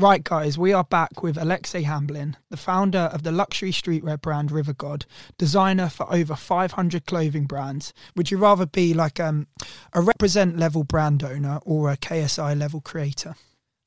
Right, 0.00 0.24
guys, 0.24 0.56
we 0.56 0.72
are 0.72 0.84
back 0.84 1.22
with 1.22 1.36
Alexei 1.36 1.82
Hamblin, 1.82 2.38
the 2.48 2.56
founder 2.56 3.10
of 3.12 3.22
the 3.22 3.30
luxury 3.30 3.70
streetwear 3.70 4.18
brand 4.18 4.50
River 4.50 4.72
God, 4.72 5.04
designer 5.36 5.90
for 5.90 6.10
over 6.10 6.34
500 6.36 7.04
clothing 7.04 7.44
brands. 7.44 7.92
Would 8.16 8.30
you 8.30 8.38
rather 8.38 8.64
be 8.64 8.94
like 8.94 9.20
um, 9.20 9.46
a 9.92 10.00
represent 10.00 10.56
level 10.56 10.84
brand 10.84 11.22
owner 11.22 11.60
or 11.66 11.90
a 11.90 11.98
KSI 11.98 12.58
level 12.58 12.80
creator? 12.80 13.34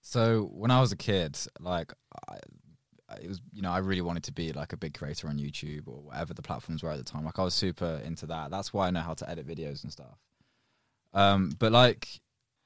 So 0.02 0.52
when 0.54 0.70
I 0.70 0.82
was 0.82 0.92
a 0.92 0.96
kid, 0.96 1.36
like 1.60 1.92
I, 2.30 2.36
it 3.20 3.28
was, 3.28 3.42
you 3.52 3.64
know, 3.64 3.72
I 3.72 3.80
really 3.80 4.02
wanted 4.02 4.26
to 4.26 4.32
be 4.32 4.54
like 4.54 4.72
a 4.72 4.78
big 4.78 4.94
creator 4.94 5.28
on 5.30 5.40
YouTube 5.40 5.88
or 5.88 6.04
whatever 6.04 6.36
the 6.36 6.44
platforms 6.44 6.84
were 6.84 6.92
at 6.92 7.00
the 7.00 7.04
time. 7.04 7.26
Like 7.26 7.40
I 7.40 7.44
was 7.44 7.56
super 7.56 8.00
into 8.06 8.28
that. 8.28 8.52
That's 8.52 8.72
why 8.72 8.86
I 8.86 8.92
know 8.92 9.02
how 9.02 9.16
to 9.16 9.28
edit 9.28 9.48
videos 9.48 9.82
and 9.82 9.92
stuff. 9.92 10.20
Um, 11.12 11.54
but 11.58 11.72
like 11.72 12.08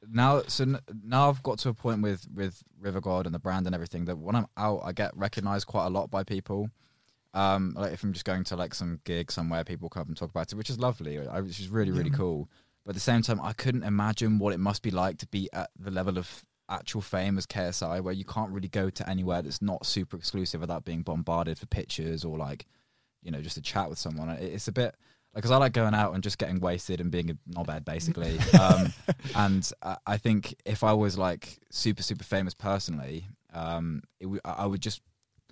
now, 0.10 0.42
so 0.48 0.64
n- 0.64 0.80
now 1.04 1.30
I've 1.30 1.44
got 1.44 1.60
to 1.60 1.70
a 1.70 1.74
point 1.74 2.02
with 2.02 2.28
with 2.34 2.64
River 2.80 3.02
God 3.02 3.26
and 3.26 3.36
the 3.36 3.40
brand 3.40 3.66
and 3.66 3.76
everything 3.76 4.06
that 4.06 4.18
when 4.18 4.36
I'm 4.36 4.48
out, 4.58 4.82
I 4.84 4.92
get 4.94 5.16
recognized 5.16 5.68
quite 5.68 5.86
a 5.86 5.90
lot 5.90 6.10
by 6.10 6.24
people. 6.24 6.70
Um, 7.34 7.74
like 7.76 7.94
if 7.94 8.04
I'm 8.04 8.14
just 8.14 8.26
going 8.26 8.44
to 8.46 8.56
like 8.56 8.74
some 8.74 9.00
gig 9.04 9.32
somewhere, 9.32 9.64
people 9.64 9.90
come 9.90 10.08
and 10.08 10.18
talk 10.18 10.30
about 10.30 10.52
it, 10.52 10.56
which 10.56 10.70
is 10.70 10.80
lovely, 10.80 11.18
which 11.20 11.60
is 11.60 11.70
really 11.70 11.92
really 11.92 12.10
Yeah. 12.10 12.18
cool. 12.18 12.50
But 12.84 12.92
at 12.92 12.96
the 12.96 13.02
same 13.02 13.22
time, 13.22 13.42
I 13.42 13.54
couldn't 13.54 13.84
imagine 13.84 14.40
what 14.40 14.54
it 14.54 14.60
must 14.60 14.82
be 14.82 14.92
like 14.92 15.18
to 15.20 15.28
be 15.28 15.50
at 15.52 15.70
the 15.78 15.92
level 15.92 16.18
of 16.18 16.46
actual 16.70 17.02
fame 17.02 17.38
as 17.38 17.46
KSI, 17.46 18.02
where 18.02 18.14
you 18.14 18.24
can't 18.26 18.52
really 18.52 18.70
go 18.70 18.90
to 18.90 19.10
anywhere 19.10 19.42
that's 19.42 19.62
not 19.62 19.86
super 19.86 20.16
exclusive 20.18 20.62
without 20.62 20.86
being 20.86 21.02
bombarded 21.02 21.58
for 21.58 21.66
pictures 21.66 22.24
or 22.26 22.38
like, 22.38 22.66
you 23.22 23.30
know, 23.32 23.42
just 23.42 23.58
a 23.58 23.62
chat 23.62 23.90
with 23.90 24.00
someone. 24.00 24.30
It- 24.30 24.54
It's 24.54 24.68
a 24.68 24.72
bit 24.72 24.96
because 25.38 25.52
I 25.52 25.58
like 25.58 25.72
going 25.74 25.94
out 25.94 26.14
and 26.14 26.22
just 26.24 26.38
getting 26.38 26.60
wasted 26.60 27.00
and 27.00 27.10
being 27.12 27.30
a 27.30 27.36
knobhead 27.50 27.86
basically. 27.86 28.38
um, 28.60 28.92
and 29.36 29.72
I, 29.82 29.98
I 30.06 30.18
think 30.18 30.56
if 30.66 30.84
I 30.84 30.94
was 30.94 31.18
like 31.18 31.60
super 31.72 32.04
super 32.04 32.24
famous 32.26 32.54
personally, 32.54 33.28
um, 33.54 34.02
it 34.20 34.26
w- 34.26 34.42
I 34.44 34.66
would 34.66 34.82
just 34.82 35.02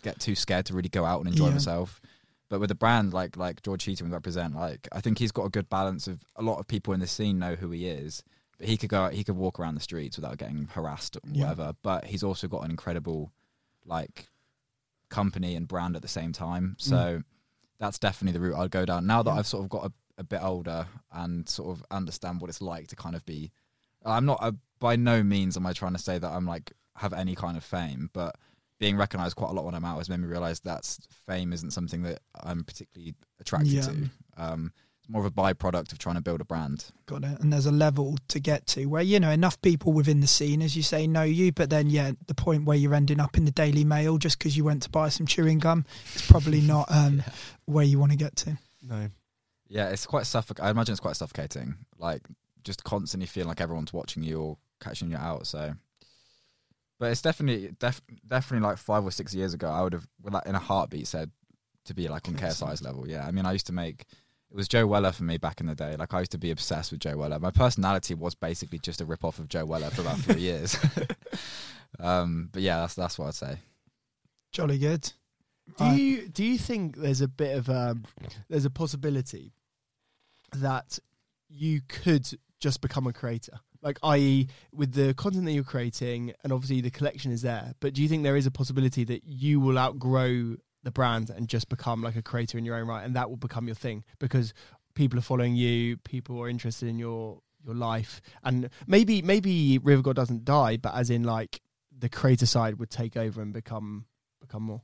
get 0.03 0.19
too 0.19 0.35
scared 0.35 0.65
to 0.67 0.73
really 0.73 0.89
go 0.89 1.05
out 1.05 1.19
and 1.19 1.29
enjoy 1.29 1.47
Yeah. 1.47 1.53
myself. 1.53 2.01
But 2.49 2.59
with 2.59 2.69
a 2.71 2.75
brand 2.75 3.13
like 3.13 3.37
like 3.37 3.61
George 3.63 3.83
Heaton 3.85 4.11
represent, 4.11 4.55
like 4.55 4.87
I 4.91 5.01
think 5.01 5.17
he's 5.19 5.31
got 5.31 5.45
a 5.45 5.49
good 5.49 5.69
balance 5.69 6.07
of 6.07 6.23
a 6.35 6.43
lot 6.43 6.59
of 6.59 6.67
people 6.67 6.93
in 6.93 6.99
the 6.99 7.07
scene 7.07 7.39
know 7.39 7.55
who 7.55 7.71
he 7.71 7.87
is, 7.87 8.23
but 8.59 8.67
he 8.67 8.77
could 8.77 8.89
go 8.89 9.03
out, 9.05 9.13
he 9.13 9.23
could 9.23 9.35
walk 9.35 9.59
around 9.59 9.75
the 9.75 9.81
streets 9.81 10.17
without 10.17 10.37
getting 10.37 10.67
harassed 10.73 11.15
or 11.17 11.21
Yeah. 11.31 11.43
whatever. 11.45 11.73
But 11.81 12.05
he's 12.05 12.23
also 12.23 12.47
got 12.47 12.63
an 12.63 12.69
incredible 12.71 13.31
like 13.83 14.27
company 15.09 15.55
and 15.55 15.67
brand 15.67 15.95
at 15.95 16.01
the 16.01 16.07
same 16.07 16.31
time. 16.33 16.75
So 16.79 17.23
that's 17.79 17.99
definitely 17.99 18.39
the 18.39 18.45
route 18.45 18.57
I'd 18.57 18.71
go 18.71 18.85
down. 18.85 19.05
Now 19.05 19.23
that 19.23 19.31
Yeah. 19.31 19.37
I've 19.39 19.47
sort 19.47 19.63
of 19.63 19.69
got 19.69 19.85
a, 19.85 19.91
a 20.17 20.23
bit 20.23 20.41
older 20.41 20.87
and 21.11 21.47
sort 21.47 21.77
of 21.77 21.85
understand 21.91 22.41
what 22.41 22.49
it's 22.49 22.61
like 22.61 22.87
to 22.87 22.95
kind 22.95 23.15
of 23.15 23.25
be, 23.25 23.51
I'm 24.05 24.25
not 24.25 24.39
a, 24.41 24.55
by 24.79 24.95
no 24.95 25.23
means 25.23 25.57
am 25.57 25.65
I 25.65 25.73
trying 25.73 25.93
to 25.93 25.99
say 25.99 26.17
that 26.19 26.31
I'm 26.31 26.45
like 26.45 26.71
have 26.97 27.11
any 27.13 27.35
kind 27.35 27.57
of 27.57 27.63
fame, 27.63 28.09
but 28.13 28.35
being 28.79 28.97
recognized 28.97 29.35
quite 29.35 29.49
a 29.49 29.53
lot 29.53 29.65
when 29.65 29.73
I'm 29.75 29.85
out 29.85 29.97
has 29.97 30.09
made 30.09 30.19
me 30.19 30.27
realize 30.27 30.59
that 30.61 30.85
fame 31.25 31.53
isn't 31.53 31.71
something 31.71 32.03
that 32.03 32.19
I'm 32.43 32.63
particularly 32.63 33.15
attracted 33.39 33.71
Yeah. 33.71 33.81
to. 33.81 34.09
Um, 34.37 34.73
it's 35.05 35.11
more 35.11 35.23
of 35.23 35.27
a 35.27 35.31
byproduct 35.31 35.91
of 35.91 35.99
trying 35.99 36.15
to 36.15 36.21
build 36.21 36.41
a 36.41 36.45
brand. 36.45 36.85
Got 37.05 37.23
it. 37.23 37.39
And 37.39 37.53
there's 37.53 37.67
a 37.67 37.71
level 37.71 38.17
to 38.29 38.39
get 38.39 38.65
to 38.67 38.87
where, 38.87 39.03
you 39.03 39.19
know, 39.19 39.29
enough 39.29 39.61
people 39.61 39.93
within 39.93 40.19
the 40.19 40.27
scene, 40.27 40.63
as 40.63 40.75
you 40.75 40.81
say, 40.81 41.05
know 41.05 41.21
you. 41.21 41.51
But 41.51 41.69
then, 41.69 41.91
yeah, 41.91 42.13
the 42.25 42.33
point 42.33 42.65
where 42.65 42.75
you're 42.75 42.95
ending 42.95 43.19
up 43.19 43.37
in 43.37 43.45
the 43.45 43.51
Daily 43.51 43.83
Mail 43.83 44.17
just 44.17 44.39
because 44.39 44.57
you 44.57 44.63
went 44.63 44.81
to 44.83 44.89
buy 44.89 45.09
some 45.09 45.27
chewing 45.27 45.59
gum, 45.59 45.85
it's 46.15 46.25
probably 46.25 46.59
not 46.61 46.87
um, 46.89 47.21
where 47.65 47.85
you 47.85 47.99
want 47.99 48.13
to 48.13 48.17
get 48.17 48.35
to. 48.37 48.57
No. 48.81 49.09
Yeah, 49.67 49.89
it's 49.89 50.07
quite 50.07 50.25
suffocating. 50.25 50.65
I 50.65 50.71
imagine 50.71 50.93
it's 50.93 50.99
quite 50.99 51.17
suffocating. 51.17 51.75
Like 51.99 52.23
just 52.63 52.83
constantly 52.83 53.27
feeling 53.27 53.49
like 53.49 53.61
everyone's 53.61 53.93
watching 53.93 54.23
you 54.23 54.41
or 54.41 54.57
catching 54.79 55.11
you 55.11 55.17
out. 55.17 55.45
So, 55.45 55.73
but 56.99 57.11
it's 57.11 57.21
definitely 57.21 57.75
def- 57.79 58.01
definitely 58.27 58.67
like 58.67 58.77
five 58.77 59.03
or 59.03 59.11
six 59.11 59.35
years 59.35 59.53
ago. 59.53 59.69
I 59.69 59.83
would 59.83 59.93
have, 59.93 60.07
in 60.47 60.55
a 60.55 60.59
heartbeat, 60.59 61.07
said 61.07 61.29
to 61.85 61.93
be 61.93 62.07
like 62.07 62.27
on 62.27 62.35
KSI's 62.35 62.81
level. 62.81 63.07
Yeah, 63.07 63.25
I 63.25 63.31
mean, 63.31 63.45
I 63.45 63.53
used 63.53 63.67
to 63.67 63.73
make. 63.73 64.05
It 64.55 64.57
was 64.57 64.69
Joe 64.69 64.87
Weller 64.87 65.11
for 65.11 65.25
me 65.25 65.35
back 65.37 65.59
in 65.59 65.67
the 65.67 65.75
day. 65.75 65.97
Like 65.97 66.13
I 66.13 66.19
used 66.19 66.31
to 66.31 66.37
be 66.37 66.49
obsessed 66.49 66.91
with 66.93 67.01
Joe 67.01 67.17
Weller. 67.17 67.37
My 67.39 67.51
personality 67.51 68.13
was 68.13 68.35
basically 68.35 68.79
just 68.79 69.01
a 69.01 69.05
rip 69.05 69.25
off 69.25 69.37
of 69.37 69.49
Joe 69.49 69.65
Weller 69.65 69.89
for 69.89 69.99
about 69.99 70.17
three 70.19 70.39
years. 70.43 70.77
um, 71.99 72.47
but 72.53 72.61
yeah, 72.61 72.77
that's 72.79 72.95
that's 72.95 73.19
what 73.19 73.27
I'd 73.27 73.33
say. 73.33 73.57
Jolly 74.53 74.77
good. 74.77 75.11
Do 75.77 75.83
Right. 75.83 75.99
you 75.99 76.29
do 76.29 76.45
you 76.45 76.57
think 76.57 76.95
there's 76.95 77.19
a 77.19 77.27
bit 77.27 77.57
of 77.57 77.69
um 77.69 78.05
there's 78.47 78.63
a 78.63 78.69
possibility 78.69 79.51
that 80.53 80.99
you 81.49 81.81
could 81.89 82.25
just 82.61 82.79
become 82.79 83.07
a 83.07 83.11
creator? 83.11 83.59
Like 83.81 83.99
i.e. 84.03 84.47
with 84.71 84.93
the 84.93 85.13
content 85.15 85.43
that 85.47 85.51
you're 85.51 85.65
creating 85.65 86.31
and 86.45 86.53
obviously 86.53 86.79
the 86.79 86.91
collection 86.91 87.33
is 87.33 87.41
there, 87.41 87.73
but 87.81 87.93
do 87.93 88.01
you 88.01 88.07
think 88.07 88.23
there 88.23 88.37
is 88.37 88.45
a 88.45 88.51
possibility 88.51 89.03
that 89.03 89.25
you 89.25 89.59
will 89.59 89.77
outgrow 89.77 90.55
the 90.85 90.91
brand 90.91 91.29
and 91.29 91.49
just 91.49 91.67
become 91.67 92.01
like 92.01 92.15
a 92.15 92.21
creator 92.21 92.57
in 92.57 92.63
your 92.63 92.75
own 92.75 92.87
right 92.87 93.03
and 93.03 93.15
that 93.15 93.29
will 93.29 93.37
become 93.37 93.65
your 93.67 93.75
thing 93.75 94.05
because 94.19 94.53
people 94.93 95.19
are 95.19 95.23
following 95.23 95.55
you, 95.55 95.97
people 95.97 96.39
are 96.39 96.47
interested 96.47 96.87
in 96.87 96.97
your 96.97 97.41
your 97.65 97.75
life 97.75 98.21
and 98.43 98.69
maybe 98.87 99.21
maybe 99.21 99.79
River 99.79 100.03
God 100.03 100.15
doesn't 100.15 100.45
die, 100.45 100.77
but 100.77 100.95
as 100.95 101.09
in 101.09 101.23
like 101.23 101.61
the 101.97 102.07
creator 102.07 102.45
side 102.45 102.79
would 102.79 102.89
take 102.89 103.17
over 103.17 103.41
and 103.41 103.51
become 103.51 104.05
become 104.39 104.63
more. 104.63 104.81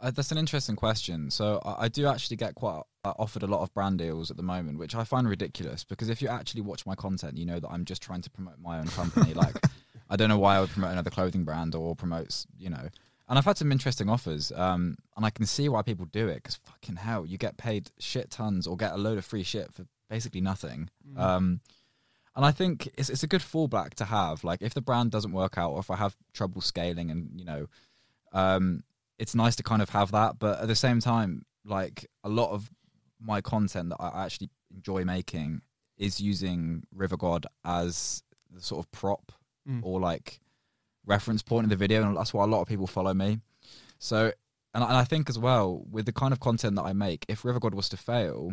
Uh, 0.00 0.12
that's 0.12 0.30
an 0.30 0.38
interesting 0.38 0.76
question. 0.76 1.28
So 1.30 1.60
I, 1.64 1.84
I 1.84 1.88
do 1.88 2.06
actually 2.06 2.36
get 2.36 2.54
quite 2.54 2.82
uh, 3.04 3.14
offered 3.18 3.42
a 3.42 3.48
lot 3.48 3.62
of 3.62 3.74
brand 3.74 3.98
deals 3.98 4.30
at 4.30 4.36
the 4.36 4.44
moment, 4.44 4.78
which 4.78 4.94
I 4.94 5.02
find 5.02 5.28
ridiculous 5.28 5.82
because 5.82 6.08
if 6.08 6.22
you 6.22 6.28
actually 6.28 6.60
watch 6.60 6.86
my 6.86 6.94
content, 6.94 7.36
you 7.36 7.46
know 7.46 7.58
that 7.58 7.68
I'm 7.68 7.84
just 7.84 8.02
trying 8.02 8.22
to 8.22 8.30
promote 8.30 8.58
my 8.60 8.78
own 8.78 8.88
company. 8.88 9.34
like 9.44 9.56
I 10.10 10.16
don't 10.16 10.28
know 10.28 10.38
why 10.38 10.56
I 10.56 10.60
would 10.60 10.70
promote 10.70 10.92
another 10.92 11.10
clothing 11.10 11.44
brand 11.44 11.74
or 11.74 11.96
promote, 11.96 12.44
you 12.58 12.68
know. 12.70 12.88
And 13.28 13.38
I've 13.38 13.44
had 13.44 13.58
some 13.58 13.70
interesting 13.72 14.08
offers, 14.08 14.50
um, 14.52 14.96
and 15.16 15.26
I 15.26 15.30
can 15.30 15.44
see 15.44 15.68
why 15.68 15.82
people 15.82 16.06
do 16.06 16.28
it 16.28 16.36
because 16.36 16.56
fucking 16.56 16.96
hell, 16.96 17.26
you 17.26 17.36
get 17.36 17.58
paid 17.58 17.90
shit 17.98 18.30
tons 18.30 18.66
or 18.66 18.76
get 18.76 18.92
a 18.92 18.96
load 18.96 19.18
of 19.18 19.24
free 19.24 19.42
shit 19.42 19.72
for 19.74 19.84
basically 20.08 20.40
nothing. 20.40 20.88
Um, 21.16 21.60
and 22.34 22.46
I 22.46 22.52
think 22.52 22.88
it's 22.96 23.10
it's 23.10 23.22
a 23.22 23.26
good 23.26 23.42
fallback 23.42 23.94
to 23.94 24.06
have. 24.06 24.44
Like 24.44 24.62
if 24.62 24.72
the 24.72 24.80
brand 24.80 25.10
doesn't 25.10 25.32
work 25.32 25.58
out, 25.58 25.72
or 25.72 25.80
if 25.80 25.90
I 25.90 25.96
have 25.96 26.16
trouble 26.32 26.60
scaling, 26.62 27.10
and 27.10 27.30
you 27.38 27.44
know, 27.44 27.66
um, 28.32 28.82
it's 29.18 29.34
nice 29.34 29.56
to 29.56 29.62
kind 29.62 29.82
of 29.82 29.90
have 29.90 30.10
that. 30.12 30.38
But 30.38 30.60
at 30.60 30.68
the 30.68 30.76
same 30.76 31.00
time, 31.00 31.44
like 31.64 32.06
a 32.24 32.28
lot 32.30 32.50
of 32.52 32.70
my 33.20 33.40
content 33.40 33.90
that 33.90 33.96
I 34.00 34.24
actually 34.24 34.48
enjoy 34.74 35.04
making 35.04 35.62
is 35.98 36.20
using 36.20 36.84
River 36.94 37.16
God 37.16 37.46
as 37.64 38.22
the 38.50 38.62
sort 38.62 38.84
of 38.84 38.90
prop 38.92 39.32
Mm. 39.68 39.80
or 39.84 40.00
like 40.00 40.40
reference 41.08 41.42
point 41.42 41.64
in 41.64 41.70
the 41.70 41.76
video, 41.76 42.02
and 42.02 42.16
that's 42.16 42.32
why 42.32 42.44
a 42.44 42.46
lot 42.46 42.60
of 42.60 42.68
people 42.68 42.86
follow 42.86 43.14
me. 43.14 43.40
So, 43.98 44.32
and 44.74 44.84
I, 44.84 45.02
think 45.04 45.28
as 45.28 45.38
well 45.38 45.84
with 45.90 46.06
the 46.06 46.12
kind 46.12 46.32
of 46.32 46.38
content 46.38 46.76
that 46.76 46.82
I 46.82 46.92
make, 46.92 47.24
if 47.26 47.44
River 47.44 47.58
God 47.58 47.74
was 47.74 47.88
to 47.88 47.96
fail, 47.96 48.52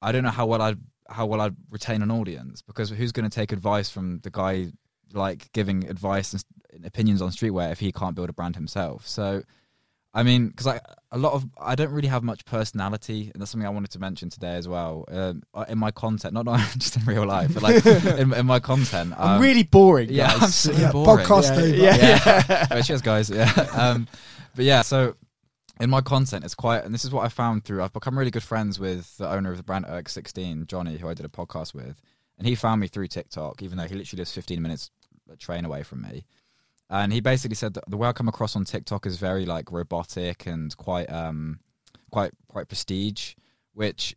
I 0.00 0.12
don't 0.12 0.22
know 0.22 0.30
how 0.30 0.46
well 0.46 0.62
I'd 0.62 0.78
how 1.10 1.26
well 1.26 1.40
I'd 1.40 1.56
retain 1.70 2.02
an 2.02 2.10
audience 2.10 2.62
because 2.62 2.90
who's 2.90 3.12
going 3.12 3.28
to 3.28 3.34
take 3.34 3.50
advice 3.50 3.90
from 3.90 4.20
the 4.20 4.30
guy 4.30 4.68
like 5.12 5.50
giving 5.52 5.88
advice 5.88 6.32
and 6.32 6.86
opinions 6.86 7.20
on 7.20 7.30
streetwear 7.30 7.72
if 7.72 7.80
he 7.80 7.90
can't 7.90 8.14
build 8.14 8.30
a 8.30 8.32
brand 8.32 8.54
himself? 8.54 9.06
So, 9.06 9.42
I 10.12 10.24
mean, 10.24 10.48
because 10.48 10.66
like 10.66 10.82
a 11.12 11.18
lot 11.18 11.34
of 11.34 11.46
I 11.58 11.74
don't 11.74 11.92
really 11.92 12.08
have 12.08 12.22
much 12.22 12.44
personality, 12.44 13.30
and 13.32 13.40
that's 13.40 13.52
something 13.52 13.66
I 13.66 13.70
wanted 13.70 13.92
to 13.92 14.00
mention 14.00 14.28
today 14.28 14.54
as 14.56 14.66
well. 14.66 15.04
Um, 15.08 15.42
uh, 15.54 15.64
in 15.68 15.78
my 15.78 15.90
content, 15.92 16.34
not 16.34 16.44
not 16.46 16.60
just 16.78 16.96
in 16.96 17.04
real 17.04 17.26
life, 17.26 17.54
but 17.54 17.62
like 17.62 17.86
in, 18.18 18.32
in 18.32 18.46
my 18.46 18.58
content, 18.58 19.14
I'm 19.16 19.36
um, 19.36 19.42
really 19.42 19.62
boring. 19.62 20.08
yeah, 20.10 20.32
guys. 20.32 20.42
I'm 20.42 20.50
so 20.50 20.72
Yeah, 20.72 20.92
boring. 20.92 21.26
podcast 21.26 21.76
Yeah, 21.76 21.96
yeah. 21.96 22.42
Yeah. 22.48 22.66
Right, 22.70 22.84
cheers, 22.84 23.02
guys. 23.02 23.30
Yeah. 23.30 23.52
Um, 23.72 24.08
but 24.56 24.64
yeah, 24.64 24.82
so 24.82 25.14
in 25.80 25.90
my 25.90 26.00
content, 26.00 26.44
it's 26.44 26.54
quite, 26.54 26.84
and 26.84 26.92
this 26.92 27.04
is 27.04 27.12
what 27.12 27.24
I 27.24 27.28
found 27.28 27.64
through. 27.64 27.82
I've 27.82 27.92
become 27.92 28.18
really 28.18 28.30
good 28.30 28.42
friends 28.42 28.78
with 28.80 29.16
the 29.16 29.30
owner 29.30 29.50
of 29.50 29.56
the 29.56 29.62
brand 29.62 29.86
Erg16, 29.86 30.66
Johnny, 30.66 30.98
who 30.98 31.08
I 31.08 31.14
did 31.14 31.24
a 31.24 31.28
podcast 31.28 31.72
with, 31.72 32.00
and 32.36 32.46
he 32.46 32.54
found 32.54 32.80
me 32.80 32.88
through 32.88 33.06
TikTok, 33.06 33.62
even 33.62 33.78
though 33.78 33.86
he 33.86 33.94
literally 33.94 34.20
lives 34.20 34.32
15 34.32 34.60
minutes 34.60 34.90
a 35.32 35.36
train 35.36 35.64
away 35.64 35.82
from 35.82 36.02
me. 36.02 36.24
And 36.90 37.12
he 37.12 37.20
basically 37.20 37.54
said 37.54 37.74
that 37.74 37.84
the 37.88 37.96
way 37.96 38.08
I 38.08 38.12
come 38.12 38.28
across 38.28 38.56
on 38.56 38.64
TikTok 38.64 39.06
is 39.06 39.16
very 39.16 39.46
like 39.46 39.72
robotic 39.72 40.46
and 40.46 40.76
quite, 40.76 41.10
um, 41.10 41.60
quite, 42.10 42.32
quite 42.48 42.68
prestige, 42.68 43.34
which. 43.74 44.16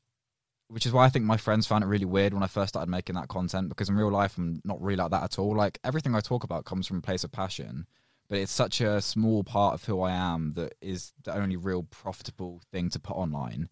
Which 0.69 0.87
is 0.87 0.91
why 0.91 1.05
I 1.05 1.09
think 1.09 1.25
my 1.25 1.37
friends 1.37 1.67
found 1.67 1.83
it 1.83 1.87
really 1.87 2.05
weird 2.05 2.33
when 2.33 2.41
I 2.41 2.47
first 2.47 2.69
started 2.69 2.89
making 2.89 3.13
that 3.13 3.27
content 3.27 3.69
because 3.69 3.89
in 3.89 3.95
real 3.95 4.09
life 4.09 4.39
I'm 4.39 4.59
not 4.63 4.81
really 4.81 4.95
like 4.95 5.11
that 5.11 5.21
at 5.21 5.37
all. 5.37 5.55
Like 5.55 5.77
everything 5.83 6.15
I 6.15 6.19
talk 6.19 6.43
about 6.43 6.65
comes 6.65 6.87
from 6.87 6.97
a 6.97 7.01
place 7.01 7.23
of 7.23 7.31
passion, 7.31 7.85
but 8.27 8.39
it's 8.39 8.51
such 8.51 8.81
a 8.81 8.99
small 8.99 9.43
part 9.43 9.75
of 9.75 9.85
who 9.85 10.01
I 10.01 10.13
am 10.13 10.53
that 10.53 10.73
is 10.81 11.13
the 11.23 11.35
only 11.35 11.57
real 11.57 11.83
profitable 11.83 12.59
thing 12.71 12.89
to 12.91 12.99
put 12.99 13.15
online. 13.15 13.69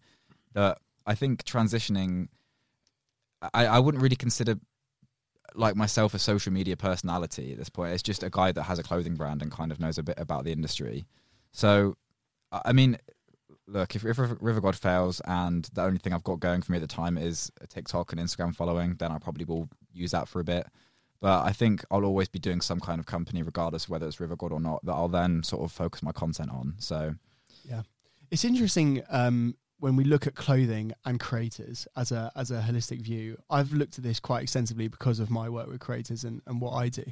That 0.52 0.78
I 1.04 1.16
think 1.16 1.42
transitioning, 1.42 2.28
I, 3.52 3.66
I 3.66 3.78
wouldn't 3.80 4.02
really 4.02 4.14
consider 4.14 4.60
like 5.54 5.76
myself 5.76 6.14
a 6.14 6.18
social 6.18 6.52
media 6.52 6.76
personality 6.76 7.52
at 7.52 7.58
this 7.58 7.68
point. 7.68 7.92
It's 7.92 8.02
just 8.02 8.22
a 8.22 8.30
guy 8.30 8.52
that 8.52 8.64
has 8.64 8.78
a 8.78 8.82
clothing 8.82 9.14
brand 9.14 9.42
and 9.42 9.50
kind 9.50 9.72
of 9.72 9.80
knows 9.80 9.98
a 9.98 10.02
bit 10.02 10.18
about 10.18 10.44
the 10.44 10.52
industry. 10.52 11.06
So, 11.52 11.96
I 12.50 12.72
mean, 12.72 12.98
look, 13.66 13.94
if, 13.94 14.04
if 14.04 14.18
River 14.18 14.60
God 14.60 14.76
fails 14.76 15.20
and 15.24 15.68
the 15.72 15.82
only 15.82 15.98
thing 15.98 16.12
I've 16.12 16.24
got 16.24 16.40
going 16.40 16.62
for 16.62 16.72
me 16.72 16.78
at 16.78 16.82
the 16.82 16.88
time 16.88 17.18
is 17.18 17.50
a 17.60 17.66
TikTok 17.66 18.12
and 18.12 18.20
Instagram 18.20 18.54
following, 18.54 18.96
then 18.98 19.12
I 19.12 19.18
probably 19.18 19.44
will 19.44 19.68
use 19.92 20.10
that 20.12 20.28
for 20.28 20.40
a 20.40 20.44
bit. 20.44 20.66
But 21.20 21.44
I 21.44 21.52
think 21.52 21.84
I'll 21.90 22.04
always 22.04 22.28
be 22.28 22.40
doing 22.40 22.60
some 22.60 22.80
kind 22.80 22.98
of 22.98 23.06
company, 23.06 23.42
regardless 23.42 23.88
whether 23.88 24.06
it's 24.06 24.18
River 24.18 24.36
God 24.36 24.52
or 24.52 24.60
not, 24.60 24.84
that 24.84 24.92
I'll 24.92 25.08
then 25.08 25.42
sort 25.42 25.62
of 25.62 25.70
focus 25.70 26.02
my 26.02 26.12
content 26.12 26.50
on. 26.50 26.74
So 26.78 27.14
yeah. 27.64 27.82
It's 28.30 28.44
interesting 28.44 29.02
um, 29.10 29.54
when 29.82 29.96
we 29.96 30.04
look 30.04 30.28
at 30.28 30.36
clothing 30.36 30.92
and 31.04 31.18
creators 31.18 31.88
as 31.96 32.12
a 32.12 32.30
as 32.36 32.52
a 32.52 32.60
holistic 32.60 33.00
view. 33.00 33.36
I've 33.50 33.72
looked 33.72 33.98
at 33.98 34.04
this 34.04 34.20
quite 34.20 34.44
extensively 34.44 34.86
because 34.86 35.18
of 35.18 35.28
my 35.28 35.48
work 35.48 35.66
with 35.66 35.80
creators 35.80 36.22
and, 36.22 36.40
and 36.46 36.60
what 36.60 36.74
I 36.74 36.88
do. 36.88 37.02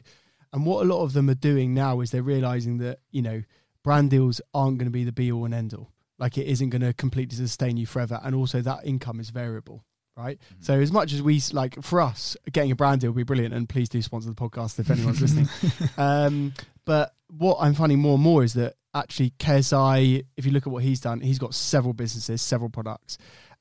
And 0.53 0.65
what 0.65 0.85
a 0.85 0.89
lot 0.89 1.03
of 1.03 1.13
them 1.13 1.29
are 1.29 1.35
doing 1.35 1.75
now 1.75 2.01
is 2.01 2.13
they're 2.13 2.23
realizing 2.23 2.79
that, 2.79 3.01
you 3.11 3.23
know, 3.23 3.43
brand 3.83 4.11
deals 4.11 4.41
aren't 4.55 4.79
going 4.79 4.87
to 4.87 4.93
be 4.93 5.03
the 5.03 5.11
be 5.11 5.33
all 5.33 5.45
and 5.45 5.53
end 5.53 5.75
all. 5.75 5.91
Like 6.21 6.39
it 6.39 6.47
isn't 6.47 6.71
going 6.71 6.83
to 6.83 6.93
completely 6.93 7.37
sustain 7.37 7.77
you 7.77 7.87
forever. 7.87 8.21
And 8.23 8.37
also 8.37 8.61
that 8.61 8.87
income 8.87 9.19
is 9.19 9.31
variable. 9.31 9.85
Right. 10.17 10.39
Mm-hmm. 10.39 10.63
So 10.63 10.75
as 10.75 10.93
much 10.93 11.13
as 11.13 11.23
we 11.23 11.43
like 11.53 11.83
for 11.83 12.01
us, 12.01 12.37
getting 12.53 12.71
a 12.71 12.77
brand 12.77 13.01
deal 13.01 13.11
would 13.11 13.17
be 13.17 13.25
brilliant. 13.25 13.53
And 13.53 13.69
please 13.69 13.89
do 13.89 14.01
sponsor 14.01 14.29
the 14.29 14.37
podcast 14.37 14.79
if 14.79 14.91
anyone's 14.91 15.21
listening. 15.21 15.49
Um, 15.99 16.53
but 16.91 17.15
what 17.29 17.59
I'm 17.61 17.75
finding 17.75 18.01
more 18.01 18.15
and 18.15 18.23
more 18.25 18.43
is 18.43 18.55
that 18.55 18.75
actually 18.97 19.31
KSI, 19.39 20.25
if 20.37 20.45
you 20.45 20.51
look 20.51 20.67
at 20.67 20.73
what 20.73 20.83
he's 20.83 20.99
done, 20.99 21.21
he's 21.21 21.39
got 21.39 21.55
several 21.55 21.93
businesses, 21.93 22.43
several 22.43 22.69
products, 22.69 23.17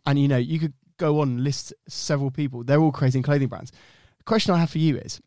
and 0.07 0.17
you 0.17 0.27
know 0.27 0.37
you 0.37 0.57
could 0.57 0.73
go 0.97 1.19
on 1.19 1.29
and 1.29 1.43
list 1.43 1.71
several 1.87 2.31
people. 2.31 2.63
They're 2.63 2.81
all 2.81 2.91
creating 2.91 3.21
clothing 3.21 3.47
brands. 3.47 3.71
The 4.17 4.23
question 4.23 4.55
I 4.55 4.57
have 4.57 4.71
for 4.71 4.79
you 4.79 4.97
is, 4.97 5.21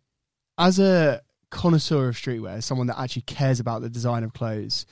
as 0.59 0.81
a 0.81 1.23
connoisseur 1.53 2.09
of 2.09 2.17
streetwear, 2.17 2.61
someone 2.61 2.89
that 2.89 2.99
actually 2.99 3.23
cares 3.23 3.61
about 3.61 3.83
the 3.83 3.89
design 3.89 4.25
of 4.25 4.33
clothes, 4.33 4.85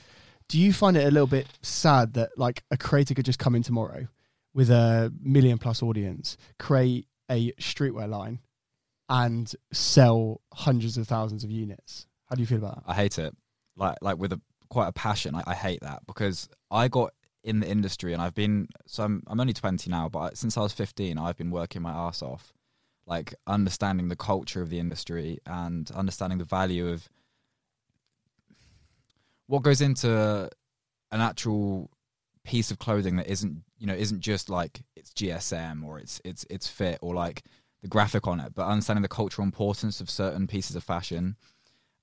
do 0.47 0.57
you 0.57 0.71
find 0.71 0.95
it 0.95 1.05
a 1.05 1.11
little 1.11 1.27
bit 1.27 1.47
sad 1.61 2.13
that 2.13 2.29
like 2.37 2.63
a 2.71 2.77
creator 2.77 3.13
could 3.13 3.25
just 3.25 3.39
come 3.39 3.55
in 3.55 3.61
tomorrow 3.61 4.07
with 4.53 4.69
a 4.69 5.11
million 5.21 5.57
plus 5.57 5.83
audience, 5.83 6.37
create 6.59 7.07
a 7.29 7.51
streetwear 7.59 8.07
line, 8.07 8.39
and 9.09 9.53
sell 9.73 10.39
hundreds 10.53 10.97
of 10.97 11.09
thousands 11.09 11.43
of 11.43 11.51
units? 11.51 12.07
How 12.31 12.35
do 12.35 12.41
you 12.41 12.47
feel 12.47 12.59
about 12.59 12.75
that? 12.75 12.83
I 12.89 12.95
hate 12.95 13.19
it. 13.19 13.35
Like 13.75 13.97
like 14.01 14.17
with 14.17 14.31
a 14.31 14.39
quite 14.69 14.87
a 14.87 14.93
passion. 14.93 15.35
I, 15.35 15.43
I 15.45 15.53
hate 15.53 15.81
that 15.81 16.07
because 16.07 16.47
I 16.71 16.87
got 16.87 17.13
in 17.43 17.59
the 17.59 17.67
industry 17.67 18.13
and 18.13 18.21
I've 18.21 18.33
been 18.33 18.69
so 18.87 19.03
I'm 19.03 19.21
I'm 19.27 19.39
only 19.41 19.51
20 19.51 19.89
now, 19.89 20.07
but 20.07 20.37
since 20.37 20.57
I 20.57 20.61
was 20.61 20.71
15, 20.71 21.17
I've 21.17 21.35
been 21.35 21.51
working 21.51 21.81
my 21.81 21.91
ass 21.91 22.21
off, 22.21 22.53
like 23.05 23.35
understanding 23.45 24.07
the 24.07 24.15
culture 24.15 24.61
of 24.61 24.69
the 24.69 24.79
industry 24.79 25.39
and 25.45 25.91
understanding 25.91 26.39
the 26.39 26.45
value 26.45 26.87
of 26.87 27.09
what 29.47 29.61
goes 29.61 29.81
into 29.81 30.49
an 31.11 31.19
actual 31.19 31.91
piece 32.45 32.71
of 32.71 32.79
clothing 32.79 33.17
that 33.17 33.27
isn't 33.27 33.61
you 33.77 33.85
know 33.85 33.93
isn't 33.93 34.21
just 34.21 34.49
like 34.49 34.83
it's 34.95 35.11
GSM 35.11 35.83
or 35.83 35.99
it's 35.99 36.21
it's 36.23 36.45
it's 36.49 36.69
fit 36.69 36.97
or 37.01 37.13
like 37.13 37.43
the 37.81 37.89
graphic 37.89 38.25
on 38.25 38.39
it, 38.39 38.53
but 38.55 38.67
understanding 38.67 39.01
the 39.01 39.09
cultural 39.09 39.43
importance 39.43 39.99
of 39.99 40.09
certain 40.09 40.47
pieces 40.47 40.77
of 40.77 40.83
fashion. 40.83 41.35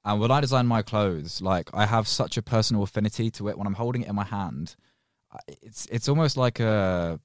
And 0.05 0.21
when 0.21 0.31
I 0.31 0.41
design 0.41 0.67
my 0.67 0.83
clothes, 0.83 1.43
like 1.43 1.71
I 1.75 1.87
have 1.87 2.09
such 2.09 2.37
a 2.37 2.43
personal 2.43 2.83
affinity 2.83 3.31
to 3.33 3.49
it. 3.49 3.59
When 3.59 3.67
I'm 3.67 3.75
holding 3.75 4.03
it 4.03 4.09
in 4.09 4.15
my 4.15 4.25
hand, 4.25 4.77
it's 5.63 5.87
it's 5.87 6.09
almost 6.09 6.37
like 6.37 6.61
a. 6.61 7.21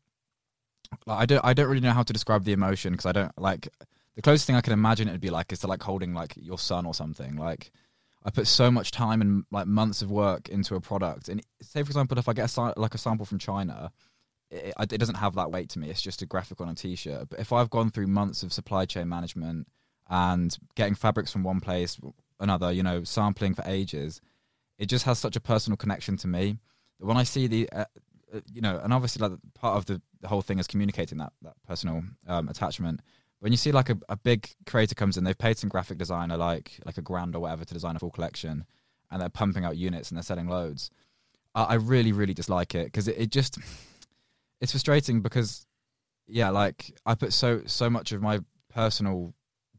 Like 1.07 1.19
I 1.19 1.25
don't 1.25 1.45
I 1.45 1.53
don't 1.53 1.67
really 1.67 1.81
know 1.81 1.91
how 1.91 2.03
to 2.03 2.13
describe 2.13 2.43
the 2.43 2.53
emotion 2.53 2.93
because 2.93 3.05
I 3.05 3.13
don't 3.13 3.31
like 3.39 3.67
the 4.15 4.21
closest 4.21 4.45
thing 4.45 4.55
I 4.55 4.61
can 4.61 4.73
imagine 4.73 5.07
it'd 5.07 5.21
be 5.21 5.29
like 5.29 5.51
is 5.51 5.59
to 5.59 5.67
like 5.67 5.81
holding 5.81 6.13
like 6.13 6.33
your 6.35 6.59
son 6.59 6.85
or 6.85 6.93
something. 6.93 7.35
Like 7.35 7.71
I 8.23 8.29
put 8.29 8.47
so 8.47 8.69
much 8.69 8.91
time 8.91 9.21
and 9.21 9.43
like 9.51 9.65
months 9.65 10.01
of 10.01 10.11
work 10.11 10.49
into 10.49 10.75
a 10.75 10.81
product, 10.81 11.29
and 11.29 11.41
say 11.61 11.81
for 11.81 11.89
example, 11.89 12.17
if 12.17 12.29
I 12.29 12.33
get 12.33 12.55
a 12.55 12.73
like 12.77 12.93
a 12.93 12.97
sample 12.97 13.25
from 13.25 13.39
China, 13.39 13.91
it, 14.51 14.73
it 14.79 14.97
doesn't 14.97 15.15
have 15.15 15.35
that 15.35 15.51
weight 15.51 15.69
to 15.69 15.79
me. 15.79 15.89
It's 15.89 16.01
just 16.01 16.21
a 16.21 16.25
graphic 16.25 16.61
on 16.61 16.69
a 16.69 16.75
t-shirt. 16.75 17.29
But 17.29 17.39
if 17.39 17.51
I've 17.51 17.69
gone 17.69 17.89
through 17.89 18.07
months 18.07 18.43
of 18.43 18.53
supply 18.53 18.85
chain 18.85 19.09
management 19.09 19.67
and 20.09 20.55
getting 20.75 20.95
fabrics 20.95 21.31
from 21.31 21.43
one 21.43 21.59
place 21.59 21.97
another, 22.43 22.71
you 22.71 22.83
know, 22.83 23.03
sampling 23.03 23.55
for 23.55 23.63
ages, 23.65 24.21
it 24.77 24.85
just 24.87 25.05
has 25.05 25.17
such 25.17 25.35
a 25.35 25.39
personal 25.39 25.77
connection 25.77 26.17
to 26.17 26.27
me. 26.27 26.59
When 26.99 27.17
I 27.17 27.23
see 27.23 27.47
the, 27.47 27.69
uh, 27.71 27.85
uh, 28.33 28.41
you 28.51 28.61
know, 28.61 28.79
and 28.83 28.93
obviously 28.93 29.27
like 29.27 29.39
part 29.53 29.77
of 29.77 29.85
the, 29.85 30.01
the 30.21 30.27
whole 30.27 30.41
thing 30.41 30.59
is 30.59 30.67
communicating 30.67 31.17
that 31.19 31.33
that 31.41 31.53
personal 31.67 32.03
um, 32.27 32.49
attachment. 32.49 33.01
When 33.39 33.51
you 33.51 33.57
see 33.57 33.71
like 33.71 33.89
a, 33.89 33.97
a 34.07 34.15
big 34.15 34.49
creator 34.65 34.95
comes 34.95 35.17
in, 35.17 35.23
they've 35.23 35.37
paid 35.37 35.57
some 35.57 35.69
graphic 35.69 35.97
designer 35.97 36.37
like 36.37 36.79
like 36.85 36.97
a 36.97 37.01
grand 37.01 37.35
or 37.35 37.41
whatever 37.41 37.65
to 37.65 37.73
design 37.73 37.95
a 37.95 37.99
full 37.99 38.11
collection, 38.11 38.65
and 39.11 39.21
they're 39.21 39.29
pumping 39.29 39.65
out 39.65 39.77
units 39.77 40.09
and 40.09 40.17
they're 40.17 40.23
selling 40.23 40.47
loads. 40.47 40.89
I, 41.53 41.63
I 41.63 41.73
really 41.75 42.11
really 42.11 42.33
dislike 42.33 42.73
it 42.73 42.85
because 42.85 43.07
it, 43.07 43.17
it 43.17 43.31
just 43.31 43.59
it's 44.61 44.71
frustrating 44.71 45.21
because 45.21 45.65
yeah, 46.27 46.49
like 46.49 46.97
I 47.05 47.15
put 47.15 47.33
so 47.33 47.61
so 47.65 47.89
much 47.89 48.11
of 48.11 48.21
my 48.21 48.39
personal 48.73 49.33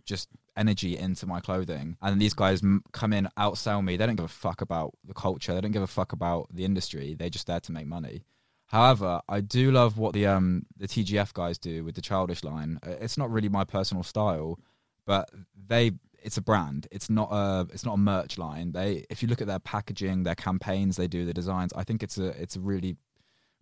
just 0.05 0.29
energy 0.57 0.97
into 0.97 1.27
my 1.27 1.41
clothing, 1.41 1.97
and 2.01 2.21
these 2.21 2.35
guys 2.35 2.63
come 2.93 3.13
in 3.13 3.29
outsell 3.39 3.85
me. 3.85 3.97
They 3.97 4.07
don't 4.07 4.17
give 4.17 4.25
a 4.25 4.29
fuck 4.29 4.61
about 4.61 4.95
the 5.07 5.15
culture. 5.15 5.55
They 5.55 5.61
don't 5.61 5.73
give 5.73 5.83
a 5.83 5.87
fuck 5.87 6.13
about 6.13 6.49
the 6.53 6.65
industry. 6.65 7.15
They're 7.15 7.31
just 7.31 7.47
there 7.47 7.61
to 7.61 7.73
make 7.73 7.87
money. 7.87 8.25
However, 8.67 9.21
I 9.29 9.41
do 9.41 9.71
love 9.71 9.99
what 9.99 10.15
the 10.15 10.27
um 10.27 10.67
the 10.77 10.89
TGF 10.89 11.33
guys 11.33 11.59
do 11.59 11.85
with 11.85 11.95
the 11.95 12.01
childish 12.01 12.43
line. 12.45 12.79
Uh, 12.87 12.91
It's 13.01 13.19
not 13.19 13.31
really 13.31 13.49
my 13.49 13.65
personal 13.65 14.03
style, 14.03 14.59
but 15.07 15.31
they 15.69 15.93
it's 16.23 16.39
a 16.39 16.43
brand. 16.43 16.89
It's 16.91 17.11
not 17.11 17.29
a 17.31 17.67
it's 17.73 17.85
not 17.85 17.95
a 17.95 17.99
merch 17.99 18.39
line. 18.39 18.73
They 18.73 19.05
if 19.11 19.23
you 19.23 19.29
look 19.29 19.41
at 19.41 19.47
their 19.47 19.59
packaging, 19.59 20.23
their 20.23 20.35
campaigns, 20.35 20.97
they 20.97 21.07
do 21.07 21.25
the 21.25 21.35
designs. 21.35 21.73
I 21.75 21.85
think 21.85 22.03
it's 22.03 22.19
a 22.19 22.29
it's 22.41 22.57
a 22.57 22.61
really 22.61 22.97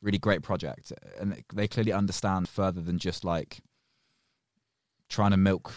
really 0.00 0.18
great 0.18 0.42
project, 0.42 0.92
and 1.20 1.42
they 1.52 1.68
clearly 1.68 1.92
understand 1.92 2.48
further 2.48 2.80
than 2.80 2.98
just 2.98 3.24
like 3.24 3.60
trying 5.08 5.32
to 5.32 5.36
milk 5.36 5.74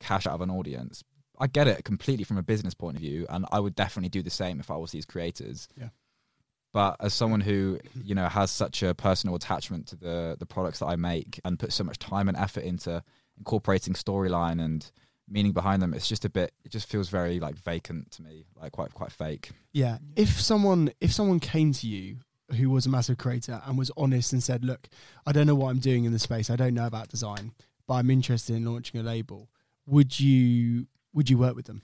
cash 0.00 0.26
out 0.26 0.34
of 0.34 0.40
an 0.40 0.50
audience. 0.50 1.02
I 1.38 1.46
get 1.46 1.68
it 1.68 1.84
completely 1.84 2.24
from 2.24 2.36
a 2.36 2.42
business 2.42 2.74
point 2.74 2.96
of 2.96 3.02
view, 3.02 3.26
and 3.28 3.46
I 3.52 3.60
would 3.60 3.74
definitely 3.74 4.08
do 4.08 4.22
the 4.22 4.30
same 4.30 4.60
if 4.60 4.70
I 4.70 4.76
was 4.76 4.90
these 4.90 5.06
creators. 5.06 5.68
Yeah. 5.76 5.88
But 6.72 6.96
as 7.00 7.14
someone 7.14 7.40
who 7.40 7.78
you 8.04 8.14
know 8.14 8.28
has 8.28 8.50
such 8.50 8.82
a 8.82 8.94
personal 8.94 9.36
attachment 9.36 9.86
to 9.88 9.96
the 9.96 10.36
the 10.38 10.46
products 10.46 10.80
that 10.80 10.86
I 10.86 10.96
make 10.96 11.40
and 11.44 11.58
put 11.58 11.72
so 11.72 11.84
much 11.84 11.98
time 11.98 12.28
and 12.28 12.36
effort 12.36 12.64
into 12.64 13.02
incorporating 13.36 13.94
storyline 13.94 14.62
and 14.62 14.90
meaning 15.28 15.52
behind 15.52 15.82
them, 15.82 15.94
it's 15.94 16.08
just 16.08 16.24
a 16.24 16.30
bit. 16.30 16.52
It 16.64 16.72
just 16.72 16.88
feels 16.88 17.08
very 17.08 17.38
like 17.40 17.56
vacant 17.56 18.10
to 18.12 18.22
me, 18.22 18.46
like 18.60 18.72
quite 18.72 18.94
quite 18.94 19.12
fake. 19.12 19.50
Yeah. 19.72 19.98
If 20.16 20.40
someone 20.40 20.90
if 21.00 21.12
someone 21.12 21.40
came 21.40 21.72
to 21.74 21.86
you 21.86 22.18
who 22.56 22.70
was 22.70 22.86
a 22.86 22.88
massive 22.88 23.18
creator 23.18 23.60
and 23.66 23.78
was 23.78 23.90
honest 23.96 24.32
and 24.32 24.42
said, 24.42 24.64
"Look, 24.64 24.88
I 25.26 25.32
don't 25.32 25.46
know 25.46 25.54
what 25.54 25.70
I'm 25.70 25.78
doing 25.78 26.04
in 26.04 26.12
the 26.12 26.18
space. 26.18 26.50
I 26.50 26.56
don't 26.56 26.74
know 26.74 26.86
about 26.86 27.08
design, 27.08 27.52
but 27.86 27.94
I'm 27.94 28.10
interested 28.10 28.56
in 28.56 28.64
launching 28.64 29.00
a 29.00 29.04
label." 29.04 29.50
Would 29.88 30.20
you 30.20 30.86
would 31.14 31.30
you 31.30 31.38
work 31.38 31.56
with 31.56 31.66
them? 31.66 31.82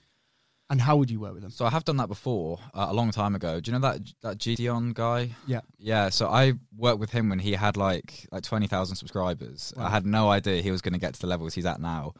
And 0.71 0.81
how 0.81 0.97
would 0.97 1.11
you 1.11 1.21
work 1.21 1.35
with 1.35 1.43
them? 1.43 1.51
So 1.51 1.67
I 1.67 1.71
have 1.71 1.85
done 1.85 1.99
that 1.99 2.09
before 2.09 2.59
uh, 2.73 2.87
a 2.89 2.95
long 2.95 3.11
time 3.11 3.35
ago. 3.35 3.61
Do 3.61 3.71
you 3.71 3.79
know 3.79 3.87
that 3.89 4.01
that 4.23 4.39
Gideon 4.39 4.93
guy? 4.93 5.31
Yeah. 5.47 5.61
Yeah. 5.79 6.09
So 6.09 6.29
I 6.29 6.55
worked 6.77 7.01
with 7.01 7.11
him 7.11 7.29
when 7.29 7.39
he 7.39 7.53
had 7.53 7.77
like 7.77 8.27
like 8.33 8.43
twenty 8.43 8.67
thousand 8.67 8.97
subscribers. 8.97 9.73
Wow. 9.77 9.87
I 9.87 9.91
had 9.91 10.07
no 10.07 10.31
idea 10.31 10.63
he 10.63 10.71
was 10.71 10.83
going 10.83 10.95
to 10.95 10.99
get 11.01 11.15
to 11.15 11.21
the 11.21 11.27
levels 11.27 11.55
he's 11.55 11.67
at 11.67 11.81
now. 11.81 12.15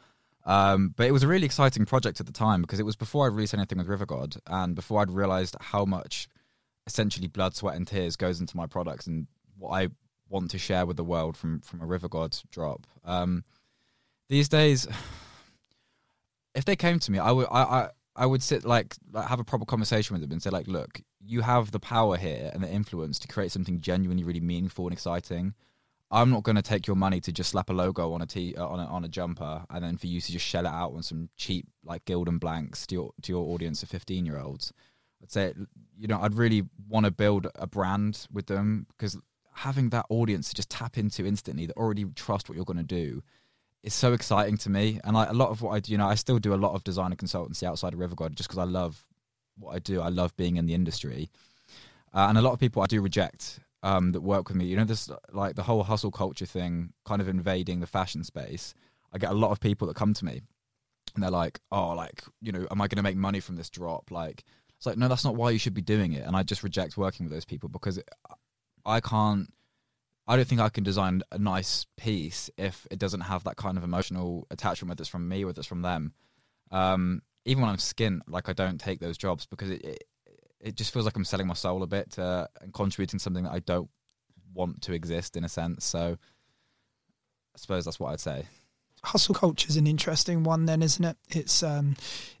Um, 0.45 0.93
but 0.95 1.07
it 1.07 1.11
was 1.11 1.23
a 1.23 1.27
really 1.27 1.45
exciting 1.45 1.85
project 1.85 2.19
at 2.19 2.27
the 2.27 2.31
time 2.31 2.61
because 2.61 2.79
it 2.79 2.85
was 2.85 2.95
before 2.95 3.25
I 3.25 3.29
released 3.29 3.55
anything 3.55 3.79
with 3.79 3.87
River 3.87 4.05
God 4.05 4.35
and 4.45 4.75
before 4.75 5.01
I'd 5.01 5.09
realized 5.09 5.55
how 5.59 5.85
much 5.85 6.27
essentially 6.85 7.27
blood, 7.27 7.55
sweat, 7.55 7.75
and 7.75 7.87
tears 7.87 8.15
goes 8.15 8.39
into 8.39 8.55
my 8.55 8.67
products 8.67 9.07
and 9.07 9.25
what 9.57 9.71
I 9.71 9.87
want 10.29 10.51
to 10.51 10.59
share 10.59 10.85
with 10.85 10.97
the 10.97 11.03
world 11.03 11.35
from 11.35 11.61
from 11.61 11.81
a 11.81 11.85
River 11.85 12.07
God 12.07 12.37
drop. 12.51 12.85
Um, 13.03 13.43
these 14.29 14.47
days, 14.49 14.87
if 16.55 16.65
they 16.65 16.75
came 16.75 16.99
to 16.99 17.11
me, 17.11 17.19
I 17.19 17.31
would 17.31 17.47
I, 17.51 17.61
I 17.61 17.89
I 18.15 18.25
would 18.25 18.41
sit 18.41 18.63
like, 18.63 18.95
like 19.11 19.27
have 19.27 19.39
a 19.39 19.43
proper 19.43 19.65
conversation 19.65 20.13
with 20.13 20.21
them 20.21 20.31
and 20.31 20.41
say 20.41 20.49
like, 20.49 20.67
look, 20.67 21.01
you 21.19 21.41
have 21.41 21.71
the 21.71 21.79
power 21.79 22.15
here 22.15 22.49
and 22.53 22.63
the 22.63 22.71
influence 22.71 23.19
to 23.19 23.27
create 23.27 23.51
something 23.51 23.81
genuinely 23.81 24.23
really 24.23 24.39
meaningful 24.39 24.85
and 24.85 24.93
exciting. 24.93 25.53
I'm 26.11 26.29
not 26.29 26.43
going 26.43 26.55
to 26.55 26.61
take 26.61 26.87
your 26.87 26.95
money 26.95 27.19
to 27.19 27.31
just 27.31 27.49
slap 27.49 27.69
a 27.69 27.73
logo 27.73 28.13
on 28.13 28.21
a 28.21 28.25
t 28.25 28.55
uh, 28.55 28.65
on 28.65 28.79
a, 28.79 28.85
on 28.85 29.03
a 29.03 29.09
jumper 29.09 29.65
and 29.69 29.83
then 29.83 29.97
for 29.97 30.07
you 30.07 30.21
to 30.21 30.31
just 30.31 30.45
shell 30.45 30.65
it 30.65 30.69
out 30.69 30.93
on 30.93 31.03
some 31.03 31.29
cheap 31.35 31.67
like 31.83 32.05
Gildan 32.05 32.39
blanks 32.39 32.87
to 32.87 32.95
your 32.95 33.11
to 33.23 33.33
your 33.33 33.53
audience 33.53 33.83
of 33.83 33.89
15 33.89 34.25
year 34.25 34.39
olds. 34.39 34.71
I'd 35.21 35.31
say 35.31 35.53
you 35.97 36.07
know 36.07 36.21
I'd 36.21 36.35
really 36.35 36.63
want 36.87 37.05
to 37.05 37.11
build 37.11 37.47
a 37.55 37.67
brand 37.67 38.27
with 38.31 38.45
them 38.45 38.85
because 38.95 39.17
having 39.55 39.89
that 39.89 40.05
audience 40.09 40.49
to 40.49 40.55
just 40.55 40.69
tap 40.69 40.97
into 40.97 41.25
instantly 41.25 41.65
that 41.65 41.75
already 41.75 42.05
trust 42.15 42.47
what 42.47 42.55
you're 42.55 42.65
going 42.65 42.77
to 42.77 42.83
do 42.83 43.23
is 43.85 43.93
so 43.93 44.13
exciting 44.13 44.57
to 44.57 44.69
me. 44.69 44.99
And 45.03 45.15
a 45.15 45.33
lot 45.33 45.49
of 45.49 45.61
what 45.61 45.71
I 45.71 45.79
do, 45.79 45.91
you 45.91 45.97
know, 45.97 46.07
I 46.07 46.15
still 46.15 46.39
do 46.39 46.53
a 46.53 46.55
lot 46.55 46.73
of 46.73 46.83
design 46.83 47.11
and 47.11 47.17
consultancy 47.17 47.63
outside 47.63 47.93
of 47.93 47.99
River 47.99 48.15
God 48.15 48.35
just 48.35 48.49
because 48.49 48.59
I 48.59 48.63
love 48.63 49.05
what 49.57 49.75
I 49.75 49.79
do. 49.79 50.01
I 50.01 50.09
love 50.09 50.35
being 50.35 50.57
in 50.57 50.65
the 50.65 50.73
industry. 50.73 51.29
Uh, 52.13 52.27
and 52.29 52.37
a 52.37 52.41
lot 52.41 52.53
of 52.53 52.59
people 52.59 52.81
I 52.81 52.87
do 52.87 53.01
reject 53.01 53.59
um, 53.83 54.11
that 54.13 54.21
work 54.21 54.47
with 54.47 54.57
me. 54.57 54.65
You 54.65 54.77
know, 54.77 54.85
this 54.85 55.09
like 55.31 55.55
the 55.55 55.63
whole 55.63 55.83
hustle 55.83 56.11
culture 56.11 56.45
thing 56.45 56.93
kind 57.05 57.21
of 57.21 57.29
invading 57.29 57.79
the 57.79 57.87
fashion 57.87 58.23
space. 58.23 58.73
I 59.13 59.17
get 59.17 59.31
a 59.31 59.35
lot 59.35 59.51
of 59.51 59.59
people 59.59 59.87
that 59.87 59.95
come 59.95 60.13
to 60.13 60.25
me 60.25 60.41
and 61.13 61.23
they're 61.23 61.31
like, 61.31 61.59
oh, 61.71 61.89
like, 61.89 62.23
you 62.41 62.51
know, 62.51 62.67
am 62.71 62.81
I 62.81 62.87
going 62.87 62.97
to 62.97 63.03
make 63.03 63.15
money 63.15 63.39
from 63.39 63.55
this 63.55 63.69
drop? 63.69 64.11
Like, 64.11 64.43
it's 64.77 64.85
like, 64.85 64.97
no, 64.97 65.07
that's 65.07 65.23
not 65.23 65.35
why 65.35 65.51
you 65.51 65.59
should 65.59 65.73
be 65.73 65.81
doing 65.81 66.13
it. 66.13 66.25
And 66.25 66.35
I 66.35 66.43
just 66.43 66.63
reject 66.63 66.97
working 66.97 67.25
with 67.25 67.33
those 67.33 67.45
people 67.45 67.69
because 67.69 67.97
it, 67.97 68.09
I 68.85 68.99
can't, 68.99 69.53
I 70.27 70.35
don't 70.35 70.47
think 70.47 70.61
I 70.61 70.69
can 70.69 70.83
design 70.83 71.21
a 71.31 71.37
nice 71.37 71.85
piece 71.97 72.49
if 72.57 72.87
it 72.89 72.97
doesn't 72.99 73.21
have 73.21 73.43
that 73.43 73.57
kind 73.57 73.77
of 73.77 73.83
emotional 73.83 74.47
attachment, 74.49 74.89
whether 74.89 75.01
it's 75.01 75.09
from 75.09 75.27
me, 75.27 75.45
whether 75.45 75.59
it's 75.59 75.67
from 75.67 75.83
them. 75.83 76.13
Um, 76.71 77.21
even 77.45 77.61
when 77.61 77.69
I'm 77.69 77.77
skint, 77.77 78.21
like 78.27 78.49
I 78.49 78.53
don't 78.53 78.79
take 78.79 78.99
those 78.99 79.17
jobs 79.17 79.45
because 79.45 79.69
it, 79.69 79.83
it 79.83 80.03
it 80.59 80.75
just 80.75 80.91
feels 80.91 81.05
like 81.05 81.15
I'm 81.15 81.25
selling 81.25 81.45
my 81.45 81.53
soul 81.53 81.83
a 81.83 81.87
bit 81.87 82.17
uh, 82.17 82.47
and 82.59 82.73
contributing 82.73 83.19
something 83.19 83.43
that 83.43 83.51
I 83.51 83.59
don't 83.59 83.89
want 84.53 84.81
to 84.83 84.93
exist 84.93 85.37
in 85.37 85.43
a 85.43 85.49
sense. 85.49 85.85
So 85.85 86.17
I 87.55 87.57
suppose 87.57 87.85
that's 87.85 87.99
what 87.99 88.13
I'd 88.13 88.19
say. 88.19 88.47
hustle 89.03 89.35
culture 89.35 89.69
is 89.69 89.77
an 89.77 89.85
interesting 89.85 90.43
one 90.43 90.65
then 90.65 90.81
isn't 90.81 91.05
it 91.05 91.17
it's 91.29 91.61
um 91.61 91.95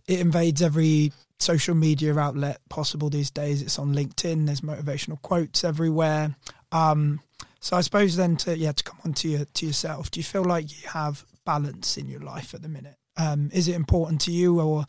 it 0.07 0.19
invades 0.19 0.61
every 0.63 1.11
social 1.39 1.75
media 1.75 2.17
outlet 2.17 2.59
possible 2.69 3.09
these 3.09 3.29
days 3.29 3.61
it's 3.61 3.77
on 3.77 3.93
linkedin 3.93 4.47
there's 4.47 4.61
motivational 4.61 5.21
quotes 5.21 5.63
everywhere 5.63 6.35
um 6.71 7.19
so 7.65 7.75
i 7.75 7.81
suppose 7.81 8.15
then 8.15 8.35
to 8.37 8.55
yeah 8.55 8.71
to 8.71 8.83
come 8.83 8.99
on 9.03 9.13
to 9.13 9.27
your 9.27 9.45
to 9.45 9.65
yourself 9.65 10.11
do 10.11 10.19
you 10.19 10.23
feel 10.23 10.43
like 10.43 10.71
you 10.71 10.87
have 10.89 11.25
balance 11.45 11.97
in 11.97 12.07
your 12.09 12.19
life 12.19 12.53
at 12.53 12.61
the 12.61 12.67
minute? 12.67 12.95
Um 13.17 13.49
is 13.53 13.67
it 13.67 13.75
important 13.75 14.19
to 14.21 14.31
you 14.31 14.59
or 14.59 14.85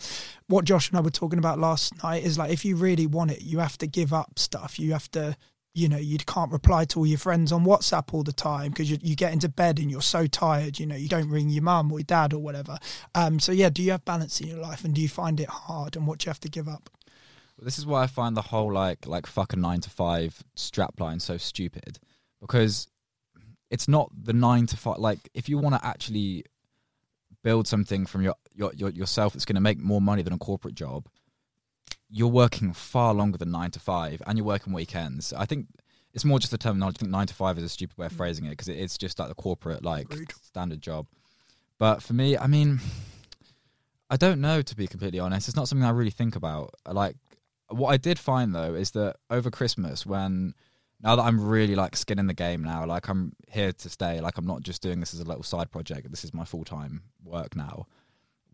what 0.49 0.65
josh 0.65 0.89
and 0.91 0.99
i 0.99 1.01
were 1.01 1.11
talking 1.11 1.39
about 1.39 1.59
last 1.59 2.03
night 2.03 2.25
is 2.25 2.37
like 2.39 2.51
if 2.51 2.65
you 2.65 2.77
really 2.77 3.07
want 3.07 3.31
it 3.31 3.43
you 3.43 3.59
have 3.61 3.79
to 3.79 3.87
give 3.87 4.13
up 4.13 4.39
stuff. 4.39 4.79
You 4.79 4.93
have 4.93 5.11
to 5.13 5.37
you 5.75 5.89
know 5.89 5.99
you 5.99 6.19
can't 6.19 6.51
reply 6.51 6.85
to 6.87 6.99
all 6.99 7.07
your 7.07 7.19
friends 7.19 7.53
on 7.53 7.65
whatsapp 7.65 8.13
all 8.13 8.23
the 8.23 8.33
time 8.33 8.71
because 8.73 8.91
you, 8.91 8.99
you 9.03 9.15
get 9.15 9.33
into 9.33 9.49
bed 9.49 9.79
and 9.79 9.91
you're 9.91 10.03
so 10.03 10.27
tired 10.27 10.79
you 10.79 10.87
know 10.87 10.97
you 10.97 11.09
don't 11.09 11.31
ring 11.31 11.51
your 11.51 11.63
mum 11.63 11.93
or 11.93 12.01
your 12.01 12.05
dad 12.05 12.33
or 12.33 12.39
whatever. 12.39 12.79
Um 13.15 13.39
so 13.39 13.53
yeah 13.53 13.71
do 13.71 13.83
you 13.83 13.93
have 13.93 14.05
balance 14.05 14.41
in 14.41 14.49
your 14.49 14.59
life 14.59 14.85
and 14.85 14.95
do 14.95 15.01
you 15.01 15.09
find 15.09 15.39
it 15.39 15.49
hard 15.49 15.95
and 15.97 16.07
what 16.07 16.19
do 16.19 16.27
you 16.27 16.31
have 16.31 16.41
to 16.41 16.51
give 16.51 16.69
up? 16.69 16.91
This 17.59 17.79
is 17.79 17.87
why 17.87 18.03
I 18.03 18.07
find 18.07 18.37
the 18.37 18.43
whole 18.43 18.73
like 18.73 19.07
like 19.07 19.27
fuck 19.27 19.53
a 19.53 19.57
nine 19.57 19.81
to 19.83 19.91
five 19.91 20.43
strapline 20.57 21.21
so 21.23 21.37
stupid 21.37 21.99
because 22.41 22.89
it's 23.71 23.89
not 23.89 24.11
the 24.15 24.33
nine 24.33 24.67
to 24.67 24.77
five. 24.77 24.99
Like 24.99 25.29
if 25.35 25.49
you 25.49 25.59
want 25.59 25.75
to 25.75 25.87
actually 25.87 26.45
build 27.43 27.67
something 27.67 28.07
from 28.07 28.23
your, 28.23 28.35
your, 28.55 28.73
your 28.75 28.91
yourself 28.91 29.33
that's 29.33 29.45
going 29.45 29.57
to 29.57 29.61
make 29.61 29.79
more 29.79 30.01
money 30.01 30.23
than 30.23 30.33
a 30.33 30.39
corporate 30.39 30.75
job, 30.75 31.09
you're 32.09 32.29
working 32.29 32.73
far 32.73 33.15
longer 33.15 33.39
than 33.39 33.51
nine 33.51 33.71
to 33.73 33.81
five, 33.81 34.23
and 34.27 34.39
you're 34.39 34.47
working 34.47 34.73
weekends. 34.73 35.33
I 35.33 35.47
think 35.47 35.67
it's 36.15 36.25
more 36.25 36.39
just 36.39 36.51
the 36.51 36.59
terminology. 36.59 36.97
I 36.99 37.01
think 37.01 37.13
nine 37.13 37.27
to 37.27 37.35
five 37.35 37.59
is 37.59 37.65
a 37.65 37.69
stupid 37.69 37.99
way 37.99 38.07
of 38.07 38.13
mm. 38.13 38.17
phrasing 38.17 38.47
it 38.47 38.51
because 38.51 38.69
it, 38.69 38.79
it's 38.79 38.97
just 38.97 39.19
like 39.19 39.29
the 39.29 39.35
corporate 39.35 39.85
like 39.85 40.13
Agreed. 40.13 40.33
standard 40.43 40.81
job. 40.81 41.07
But 41.79 42.03
for 42.03 42.15
me, 42.15 42.39
I 42.39 42.47
mean, 42.47 42.81
I 44.09 44.17
don't 44.17 44.41
know 44.41 44.63
to 44.63 44.77
be 44.77 44.87
completely 44.87 45.19
honest. 45.19 45.49
It's 45.49 45.57
not 45.57 45.69
something 45.69 45.85
I 45.85 45.91
really 45.91 46.11
think 46.11 46.37
about. 46.37 46.75
Like 46.91 47.17
what 47.69 47.91
I 47.91 47.97
did 47.97 48.19
find 48.19 48.55
though 48.55 48.75
is 48.75 48.93
that 48.93 49.17
over 49.31 49.51
Christmas 49.51 50.07
when 50.07 50.55
now 51.01 51.17
that 51.17 51.23
I'm 51.23 51.41
really 51.41 51.75
like 51.75 51.97
skin 51.97 52.19
in 52.19 52.27
the 52.27 52.35
game 52.35 52.63
now, 52.63 52.87
like 52.87 53.09
I'm 53.09 53.33
here 53.49 53.73
to 53.73 53.89
stay, 53.89 54.21
like 54.21 54.39
I'm 54.39 54.47
not 54.47 54.63
just 54.63 54.83
doing 54.83 55.01
this 55.01 55.13
as 55.13 55.21
a 55.21 55.25
little 55.25 55.43
side 55.43 55.71
project. 55.71 56.11
This 56.11 56.25
is 56.25 56.33
my 56.33 56.45
full 56.45 56.65
time 56.65 57.03
work 57.23 57.55
now. 57.55 57.87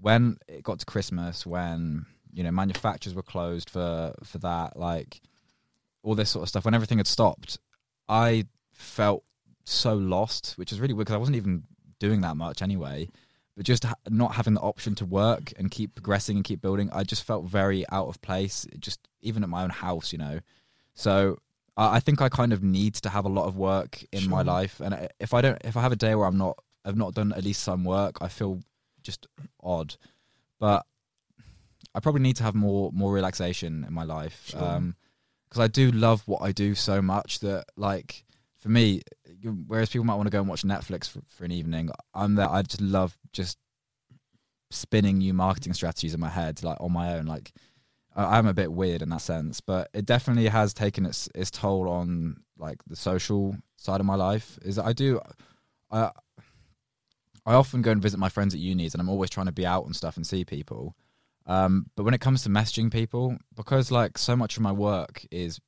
When 0.01 0.39
it 0.49 0.63
got 0.63 0.81
to 0.81 0.87
Christmas, 0.87 1.47
when 1.47 2.07
you 2.33 2.43
know 2.43 2.51
manufacturers 2.51 3.15
were 3.15 3.23
closed 3.23 3.71
for 3.71 4.15
for 4.25 4.39
that, 4.39 4.77
like 4.77 5.21
all 6.03 6.15
this 6.15 6.31
sort 6.31 6.43
of 6.43 6.49
stuff, 6.49 6.65
when 6.65 6.75
everything 6.75 6.99
had 6.99 7.07
stopped, 7.07 7.59
I 8.09 8.47
felt 8.73 9.23
so 9.65 9.95
lost, 9.95 10.55
which 10.57 10.73
is 10.73 10.81
really 10.81 10.95
weird 10.95 11.07
because 11.07 11.15
I 11.15 11.19
wasn't 11.19 11.37
even 11.37 11.63
doing 12.01 12.21
that 12.23 12.37
much 12.37 12.63
anyway. 12.63 13.09
But 13.57 13.67
just 13.67 13.85
ha- 13.85 13.95
not 14.09 14.35
having 14.35 14.55
the 14.55 14.61
option 14.61 14.95
to 14.97 15.05
work 15.05 15.53
and 15.59 15.71
keep 15.71 15.95
progressing 15.95 16.37
and 16.37 16.45
keep 16.45 16.63
building, 16.63 16.89
I 16.91 17.05
just 17.05 17.23
felt 17.23 17.45
very 17.45 17.85
out 17.93 18.09
of 18.09 18.21
place. 18.23 18.67
Just 18.79 19.09
even 19.21 19.43
at 19.43 19.49
my 19.49 19.63
own 19.63 19.71
house, 19.71 20.11
you 20.11 20.19
know. 20.19 20.41
So 20.95 21.39
I 21.76 21.97
I 21.97 22.00
think 22.00 22.21
I 22.21 22.29
kind 22.29 22.52
of 22.52 22.62
need 22.62 22.95
to 22.95 23.09
have 23.09 23.25
a 23.25 23.29
lot 23.29 23.47
of 23.47 23.57
work 23.57 24.05
in 24.12 24.29
my 24.29 24.43
life, 24.43 24.81
and 24.81 25.09
if 25.21 25.35
I 25.35 25.41
don't, 25.41 25.59
if 25.64 25.76
I 25.76 25.83
have 25.83 25.93
a 25.93 25.97
day 25.97 26.14
where 26.14 26.26
I'm 26.26 26.38
not, 26.38 26.59
I've 26.85 26.97
not 26.97 27.14
done 27.14 27.33
at 27.33 27.45
least 27.45 27.62
some 27.62 27.85
work, 27.85 28.19
I 28.21 28.29
feel 28.29 28.61
just 29.02 29.26
odd. 29.62 29.97
But 30.61 30.85
I 31.95 32.00
probably 32.00 32.23
need 32.23 32.37
to 32.37 32.45
have 32.45 32.55
more 32.55 32.91
more 32.93 33.12
relaxation 33.12 33.85
in 33.87 33.93
my 33.93 34.05
life, 34.05 34.49
Sure. 34.50 34.62
Um, 34.62 34.97
because 35.49 35.64
I 35.64 35.69
do 35.69 35.91
love 35.91 36.23
what 36.26 36.41
I 36.41 36.50
do 36.50 36.75
so 36.75 37.02
much 37.02 37.41
that 37.41 37.67
like 37.76 38.25
for 38.57 38.71
me, 38.71 39.02
whereas 39.67 39.91
people 39.91 40.07
might 40.07 40.14
want 40.14 40.26
to 40.26 40.31
go 40.31 40.38
and 40.38 40.49
watch 40.49 40.62
Netflix 40.62 41.07
for, 41.11 41.21
for 41.26 41.45
an 41.45 41.52
evening, 41.52 41.91
I'm 42.14 42.37
there. 42.37 42.49
I 42.49 42.62
just 42.62 42.81
love 42.81 43.19
just 43.35 43.59
spinning 44.71 45.19
new 45.19 45.35
marketing 45.35 45.75
strategies 45.75 46.14
in 46.14 46.21
my 46.21 46.31
head, 46.31 46.62
like 46.62 46.81
on 46.81 46.93
my 46.93 47.14
own. 47.17 47.26
Like 47.26 47.52
I'm 48.14 48.47
a 48.47 48.54
bit 48.54 48.73
weird 48.73 49.02
in 49.02 49.09
that 49.09 49.23
sense, 49.23 49.61
but 49.61 49.88
it 49.95 50.04
definitely 50.04 50.49
has 50.49 50.75
taken 50.75 51.07
its 51.07 51.28
its 51.35 51.50
toll 51.50 51.88
on 51.88 52.42
like 52.59 52.78
the 52.87 52.97
social 52.97 53.57
side 53.76 54.00
of 54.00 54.07
my 54.07 54.14
life. 54.14 54.59
Is 54.62 54.78
I 54.78 54.92
do, 54.92 55.21
I 55.90 56.11
I 57.47 57.54
often 57.54 57.83
go 57.83 57.90
and 57.90 58.02
visit 58.02 58.21
my 58.21 58.28
friends 58.28 58.54
at 58.54 58.61
unis, 58.61 58.95
and 58.95 59.00
I'm 59.00 59.09
always 59.09 59.31
trying 59.31 59.47
to 59.47 59.52
be 59.52 59.66
out 59.66 59.87
and 59.87 59.97
stuff 59.97 60.16
and 60.16 60.26
see 60.26 60.45
people. 60.45 60.95
Um, 61.47 61.87
but 61.97 62.04
when 62.04 62.14
it 62.14 62.21
comes 62.21 62.42
to 62.42 62.50
messaging 62.50 62.92
people, 62.92 63.38
because 63.57 63.90
like 63.90 64.19
so 64.19 64.37
much 64.37 64.57
of 64.57 64.62
my 64.62 64.73
work 64.73 65.25
is 65.31 65.59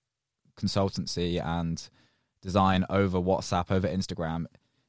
consultancy 0.57 1.45
and 1.45 1.89
design 2.43 2.85
over 2.91 3.19
WhatsApp, 3.19 3.71
over 3.71 3.89
Instagram, 3.89 4.45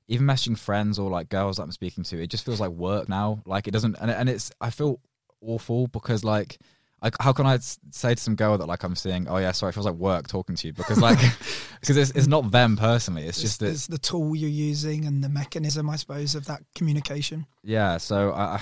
even 0.08 0.28
messaging 0.28 0.58
friends 0.58 1.00
or 1.00 1.10
like 1.10 1.30
girls 1.30 1.58
that 1.58 1.64
I'm 1.64 1.72
speaking 1.72 2.04
to, 2.04 2.22
it 2.22 2.28
just 2.30 2.46
feels 2.46 2.60
like 2.60 2.72
work 2.72 3.08
now. 3.08 3.42
Like 3.46 3.68
it 3.68 3.72
doesn't, 3.72 3.96
and, 4.00 4.12
and 4.12 4.28
it's 4.28 4.52
I 4.60 4.72
feel 4.72 5.00
awful 5.40 5.88
because 5.88 6.26
like. 6.26 6.58
I, 7.06 7.12
how 7.20 7.34
can 7.34 7.46
I 7.46 7.60
say 7.60 8.16
to 8.16 8.22
some 8.22 8.36
girl 8.36 8.58
that 8.58 8.66
like 8.66 8.84
I'm 8.84 8.96
seeing? 8.96 9.28
Oh 9.28 9.38
yeah, 9.38 9.52
sorry, 9.52 9.70
it 9.70 9.74
feels 9.74 9.86
like 9.86 9.96
work 9.96 10.28
talking 10.28 10.56
to 10.56 10.68
you 10.68 10.74
because 10.74 11.00
like 11.00 11.20
because 11.80 11.98
it's, 11.98 12.10
it's 12.12 12.26
not 12.26 12.50
them 12.50 12.76
personally. 12.78 13.26
It's 13.28 13.38
it's 13.38 13.42
just 13.42 13.60
that 13.60 13.70
it's 13.70 13.86
the 13.86 14.00
tool 14.00 14.36
you're 14.36 14.50
using 14.50 15.06
and 15.06 15.24
the 15.24 15.30
mechanism 15.30 15.90
i 15.90 15.96
suppose 15.96 16.34
of 16.34 16.46
that 16.46 16.64
communication 16.74 17.46
Yeah, 17.64 17.98
so 17.98 18.32
I, 18.32 18.60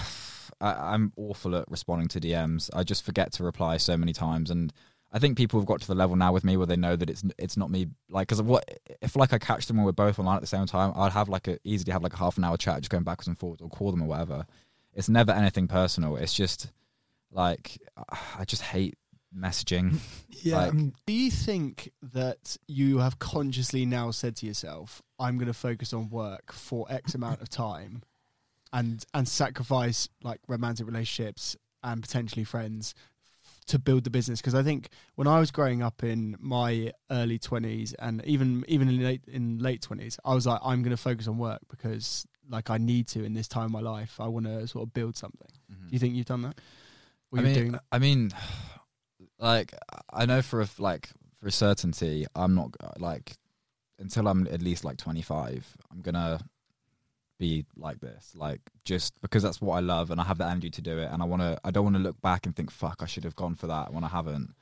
I 0.59 0.93
I'm 0.93 1.13
awful 1.15 1.55
at 1.55 1.71
responding 1.71 2.09
to 2.09 2.19
DMs. 2.19 2.69
I 2.73 2.83
just 2.83 3.05
forget 3.05 3.31
to 3.33 3.43
reply 3.43 3.77
so 3.77 3.95
many 3.95 4.11
times, 4.11 4.51
and 4.51 4.73
I 5.13 5.19
think 5.19 5.37
people 5.37 5.59
have 5.59 5.67
got 5.67 5.79
to 5.79 5.87
the 5.87 5.95
level 5.95 6.17
now 6.17 6.33
with 6.33 6.43
me 6.43 6.57
where 6.57 6.67
they 6.67 6.75
know 6.75 6.97
that 6.97 7.09
it's 7.09 7.23
it's 7.37 7.55
not 7.55 7.71
me. 7.71 7.87
Like, 8.09 8.27
because 8.27 8.41
what 8.41 8.67
if 9.01 9.15
like 9.15 9.31
I 9.31 9.37
catch 9.37 9.67
them 9.67 9.77
when 9.77 9.85
we're 9.85 9.93
both 9.93 10.19
online 10.19 10.35
at 10.35 10.41
the 10.41 10.47
same 10.47 10.65
time? 10.65 10.91
I'd 10.97 11.13
have 11.13 11.29
like 11.29 11.47
a 11.47 11.59
easily 11.63 11.93
have 11.93 12.03
like 12.03 12.13
a 12.13 12.17
half 12.17 12.37
an 12.37 12.43
hour 12.43 12.57
chat, 12.57 12.81
just 12.81 12.89
going 12.89 13.03
backwards 13.03 13.29
and 13.29 13.37
forwards, 13.37 13.61
or 13.61 13.69
call 13.69 13.91
them 13.91 14.01
or 14.01 14.07
whatever. 14.07 14.45
It's 14.93 15.07
never 15.07 15.31
anything 15.31 15.67
personal. 15.67 16.17
It's 16.17 16.33
just 16.33 16.71
like 17.33 17.77
I 18.39 18.45
just 18.45 18.61
hate 18.61 18.95
messaging. 19.35 19.97
yeah 20.43 20.57
Like- 20.57 20.69
um, 20.71 20.93
Do 21.07 21.13
you 21.13 21.31
think 21.31 21.91
that 22.13 22.55
you 22.67 22.99
have 22.99 23.19
consciously 23.19 23.85
now 23.85 24.11
said 24.11 24.35
to 24.37 24.45
yourself, 24.45 25.01
"I'm 25.19 25.37
going 25.37 25.47
to 25.47 25.53
focus 25.53 25.93
on 25.93 26.09
work 26.09 26.51
for 26.53 26.85
X 26.89 27.15
amount 27.15 27.41
of 27.41 27.49
time," 27.49 28.03
and 28.71 29.03
and 29.13 29.27
sacrifice 29.27 30.07
like 30.23 30.39
romantic 30.47 30.85
relationships 30.85 31.55
and 31.83 32.01
potentially 32.01 32.43
friends 32.43 32.93
f- 33.25 33.65
to 33.67 33.79
build 33.79 34.03
the 34.03 34.09
business? 34.09 34.39
Because 34.39 34.55
I 34.55 34.63
think 34.63 34.89
when 35.15 35.27
I 35.27 35.39
was 35.39 35.51
growing 35.51 35.81
up 35.81 36.03
in 36.03 36.35
my 36.39 36.91
early 37.09 37.39
twenties 37.39 37.93
and 37.95 38.23
even 38.25 38.63
even 38.67 38.87
in 38.89 39.03
late 39.03 39.23
in 39.27 39.57
late 39.59 39.81
twenties, 39.81 40.19
I 40.23 40.35
was 40.35 40.45
like, 40.45 40.59
"I'm 40.63 40.83
going 40.83 40.95
to 40.95 41.01
focus 41.01 41.27
on 41.27 41.37
work 41.39 41.61
because 41.69 42.25
like 42.49 42.69
I 42.69 42.77
need 42.77 43.07
to 43.07 43.23
in 43.23 43.33
this 43.33 43.47
time 43.47 43.65
of 43.65 43.71
my 43.71 43.79
life. 43.81 44.19
I 44.19 44.27
want 44.27 44.45
to 44.45 44.67
sort 44.67 44.83
of 44.87 44.93
build 44.93 45.17
something." 45.17 45.47
Do 45.69 45.75
you 45.89 45.99
think 45.99 46.13
you've 46.15 46.27
done 46.27 46.43
that? 46.43 46.59
I 47.39 47.43
mean, 47.43 47.53
doing? 47.53 47.79
I 47.91 47.99
mean, 47.99 48.31
like 49.39 49.73
I 50.11 50.25
know 50.25 50.41
for 50.41 50.61
a, 50.61 50.67
like 50.77 51.09
for 51.39 51.47
a 51.47 51.51
certainty, 51.51 52.25
I'm 52.35 52.55
not 52.55 52.75
like 52.99 53.37
until 53.99 54.27
I'm 54.27 54.47
at 54.47 54.61
least 54.61 54.83
like 54.83 54.97
25, 54.97 55.77
I'm 55.91 56.01
gonna 56.01 56.39
be 57.39 57.65
like 57.75 57.99
this, 57.99 58.33
like 58.35 58.61
just 58.85 59.19
because 59.21 59.43
that's 59.43 59.61
what 59.61 59.75
I 59.75 59.79
love 59.79 60.11
and 60.11 60.21
I 60.21 60.23
have 60.23 60.37
the 60.37 60.45
energy 60.45 60.69
to 60.71 60.81
do 60.81 60.97
it, 60.99 61.09
and 61.11 61.21
I 61.21 61.25
want 61.25 61.41
to. 61.41 61.59
I 61.63 61.71
don't 61.71 61.83
want 61.83 61.95
to 61.95 62.01
look 62.01 62.21
back 62.21 62.45
and 62.45 62.55
think, 62.55 62.71
"Fuck, 62.71 62.97
I 63.01 63.05
should 63.05 63.23
have 63.23 63.35
gone 63.35 63.55
for 63.55 63.67
that" 63.67 63.93
when 63.93 64.03
I 64.03 64.09
haven't. 64.09 64.53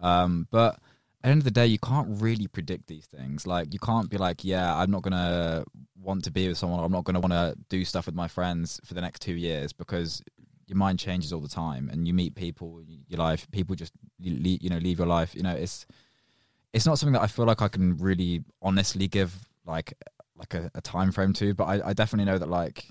Um, 0.00 0.46
but 0.50 0.74
at 0.74 0.80
the 1.22 1.28
end 1.30 1.40
of 1.40 1.44
the 1.44 1.50
day, 1.50 1.66
you 1.66 1.78
can't 1.78 2.20
really 2.20 2.46
predict 2.46 2.86
these 2.86 3.06
things. 3.06 3.46
Like 3.46 3.72
you 3.72 3.80
can't 3.80 4.10
be 4.10 4.18
like, 4.18 4.44
"Yeah, 4.44 4.76
I'm 4.76 4.90
not 4.90 5.02
gonna 5.02 5.64
want 6.00 6.24
to 6.24 6.30
be 6.30 6.48
with 6.48 6.58
someone. 6.58 6.82
I'm 6.84 6.92
not 6.92 7.04
gonna 7.04 7.20
want 7.20 7.32
to 7.32 7.56
do 7.68 7.84
stuff 7.84 8.06
with 8.06 8.14
my 8.14 8.28
friends 8.28 8.80
for 8.84 8.94
the 8.94 9.00
next 9.00 9.22
two 9.22 9.34
years 9.34 9.72
because 9.72 10.22
your 10.68 10.76
mind 10.76 10.98
changes 10.98 11.32
all 11.32 11.40
the 11.40 11.48
time 11.48 11.88
and 11.90 12.06
you 12.06 12.14
meet 12.14 12.34
people 12.34 12.80
your 13.08 13.18
life 13.18 13.50
people 13.50 13.74
just 13.74 13.92
leave, 14.20 14.62
you 14.62 14.70
know 14.70 14.78
leave 14.78 14.98
your 14.98 15.06
life 15.06 15.34
you 15.34 15.42
know 15.42 15.54
it's 15.54 15.86
it's 16.72 16.86
not 16.86 16.98
something 16.98 17.14
that 17.14 17.22
i 17.22 17.26
feel 17.26 17.46
like 17.46 17.62
i 17.62 17.68
can 17.68 17.96
really 17.96 18.44
honestly 18.60 19.08
give 19.08 19.48
like 19.66 19.94
like 20.36 20.54
a, 20.54 20.70
a 20.74 20.80
time 20.80 21.10
frame 21.10 21.32
to 21.32 21.54
but 21.54 21.64
I, 21.64 21.88
I 21.88 21.92
definitely 21.94 22.30
know 22.30 22.38
that 22.38 22.48
like 22.48 22.84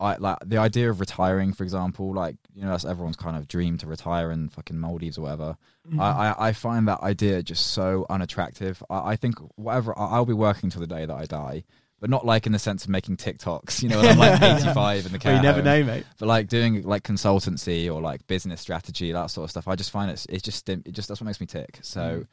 i 0.00 0.16
like 0.16 0.38
the 0.44 0.56
idea 0.56 0.90
of 0.90 0.98
retiring 0.98 1.52
for 1.52 1.62
example 1.62 2.12
like 2.14 2.36
you 2.54 2.62
know 2.62 2.70
that's 2.70 2.84
everyone's 2.84 3.16
kind 3.16 3.36
of 3.36 3.46
dream 3.46 3.78
to 3.78 3.86
retire 3.86 4.32
in 4.32 4.48
fucking 4.48 4.78
maldives 4.78 5.18
or 5.18 5.22
whatever. 5.22 5.56
Mm-hmm. 5.88 6.00
I, 6.00 6.10
I 6.32 6.48
i 6.48 6.52
find 6.52 6.88
that 6.88 7.00
idea 7.00 7.42
just 7.42 7.68
so 7.68 8.06
unattractive. 8.10 8.82
I, 8.90 9.12
I 9.12 9.16
think 9.16 9.36
whatever 9.56 9.96
I- 9.98 10.08
i'll 10.16 10.26
be 10.26 10.32
working 10.32 10.70
till 10.70 10.80
the 10.80 10.86
day 10.86 11.06
that 11.06 11.14
i 11.14 11.26
die 11.26 11.64
but 12.02 12.10
not 12.10 12.26
like 12.26 12.44
in 12.46 12.52
the 12.52 12.58
sense 12.58 12.84
of 12.84 12.90
making 12.90 13.16
tiktoks 13.16 13.82
you 13.82 13.88
know 13.88 13.96
when 13.98 14.08
i'm 14.10 14.18
like 14.18 14.42
85 14.60 15.06
in 15.06 15.12
the 15.12 15.18
Well, 15.24 15.36
you 15.36 15.42
never 15.42 15.56
home 15.62 15.64
know, 15.64 15.84
mate. 15.84 16.04
but 16.18 16.26
like 16.26 16.48
doing 16.48 16.82
like 16.82 17.04
consultancy 17.04 17.90
or 17.90 18.02
like 18.02 18.26
business 18.26 18.60
strategy 18.60 19.12
that 19.12 19.26
sort 19.30 19.44
of 19.44 19.50
stuff 19.50 19.66
i 19.68 19.74
just 19.76 19.90
find 19.90 20.10
it's 20.10 20.26
it's 20.26 20.42
just 20.42 20.68
it 20.68 20.92
just 20.92 21.08
that's 21.08 21.20
what 21.20 21.26
makes 21.26 21.40
me 21.40 21.46
tick 21.46 21.78
so 21.82 22.00
Mm. 22.02 22.26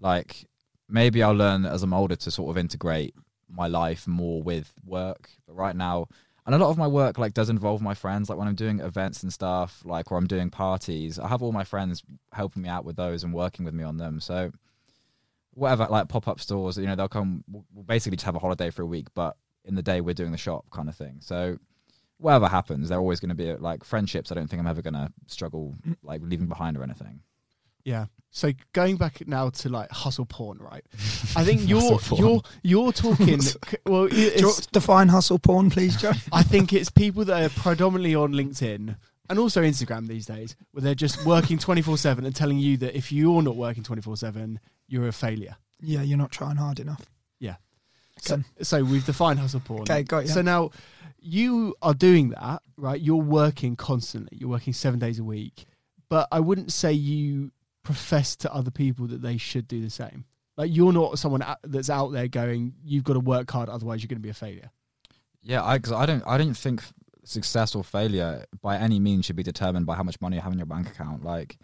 like 0.00 0.46
maybe 0.88 1.22
i'll 1.22 1.32
learn 1.32 1.64
as 1.64 1.82
i'm 1.82 1.92
older 1.94 2.14
to 2.16 2.30
sort 2.30 2.50
of 2.50 2.58
integrate 2.58 3.14
my 3.50 3.66
life 3.66 4.06
more 4.06 4.42
with 4.42 4.72
work 4.84 5.30
but 5.46 5.54
right 5.56 5.74
now 5.76 6.06
And 6.46 6.54
a 6.54 6.58
lot 6.58 6.68
of 6.68 6.76
my 6.76 6.86
work 6.86 7.16
like 7.18 7.32
does 7.32 7.48
involve 7.48 7.80
my 7.80 7.94
friends. 7.94 8.28
Like 8.28 8.36
when 8.38 8.48
I'm 8.48 8.54
doing 8.64 8.80
events 8.80 9.22
and 9.24 9.32
stuff, 9.32 9.80
like 9.94 10.12
or 10.12 10.18
I'm 10.18 10.26
doing 10.26 10.50
parties, 10.50 11.18
I 11.18 11.26
have 11.28 11.42
all 11.42 11.52
my 11.52 11.64
friends 11.64 12.02
helping 12.32 12.62
me 12.64 12.68
out 12.68 12.84
with 12.84 12.96
those 12.96 13.24
and 13.24 13.32
working 13.32 13.64
with 13.64 13.72
me 13.72 13.82
on 13.90 13.96
them. 13.96 14.20
So 14.20 14.36
whatever, 15.54 15.86
like 15.90 16.08
pop 16.08 16.28
up 16.28 16.40
stores, 16.40 16.76
you 16.76 16.86
know, 16.86 16.96
they'll 16.96 17.08
come. 17.08 17.44
We'll 17.50 17.84
basically 17.84 18.16
just 18.16 18.26
have 18.26 18.36
a 18.36 18.40
holiday 18.40 18.70
for 18.70 18.82
a 18.82 18.86
week, 18.86 19.08
but 19.14 19.36
in 19.64 19.74
the 19.74 19.82
day 19.82 20.00
we're 20.00 20.14
doing 20.14 20.32
the 20.32 20.38
shop 20.38 20.66
kind 20.70 20.88
of 20.88 20.96
thing. 20.96 21.16
So 21.20 21.58
whatever 22.18 22.48
happens, 22.48 22.88
they're 22.88 22.98
always 22.98 23.20
going 23.20 23.30
to 23.30 23.34
be 23.34 23.52
like 23.54 23.84
friendships. 23.84 24.30
I 24.30 24.34
don't 24.34 24.48
think 24.48 24.60
I'm 24.60 24.66
ever 24.66 24.82
going 24.82 24.94
to 24.94 25.12
struggle 25.26 25.74
mm. 25.86 25.96
like 26.02 26.20
leaving 26.22 26.46
behind 26.46 26.76
or 26.76 26.82
anything. 26.82 27.20
Yeah. 27.84 28.06
So 28.30 28.52
going 28.72 28.96
back 28.96 29.26
now 29.28 29.50
to 29.50 29.68
like 29.68 29.90
hustle 29.90 30.26
porn, 30.26 30.58
right? 30.58 30.84
I 31.36 31.44
think 31.44 31.68
you're 31.68 32.00
you're 32.16 32.42
you're 32.62 32.92
talking. 32.92 33.40
well, 33.86 34.08
Do 34.08 34.16
you 34.16 34.28
it's, 34.28 34.42
want 34.42 34.56
to 34.56 34.68
define 34.72 35.08
hustle 35.08 35.38
porn, 35.38 35.70
please, 35.70 35.96
Joe? 35.96 36.12
I 36.32 36.42
think 36.42 36.72
it's 36.72 36.90
people 36.90 37.24
that 37.26 37.42
are 37.42 37.60
predominantly 37.60 38.14
on 38.14 38.32
LinkedIn 38.32 38.96
and 39.28 39.38
also 39.38 39.62
Instagram 39.62 40.06
these 40.06 40.26
days, 40.26 40.56
where 40.72 40.82
they're 40.82 40.94
just 40.94 41.24
working 41.24 41.58
twenty 41.58 41.82
four 41.82 41.96
seven 41.98 42.24
and 42.24 42.34
telling 42.34 42.58
you 42.58 42.76
that 42.78 42.96
if 42.96 43.10
you're 43.12 43.42
not 43.42 43.56
working 43.56 43.82
twenty 43.82 44.02
four 44.02 44.16
seven, 44.16 44.60
you're 44.88 45.08
a 45.08 45.12
failure. 45.12 45.56
yeah, 45.80 46.02
you're 46.02 46.18
not 46.18 46.30
trying 46.30 46.56
hard 46.56 46.80
enough. 46.80 47.06
Yeah. 47.38 47.56
Okay. 48.30 48.42
So 48.62 48.84
we've 48.84 49.04
defined 49.04 49.38
hustle 49.38 49.60
porn. 49.60 49.82
Okay, 49.82 50.02
got 50.02 50.24
you. 50.24 50.30
So 50.30 50.40
now 50.42 50.70
you 51.18 51.74
are 51.82 51.94
doing 51.94 52.30
that, 52.30 52.62
right? 52.76 53.00
You're 53.00 53.16
working 53.16 53.76
constantly. 53.76 54.38
You're 54.38 54.50
working 54.50 54.72
seven 54.72 54.98
days 54.98 55.18
a 55.18 55.24
week. 55.24 55.64
But 56.08 56.28
I 56.30 56.40
wouldn't 56.40 56.70
say 56.72 56.92
you 56.92 57.50
profess 57.82 58.36
to 58.36 58.52
other 58.54 58.70
people 58.70 59.06
that 59.08 59.20
they 59.22 59.36
should 59.36 59.66
do 59.66 59.80
the 59.80 59.90
same. 59.90 60.24
Like 60.56 60.70
you're 60.74 60.92
not 60.92 61.18
someone 61.18 61.42
that's 61.64 61.90
out 61.90 62.12
there 62.12 62.28
going, 62.28 62.74
"You've 62.84 63.04
got 63.04 63.14
to 63.14 63.20
work 63.20 63.50
hard, 63.50 63.68
otherwise 63.68 64.02
you're 64.02 64.08
going 64.08 64.18
to 64.18 64.22
be 64.22 64.28
a 64.28 64.34
failure." 64.34 64.70
Yeah, 65.42 65.64
I 65.64 65.78
because 65.78 65.92
I 65.92 66.06
don't 66.06 66.22
I 66.26 66.38
don't 66.38 66.54
think 66.54 66.82
success 67.24 67.74
or 67.74 67.82
failure 67.82 68.44
by 68.62 68.76
any 68.76 69.00
means 69.00 69.24
should 69.24 69.36
be 69.36 69.42
determined 69.42 69.86
by 69.86 69.94
how 69.96 70.02
much 70.02 70.20
money 70.20 70.36
you 70.36 70.42
have 70.42 70.52
in 70.52 70.58
your 70.58 70.66
bank 70.66 70.88
account. 70.88 71.24
Like, 71.24 71.56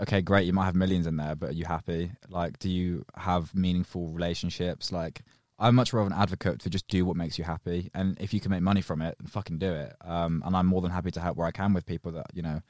okay, 0.00 0.22
great, 0.22 0.46
you 0.46 0.52
might 0.52 0.66
have 0.66 0.74
millions 0.74 1.06
in 1.06 1.16
there, 1.16 1.34
but 1.34 1.50
are 1.50 1.54
you 1.54 1.64
happy? 1.64 2.12
Like, 2.28 2.58
do 2.58 2.68
you 2.68 3.04
have 3.16 3.54
meaningful 3.54 4.08
relationships? 4.08 4.92
Like, 4.92 5.22
I'm 5.58 5.74
much 5.74 5.92
more 5.92 6.02
of 6.02 6.06
an 6.06 6.12
advocate 6.12 6.62
for 6.62 6.70
just 6.70 6.86
do 6.88 7.04
what 7.04 7.16
makes 7.16 7.38
you 7.38 7.44
happy, 7.44 7.90
and 7.94 8.16
if 8.20 8.32
you 8.32 8.40
can 8.40 8.50
make 8.50 8.62
money 8.62 8.80
from 8.80 9.02
it, 9.02 9.16
then 9.18 9.26
fucking 9.26 9.58
do 9.58 9.72
it. 9.72 9.96
Um, 10.00 10.42
and 10.46 10.56
I'm 10.56 10.66
more 10.66 10.80
than 10.80 10.92
happy 10.92 11.10
to 11.10 11.20
help 11.20 11.36
where 11.36 11.48
I 11.48 11.52
can 11.52 11.72
with 11.72 11.84
people 11.84 12.12
that 12.12 12.26
you 12.32 12.42
know, 12.42 12.60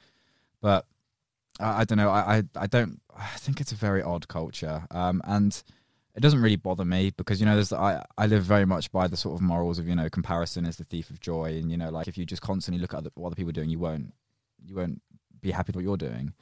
but 0.61 0.85
I, 1.59 1.81
I 1.81 1.83
don't 1.83 1.99
know. 1.99 2.09
I, 2.09 2.37
I 2.37 2.43
I 2.55 2.67
don't. 2.67 2.99
I 3.15 3.27
think 3.37 3.61
it's 3.61 3.71
a 3.71 3.75
very 3.75 4.01
odd 4.01 4.27
culture, 4.27 4.87
um, 4.89 5.21
and 5.25 5.61
it 6.19 6.21
doesn't 6.21 6.41
really 6.41 6.57
bother 6.57 6.83
me 6.83 7.13
because 7.15 7.39
you 7.39 7.45
know 7.45 7.55
there's 7.55 7.71
I 7.71 8.03
I 8.17 8.25
live 8.25 8.43
very 8.43 8.65
much 8.65 8.91
by 8.91 9.07
the 9.07 9.15
sort 9.15 9.35
of 9.35 9.41
morals 9.41 9.79
of 9.79 9.87
you 9.87 9.95
know 9.95 10.09
comparison 10.09 10.65
is 10.65 10.75
the 10.75 10.83
thief 10.83 11.09
of 11.09 11.21
joy. 11.21 11.51
And 11.57 11.71
you 11.71 11.77
know 11.77 11.89
like 11.89 12.09
if 12.09 12.17
you 12.17 12.25
just 12.25 12.41
constantly 12.41 12.81
look 12.81 12.93
at 12.93 12.97
other, 12.97 13.09
what 13.15 13.27
other 13.27 13.37
people 13.37 13.51
are 13.51 13.53
doing 13.53 13.69
you 13.69 13.79
won't 13.79 14.13
you 14.65 14.75
won't 14.75 15.01
be 15.39 15.51
happy 15.51 15.69
with 15.69 15.77
what 15.77 15.85
you're 15.85 15.95
doing. 15.95 16.33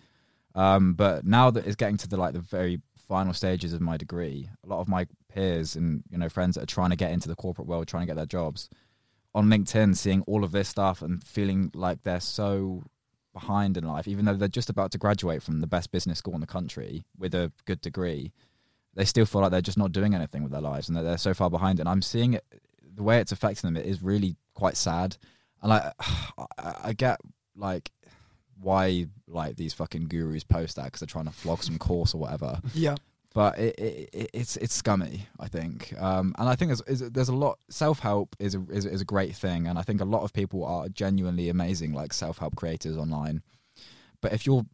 Um 0.56 0.96
but 0.96 1.26
now 1.26 1.52
that 1.52 1.68
it's 1.68 1.76
getting 1.76 1.98
to 1.98 2.08
the 2.08 2.18
like 2.18 2.34
the 2.34 2.40
very 2.40 2.82
final 3.08 3.34
stages 3.34 3.72
of 3.72 3.80
my 3.80 3.98
degree 3.98 4.50
a 4.66 4.68
lot 4.68 4.80
of 4.80 4.88
my 4.88 5.06
peers 5.32 5.76
and 5.76 6.04
you 6.10 6.18
know 6.18 6.28
friends 6.28 6.56
that 6.56 6.64
are 6.64 6.74
trying 6.78 6.90
to 6.90 6.96
get 6.96 7.12
into 7.12 7.28
the 7.28 7.36
corporate 7.36 7.68
world 7.68 7.88
trying 7.88 8.02
to 8.02 8.08
get 8.08 8.16
their 8.16 8.26
jobs 8.26 8.72
on 9.36 9.46
LinkedIn 9.46 9.96
seeing 9.96 10.24
all 10.24 10.44
of 10.44 10.52
this 10.52 10.68
stuff 10.68 11.04
and 11.04 11.24
feeling 11.24 11.70
like 11.76 12.02
they're 12.02 12.20
so 12.20 12.82
behind 13.32 13.78
in 13.78 13.84
life 13.84 14.08
even 14.08 14.26
though 14.26 14.34
they're 14.34 14.48
just 14.48 14.72
about 14.72 14.90
to 14.92 14.98
graduate 14.98 15.44
from 15.44 15.62
the 15.62 15.68
best 15.68 15.92
business 15.92 16.18
school 16.18 16.34
in 16.34 16.42
the 16.42 16.48
country 16.48 17.06
with 17.16 17.36
a 17.36 17.52
good 17.66 17.80
degree 17.80 18.34
they 18.98 19.06
still 19.06 19.28
feel 19.28 19.42
like 19.42 19.52
they're 19.52 19.62
just 19.62 19.78
not 19.78 19.92
doing 19.92 20.16
anything 20.16 20.42
with 20.42 20.52
their 20.52 20.60
lives 20.60 20.90
and 20.90 20.98
that 20.98 21.04
they're 21.04 21.20
so 21.20 21.34
far 21.34 21.52
behind. 21.52 21.80
And 21.80 21.88
I'm 21.88 22.02
seeing 22.02 22.34
it, 22.34 22.44
the 22.96 23.04
way 23.04 23.20
it's 23.20 23.32
affecting 23.32 23.68
them, 23.68 23.78
it 23.78 23.86
is 23.86 24.02
really 24.02 24.36
quite 24.56 24.76
sad. 24.76 25.18
And 25.62 25.70
like, 25.70 25.84
I, 26.58 26.76
I 26.86 26.94
get 26.94 27.22
like 27.56 27.92
why 28.60 29.06
like 29.28 29.56
these 29.56 29.74
fucking 29.76 30.08
gurus 30.08 30.44
post 30.44 30.78
that 30.78 30.86
because 30.86 31.02
they're 31.02 31.08
trying 31.08 31.26
to 31.26 31.32
flog 31.32 31.62
some 31.64 31.78
course 31.78 32.16
or 32.16 32.18
whatever. 32.18 32.60
Yeah. 32.74 32.96
But 33.36 33.60
it, 33.60 33.76
it, 33.78 34.10
it 34.14 34.30
it's 34.34 34.58
it's 34.58 34.74
scummy, 34.74 35.28
I 35.40 35.48
think. 35.48 35.94
Um, 36.00 36.34
and 36.40 36.50
I 36.50 36.56
think 36.56 36.76
there's 36.76 37.02
there's 37.12 37.30
a 37.30 37.36
lot 37.36 37.60
self 37.70 38.00
help 38.00 38.36
is 38.40 38.56
a, 38.56 38.66
is 38.72 38.88
is 38.88 39.02
a 39.02 39.06
great 39.06 39.36
thing, 39.36 39.68
and 39.68 39.78
I 39.78 39.84
think 39.84 40.02
a 40.02 40.06
lot 40.06 40.24
of 40.24 40.34
people 40.34 40.66
are 40.66 40.90
genuinely 40.90 41.50
amazing, 41.50 41.94
like 41.94 42.14
self 42.14 42.40
help 42.40 42.56
creators 42.56 42.98
online. 42.98 43.44
But 44.22 44.34
if 44.34 44.48
you're 44.48 44.66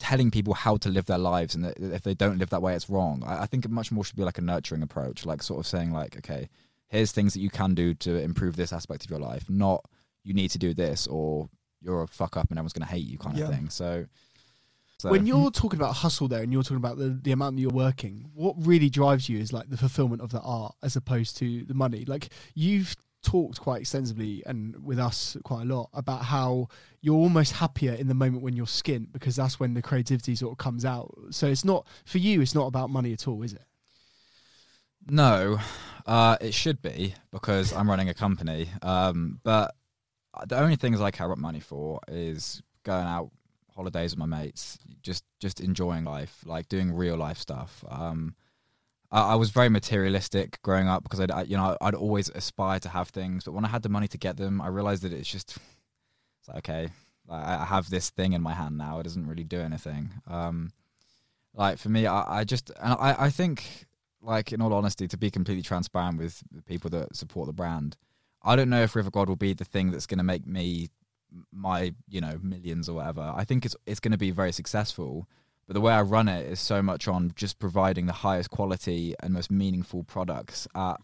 telling 0.00 0.30
people 0.32 0.54
how 0.54 0.76
to 0.76 0.88
live 0.88 1.04
their 1.06 1.18
lives 1.18 1.54
and 1.54 1.62
that 1.64 1.78
if 1.78 2.02
they 2.02 2.14
don't 2.14 2.38
live 2.38 2.50
that 2.50 2.62
way 2.62 2.74
it's 2.74 2.90
wrong 2.90 3.22
I, 3.24 3.42
I 3.42 3.46
think 3.46 3.64
it 3.64 3.70
much 3.70 3.92
more 3.92 4.04
should 4.04 4.16
be 4.16 4.24
like 4.24 4.38
a 4.38 4.42
nurturing 4.42 4.82
approach 4.82 5.24
like 5.24 5.42
sort 5.42 5.60
of 5.60 5.66
saying 5.66 5.92
like 5.92 6.16
okay 6.16 6.48
here's 6.88 7.12
things 7.12 7.34
that 7.34 7.40
you 7.40 7.50
can 7.50 7.74
do 7.74 7.94
to 7.94 8.20
improve 8.20 8.56
this 8.56 8.72
aspect 8.72 9.04
of 9.04 9.10
your 9.10 9.20
life 9.20 9.44
not 9.48 9.84
you 10.24 10.34
need 10.34 10.50
to 10.50 10.58
do 10.58 10.74
this 10.74 11.06
or 11.06 11.48
you're 11.82 12.02
a 12.02 12.08
fuck 12.08 12.36
up 12.36 12.48
and 12.50 12.58
everyone's 12.58 12.72
going 12.72 12.86
to 12.86 12.92
hate 12.92 13.06
you 13.06 13.18
kind 13.18 13.36
Yeah. 13.38 13.44
of 13.44 13.54
thing 13.54 13.68
so, 13.70 14.06
so 14.98 15.10
When 15.10 15.24
you're 15.26 15.50
talking 15.50 15.78
about 15.80 15.94
hustle 15.96 16.28
there 16.28 16.42
and 16.42 16.52
you're 16.52 16.62
talking 16.62 16.76
about 16.76 16.98
the, 16.98 17.08
the 17.22 17.32
amount 17.32 17.56
that 17.56 17.62
you're 17.62 17.70
working, 17.70 18.26
what 18.34 18.54
really 18.58 18.90
drives 18.90 19.30
you 19.30 19.38
is 19.38 19.50
like 19.50 19.70
the 19.70 19.78
fulfillment 19.78 20.20
of 20.20 20.30
the 20.30 20.40
art 20.40 20.74
as 20.82 20.94
opposed 20.94 21.38
to 21.38 21.64
the 21.64 21.72
money. 21.72 22.04
Like 22.04 22.28
you've 22.54 22.96
talked 23.22 23.60
quite 23.60 23.82
extensively 23.82 24.42
and 24.46 24.82
with 24.84 24.98
us 24.98 25.36
quite 25.44 25.62
a 25.62 25.64
lot 25.64 25.90
about 25.92 26.24
how 26.24 26.68
you're 27.00 27.16
almost 27.16 27.52
happier 27.52 27.92
in 27.92 28.08
the 28.08 28.14
moment 28.14 28.42
when 28.42 28.56
you're 28.56 28.66
skint 28.66 29.12
because 29.12 29.36
that's 29.36 29.60
when 29.60 29.74
the 29.74 29.82
creativity 29.82 30.34
sort 30.34 30.52
of 30.52 30.58
comes 30.58 30.84
out. 30.84 31.14
So 31.30 31.46
it's 31.46 31.64
not 31.64 31.86
for 32.04 32.18
you, 32.18 32.40
it's 32.40 32.54
not 32.54 32.66
about 32.66 32.90
money 32.90 33.12
at 33.12 33.26
all, 33.28 33.42
is 33.42 33.52
it? 33.52 33.64
No, 35.06 35.58
uh, 36.06 36.36
it 36.40 36.54
should 36.54 36.82
be 36.82 37.14
because 37.30 37.72
I'm 37.72 37.88
running 37.88 38.08
a 38.08 38.14
company. 38.14 38.68
Um, 38.82 39.40
but 39.42 39.74
the 40.46 40.58
only 40.58 40.76
things 40.76 41.00
I 41.00 41.10
care 41.10 41.26
about 41.26 41.38
money 41.38 41.60
for 41.60 42.00
is 42.08 42.62
going 42.84 43.06
out 43.06 43.30
holidays 43.74 44.12
with 44.12 44.18
my 44.18 44.26
mates, 44.26 44.78
just 45.02 45.24
just 45.40 45.60
enjoying 45.60 46.04
life, 46.04 46.42
like 46.44 46.68
doing 46.68 46.92
real 46.92 47.16
life 47.16 47.38
stuff. 47.38 47.84
Um, 47.88 48.34
I, 49.10 49.32
I 49.32 49.34
was 49.34 49.50
very 49.50 49.68
materialistic 49.68 50.60
growing 50.62 50.88
up 50.88 51.02
because 51.02 51.20
I'd 51.20 51.30
I, 51.30 51.42
you 51.42 51.56
know 51.56 51.76
I'd 51.80 51.94
always 51.94 52.28
aspire 52.30 52.78
to 52.80 52.88
have 52.88 53.08
things, 53.08 53.44
but 53.44 53.52
when 53.52 53.64
I 53.64 53.68
had 53.68 53.82
the 53.82 53.88
money 53.88 54.08
to 54.08 54.18
get 54.18 54.36
them, 54.36 54.60
I 54.60 54.68
realized 54.68 55.02
that 55.02 55.12
it's 55.12 55.30
just 55.30 55.56
it's 56.38 56.48
like 56.48 56.58
okay, 56.58 56.88
I 57.28 57.62
I 57.62 57.64
have 57.64 57.90
this 57.90 58.10
thing 58.10 58.32
in 58.32 58.42
my 58.42 58.54
hand 58.54 58.78
now. 58.78 59.00
It 59.00 59.04
doesn't 59.04 59.26
really 59.26 59.44
do 59.44 59.60
anything. 59.60 60.10
Um, 60.26 60.70
like 61.54 61.78
for 61.78 61.88
me, 61.88 62.06
I, 62.06 62.40
I 62.40 62.44
just 62.44 62.70
and 62.80 62.94
I, 62.94 63.26
I 63.26 63.30
think 63.30 63.86
like 64.22 64.52
in 64.52 64.60
all 64.60 64.72
honesty, 64.74 65.08
to 65.08 65.16
be 65.16 65.30
completely 65.30 65.62
transparent 65.62 66.18
with 66.18 66.42
the 66.50 66.62
people 66.62 66.90
that 66.90 67.16
support 67.16 67.46
the 67.46 67.52
brand, 67.52 67.96
I 68.42 68.56
don't 68.56 68.70
know 68.70 68.82
if 68.82 68.94
River 68.94 69.10
God 69.10 69.28
will 69.28 69.36
be 69.36 69.52
the 69.52 69.64
thing 69.64 69.90
that's 69.90 70.06
going 70.06 70.18
to 70.18 70.24
make 70.24 70.46
me 70.46 70.90
my 71.52 71.94
you 72.08 72.20
know 72.20 72.38
millions 72.42 72.88
or 72.88 72.94
whatever. 72.96 73.32
I 73.34 73.44
think 73.44 73.64
it's 73.64 73.76
it's 73.86 74.00
going 74.00 74.12
to 74.12 74.18
be 74.18 74.30
very 74.30 74.52
successful, 74.52 75.28
but 75.70 75.74
the 75.74 75.80
way 75.80 75.92
I 75.92 76.02
run 76.02 76.26
it 76.26 76.50
is 76.50 76.58
so 76.58 76.82
much 76.82 77.06
on 77.06 77.30
just 77.36 77.60
providing 77.60 78.06
the 78.06 78.12
highest 78.12 78.50
quality 78.50 79.14
and 79.20 79.32
most 79.32 79.52
meaningful 79.52 80.02
products 80.02 80.66
at 80.74 80.96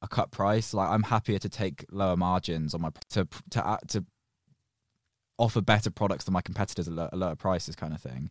a 0.00 0.08
cut 0.08 0.30
price. 0.30 0.72
Like 0.72 0.88
I'm 0.88 1.02
happier 1.02 1.38
to 1.38 1.50
take 1.50 1.84
lower 1.92 2.16
margins 2.16 2.72
on 2.72 2.80
my 2.80 2.92
to 3.10 3.28
to 3.50 3.78
to 3.88 4.06
offer 5.36 5.60
better 5.60 5.90
products 5.90 6.24
than 6.24 6.32
my 6.32 6.40
competitors 6.40 6.88
at 6.88 6.94
lo- 6.94 7.10
at 7.12 7.18
lower 7.18 7.36
prices, 7.36 7.76
kind 7.76 7.92
of 7.92 8.00
thing. 8.00 8.30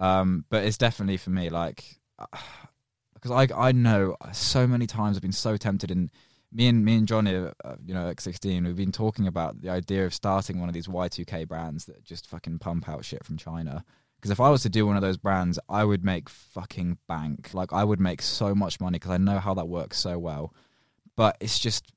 Um, 0.00 0.44
but 0.50 0.64
it's 0.64 0.76
definitely 0.76 1.18
for 1.18 1.30
me 1.30 1.50
like 1.50 2.00
because 3.14 3.30
I 3.30 3.46
I 3.56 3.70
know 3.70 4.16
so 4.32 4.66
many 4.66 4.88
times 4.88 5.16
I've 5.16 5.22
been 5.22 5.30
so 5.30 5.56
tempted 5.56 5.92
and 5.92 6.10
me 6.50 6.66
and 6.66 6.84
me 6.84 6.96
and 6.96 7.06
Johnny, 7.06 7.36
uh, 7.36 7.76
you 7.86 7.94
know, 7.94 8.08
X 8.08 8.24
sixteen, 8.24 8.64
we've 8.64 8.74
been 8.74 8.90
talking 8.90 9.28
about 9.28 9.62
the 9.62 9.68
idea 9.68 10.04
of 10.04 10.14
starting 10.14 10.58
one 10.58 10.68
of 10.68 10.74
these 10.74 10.88
Y 10.88 11.06
two 11.06 11.24
K 11.24 11.44
brands 11.44 11.84
that 11.84 12.02
just 12.02 12.26
fucking 12.26 12.58
pump 12.58 12.88
out 12.88 13.04
shit 13.04 13.24
from 13.24 13.36
China. 13.36 13.84
Because 14.22 14.30
if 14.30 14.40
I 14.40 14.50
was 14.50 14.62
to 14.62 14.68
do 14.68 14.86
one 14.86 14.94
of 14.94 15.02
those 15.02 15.16
brands, 15.16 15.58
I 15.68 15.82
would 15.82 16.04
make 16.04 16.28
fucking 16.28 16.98
bank. 17.08 17.52
Like 17.54 17.72
I 17.72 17.82
would 17.82 17.98
make 17.98 18.22
so 18.22 18.54
much 18.54 18.80
money 18.80 19.00
because 19.00 19.10
I 19.10 19.16
know 19.16 19.40
how 19.40 19.52
that 19.54 19.66
works 19.66 19.98
so 19.98 20.16
well. 20.16 20.54
But 21.16 21.36
it's 21.40 21.58
just, 21.58 21.92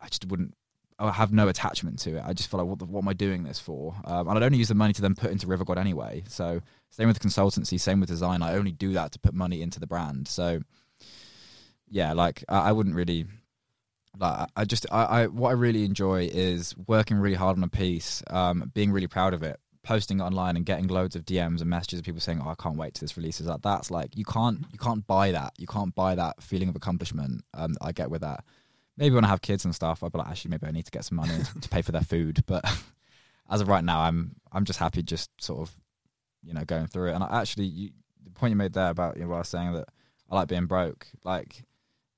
I 0.00 0.08
just 0.08 0.26
wouldn't. 0.26 0.54
I 0.98 1.10
have 1.10 1.34
no 1.34 1.48
attachment 1.48 1.98
to 2.00 2.16
it. 2.16 2.22
I 2.26 2.32
just 2.32 2.50
feel 2.50 2.60
like, 2.60 2.66
what, 2.66 2.78
the, 2.78 2.86
what 2.86 3.02
am 3.02 3.08
I 3.08 3.12
doing 3.12 3.42
this 3.42 3.58
for? 3.58 3.94
Um, 4.06 4.26
and 4.26 4.38
I'd 4.38 4.42
only 4.42 4.56
use 4.56 4.68
the 4.68 4.74
money 4.74 4.94
to 4.94 5.02
then 5.02 5.14
put 5.14 5.32
into 5.32 5.46
River 5.46 5.66
God 5.66 5.76
anyway. 5.76 6.24
So 6.28 6.62
same 6.88 7.08
with 7.08 7.18
the 7.18 7.28
consultancy, 7.28 7.78
same 7.78 8.00
with 8.00 8.08
design. 8.08 8.40
I 8.40 8.54
only 8.54 8.72
do 8.72 8.94
that 8.94 9.12
to 9.12 9.18
put 9.18 9.34
money 9.34 9.60
into 9.60 9.80
the 9.80 9.86
brand. 9.86 10.28
So 10.28 10.60
yeah, 11.90 12.14
like 12.14 12.42
I, 12.48 12.70
I 12.70 12.72
wouldn't 12.72 12.96
really 12.96 13.26
like 14.18 14.48
I 14.56 14.64
just 14.64 14.86
I, 14.90 15.04
I 15.04 15.26
what 15.26 15.50
I 15.50 15.52
really 15.52 15.84
enjoy 15.84 16.28
is 16.32 16.74
working 16.86 17.18
really 17.18 17.36
hard 17.36 17.58
on 17.58 17.64
a 17.64 17.68
piece, 17.68 18.22
um, 18.28 18.70
being 18.74 18.92
really 18.92 19.06
proud 19.06 19.34
of 19.34 19.42
it, 19.42 19.60
posting 19.82 20.20
it 20.20 20.22
online 20.22 20.56
and 20.56 20.66
getting 20.66 20.88
loads 20.88 21.16
of 21.16 21.24
DMs 21.24 21.60
and 21.60 21.70
messages 21.70 21.98
of 21.98 22.04
people 22.04 22.20
saying, 22.20 22.40
"Oh, 22.44 22.50
I 22.50 22.54
can't 22.54 22.76
wait 22.76 22.94
to 22.94 23.00
this 23.00 23.16
releases." 23.16 23.46
Like 23.46 23.62
that's 23.62 23.90
like 23.90 24.16
you 24.16 24.24
can't 24.24 24.60
you 24.72 24.78
can't 24.78 25.06
buy 25.06 25.32
that. 25.32 25.52
You 25.58 25.66
can't 25.66 25.94
buy 25.94 26.14
that 26.14 26.42
feeling 26.42 26.68
of 26.68 26.76
accomplishment. 26.76 27.44
Um, 27.54 27.74
I 27.80 27.92
get 27.92 28.10
with 28.10 28.20
that. 28.22 28.44
Maybe 28.96 29.14
when 29.14 29.24
I 29.24 29.28
have 29.28 29.40
kids 29.40 29.64
and 29.64 29.74
stuff, 29.74 30.02
I'll 30.02 30.10
be 30.10 30.18
like, 30.18 30.28
actually, 30.28 30.50
maybe 30.50 30.66
I 30.66 30.72
need 30.72 30.84
to 30.84 30.90
get 30.90 31.04
some 31.04 31.16
money 31.16 31.38
to 31.60 31.68
pay 31.68 31.82
for 31.82 31.92
their 31.92 32.02
food. 32.02 32.44
But 32.46 32.64
as 33.50 33.60
of 33.60 33.68
right 33.68 33.84
now, 33.84 34.00
I'm 34.00 34.36
I'm 34.52 34.64
just 34.64 34.78
happy 34.78 35.02
just 35.02 35.30
sort 35.40 35.60
of 35.60 35.74
you 36.42 36.52
know 36.52 36.64
going 36.64 36.86
through 36.86 37.10
it. 37.10 37.14
And 37.14 37.24
I 37.24 37.40
actually, 37.40 37.66
you, 37.66 37.90
the 38.22 38.30
point 38.30 38.50
you 38.50 38.56
made 38.56 38.74
there 38.74 38.90
about 38.90 39.16
you 39.16 39.22
know, 39.22 39.30
what 39.30 39.36
I 39.36 39.40
was 39.40 39.48
saying 39.48 39.72
that 39.72 39.88
I 40.30 40.36
like 40.36 40.48
being 40.48 40.66
broke, 40.66 41.06
like 41.24 41.64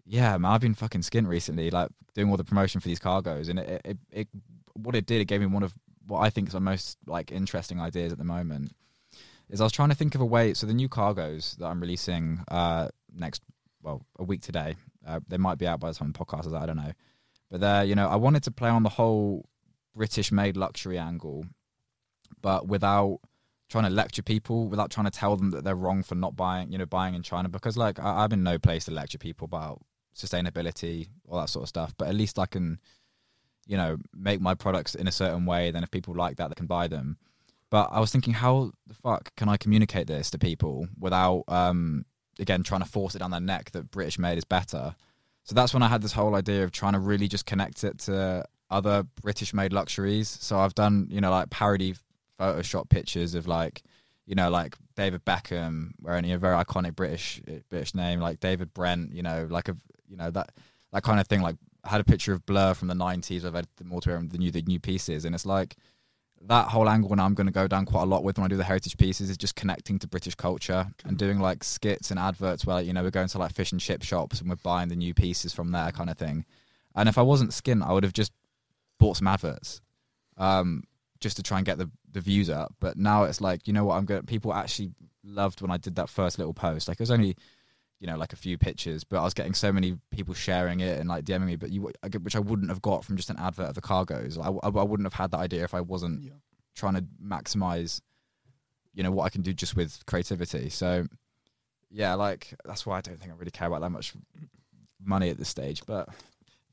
yeah, 0.04 0.36
man, 0.36 0.52
I've 0.52 0.60
been 0.60 0.74
fucking 0.74 1.02
skint 1.02 1.28
recently, 1.28 1.70
like 1.70 1.90
doing 2.14 2.28
all 2.30 2.36
the 2.36 2.44
promotion 2.44 2.80
for 2.80 2.88
these 2.88 3.00
cargos, 3.00 3.48
and 3.48 3.58
it, 3.58 3.80
it, 3.84 3.98
it 4.10 4.28
what 4.74 4.96
it 4.96 5.06
did, 5.06 5.20
it 5.20 5.26
gave 5.26 5.40
me 5.40 5.46
one 5.46 5.62
of 5.62 5.74
what 6.12 6.22
I 6.22 6.30
think 6.30 6.48
is 6.48 6.52
the 6.52 6.60
most 6.60 6.98
like 7.06 7.32
interesting 7.32 7.80
ideas 7.80 8.12
at 8.12 8.18
the 8.18 8.24
moment. 8.24 8.72
Is 9.48 9.60
I 9.60 9.64
was 9.64 9.72
trying 9.72 9.88
to 9.90 9.94
think 9.94 10.14
of 10.14 10.20
a 10.20 10.26
way. 10.26 10.54
So 10.54 10.66
the 10.66 10.74
new 10.74 10.88
cargos 10.88 11.56
that 11.58 11.66
I'm 11.66 11.80
releasing 11.80 12.42
uh, 12.48 12.88
next, 13.14 13.42
well, 13.82 14.06
a 14.18 14.24
week 14.24 14.40
today, 14.40 14.76
uh, 15.06 15.20
they 15.28 15.36
might 15.36 15.58
be 15.58 15.66
out 15.66 15.80
by 15.80 15.88
the 15.90 15.94
time 15.94 16.12
the 16.12 16.18
podcast 16.18 16.46
is 16.46 16.54
out. 16.54 16.62
I 16.62 16.66
don't 16.66 16.76
know, 16.76 16.92
but 17.50 17.60
they're 17.60 17.84
you 17.84 17.94
know 17.94 18.08
I 18.08 18.16
wanted 18.16 18.42
to 18.44 18.50
play 18.50 18.70
on 18.70 18.82
the 18.82 18.88
whole 18.90 19.48
British-made 19.94 20.56
luxury 20.56 20.98
angle, 20.98 21.44
but 22.40 22.66
without 22.66 23.20
trying 23.72 23.84
to 23.84 23.90
lecture 23.90 24.22
people 24.22 24.68
without 24.68 24.90
trying 24.90 25.06
to 25.06 25.10
tell 25.10 25.34
them 25.34 25.50
that 25.50 25.64
they're 25.64 25.74
wrong 25.74 26.02
for 26.02 26.14
not 26.14 26.36
buying, 26.36 26.70
you 26.70 26.76
know, 26.76 26.84
buying 26.84 27.14
in 27.14 27.22
China. 27.22 27.48
Because 27.48 27.76
like 27.76 27.98
I, 27.98 28.22
I'm 28.22 28.32
in 28.32 28.42
no 28.42 28.58
place 28.58 28.84
to 28.84 28.90
lecture 28.90 29.18
people 29.18 29.46
about 29.46 29.80
sustainability, 30.14 31.08
all 31.26 31.40
that 31.40 31.48
sort 31.48 31.62
of 31.62 31.68
stuff. 31.70 31.94
But 31.96 32.08
at 32.08 32.14
least 32.14 32.38
I 32.38 32.46
can, 32.46 32.78
you 33.66 33.76
know, 33.76 33.96
make 34.14 34.40
my 34.40 34.54
products 34.54 34.94
in 34.94 35.06
a 35.06 35.12
certain 35.12 35.46
way. 35.46 35.70
Then 35.70 35.82
if 35.82 35.90
people 35.90 36.14
like 36.14 36.36
that, 36.36 36.48
they 36.48 36.54
can 36.54 36.66
buy 36.66 36.88
them. 36.88 37.16
But 37.70 37.88
I 37.90 38.00
was 38.00 38.12
thinking, 38.12 38.34
how 38.34 38.72
the 38.86 38.94
fuck 38.94 39.34
can 39.36 39.48
I 39.48 39.56
communicate 39.56 40.06
this 40.06 40.30
to 40.30 40.38
people 40.38 40.86
without, 40.98 41.44
um, 41.48 42.04
again, 42.38 42.62
trying 42.62 42.82
to 42.82 42.88
force 42.88 43.14
it 43.14 43.20
down 43.20 43.30
their 43.30 43.40
neck 43.40 43.70
that 43.70 43.90
British 43.90 44.18
made 44.18 44.36
is 44.36 44.44
better? 44.44 44.94
So 45.44 45.54
that's 45.54 45.72
when 45.72 45.82
I 45.82 45.88
had 45.88 46.02
this 46.02 46.12
whole 46.12 46.34
idea 46.34 46.64
of 46.64 46.70
trying 46.70 46.92
to 46.92 46.98
really 46.98 47.28
just 47.28 47.46
connect 47.46 47.82
it 47.82 47.98
to 48.00 48.44
other 48.70 49.04
British 49.22 49.54
made 49.54 49.72
luxuries. 49.72 50.28
So 50.28 50.58
I've 50.58 50.74
done, 50.74 51.08
you 51.10 51.20
know, 51.20 51.30
like 51.30 51.50
parody 51.50 51.94
Photoshop 52.38 52.88
pictures 52.88 53.34
of 53.34 53.46
like, 53.46 53.82
you 54.26 54.34
know, 54.34 54.50
like 54.50 54.76
David 54.96 55.24
Beckham 55.24 55.92
wearing 56.00 56.30
a 56.30 56.38
very 56.38 56.56
iconic 56.62 56.94
British 56.94 57.40
British 57.70 57.94
name, 57.94 58.20
like 58.20 58.40
David 58.40 58.72
Brent, 58.74 59.12
you 59.12 59.22
know, 59.22 59.46
like 59.50 59.68
a 59.68 59.76
you 60.08 60.16
know 60.16 60.30
that 60.30 60.52
that 60.92 61.02
kind 61.02 61.20
of 61.20 61.26
thing. 61.26 61.40
Like 61.40 61.56
Had 61.84 62.00
a 62.00 62.04
picture 62.04 62.32
of 62.32 62.46
Blur 62.46 62.74
from 62.74 62.88
the 62.88 62.94
nineties. 62.94 63.44
I've 63.44 63.54
had 63.54 63.66
the 63.76 63.84
more 63.84 64.00
wear 64.06 64.20
the 64.20 64.38
new 64.38 64.50
the 64.50 64.62
new 64.62 64.78
pieces, 64.80 65.24
and 65.24 65.34
it's 65.34 65.46
like 65.46 65.76
that 66.42 66.68
whole 66.68 66.88
angle. 66.88 67.12
And 67.12 67.20
I'm 67.20 67.34
going 67.34 67.46
to 67.46 67.52
go 67.52 67.66
down 67.66 67.86
quite 67.86 68.02
a 68.02 68.06
lot 68.06 68.24
with 68.24 68.38
when 68.38 68.44
I 68.44 68.48
do 68.48 68.56
the 68.56 68.64
heritage 68.64 68.96
pieces 68.96 69.30
is 69.30 69.36
just 69.36 69.56
connecting 69.56 69.98
to 70.00 70.06
British 70.06 70.34
culture 70.34 70.88
and 71.04 71.18
doing 71.18 71.38
like 71.40 71.64
skits 71.64 72.10
and 72.10 72.20
adverts 72.20 72.64
where 72.64 72.80
you 72.80 72.92
know 72.92 73.02
we're 73.02 73.10
going 73.10 73.28
to 73.28 73.38
like 73.38 73.52
fish 73.52 73.72
and 73.72 73.80
chip 73.80 74.02
shops 74.02 74.40
and 74.40 74.48
we're 74.48 74.56
buying 74.56 74.88
the 74.88 74.96
new 74.96 75.14
pieces 75.14 75.52
from 75.52 75.72
there, 75.72 75.90
kind 75.92 76.10
of 76.10 76.18
thing. 76.18 76.44
And 76.94 77.08
if 77.08 77.18
I 77.18 77.22
wasn't 77.22 77.54
skin, 77.54 77.82
I 77.82 77.92
would 77.92 78.04
have 78.04 78.12
just 78.12 78.32
bought 78.98 79.16
some 79.16 79.26
adverts. 79.26 79.80
Um, 80.36 80.84
just 81.22 81.36
to 81.36 81.42
try 81.42 81.58
and 81.58 81.64
get 81.64 81.78
the, 81.78 81.90
the 82.10 82.20
views 82.20 82.50
up. 82.50 82.74
But 82.80 82.98
now 82.98 83.24
it's 83.24 83.40
like, 83.40 83.66
you 83.66 83.72
know 83.72 83.84
what, 83.84 83.96
I'm 83.96 84.04
going 84.04 84.22
People 84.24 84.52
actually 84.52 84.90
loved 85.24 85.62
when 85.62 85.70
I 85.70 85.78
did 85.78 85.94
that 85.94 86.10
first 86.10 86.38
little 86.38 86.52
post. 86.52 86.88
Like 86.88 86.96
it 86.96 87.00
was 87.00 87.10
only, 87.10 87.36
you 88.02 88.08
know, 88.08 88.16
like 88.16 88.32
a 88.32 88.36
few 88.36 88.58
pictures, 88.58 89.04
but 89.04 89.20
I 89.20 89.22
was 89.22 89.32
getting 89.32 89.54
so 89.54 89.72
many 89.72 89.96
people 90.10 90.34
sharing 90.34 90.80
it 90.80 90.98
and 90.98 91.08
like 91.08 91.24
DMing 91.24 91.46
me. 91.46 91.54
But 91.54 91.70
you, 91.70 91.92
which 92.20 92.34
I 92.34 92.40
wouldn't 92.40 92.68
have 92.68 92.82
got 92.82 93.04
from 93.04 93.16
just 93.16 93.30
an 93.30 93.38
advert 93.38 93.68
of 93.68 93.74
the 93.76 93.80
cargos. 93.80 94.36
I, 94.36 94.48
I, 94.48 94.80
I 94.80 94.82
wouldn't 94.82 95.06
have 95.06 95.12
had 95.12 95.30
that 95.30 95.38
idea 95.38 95.62
if 95.62 95.72
I 95.72 95.82
wasn't 95.82 96.24
yeah. 96.24 96.32
trying 96.74 96.94
to 96.94 97.04
maximize, 97.24 98.00
you 98.92 99.04
know, 99.04 99.12
what 99.12 99.22
I 99.22 99.28
can 99.28 99.42
do 99.42 99.52
just 99.52 99.76
with 99.76 100.04
creativity. 100.04 100.68
So, 100.68 101.06
yeah, 101.92 102.14
like 102.14 102.52
that's 102.64 102.84
why 102.84 102.98
I 102.98 103.02
don't 103.02 103.20
think 103.20 103.30
I 103.30 103.36
really 103.36 103.52
care 103.52 103.68
about 103.68 103.82
that 103.82 103.90
much 103.90 104.14
money 105.00 105.30
at 105.30 105.38
this 105.38 105.48
stage. 105.48 105.82
But 105.86 106.08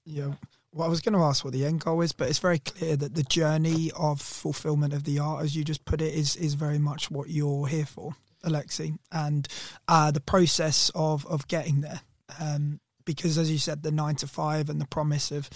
yeah, 0.06 0.32
well, 0.74 0.88
I 0.88 0.89
was 0.89 1.00
going 1.00 1.13
to 1.13 1.22
ask 1.22 1.46
what 1.46 1.54
the 1.54 1.63
end 1.63 1.82
goal 1.82 2.02
is, 2.02 2.12
but 2.12 2.28
it's 2.28 2.39
very 2.39 2.58
clear 2.58 2.96
that 2.96 3.13
the 3.13 3.22
journey 3.22 3.92
of 3.96 4.20
fulfillment 4.20 4.94
of 4.94 5.04
the 5.04 5.20
art, 5.20 5.44
as 5.44 5.56
you 5.56 5.63
just 5.63 5.86
put 5.86 6.02
it, 6.02 6.12
is 6.12 6.36
is 6.38 6.56
very 6.56 6.80
much 6.80 7.12
what 7.12 7.30
you're 7.30 7.68
here 7.68 7.86
for, 7.86 8.15
Alexei, 8.43 8.93
and 9.12 9.47
uh, 9.88 10.12
the 10.12 10.21
process 10.21 10.91
of 10.95 11.25
of 11.25 11.47
getting 11.47 11.82
there. 11.82 12.02
Um, 12.39 12.80
because, 13.06 13.39
as 13.39 13.49
you 13.49 13.58
said, 13.58 13.82
the 13.82 13.91
nine 13.91 14.15
to 14.17 14.28
five 14.28 14.69
and 14.69 14.80
the 14.80 14.86
promise 14.86 15.32
of 15.32 15.49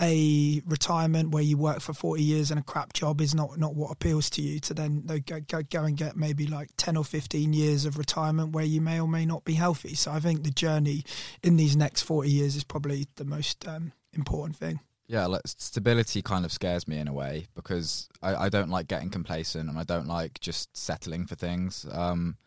a 0.00 0.62
retirement 0.66 1.30
where 1.30 1.42
you 1.42 1.56
work 1.56 1.80
for 1.80 1.92
forty 1.92 2.22
years 2.22 2.52
in 2.52 2.58
a 2.58 2.62
crap 2.62 2.92
job 2.92 3.20
is 3.20 3.34
not 3.34 3.58
not 3.58 3.74
what 3.74 3.90
appeals 3.90 4.30
to 4.30 4.42
you. 4.42 4.60
To 4.60 4.74
then 4.74 5.00
go, 5.00 5.40
go, 5.40 5.62
go 5.62 5.82
and 5.82 5.96
get 5.96 6.16
maybe 6.16 6.46
like 6.46 6.70
ten 6.76 6.96
or 6.96 7.04
fifteen 7.04 7.52
years 7.54 7.86
of 7.86 7.98
retirement 7.98 8.52
where 8.52 8.64
you 8.64 8.80
may 8.80 9.00
or 9.00 9.08
may 9.08 9.26
not 9.26 9.44
be 9.44 9.54
healthy. 9.54 9.94
So, 9.94 10.12
I 10.12 10.20
think 10.20 10.44
the 10.44 10.50
journey 10.50 11.02
in 11.42 11.56
these 11.56 11.76
next 11.76 12.02
forty 12.02 12.30
years 12.30 12.54
is 12.54 12.62
probably 12.62 13.08
the 13.16 13.24
most 13.24 13.66
um, 13.66 13.92
important 14.12 14.56
thing. 14.56 14.78
Yeah, 15.12 15.26
like 15.26 15.42
stability 15.44 16.22
kind 16.22 16.46
of 16.46 16.52
scares 16.52 16.88
me 16.88 16.96
in 16.96 17.06
a 17.06 17.12
way 17.12 17.46
because 17.54 18.08
I, 18.22 18.46
I 18.46 18.48
don't 18.48 18.70
like 18.70 18.88
getting 18.88 19.10
complacent 19.10 19.68
and 19.68 19.78
I 19.78 19.84
don't 19.84 20.06
like 20.06 20.40
just 20.40 20.74
settling 20.74 21.26
for 21.26 21.34
things. 21.34 21.84
Um, 21.92 22.38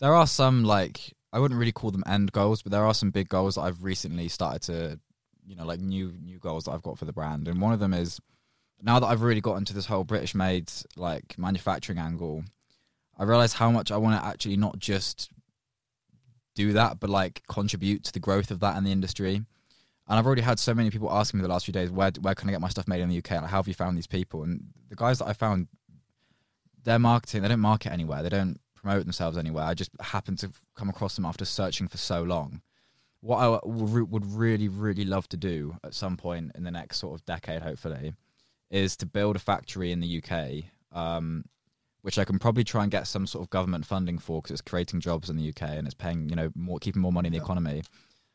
there 0.00 0.14
are 0.14 0.26
some 0.26 0.64
like 0.64 1.12
I 1.30 1.40
wouldn't 1.40 1.60
really 1.60 1.72
call 1.72 1.90
them 1.90 2.02
end 2.06 2.32
goals, 2.32 2.62
but 2.62 2.72
there 2.72 2.86
are 2.86 2.94
some 2.94 3.10
big 3.10 3.28
goals 3.28 3.56
that 3.56 3.60
I've 3.60 3.84
recently 3.84 4.28
started 4.28 4.62
to, 4.62 4.98
you 5.46 5.56
know, 5.56 5.66
like 5.66 5.78
new 5.78 6.14
new 6.18 6.38
goals 6.38 6.64
that 6.64 6.70
I've 6.70 6.80
got 6.80 6.98
for 6.98 7.04
the 7.04 7.12
brand, 7.12 7.48
and 7.48 7.60
one 7.60 7.74
of 7.74 7.80
them 7.80 7.92
is 7.92 8.18
now 8.80 8.98
that 8.98 9.08
I've 9.08 9.20
really 9.20 9.42
got 9.42 9.58
into 9.58 9.74
this 9.74 9.84
whole 9.84 10.04
British 10.04 10.34
made 10.34 10.72
like 10.96 11.38
manufacturing 11.38 11.98
angle, 11.98 12.44
I 13.18 13.24
realize 13.24 13.52
how 13.52 13.70
much 13.70 13.92
I 13.92 13.98
want 13.98 14.18
to 14.18 14.26
actually 14.26 14.56
not 14.56 14.78
just 14.78 15.28
do 16.54 16.72
that, 16.72 16.98
but 16.98 17.10
like 17.10 17.42
contribute 17.46 18.04
to 18.04 18.12
the 18.14 18.20
growth 18.20 18.50
of 18.50 18.60
that 18.60 18.78
in 18.78 18.84
the 18.84 18.92
industry. 18.92 19.42
And 20.08 20.18
I've 20.18 20.26
already 20.26 20.42
had 20.42 20.58
so 20.58 20.72
many 20.72 20.90
people 20.90 21.10
asking 21.10 21.38
me 21.38 21.42
the 21.42 21.48
last 21.48 21.64
few 21.64 21.72
days, 21.72 21.90
where 21.90 22.12
where 22.20 22.34
can 22.34 22.48
I 22.48 22.52
get 22.52 22.60
my 22.60 22.68
stuff 22.68 22.86
made 22.86 23.00
in 23.00 23.08
the 23.08 23.18
UK? 23.18 23.30
Like, 23.32 23.50
how 23.50 23.58
have 23.58 23.68
you 23.68 23.74
found 23.74 23.96
these 23.96 24.06
people? 24.06 24.42
And 24.44 24.68
the 24.88 24.94
guys 24.96 25.18
that 25.18 25.26
I 25.26 25.32
found, 25.32 25.66
their 26.84 26.98
marketing, 26.98 27.42
they 27.42 27.48
don't 27.48 27.60
market 27.60 27.92
anywhere. 27.92 28.22
They 28.22 28.28
don't 28.28 28.60
promote 28.74 29.04
themselves 29.04 29.36
anywhere. 29.36 29.64
I 29.64 29.74
just 29.74 29.90
happened 30.00 30.38
to 30.40 30.50
come 30.76 30.88
across 30.88 31.16
them 31.16 31.24
after 31.24 31.44
searching 31.44 31.88
for 31.88 31.96
so 31.96 32.22
long. 32.22 32.62
What 33.20 33.38
I 33.38 33.58
would 33.64 34.24
really, 34.24 34.68
really 34.68 35.04
love 35.04 35.28
to 35.30 35.36
do 35.36 35.76
at 35.82 35.94
some 35.94 36.16
point 36.16 36.52
in 36.54 36.62
the 36.62 36.70
next 36.70 36.98
sort 36.98 37.18
of 37.18 37.26
decade, 37.26 37.62
hopefully, 37.62 38.14
is 38.70 38.96
to 38.98 39.06
build 39.06 39.34
a 39.34 39.40
factory 39.40 39.90
in 39.90 39.98
the 39.98 40.22
UK, 40.22 40.70
um, 40.96 41.46
which 42.02 42.18
I 42.18 42.24
can 42.24 42.38
probably 42.38 42.62
try 42.62 42.84
and 42.84 42.92
get 42.92 43.08
some 43.08 43.26
sort 43.26 43.42
of 43.42 43.50
government 43.50 43.86
funding 43.86 44.18
for 44.18 44.40
because 44.40 44.52
it's 44.52 44.60
creating 44.60 45.00
jobs 45.00 45.28
in 45.28 45.36
the 45.36 45.48
UK 45.48 45.62
and 45.62 45.88
it's 45.88 45.94
paying, 45.94 46.28
you 46.28 46.36
know, 46.36 46.50
more, 46.54 46.78
keeping 46.78 47.02
more 47.02 47.10
money 47.10 47.26
in 47.26 47.32
the 47.32 47.38
yeah. 47.38 47.44
economy 47.44 47.82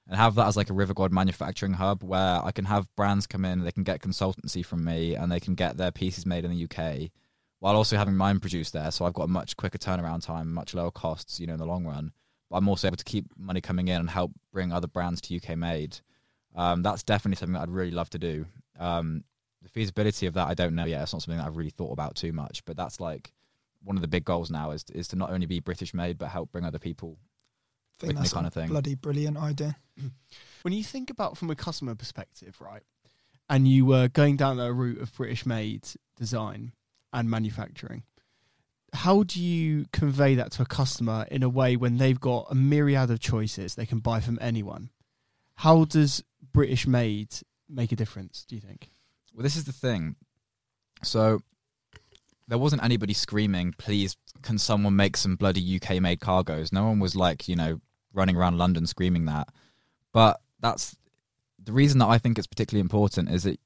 and 0.07 0.17
have 0.17 0.35
that 0.35 0.47
as 0.47 0.57
like 0.57 0.69
a 0.69 0.73
River 0.73 0.93
God 0.93 1.11
manufacturing 1.11 1.73
hub 1.73 2.03
where 2.03 2.43
I 2.43 2.51
can 2.51 2.65
have 2.65 2.93
brands 2.95 3.27
come 3.27 3.45
in, 3.45 3.63
they 3.63 3.71
can 3.71 3.83
get 3.83 4.01
consultancy 4.01 4.65
from 4.65 4.83
me, 4.83 5.15
and 5.15 5.31
they 5.31 5.39
can 5.39 5.55
get 5.55 5.77
their 5.77 5.91
pieces 5.91 6.25
made 6.25 6.45
in 6.45 6.51
the 6.51 6.65
UK, 6.65 7.11
while 7.59 7.75
also 7.75 7.97
having 7.97 8.17
mine 8.17 8.39
produced 8.39 8.73
there. 8.73 8.91
So 8.91 9.05
I've 9.05 9.13
got 9.13 9.23
a 9.23 9.27
much 9.27 9.55
quicker 9.57 9.77
turnaround 9.77 10.25
time, 10.25 10.53
much 10.53 10.73
lower 10.73 10.91
costs, 10.91 11.39
you 11.39 11.47
know, 11.47 11.53
in 11.53 11.59
the 11.59 11.65
long 11.65 11.85
run. 11.85 12.11
But 12.49 12.57
I'm 12.57 12.67
also 12.67 12.87
able 12.87 12.97
to 12.97 13.03
keep 13.03 13.25
money 13.37 13.61
coming 13.61 13.87
in 13.87 13.99
and 13.99 14.09
help 14.09 14.31
bring 14.51 14.73
other 14.73 14.87
brands 14.87 15.21
to 15.21 15.35
UK 15.35 15.57
made. 15.57 15.99
Um, 16.55 16.83
that's 16.83 17.03
definitely 17.03 17.37
something 17.37 17.53
that 17.53 17.61
I'd 17.61 17.69
really 17.69 17.91
love 17.91 18.09
to 18.09 18.19
do. 18.19 18.45
Um, 18.77 19.23
the 19.61 19.69
feasibility 19.69 20.25
of 20.25 20.33
that, 20.33 20.47
I 20.47 20.53
don't 20.53 20.75
know 20.75 20.85
yet. 20.85 21.03
It's 21.03 21.13
not 21.13 21.21
something 21.21 21.37
that 21.37 21.45
I've 21.45 21.55
really 21.55 21.69
thought 21.69 21.93
about 21.93 22.15
too 22.15 22.33
much, 22.33 22.65
but 22.65 22.75
that's 22.75 22.99
like 22.99 23.31
one 23.83 23.95
of 23.95 24.01
the 24.01 24.07
big 24.07 24.25
goals 24.25 24.51
now 24.51 24.71
is 24.71 24.85
is 24.93 25.07
to 25.09 25.15
not 25.15 25.31
only 25.31 25.45
be 25.45 25.59
British 25.59 25.93
made 25.93 26.17
but 26.17 26.29
help 26.29 26.51
bring 26.51 26.65
other 26.65 26.79
people 26.79 27.17
think 28.07 28.19
that's 28.19 28.33
kind 28.33 28.47
of 28.47 28.53
thing. 28.53 28.69
bloody 28.69 28.95
brilliant 28.95 29.37
idea. 29.37 29.77
When 30.63 30.75
you 30.75 30.83
think 30.83 31.09
about 31.09 31.37
from 31.37 31.49
a 31.49 31.55
customer 31.55 31.95
perspective, 31.95 32.55
right, 32.61 32.83
and 33.49 33.67
you 33.67 33.83
were 33.83 34.07
going 34.07 34.37
down 34.37 34.57
the 34.57 34.71
route 34.71 35.01
of 35.01 35.11
British 35.15 35.43
made 35.43 35.87
design 36.15 36.73
and 37.11 37.27
manufacturing, 37.27 38.03
how 38.93 39.23
do 39.23 39.41
you 39.41 39.85
convey 39.91 40.35
that 40.35 40.51
to 40.51 40.61
a 40.61 40.65
customer 40.65 41.25
in 41.31 41.41
a 41.41 41.49
way 41.49 41.75
when 41.75 41.97
they've 41.97 42.19
got 42.19 42.45
a 42.51 42.55
myriad 42.55 43.09
of 43.09 43.19
choices 43.19 43.73
they 43.73 43.87
can 43.87 43.99
buy 43.99 44.19
from 44.19 44.37
anyone? 44.39 44.91
How 45.55 45.85
does 45.85 46.23
British 46.53 46.85
made 46.85 47.33
make 47.67 47.91
a 47.91 47.95
difference, 47.95 48.45
do 48.45 48.55
you 48.55 48.61
think? 48.61 48.89
Well, 49.33 49.43
this 49.43 49.55
is 49.55 49.63
the 49.63 49.71
thing. 49.71 50.15
So 51.03 51.41
there 52.47 52.57
wasn't 52.57 52.83
anybody 52.83 53.13
screaming, 53.13 53.73
please, 53.77 54.17
can 54.41 54.57
someone 54.57 54.95
make 54.95 55.15
some 55.17 55.35
bloody 55.35 55.79
UK 55.81 56.01
made 56.01 56.19
cargos? 56.19 56.73
No 56.73 56.83
one 56.85 56.99
was 56.99 57.15
like, 57.15 57.47
you 57.47 57.55
know, 57.55 57.79
running 58.13 58.35
around 58.35 58.57
London 58.57 58.85
screaming 58.87 59.25
that. 59.25 59.47
But 60.11 60.41
that's 60.59 60.95
the 61.63 61.71
reason 61.71 61.99
that 61.99 62.07
I 62.07 62.17
think 62.17 62.37
it's 62.37 62.47
particularly 62.47 62.81
important 62.81 63.29
is 63.29 63.45
it. 63.45 63.59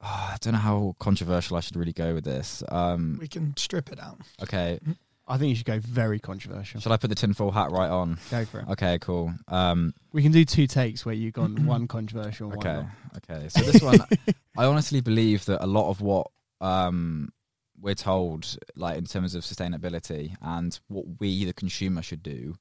oh, 0.00 0.06
I 0.32 0.36
don't 0.40 0.54
know 0.54 0.58
how 0.58 0.96
controversial 0.98 1.56
I 1.56 1.60
should 1.60 1.76
really 1.76 1.92
go 1.92 2.14
with 2.14 2.24
this. 2.24 2.62
Um, 2.68 3.18
we 3.20 3.28
can 3.28 3.56
strip 3.56 3.90
it 3.92 4.00
out. 4.00 4.20
Okay. 4.42 4.78
Mm-hmm. 4.82 4.92
I 5.26 5.38
think 5.38 5.48
you 5.48 5.54
should 5.56 5.64
go 5.64 5.78
very 5.78 6.18
controversial. 6.18 6.80
Should 6.80 6.92
I 6.92 6.98
put 6.98 7.08
the 7.08 7.14
tinfoil 7.14 7.50
hat 7.50 7.70
right 7.70 7.88
on? 7.88 8.18
Go 8.30 8.44
for 8.44 8.60
it. 8.60 8.68
Okay, 8.72 8.98
cool. 9.00 9.32
Um, 9.48 9.94
we 10.12 10.22
can 10.22 10.32
do 10.32 10.44
two 10.44 10.66
takes 10.66 11.06
where 11.06 11.14
you've 11.14 11.32
gone 11.32 11.64
one 11.66 11.88
controversial. 11.88 12.52
Okay, 12.52 12.76
one 12.76 12.90
okay. 13.16 13.48
So 13.48 13.62
this 13.62 13.80
one, 13.80 14.00
I 14.58 14.66
honestly 14.66 15.00
believe 15.00 15.46
that 15.46 15.64
a 15.64 15.66
lot 15.66 15.88
of 15.88 16.02
what 16.02 16.26
um, 16.60 17.32
we're 17.80 17.94
told, 17.94 18.56
like 18.76 18.98
in 18.98 19.04
terms 19.06 19.34
of 19.34 19.44
sustainability 19.44 20.34
and 20.42 20.78
what 20.88 21.06
we, 21.18 21.46
the 21.46 21.54
consumer, 21.54 22.02
should 22.02 22.22
do, 22.22 22.56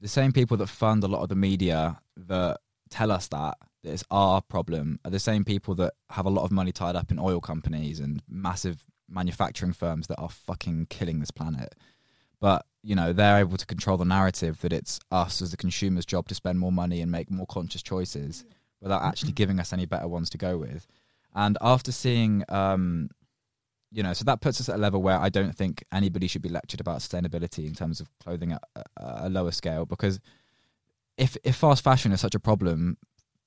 the 0.00 0.08
same 0.08 0.32
people 0.32 0.56
that 0.56 0.68
fund 0.68 1.04
a 1.04 1.08
lot 1.08 1.22
of 1.22 1.28
the 1.28 1.36
media 1.36 2.00
that 2.16 2.58
tell 2.88 3.10
us 3.10 3.28
that, 3.28 3.58
that 3.82 3.92
it's 3.92 4.04
our 4.10 4.40
problem 4.40 4.98
are 5.04 5.10
the 5.10 5.18
same 5.18 5.44
people 5.44 5.74
that 5.76 5.92
have 6.10 6.26
a 6.26 6.30
lot 6.30 6.44
of 6.44 6.50
money 6.50 6.72
tied 6.72 6.96
up 6.96 7.10
in 7.10 7.18
oil 7.18 7.40
companies 7.40 8.00
and 8.00 8.22
massive 8.28 8.84
manufacturing 9.08 9.72
firms 9.72 10.06
that 10.06 10.18
are 10.18 10.28
fucking 10.28 10.86
killing 10.86 11.20
this 11.20 11.30
planet. 11.30 11.74
But 12.40 12.64
you 12.82 12.94
know 12.94 13.12
they're 13.12 13.38
able 13.38 13.58
to 13.58 13.66
control 13.66 13.98
the 13.98 14.04
narrative 14.04 14.60
that 14.62 14.72
it's 14.72 14.98
us 15.10 15.42
as 15.42 15.50
the 15.50 15.56
consumer's 15.56 16.06
job 16.06 16.28
to 16.28 16.34
spend 16.34 16.58
more 16.58 16.72
money 16.72 17.02
and 17.02 17.10
make 17.10 17.30
more 17.30 17.46
conscious 17.46 17.82
choices 17.82 18.44
without 18.80 19.02
actually 19.02 19.32
giving 19.32 19.60
us 19.60 19.72
any 19.72 19.84
better 19.84 20.08
ones 20.08 20.30
to 20.30 20.38
go 20.38 20.56
with. 20.56 20.86
And 21.34 21.58
after 21.60 21.92
seeing, 21.92 22.44
um, 22.48 23.10
you 23.92 24.02
know, 24.02 24.12
so 24.12 24.24
that 24.24 24.40
puts 24.40 24.60
us 24.60 24.68
at 24.68 24.76
a 24.76 24.78
level 24.78 25.02
where 25.02 25.18
I 25.18 25.28
don't 25.28 25.54
think 25.54 25.84
anybody 25.92 26.26
should 26.26 26.42
be 26.42 26.48
lectured 26.48 26.80
about 26.80 27.00
sustainability 27.00 27.66
in 27.66 27.74
terms 27.74 28.00
of 28.00 28.08
clothing 28.22 28.52
at 28.52 28.62
a, 28.96 29.28
lower 29.28 29.50
scale 29.50 29.84
because 29.84 30.20
if 31.16 31.36
if 31.44 31.56
fast 31.56 31.82
fashion 31.82 32.12
is 32.12 32.20
such 32.20 32.34
a 32.34 32.40
problem, 32.40 32.96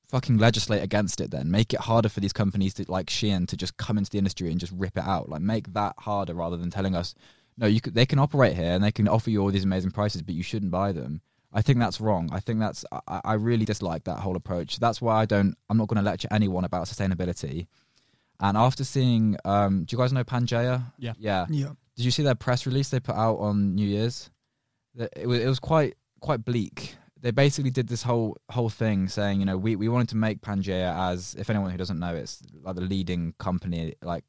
fucking 0.10 0.38
legislate 0.38 0.84
against 0.84 1.22
it 1.22 1.32
then. 1.32 1.50
Make 1.50 1.74
it 1.74 1.82
harder 1.82 2.10
for 2.10 2.20
these 2.20 2.34
companies 2.34 2.74
to 2.76 2.86
like 2.88 3.08
Shein 3.08 3.48
to 3.48 3.58
just 3.58 3.78
come 3.78 3.98
into 3.98 4.12
the 4.12 4.18
industry 4.18 4.52
and 4.52 4.60
just 4.60 4.74
rip 4.76 4.98
it 4.98 5.04
out. 5.04 5.30
Like 5.30 5.42
make 5.42 5.74
that 5.74 5.96
harder 6.00 6.34
rather 6.34 6.58
than 6.58 6.70
telling 6.70 6.96
us 6.96 7.16
no, 7.58 7.68
you 7.68 7.82
could, 7.82 7.94
they 7.94 8.06
can 8.06 8.20
operate 8.20 8.56
here 8.56 8.74
and 8.74 8.84
they 8.84 8.92
can 8.92 9.08
offer 9.08 9.30
you 9.30 9.42
all 9.42 9.52
these 9.52 9.64
amazing 9.64 9.92
prices, 9.92 10.24
but 10.24 10.36
you 10.36 10.44
shouldn't 10.44 10.72
buy 10.72 10.92
them. 10.92 11.22
I 11.54 11.62
think 11.62 11.78
that's 11.80 12.02
wrong. 12.02 12.30
I 12.32 12.40
think 12.40 12.60
that's 12.60 12.84
I, 13.08 13.22
I 13.24 13.34
really 13.36 13.66
dislike 13.66 14.06
that 14.06 14.20
whole 14.20 14.36
approach. 14.36 14.80
That's 14.80 15.02
why 15.02 15.22
I 15.22 15.26
don't. 15.26 15.56
I'm 15.70 15.78
not 15.78 15.88
going 15.88 16.04
to 16.04 16.10
lecture 16.10 16.28
anyone 16.32 16.66
about 16.66 16.88
sustainability. 16.88 17.68
And 18.40 18.58
after 18.58 18.84
seeing, 18.84 19.38
um, 19.46 19.86
do 19.86 19.96
you 19.96 19.98
guys 19.98 20.12
know 20.12 20.24
Pangaia? 20.24 20.92
Yeah. 20.98 21.14
yeah. 21.18 21.46
Yeah. 21.50 21.72
Did 21.96 22.06
you 22.06 22.12
see 22.12 22.24
their 22.24 22.36
press 22.36 22.66
release 22.66 22.90
they 22.90 23.00
put 23.00 23.16
out 23.16 23.38
on 23.38 23.76
New 23.76 23.88
Year's? 23.88 24.30
It 24.96 25.28
was 25.28 25.40
it 25.40 25.48
was 25.48 25.60
quite 25.60 25.96
quite 26.22 26.44
bleak. 26.44 26.96
They 27.20 27.32
basically 27.32 27.72
did 27.72 27.88
this 27.88 28.04
whole 28.04 28.38
whole 28.50 28.70
thing 28.70 29.08
saying, 29.08 29.40
you 29.40 29.46
know, 29.46 29.58
we, 29.58 29.76
we 29.76 29.88
wanted 29.88 30.10
to 30.10 30.18
make 30.18 30.42
Pangaia 30.42 31.12
as 31.12 31.36
if 31.38 31.50
anyone 31.50 31.72
who 31.72 31.78
doesn't 31.78 32.00
know, 32.00 32.16
it's 32.16 32.42
like 32.62 32.76
the 32.76 32.82
leading 32.82 33.34
company 33.40 33.94
like 34.02 34.24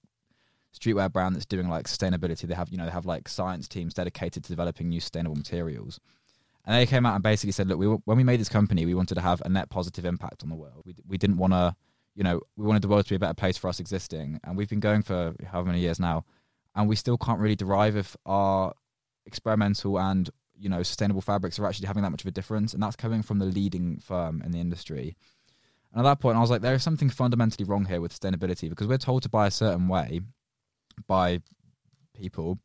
streetwear 0.79 1.13
brand 1.13 1.35
that's 1.35 1.47
doing 1.47 1.69
like 1.69 1.87
sustainability. 1.87 2.43
They 2.43 2.55
have 2.55 2.69
you 2.71 2.79
know 2.79 2.85
they 2.85 2.91
have 2.91 3.07
like 3.07 3.29
science 3.29 3.69
teams 3.69 3.95
dedicated 3.95 4.45
to 4.45 4.49
developing 4.51 4.89
new 4.89 5.01
sustainable 5.01 5.37
materials. 5.37 6.01
And 6.67 6.77
they 6.77 6.87
came 6.87 7.05
out 7.05 7.15
and 7.15 7.23
basically 7.23 7.53
said, 7.53 7.69
look, 7.69 7.79
we, 7.79 7.87
when 7.87 8.17
we 8.17 8.25
made 8.25 8.41
this 8.41 8.49
company, 8.49 8.87
we 8.87 8.95
wanted 8.95 9.17
to 9.17 9.21
have 9.21 9.43
a 9.45 9.49
net 9.49 9.69
positive 9.69 10.05
impact 10.05 10.43
on 10.43 10.49
the 10.49 10.55
world. 10.55 10.83
We, 10.87 10.95
we 11.07 11.19
didn't 11.19 11.37
want 11.37 11.53
to, 11.53 11.77
you 12.15 12.23
know, 12.23 12.41
we 12.57 12.67
wanted 12.67 12.83
the 12.83 12.89
world 12.89 13.05
to 13.05 13.11
be 13.11 13.17
a 13.17 13.19
better 13.19 13.35
place 13.35 13.57
for 13.57 13.69
us 13.69 13.81
existing. 13.81 14.41
And 14.45 14.57
we've 14.57 14.69
been 14.69 14.81
going 14.81 15.03
for 15.03 15.35
however 15.47 15.69
many 15.69 15.81
years 15.81 15.99
now. 15.99 16.25
And 16.75 16.89
we 16.89 16.97
still 16.97 17.19
can't 17.19 17.41
really 17.41 17.57
derive 17.57 17.97
if 17.97 18.17
our 18.27 18.75
experimental 19.27 19.99
and, 19.99 20.29
you 20.59 20.69
know, 20.69 20.83
sustainable 20.83 21.21
fabrics 21.21 21.59
are 21.59 21.67
actually 21.67 21.87
having 21.87 22.03
that 22.03 22.11
much 22.11 22.23
of 22.23 22.29
a 22.29 22.33
difference. 22.33 22.75
And 22.75 22.83
that's 22.83 22.97
coming 22.97 23.23
from 23.23 23.39
the 23.39 23.47
leading 23.47 23.99
firm 23.99 24.43
in 24.43 24.51
the 24.53 24.61
industry. 24.61 25.17
And 25.93 26.01
at 26.01 26.09
that 26.09 26.21
point, 26.21 26.37
I 26.37 26.41
was 26.41 26.51
like, 26.51 26.63
there 26.63 26.75
is 26.75 26.83
something 26.83 27.11
fundamentally 27.11 27.65
wrong 27.65 27.85
here 27.85 28.01
with 28.01 28.19
sustainability 28.19 28.69
because 28.69 28.89
we're 28.89 28.99
told 28.99 29.23
to 29.23 29.29
buy 29.29 29.47
a 29.47 29.53
certain 29.53 29.89
way 29.89 30.21
by 31.07 31.41
people 32.15 32.59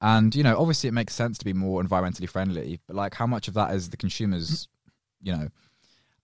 and 0.00 0.34
you 0.34 0.42
know, 0.42 0.56
obviously, 0.58 0.88
it 0.88 0.92
makes 0.92 1.14
sense 1.14 1.36
to 1.38 1.44
be 1.44 1.52
more 1.52 1.82
environmentally 1.82 2.28
friendly, 2.28 2.80
but 2.86 2.96
like, 2.96 3.14
how 3.14 3.26
much 3.26 3.48
of 3.48 3.54
that 3.54 3.74
is 3.74 3.90
the 3.90 3.96
consumers, 3.96 4.68
you 5.20 5.32
know? 5.32 5.48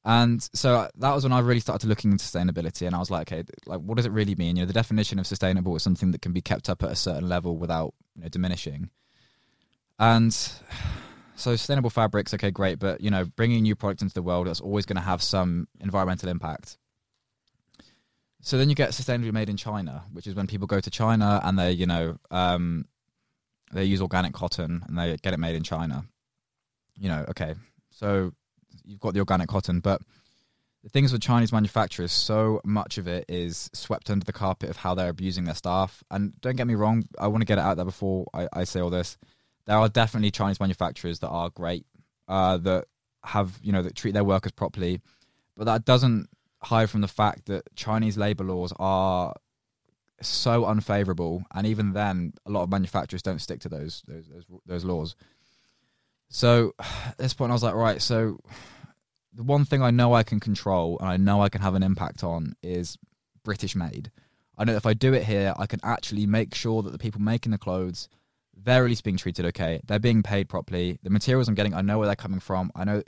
And 0.06 0.40
so 0.54 0.88
that 0.98 1.14
was 1.14 1.24
when 1.24 1.32
I 1.32 1.40
really 1.40 1.58
started 1.58 1.88
looking 1.88 2.12
into 2.12 2.24
sustainability, 2.24 2.86
and 2.86 2.94
I 2.94 3.00
was 3.00 3.10
like, 3.10 3.32
okay, 3.32 3.42
like, 3.66 3.80
what 3.80 3.96
does 3.96 4.06
it 4.06 4.12
really 4.12 4.36
mean? 4.36 4.54
You 4.54 4.62
know, 4.62 4.66
the 4.66 4.72
definition 4.72 5.18
of 5.18 5.26
sustainable 5.26 5.74
is 5.74 5.82
something 5.82 6.12
that 6.12 6.22
can 6.22 6.32
be 6.32 6.40
kept 6.40 6.70
up 6.70 6.84
at 6.84 6.92
a 6.92 6.96
certain 6.96 7.28
level 7.28 7.58
without 7.58 7.92
you 8.14 8.22
know 8.22 8.28
diminishing. 8.28 8.90
And 9.98 10.32
so, 11.34 11.56
sustainable 11.56 11.90
fabrics, 11.90 12.32
okay, 12.32 12.52
great, 12.52 12.78
but 12.78 13.00
you 13.00 13.10
know, 13.10 13.24
bringing 13.24 13.64
new 13.64 13.74
products 13.74 14.00
into 14.00 14.14
the 14.14 14.22
world 14.22 14.46
that's 14.46 14.60
always 14.60 14.86
going 14.86 14.96
to 14.96 15.02
have 15.02 15.24
some 15.24 15.66
environmental 15.80 16.28
impact. 16.28 16.78
So 18.42 18.58
then 18.58 18.68
you 18.68 18.76
get 18.76 18.90
sustainably 18.90 19.32
made 19.32 19.48
in 19.48 19.56
China, 19.56 20.04
which 20.12 20.28
is 20.28 20.36
when 20.36 20.46
people 20.46 20.68
go 20.68 20.78
to 20.78 20.88
China 20.88 21.40
and 21.42 21.58
they, 21.58 21.72
you 21.72 21.86
know, 21.86 22.16
um, 22.30 22.84
they 23.72 23.82
use 23.82 24.00
organic 24.00 24.34
cotton 24.34 24.84
and 24.86 24.96
they 24.96 25.16
get 25.16 25.32
it 25.32 25.40
made 25.40 25.56
in 25.56 25.64
China. 25.64 26.04
You 26.96 27.08
know, 27.08 27.24
okay, 27.30 27.56
so 27.90 28.34
you've 28.86 29.00
got 29.00 29.14
the 29.14 29.20
organic 29.20 29.48
cotton, 29.48 29.80
but 29.80 30.00
the 30.82 30.90
things 30.90 31.12
with 31.12 31.20
Chinese 31.20 31.52
manufacturers, 31.52 32.12
so 32.12 32.60
much 32.64 32.96
of 32.96 33.08
it 33.08 33.24
is 33.28 33.68
swept 33.72 34.08
under 34.08 34.24
the 34.24 34.32
carpet 34.32 34.70
of 34.70 34.76
how 34.76 34.94
they're 34.94 35.08
abusing 35.08 35.44
their 35.44 35.54
staff. 35.54 36.04
And 36.10 36.40
don't 36.40 36.56
get 36.56 36.66
me 36.66 36.76
wrong, 36.76 37.04
I 37.18 37.26
want 37.26 37.40
to 37.40 37.46
get 37.46 37.58
it 37.58 37.62
out 37.62 37.76
there 37.76 37.84
before 37.84 38.26
I, 38.32 38.48
I 38.52 38.64
say 38.64 38.80
all 38.80 38.90
this. 38.90 39.18
There 39.66 39.76
are 39.76 39.88
definitely 39.88 40.30
Chinese 40.30 40.60
manufacturers 40.60 41.18
that 41.18 41.28
are 41.28 41.50
great, 41.50 41.86
uh, 42.28 42.58
that 42.58 42.84
have 43.24 43.58
you 43.62 43.72
know 43.72 43.82
that 43.82 43.96
treat 43.96 44.12
their 44.12 44.24
workers 44.24 44.52
properly, 44.52 45.00
but 45.56 45.64
that 45.64 45.84
doesn't 45.84 46.28
hide 46.62 46.88
from 46.88 47.00
the 47.00 47.08
fact 47.08 47.46
that 47.46 47.64
Chinese 47.74 48.16
labor 48.16 48.44
laws 48.44 48.72
are 48.78 49.34
so 50.20 50.64
unfavorable, 50.64 51.42
and 51.54 51.66
even 51.66 51.92
then, 51.92 52.32
a 52.46 52.50
lot 52.50 52.62
of 52.62 52.70
manufacturers 52.70 53.22
don't 53.22 53.40
stick 53.40 53.60
to 53.60 53.68
those 53.68 54.02
those 54.06 54.28
those, 54.28 54.44
those 54.66 54.84
laws. 54.84 55.16
So 56.28 56.74
at 56.78 57.18
this 57.18 57.34
point, 57.34 57.50
I 57.50 57.54
was 57.54 57.62
like, 57.62 57.74
right, 57.74 58.00
so 58.00 58.38
the 59.36 59.42
one 59.42 59.64
thing 59.64 59.82
I 59.82 59.90
know 59.90 60.14
I 60.14 60.22
can 60.22 60.40
control 60.40 60.98
and 60.98 61.08
I 61.08 61.16
know 61.16 61.42
I 61.42 61.50
can 61.50 61.60
have 61.60 61.74
an 61.74 61.82
impact 61.82 62.24
on 62.24 62.54
is 62.62 62.96
British 63.44 63.76
made. 63.76 64.10
I 64.58 64.64
know 64.64 64.74
if 64.74 64.86
I 64.86 64.94
do 64.94 65.12
it 65.12 65.24
here, 65.24 65.52
I 65.58 65.66
can 65.66 65.80
actually 65.82 66.26
make 66.26 66.54
sure 66.54 66.82
that 66.82 66.90
the 66.90 66.98
people 66.98 67.20
making 67.20 67.52
the 67.52 67.58
clothes, 67.58 68.08
they're 68.56 68.84
at 68.84 68.88
least 68.88 69.04
being 69.04 69.18
treated 69.18 69.44
okay. 69.46 69.80
They're 69.86 69.98
being 69.98 70.22
paid 70.22 70.48
properly. 70.48 70.98
The 71.02 71.10
materials 71.10 71.48
I'm 71.48 71.54
getting, 71.54 71.74
I 71.74 71.82
know 71.82 71.98
where 71.98 72.06
they're 72.06 72.16
coming 72.16 72.40
from. 72.40 72.72
I 72.74 72.84
know 72.84 73.02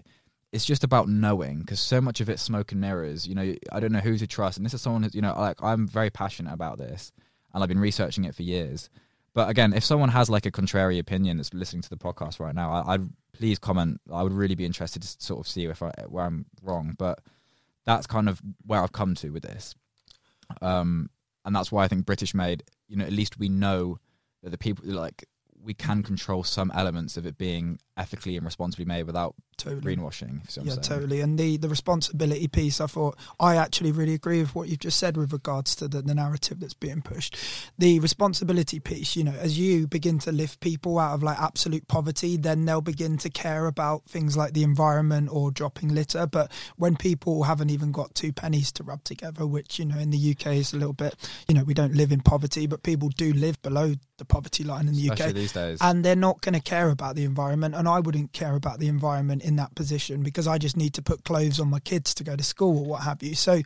it's 0.53 0.67
just 0.67 0.85
about 0.85 1.09
knowing 1.09 1.61
because 1.61 1.81
so 1.81 2.01
much 2.03 2.21
of 2.21 2.29
it's 2.29 2.43
smoke 2.43 2.73
and 2.73 2.81
mirrors. 2.81 3.27
You 3.27 3.35
know, 3.35 3.55
I 3.73 3.81
don't 3.81 3.93
know 3.93 4.01
who 4.01 4.19
to 4.19 4.27
trust. 4.27 4.59
And 4.59 4.67
this 4.67 4.75
is 4.75 4.83
someone 4.83 5.05
who, 5.05 5.11
you 5.15 5.23
know, 5.23 5.35
like 5.39 5.63
I'm 5.63 5.89
very 5.89 6.11
passionate 6.11 6.53
about 6.53 6.77
this 6.77 7.11
and 7.55 7.63
I've 7.63 7.69
been 7.69 7.81
researching 7.81 8.25
it 8.25 8.35
for 8.35 8.43
years. 8.43 8.91
But 9.35 9.49
again, 9.49 9.73
if 9.73 9.85
someone 9.85 10.11
has 10.11 10.29
like 10.29 10.47
a 10.47 10.51
contrary 10.51 10.99
opinion 10.99 11.39
that's 11.39 11.55
listening 11.55 11.83
to 11.83 11.91
the 11.91 11.97
podcast 11.97 12.41
right 12.41 12.55
now, 12.55 12.71
I, 12.71 12.97
would 12.97 13.13
please 13.39 13.59
comment. 13.59 14.01
I 14.13 14.23
would 14.23 14.33
really 14.33 14.57
be 14.57 14.67
interested 14.67 15.03
to 15.03 15.17
sort 15.19 15.41
of 15.41 15.49
see 15.49 15.65
if 15.65 15.83
I, 15.83 15.93
where 16.09 16.25
I'm 16.25 16.47
wrong. 16.63 16.95
But 16.99 17.21
that's 17.87 18.07
kind 18.07 18.29
of 18.29 18.43
where 18.67 18.83
I've 18.83 18.93
come 18.93 19.15
to 19.17 19.31
with 19.31 19.45
this. 19.45 19.75
Um, 20.61 21.11
and 21.45 21.55
that's 21.55 21.71
why 21.71 21.85
I 21.85 21.89
think 21.89 22.05
British 22.05 22.35
made, 22.35 22.65
you 22.89 22.97
know, 22.97 23.05
at 23.05 23.13
least 23.13 23.39
we 23.39 23.49
know 23.49 23.99
that 24.43 24.51
the 24.51 24.59
people 24.59 24.85
like 24.87 25.25
we 25.63 25.73
can 25.73 26.03
control 26.03 26.43
some 26.45 26.73
elements 26.75 27.17
of 27.17 27.27
it 27.27 27.39
being 27.39 27.79
ethically 27.99 28.37
and 28.37 28.45
responsibly 28.45 28.85
made 28.85 29.03
without 29.03 29.35
totally. 29.57 29.97
greenwashing. 29.97 30.41
yeah, 30.65 30.77
totally. 30.77 31.21
And 31.21 31.39
the, 31.39 31.57
the 31.57 31.69
responsibility 31.69 32.49
piece, 32.49 32.81
I 32.81 32.87
thought 32.87 33.19
I 33.39 33.57
actually 33.57 33.93
really 33.93 34.15
agree 34.15 34.41
with 34.41 34.55
what 34.55 34.69
you've 34.69 34.79
just 34.79 34.99
said 34.99 35.17
with 35.17 35.33
regards 35.33 35.75
to 35.77 35.89
the, 35.89 36.01
the 36.01 36.15
narrative 36.15 36.61
that's 36.61 36.75
being 36.75 37.03
pushed. 37.03 37.37
The 37.77 37.99
responsibility 38.01 38.79
piece, 38.81 39.17
you 39.17 39.25
know, 39.25 39.33
as 39.33 39.59
you 39.59 39.87
begin 39.87 40.19
to 40.21 40.33
lift 40.33 40.61
people 40.61 40.99
out 40.99 41.15
of 41.15 41.23
like 41.23 41.39
absolute 41.39 41.89
poverty, 41.89 42.37
then 42.37 42.65
they'll 42.65 42.81
begin 42.81 43.19
to 43.19 43.31
care 43.31 43.67
about 43.67 44.05
things 44.05 44.37
like 44.37 44.55
the 44.55 44.63
environment 44.63 45.29
or 45.33 45.51
dropping 45.51 45.95
litter. 45.95 46.27
But 46.27 46.53
when 46.77 46.97
people 46.97 47.43
haven't 47.43 47.71
even 47.71 47.93
got 47.93 48.15
two 48.15 48.33
pennies 48.33 48.71
to 48.73 48.85
rub 48.85 49.03
together, 49.05 49.47
which, 49.47 49.79
you 49.79 49.85
know, 49.85 49.99
in 49.99 50.11
the 50.11 50.31
UK 50.31 50.55
is 50.55 50.73
a 50.73 50.77
little 50.77 50.93
bit, 50.93 51.17
you 51.49 51.55
know, 51.55 51.65
we 51.65 51.75
don't 51.75 51.95
live 51.95 52.13
in 52.13 52.21
poverty, 52.21 52.67
but 52.67 52.83
people 52.85 53.09
do 53.09 53.33
live 53.33 53.61
below 53.63 53.95
the 54.19 54.25
poverty 54.25 54.63
line 54.63 54.87
in 54.87 54.95
the 54.95 55.09
Especially 55.09 55.31
UK. 55.31 55.35
These 55.35 55.53
days. 55.53 55.79
And 55.81 56.05
they're 56.05 56.17
not 56.17 56.41
going 56.41 56.55
to 56.55 56.61
care 56.61 56.91
about 56.91 57.17
the 57.17 57.25
environment. 57.25 57.75
And 57.75 57.88
I 57.89 58.01
wouldn't 58.01 58.33
care 58.33 58.55
about 58.55 58.79
the 58.79 58.89
environment 58.89 59.43
in 59.43 59.57
that 59.57 59.75
position 59.75 60.23
because 60.23 60.47
I 60.47 60.59
just 60.59 60.77
need 60.77 60.95
to 60.95 61.03
put 61.03 61.25
clothes 61.25 61.59
on 61.59 61.69
my 61.69 61.81
kids 61.81 62.15
to 62.15 62.25
go 62.25 62.37
to 62.37 62.45
school 62.45 62.79
or 62.79 62.85
what 62.85 63.03
have 63.03 63.23
you. 63.23 63.35
So 63.35 63.63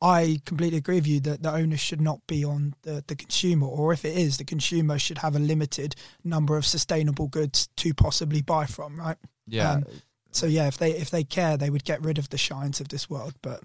I 0.00 0.40
completely 0.44 0.78
agree 0.78 0.96
with 0.96 1.06
you 1.06 1.20
that 1.20 1.42
the 1.42 1.52
onus 1.52 1.80
should 1.80 2.00
not 2.00 2.20
be 2.26 2.44
on 2.44 2.74
the, 2.82 3.04
the 3.06 3.16
consumer, 3.16 3.66
or 3.66 3.92
if 3.92 4.04
it 4.04 4.16
is, 4.16 4.38
the 4.38 4.44
consumer 4.44 4.98
should 4.98 5.18
have 5.18 5.36
a 5.36 5.40
limited 5.40 5.94
number 6.24 6.56
of 6.56 6.66
sustainable 6.66 7.28
goods 7.28 7.68
to 7.76 7.94
possibly 7.94 8.42
buy 8.42 8.66
from, 8.66 8.98
right? 8.98 9.16
Yeah. 9.46 9.72
Um, 9.72 9.84
so 10.32 10.46
yeah, 10.46 10.66
if 10.66 10.76
they 10.76 10.90
if 10.90 11.10
they 11.10 11.24
care, 11.24 11.56
they 11.56 11.70
would 11.70 11.84
get 11.84 12.04
rid 12.04 12.18
of 12.18 12.28
the 12.28 12.36
Sheins 12.36 12.80
of 12.80 12.88
this 12.88 13.08
world. 13.08 13.34
But 13.40 13.60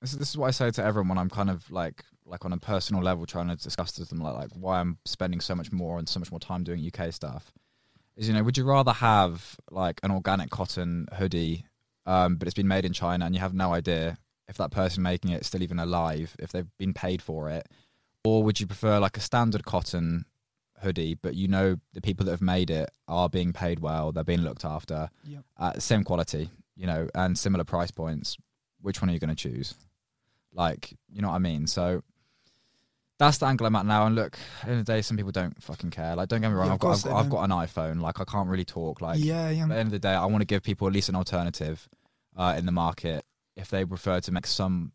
this 0.00 0.12
is, 0.12 0.18
this 0.18 0.30
is 0.30 0.36
what 0.36 0.48
I 0.48 0.50
say 0.52 0.70
to 0.70 0.84
everyone 0.84 1.08
when 1.08 1.18
I'm 1.18 1.30
kind 1.30 1.50
of 1.50 1.70
like 1.70 2.04
like 2.24 2.44
on 2.44 2.52
a 2.52 2.58
personal 2.58 3.02
level 3.02 3.26
trying 3.26 3.48
to 3.48 3.56
discuss 3.56 3.92
to 3.92 4.04
them 4.04 4.18
like 4.18 4.34
like 4.34 4.50
why 4.54 4.80
I'm 4.80 4.98
spending 5.04 5.40
so 5.40 5.54
much 5.54 5.72
more 5.72 5.98
and 5.98 6.08
so 6.08 6.20
much 6.20 6.30
more 6.30 6.40
time 6.40 6.64
doing 6.64 6.84
UK 6.86 7.12
stuff 7.12 7.52
is 8.16 8.28
you 8.28 8.34
know 8.34 8.42
would 8.42 8.56
you 8.56 8.64
rather 8.64 8.92
have 8.92 9.56
like 9.70 10.00
an 10.02 10.10
organic 10.10 10.50
cotton 10.50 11.06
hoodie 11.14 11.64
um, 12.06 12.36
but 12.36 12.48
it's 12.48 12.54
been 12.54 12.68
made 12.68 12.84
in 12.84 12.92
China 12.92 13.26
and 13.26 13.34
you 13.34 13.40
have 13.40 13.54
no 13.54 13.72
idea 13.74 14.18
if 14.48 14.56
that 14.56 14.70
person 14.70 15.02
making 15.02 15.30
it 15.30 15.42
is 15.42 15.46
still 15.46 15.62
even 15.62 15.78
alive 15.78 16.34
if 16.38 16.50
they've 16.50 16.76
been 16.78 16.94
paid 16.94 17.22
for 17.22 17.48
it? 17.50 17.68
Or 18.24 18.42
would 18.42 18.58
you 18.58 18.66
prefer 18.66 18.98
like 18.98 19.16
a 19.16 19.20
standard 19.20 19.64
cotton 19.64 20.24
hoodie 20.82 21.14
but 21.14 21.34
you 21.34 21.46
know 21.46 21.76
the 21.92 22.00
people 22.00 22.24
that 22.24 22.32
have 22.32 22.40
made 22.40 22.70
it 22.70 22.90
are 23.06 23.28
being 23.28 23.52
paid 23.52 23.80
well 23.80 24.12
they're 24.12 24.24
being 24.24 24.40
looked 24.40 24.64
after 24.64 25.10
yep. 25.24 25.44
same 25.78 26.02
quality 26.02 26.48
you 26.80 26.86
know 26.86 27.08
and 27.14 27.38
similar 27.38 27.64
price 27.64 27.90
points? 27.90 28.36
Which 28.80 29.02
one 29.02 29.10
are 29.10 29.12
you 29.12 29.18
going 29.18 29.34
to 29.34 29.36
choose? 29.36 29.74
Like 30.52 30.94
you 31.12 31.20
know 31.20 31.28
what 31.28 31.34
I 31.34 31.38
mean? 31.38 31.66
So 31.66 32.02
that's 33.20 33.36
the 33.36 33.46
angle 33.46 33.66
I'm 33.66 33.76
at 33.76 33.84
now. 33.84 34.06
And 34.06 34.16
look, 34.16 34.38
in 34.66 34.78
the 34.78 34.82
day, 34.82 35.02
some 35.02 35.18
people 35.18 35.30
don't 35.30 35.62
fucking 35.62 35.90
care. 35.90 36.16
Like, 36.16 36.28
don't 36.30 36.40
get 36.40 36.48
me 36.48 36.54
wrong, 36.54 36.68
Yeah, 36.68 36.72
I've 36.72 36.80
got 36.80 37.06
I've, 37.06 37.12
I've 37.12 37.30
got 37.30 37.42
an 37.44 37.50
iPhone. 37.50 38.00
Like, 38.00 38.18
I 38.18 38.24
can't 38.24 38.48
really 38.48 38.64
talk. 38.64 39.02
Like, 39.02 39.18
yeah, 39.20 39.50
yeah. 39.50 39.64
at 39.64 39.68
the 39.68 39.74
end 39.76 39.88
of 39.88 39.92
the 39.92 39.98
day, 39.98 40.14
I 40.14 40.24
want 40.24 40.40
to 40.40 40.46
give 40.46 40.62
people 40.62 40.86
at 40.86 40.94
least 40.94 41.10
an 41.10 41.16
alternative 41.16 41.86
uh, 42.34 42.54
in 42.56 42.64
the 42.64 42.72
market 42.72 43.22
if 43.56 43.68
they 43.68 43.84
prefer 43.84 44.20
to 44.20 44.32
make 44.32 44.46
some, 44.46 44.92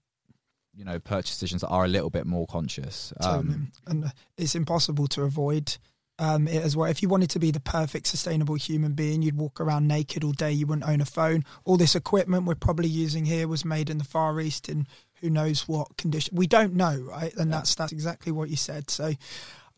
you 0.75 0.83
know, 0.83 0.99
purchase 0.99 1.35
decisions 1.35 1.61
that 1.61 1.67
are 1.67 1.85
a 1.85 1.87
little 1.87 2.09
bit 2.09 2.25
more 2.25 2.47
conscious. 2.47 3.13
Totally. 3.21 3.53
Um, 3.53 3.71
and 3.85 4.05
uh, 4.05 4.09
it's 4.39 4.55
impossible 4.55 5.05
to 5.09 5.21
avoid 5.21 5.77
um, 6.17 6.47
it 6.47 6.63
as 6.63 6.75
well. 6.75 6.89
If 6.89 7.03
you 7.03 7.09
wanted 7.09 7.29
to 7.31 7.39
be 7.39 7.51
the 7.51 7.59
perfect 7.59 8.07
sustainable 8.07 8.55
human 8.55 8.93
being, 8.93 9.21
you'd 9.21 9.37
walk 9.37 9.61
around 9.61 9.87
naked 9.87 10.23
all 10.23 10.31
day. 10.31 10.51
You 10.51 10.65
wouldn't 10.65 10.89
own 10.89 10.99
a 11.01 11.05
phone. 11.05 11.43
All 11.63 11.77
this 11.77 11.95
equipment 11.95 12.45
we're 12.45 12.55
probably 12.55 12.89
using 12.89 13.25
here 13.25 13.47
was 13.47 13.63
made 13.63 13.91
in 13.91 13.99
the 13.99 14.03
Far 14.03 14.39
East 14.39 14.67
in 14.67 14.87
who 15.21 15.29
knows 15.29 15.67
what 15.67 15.97
condition. 15.97 16.35
We 16.35 16.47
don't 16.47 16.73
know, 16.73 16.97
right? 16.99 17.33
And 17.35 17.49
Yeah. 17.49 17.57
that's 17.57 17.75
that's 17.75 17.91
exactly 17.91 18.31
what 18.31 18.49
you 18.49 18.55
said. 18.55 18.89
So 18.89 19.13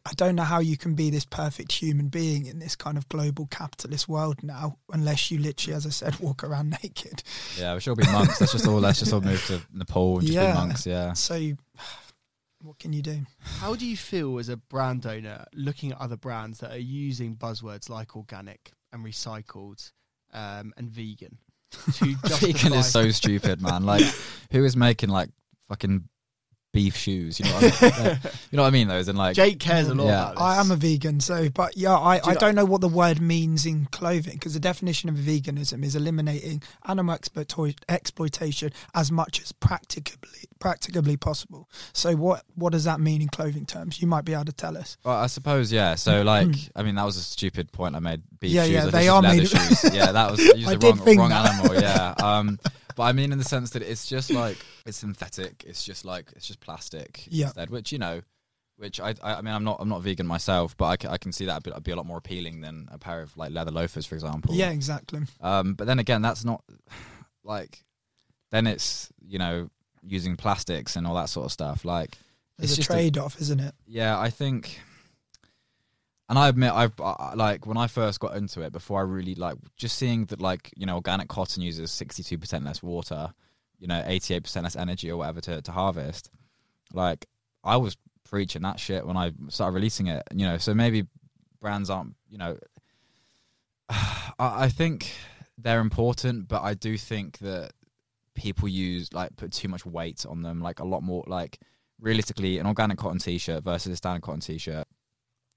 I 0.10 0.14
don't 0.16 0.36
know 0.36 0.44
how 0.44 0.60
you 0.60 0.78
can 0.78 0.96
be 0.96 1.10
this 1.10 1.26
perfect 1.26 1.72
human 1.74 2.08
being 2.08 2.46
in 2.46 2.60
this 2.60 2.76
kind 2.78 2.98
of 2.98 3.10
global 3.10 3.46
capitalist 3.48 4.08
world 4.08 4.42
now, 4.42 4.78
unless 4.94 5.30
you 5.32 5.38
literally, 5.38 5.76
as 5.76 5.86
I 5.86 5.90
said, 5.90 6.18
walk 6.22 6.44
around 6.46 6.78
naked. 6.82 7.24
Yeah, 7.58 7.74
we 7.74 7.82
should 7.82 7.90
all 7.92 7.96
be 7.98 8.10
monks. 8.12 8.40
Let's 8.40 8.54
just 8.54 8.68
all 8.68 8.80
let's 8.80 9.00
just 9.00 9.12
all 9.14 9.22
move 9.22 9.46
to 9.48 9.62
Nepal 9.74 10.18
and 10.20 10.28
just 10.28 10.34
Yeah. 10.34 10.52
be 10.54 10.58
monks. 10.58 10.86
Yeah. 10.88 11.14
So 11.14 11.52
what 12.64 12.80
can 12.80 12.92
you 12.94 13.02
do? 13.02 13.26
How 13.60 13.76
do 13.76 13.86
you 13.86 13.96
feel 13.98 14.40
as 14.40 14.50
a 14.50 14.58
brand 14.58 15.06
owner 15.06 15.46
looking 15.54 15.92
at 15.92 16.02
other 16.02 16.18
brands 16.18 16.60
that 16.60 16.72
are 16.72 16.78
using 16.80 17.36
buzzwords 17.36 17.90
like 17.90 18.16
organic 18.16 18.72
and 18.92 19.06
recycled 19.06 19.92
um, 20.34 20.74
and 20.78 20.90
vegan 20.90 21.38
to 21.38 21.38
justify? 21.38 21.47
Vegan 21.72 22.74
is 22.74 22.92
so 22.92 23.10
stupid, 23.12 23.62
man. 23.62 23.86
Like, 23.86 24.06
who 24.52 24.64
is 24.64 24.76
making 24.76 25.10
like 25.10 25.30
fucking 25.68 26.08
beef 26.78 26.96
shoes? 26.96 27.40
You 27.40 27.46
know, 27.46 27.54
what 27.54 27.64
I 27.64 27.90
mean? 27.90 28.04
Like, 28.06 28.24
you 28.52 28.56
know 28.58 28.62
what 28.64 28.68
I 28.68 28.72
mean? 28.72 28.88
Those 28.88 29.08
and 29.08 29.18
like, 29.18 29.36
Jake 29.36 29.60
cares 29.60 29.88
a 29.88 29.96
lot 29.96 30.06
Yeah. 30.06 30.22
about 30.24 30.34
this. 30.36 30.42
I 30.44 30.60
am 30.60 30.72
a 30.72 30.76
vegan, 30.76 31.20
so 31.20 31.50
but 31.50 31.76
yeah, 31.76 31.98
I, 31.98 32.20
Do 32.20 32.30
I 32.30 32.34
don't 32.36 32.56
know 32.56 32.66
what 32.66 32.82
the 32.82 32.88
word 32.88 33.20
means 33.20 33.66
in 33.66 33.86
clothing 33.88 34.34
because 34.36 34.54
the 34.54 34.60
definition 34.60 35.10
of 35.10 35.16
veganism 35.16 35.84
is 35.84 35.96
eliminating 35.96 36.62
animal 36.88 37.18
exploito- 37.18 37.76
exploitation 37.90 38.72
as 38.94 39.12
much 39.12 39.42
as 39.42 39.52
practicably 39.52 40.46
practicably 40.60 41.18
possible. 41.18 41.70
So 41.94 42.16
what 42.16 42.44
what 42.56 42.72
does 42.74 42.84
that 42.86 43.00
mean 43.00 43.22
in 43.22 43.28
clothing 43.30 43.66
terms? 43.66 44.02
You 44.02 44.08
might 44.08 44.26
be 44.26 44.34
able 44.34 44.46
to 44.46 44.54
tell 44.54 44.78
us. 44.78 44.98
well, 45.04 45.16
I 45.18 45.28
suppose 45.28 45.72
yeah. 45.72 45.96
So 45.96 46.22
like, 46.24 46.56
I 46.76 46.84
mean, 46.84 46.96
that 46.96 47.06
was 47.06 47.18
a 47.18 47.22
stupid 47.24 47.72
point 47.72 47.96
I 47.96 48.00
made. 48.00 48.22
Beef 48.40 48.52
Yeah, 48.52 48.64
shoes. 48.64 48.72
yeah, 48.74 48.86
I 48.86 48.90
they 48.90 49.08
are 49.10 49.22
leather 49.22 49.38
made- 49.38 49.50
shoes. 49.50 49.94
Yeah, 49.94 50.12
that 50.12 50.32
was 50.32 50.40
used 50.56 50.80
the 50.80 50.88
wrong 50.88 51.18
wrong 51.18 51.30
that. 51.30 51.54
animal. 51.54 51.82
Yeah. 51.82 52.14
Um, 52.24 52.60
but 52.98 53.04
I 53.04 53.14
mean, 53.14 53.32
in 53.32 53.38
the 53.38 53.46
sense 53.46 53.70
that 53.70 53.82
it's 53.82 54.06
just 54.08 54.30
like 54.32 54.58
it's 54.86 54.98
synthetic. 54.98 55.64
It's 55.66 55.86
just 55.86 56.04
like 56.04 56.34
it's 56.36 56.46
just 56.46 56.60
plastic 56.60 57.26
Yeah. 57.30 57.46
instead. 57.46 57.70
Which 57.70 57.94
you 57.94 57.98
know, 58.00 58.22
which 58.76 59.00
I, 59.00 59.12
I 59.24 59.36
I 59.36 59.42
mean, 59.42 59.54
I'm 59.54 59.64
not 59.64 59.78
I'm 59.80 59.88
not 59.88 60.02
vegan 60.02 60.28
myself, 60.28 60.76
but 60.76 60.86
I 60.88 60.98
can, 60.98 61.10
I 61.12 61.18
can 61.18 61.32
see 61.32 61.46
that 61.46 61.64
would 61.66 61.84
be 61.84 61.92
a 61.92 61.96
lot 61.96 62.06
more 62.06 62.18
appealing 62.18 62.60
than 62.62 62.90
a 62.92 62.98
pair 62.98 63.22
of 63.22 63.36
like 63.38 63.52
leather 63.54 63.72
loafers, 63.72 64.06
for 64.06 64.16
example. 64.16 64.54
Yeah, 64.54 64.72
exactly. 64.72 65.22
Um, 65.40 65.74
but 65.76 65.88
then 65.88 66.00
again, 66.00 66.22
that's 66.22 66.44
not 66.44 66.64
like 67.44 67.84
then 68.52 68.68
it's 68.68 69.10
you 69.26 69.40
know 69.40 69.70
using 70.04 70.36
plastics 70.36 70.96
and 70.96 71.06
all 71.08 71.16
that 71.16 71.30
sort 71.30 71.46
of 71.46 71.52
stuff. 71.52 71.86
Like 71.86 72.18
There's 72.58 72.78
it's 72.78 72.88
a- 72.88 72.92
trade 72.94 73.18
off, 73.18 73.40
isn't 73.42 73.60
it? 73.60 73.74
yeah, 73.86 74.18
I 74.20 74.30
think, 74.30 74.80
and 76.30 76.38
I 76.38 76.50
admit 76.50 76.74
I've 76.74 77.00
I, 77.00 77.34
like 77.36 77.66
when 77.66 77.78
I 77.78 77.88
first 77.88 78.20
got 78.20 78.36
into 78.36 78.62
it 78.62 78.72
before 78.72 79.00
I 79.00 79.04
really 79.04 79.36
like 79.36 79.58
just 79.76 79.98
seeing 79.98 80.26
that 80.26 80.42
like 80.42 80.72
you 80.76 80.86
know 80.86 80.96
organic 80.96 81.30
cotton 81.30 81.64
uses 81.64 81.92
sixty 81.92 82.24
two 82.24 82.38
percent 82.38 82.66
less 82.66 82.84
water, 82.84 83.34
you 83.80 83.88
know 83.88 84.04
eighty 84.06 84.34
eight 84.34 84.44
percent 84.44 84.64
less 84.64 84.76
energy 84.76 85.10
or 85.10 85.18
whatever 85.18 85.42
to 85.42 85.62
to 85.62 85.72
harvest. 85.72 86.30
Like 86.94 87.28
I 87.64 87.78
was 87.78 87.98
preaching 88.30 88.62
that 88.64 88.80
shit 88.80 89.06
when 89.06 89.18
I 89.18 89.32
started 89.50 89.76
releasing 89.76 90.08
it, 90.08 90.24
you 90.34 90.46
know. 90.46 90.58
So 90.58 90.74
maybe 90.74 91.06
brands 91.62 91.90
aren't, 91.90 92.16
you 92.30 92.38
know. 92.38 92.58
I, 93.90 94.26
I 94.40 94.70
think 94.70 95.14
they're 95.58 95.80
important, 95.80 96.48
but 96.48 96.62
I 96.62 96.74
do 96.74 96.98
think 96.98 97.40
that 97.40 97.72
people 98.36 98.68
use 98.68 99.12
like 99.14 99.36
put 99.36 99.52
too 99.52 99.68
much 99.68 99.86
weight 99.86 100.26
on 100.28 100.42
them, 100.42 100.62
like 100.62 100.80
a 100.80 100.86
lot 100.86 101.04
more. 101.04 101.24
Like 101.28 101.60
realistically, 102.00 102.60
an 102.60 102.68
organic 102.68 102.98
cotton 102.98 103.20
t-shirt 103.20 103.64
versus 103.64 103.94
a 103.94 103.96
standard 103.96 104.24
cotton 104.24 104.42
t-shirt, 104.42 104.88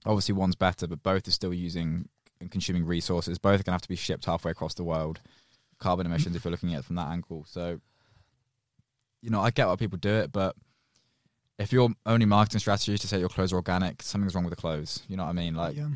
obviously 0.06 0.34
one's 0.34 0.56
better, 0.56 0.86
but 0.86 1.02
both 1.02 1.28
are 1.28 1.32
still 1.32 1.54
using 1.54 2.08
and 2.40 2.50
consuming 2.50 2.86
resources. 2.86 3.38
Both 3.38 3.60
are 3.60 3.62
gonna 3.62 3.74
have 3.74 3.82
to 3.82 3.88
be 3.88 3.96
shipped 3.96 4.24
halfway 4.24 4.50
across 4.50 4.74
the 4.74 4.84
world. 4.84 5.20
Carbon 5.78 6.06
emissions, 6.06 6.36
if 6.36 6.44
you're 6.44 6.50
looking 6.50 6.74
at 6.74 6.80
it 6.80 6.84
from 6.84 6.96
that 6.96 7.08
angle. 7.08 7.44
So, 7.48 7.80
you 9.22 9.30
know, 9.30 9.40
I 9.40 9.50
get 9.50 9.66
why 9.66 9.76
people 9.76 9.98
do 9.98 10.10
it, 10.10 10.32
but 10.32 10.54
if 11.58 11.72
your 11.72 11.90
only 12.06 12.26
marketing 12.26 12.60
strategy 12.60 12.94
is 12.94 13.00
to 13.00 13.08
say 13.08 13.18
your 13.18 13.28
clothes 13.28 13.52
are 13.52 13.56
organic, 13.56 14.02
something's 14.02 14.34
wrong 14.34 14.44
with 14.44 14.54
the 14.54 14.60
clothes. 14.60 15.02
You 15.08 15.16
know 15.16 15.24
what 15.24 15.30
I 15.30 15.34
mean? 15.34 15.54
Like 15.54 15.76
yeah. 15.76 15.88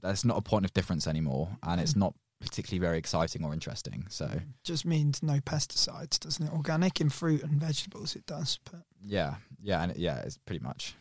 that's 0.00 0.24
not 0.24 0.38
a 0.38 0.40
point 0.40 0.64
of 0.64 0.72
difference 0.72 1.06
anymore, 1.06 1.48
and 1.62 1.80
it's 1.80 1.96
not 1.96 2.14
particularly 2.40 2.78
very 2.78 2.98
exciting 2.98 3.44
or 3.44 3.52
interesting. 3.52 4.06
So 4.08 4.28
Just 4.64 4.84
means 4.84 5.22
no 5.22 5.38
pesticides, 5.40 6.20
doesn't 6.20 6.46
it? 6.46 6.52
Organic 6.52 7.00
in 7.00 7.08
fruit 7.08 7.42
and 7.42 7.60
vegetables, 7.60 8.14
it 8.14 8.26
does. 8.26 8.58
But 8.70 8.82
yeah, 9.04 9.36
yeah, 9.60 9.82
and 9.82 9.92
it, 9.92 9.98
yeah, 9.98 10.18
it's 10.20 10.38
pretty 10.38 10.62
much. 10.62 10.94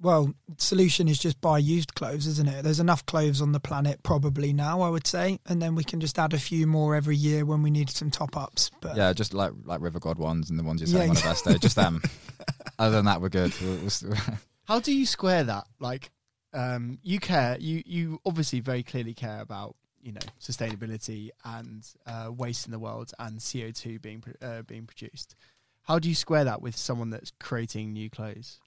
Well, 0.00 0.32
solution 0.58 1.08
is 1.08 1.18
just 1.18 1.40
buy 1.40 1.58
used 1.58 1.94
clothes, 1.94 2.26
isn't 2.26 2.48
it? 2.48 2.62
There's 2.62 2.80
enough 2.80 3.04
clothes 3.06 3.42
on 3.42 3.52
the 3.52 3.60
planet 3.60 4.02
probably 4.02 4.52
now, 4.52 4.80
I 4.80 4.90
would 4.90 5.06
say, 5.06 5.40
and 5.46 5.60
then 5.60 5.74
we 5.74 5.82
can 5.84 6.00
just 6.00 6.18
add 6.18 6.32
a 6.34 6.38
few 6.38 6.66
more 6.66 6.94
every 6.94 7.16
year 7.16 7.44
when 7.44 7.62
we 7.62 7.70
need 7.70 7.90
some 7.90 8.10
top 8.10 8.36
ups. 8.36 8.70
But 8.80 8.96
Yeah, 8.96 9.12
just 9.12 9.34
like 9.34 9.52
like 9.64 9.80
River 9.80 9.98
God 10.00 10.18
ones 10.18 10.50
and 10.50 10.58
the 10.58 10.62
ones 10.62 10.80
you're 10.80 11.02
Yeah, 11.02 11.08
on 11.08 11.14
the 11.14 11.20
best 11.22 11.44
day, 11.44 11.58
just 11.58 11.76
them. 11.76 12.00
Other 12.78 12.96
than 12.96 13.06
that, 13.06 13.20
we're 13.20 13.28
good. 13.28 13.52
We'll- 13.60 13.78
we'll- 13.78 14.16
How 14.66 14.78
do 14.80 14.92
you 14.94 15.06
square 15.06 15.44
that? 15.44 15.66
Like, 15.80 16.10
um, 16.52 16.98
you 17.02 17.18
care. 17.20 17.56
You 17.58 17.82
you 17.86 18.20
obviously 18.26 18.60
very 18.60 18.82
clearly 18.82 19.14
care 19.14 19.40
about 19.40 19.74
you 20.02 20.12
know 20.12 20.20
sustainability 20.40 21.30
and 21.44 21.84
uh, 22.06 22.30
waste 22.30 22.66
in 22.66 22.72
the 22.72 22.78
world 22.78 23.10
and 23.18 23.40
CO 23.42 23.70
two 23.72 23.98
being 23.98 24.22
uh, 24.42 24.62
being 24.62 24.86
produced. 24.86 25.34
How 25.82 25.98
do 25.98 26.08
you 26.08 26.14
square 26.14 26.44
that 26.44 26.60
with 26.60 26.76
someone 26.76 27.10
that's 27.10 27.32
creating 27.40 27.92
new 27.94 28.10
clothes? 28.10 28.60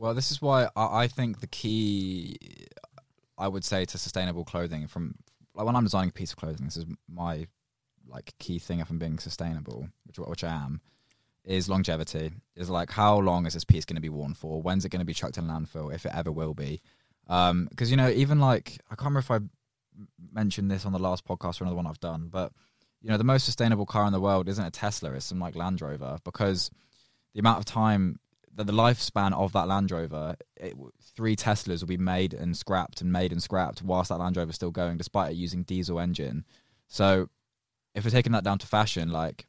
Well, 0.00 0.14
this 0.14 0.30
is 0.30 0.40
why 0.40 0.66
I, 0.74 1.02
I 1.02 1.08
think 1.08 1.40
the 1.40 1.46
key, 1.46 2.38
I 3.36 3.48
would 3.48 3.66
say, 3.66 3.84
to 3.84 3.98
sustainable 3.98 4.46
clothing 4.46 4.86
from 4.86 5.16
like 5.54 5.66
when 5.66 5.76
I'm 5.76 5.84
designing 5.84 6.08
a 6.08 6.12
piece 6.12 6.30
of 6.30 6.38
clothing, 6.38 6.64
this 6.64 6.78
is 6.78 6.86
my 7.06 7.46
like 8.08 8.32
key 8.38 8.58
thing 8.58 8.80
if 8.80 8.88
I'm 8.88 8.98
being 8.98 9.18
sustainable, 9.18 9.90
which 10.06 10.18
which 10.18 10.42
I 10.42 10.54
am, 10.54 10.80
is 11.44 11.68
longevity. 11.68 12.32
Is 12.56 12.70
like 12.70 12.90
how 12.90 13.18
long 13.18 13.44
is 13.44 13.52
this 13.52 13.64
piece 13.64 13.84
going 13.84 13.96
to 13.96 14.00
be 14.00 14.08
worn 14.08 14.32
for? 14.32 14.62
When's 14.62 14.86
it 14.86 14.88
going 14.88 15.00
to 15.00 15.06
be 15.06 15.12
chucked 15.12 15.36
in 15.36 15.44
landfill, 15.44 15.94
if 15.94 16.06
it 16.06 16.12
ever 16.14 16.32
will 16.32 16.54
be? 16.54 16.80
Um, 17.28 17.66
because 17.68 17.90
you 17.90 17.98
know, 17.98 18.08
even 18.08 18.40
like 18.40 18.78
I 18.86 18.94
can't 18.94 19.14
remember 19.14 19.18
if 19.18 19.30
I 19.30 19.40
mentioned 20.32 20.70
this 20.70 20.86
on 20.86 20.92
the 20.92 20.98
last 20.98 21.26
podcast 21.26 21.60
or 21.60 21.64
another 21.64 21.76
one 21.76 21.86
I've 21.86 22.00
done, 22.00 22.28
but 22.30 22.52
you 23.02 23.10
know, 23.10 23.18
the 23.18 23.24
most 23.24 23.44
sustainable 23.44 23.84
car 23.84 24.06
in 24.06 24.14
the 24.14 24.20
world 24.20 24.48
isn't 24.48 24.64
a 24.64 24.70
Tesla; 24.70 25.12
it's 25.12 25.26
some 25.26 25.40
like 25.40 25.54
Land 25.54 25.82
Rover 25.82 26.16
because 26.24 26.70
the 27.34 27.40
amount 27.40 27.58
of 27.58 27.66
time 27.66 28.18
that 28.54 28.66
the 28.66 28.72
lifespan 28.72 29.32
of 29.32 29.52
that 29.52 29.68
Land 29.68 29.90
Rover, 29.90 30.36
it, 30.56 30.74
three 31.16 31.36
Teslas 31.36 31.80
will 31.80 31.88
be 31.88 31.96
made 31.96 32.34
and 32.34 32.56
scrapped 32.56 33.00
and 33.00 33.12
made 33.12 33.32
and 33.32 33.42
scrapped 33.42 33.82
whilst 33.82 34.08
that 34.08 34.18
Land 34.18 34.36
Rover 34.36 34.50
is 34.50 34.56
still 34.56 34.70
going, 34.70 34.96
despite 34.96 35.32
it 35.32 35.36
using 35.36 35.62
diesel 35.62 36.00
engine. 36.00 36.44
So, 36.88 37.28
if 37.94 38.04
we're 38.04 38.10
taking 38.10 38.32
that 38.32 38.44
down 38.44 38.58
to 38.58 38.66
fashion, 38.66 39.10
like 39.10 39.46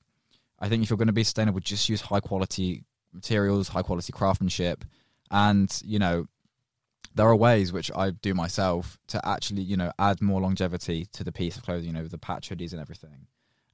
I 0.59 0.69
think 0.69 0.83
if 0.83 0.89
you're 0.89 0.97
going 0.97 1.07
to 1.07 1.13
be 1.13 1.23
sustainable, 1.23 1.59
just 1.59 1.89
use 1.89 2.01
high 2.01 2.19
quality 2.19 2.83
materials, 3.13 3.69
high 3.69 3.81
quality 3.81 4.13
craftsmanship, 4.13 4.85
and 5.29 5.81
you 5.83 5.99
know 5.99 6.27
there 7.13 7.27
are 7.27 7.35
ways 7.35 7.73
which 7.73 7.91
I 7.95 8.11
do 8.11 8.33
myself 8.33 8.97
to 9.07 9.27
actually 9.27 9.63
you 9.63 9.77
know 9.77 9.91
add 9.99 10.21
more 10.21 10.41
longevity 10.41 11.07
to 11.13 11.23
the 11.23 11.31
piece 11.31 11.57
of 11.57 11.63
clothing, 11.63 11.87
you 11.87 11.93
know, 11.93 12.07
the 12.07 12.17
patch 12.17 12.49
hoodies 12.49 12.71
and 12.71 12.81
everything, 12.81 13.27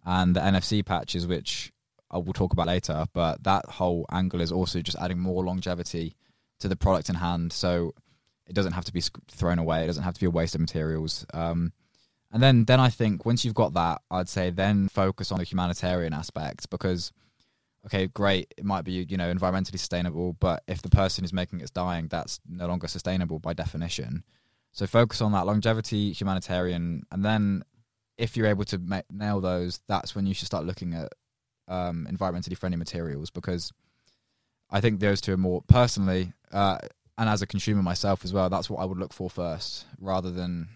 and 0.06 0.36
the 0.36 0.40
NFC 0.40 0.86
patches, 0.86 1.28
which 1.28 1.72
I 2.10 2.18
will 2.18 2.34
talk 2.34 2.54
about 2.54 2.68
later. 2.68 3.06
But 3.14 3.44
that 3.44 3.66
whole 3.66 4.06
angle 4.12 4.42
is 4.42 4.52
also 4.52 4.82
just 4.82 4.98
adding 4.98 5.20
more 5.20 5.44
longevity 5.44 6.16
to 6.60 6.68
the 6.68 6.76
product 6.76 7.10
in 7.10 7.16
hand, 7.16 7.54
so 7.54 7.94
it 8.48 8.54
doesn't 8.54 8.74
have 8.74 8.86
to 8.86 8.94
be 8.94 9.02
thrown 9.30 9.60
away. 9.60 9.84
It 9.84 9.88
doesn't 9.88 10.04
have 10.04 10.14
to 10.14 10.20
be 10.20 10.26
a 10.26 10.32
waste 10.32 10.56
of 10.56 10.62
materials. 10.62 11.26
Um, 11.34 11.74
and 12.32 12.42
then, 12.42 12.66
then 12.66 12.80
I 12.80 12.90
think 12.90 13.26
once 13.26 13.46
you've 13.46 13.54
got 13.54 13.74
that, 13.74 14.02
I'd 14.10 14.30
say 14.30 14.50
then 14.50 14.88
focus 14.90 15.32
on 15.32 15.38
the 15.38 15.44
humanitarian 15.44 16.14
aspect 16.14 16.70
because, 16.70 17.12
okay, 17.86 18.08
great, 18.08 18.54
it 18.58 18.66
might 18.66 18.84
be 18.84 19.06
you 19.08 19.18
know 19.18 19.34
environmentally 19.34 19.80
sustainable, 19.80 20.34
but 20.34 20.64
if 20.68 20.82
the 20.82 20.90
person 20.90 21.24
who's 21.24 21.34
making 21.34 21.62
it's 21.62 21.72
dying, 21.72 22.08
that's 22.08 22.40
no 22.48 22.68
longer 22.68 22.88
sustainable 22.88 23.40
by 23.40 23.54
definition. 23.54 24.24
So 24.72 24.88
focus 24.88 25.22
on 25.22 25.32
that 25.32 25.46
longevity, 25.46 26.12
humanitarian, 26.12 27.04
and 27.12 27.24
then 27.24 27.64
if 28.18 28.36
you're 28.36 28.48
able 28.48 28.66
to 28.66 28.78
ma- 28.78 29.02
nail 29.12 29.40
those, 29.40 29.80
that's 29.88 30.16
when 30.16 30.26
you 30.26 30.34
should 30.34 30.48
start 30.48 30.66
looking 30.66 30.94
at 30.94 31.14
um, 31.68 32.08
environmentally 32.10 32.58
friendly 32.58 32.78
materials 32.78 33.30
because 33.30 33.72
I 34.70 34.82
think 34.82 35.00
those 35.00 35.22
two 35.22 35.34
are 35.34 35.38
more 35.38 35.62
personally, 35.68 36.34
uh, 36.52 36.80
and 37.18 37.30
as 37.30 37.42
a 37.42 37.48
consumer 37.48 37.82
myself 37.82 38.24
as 38.24 38.34
well, 38.34 38.50
that's 38.50 38.70
what 38.70 38.80
I 38.80 38.86
would 38.86 38.98
look 38.98 39.14
for 39.14 39.30
first, 39.30 39.86
rather 40.00 40.32
than 40.32 40.70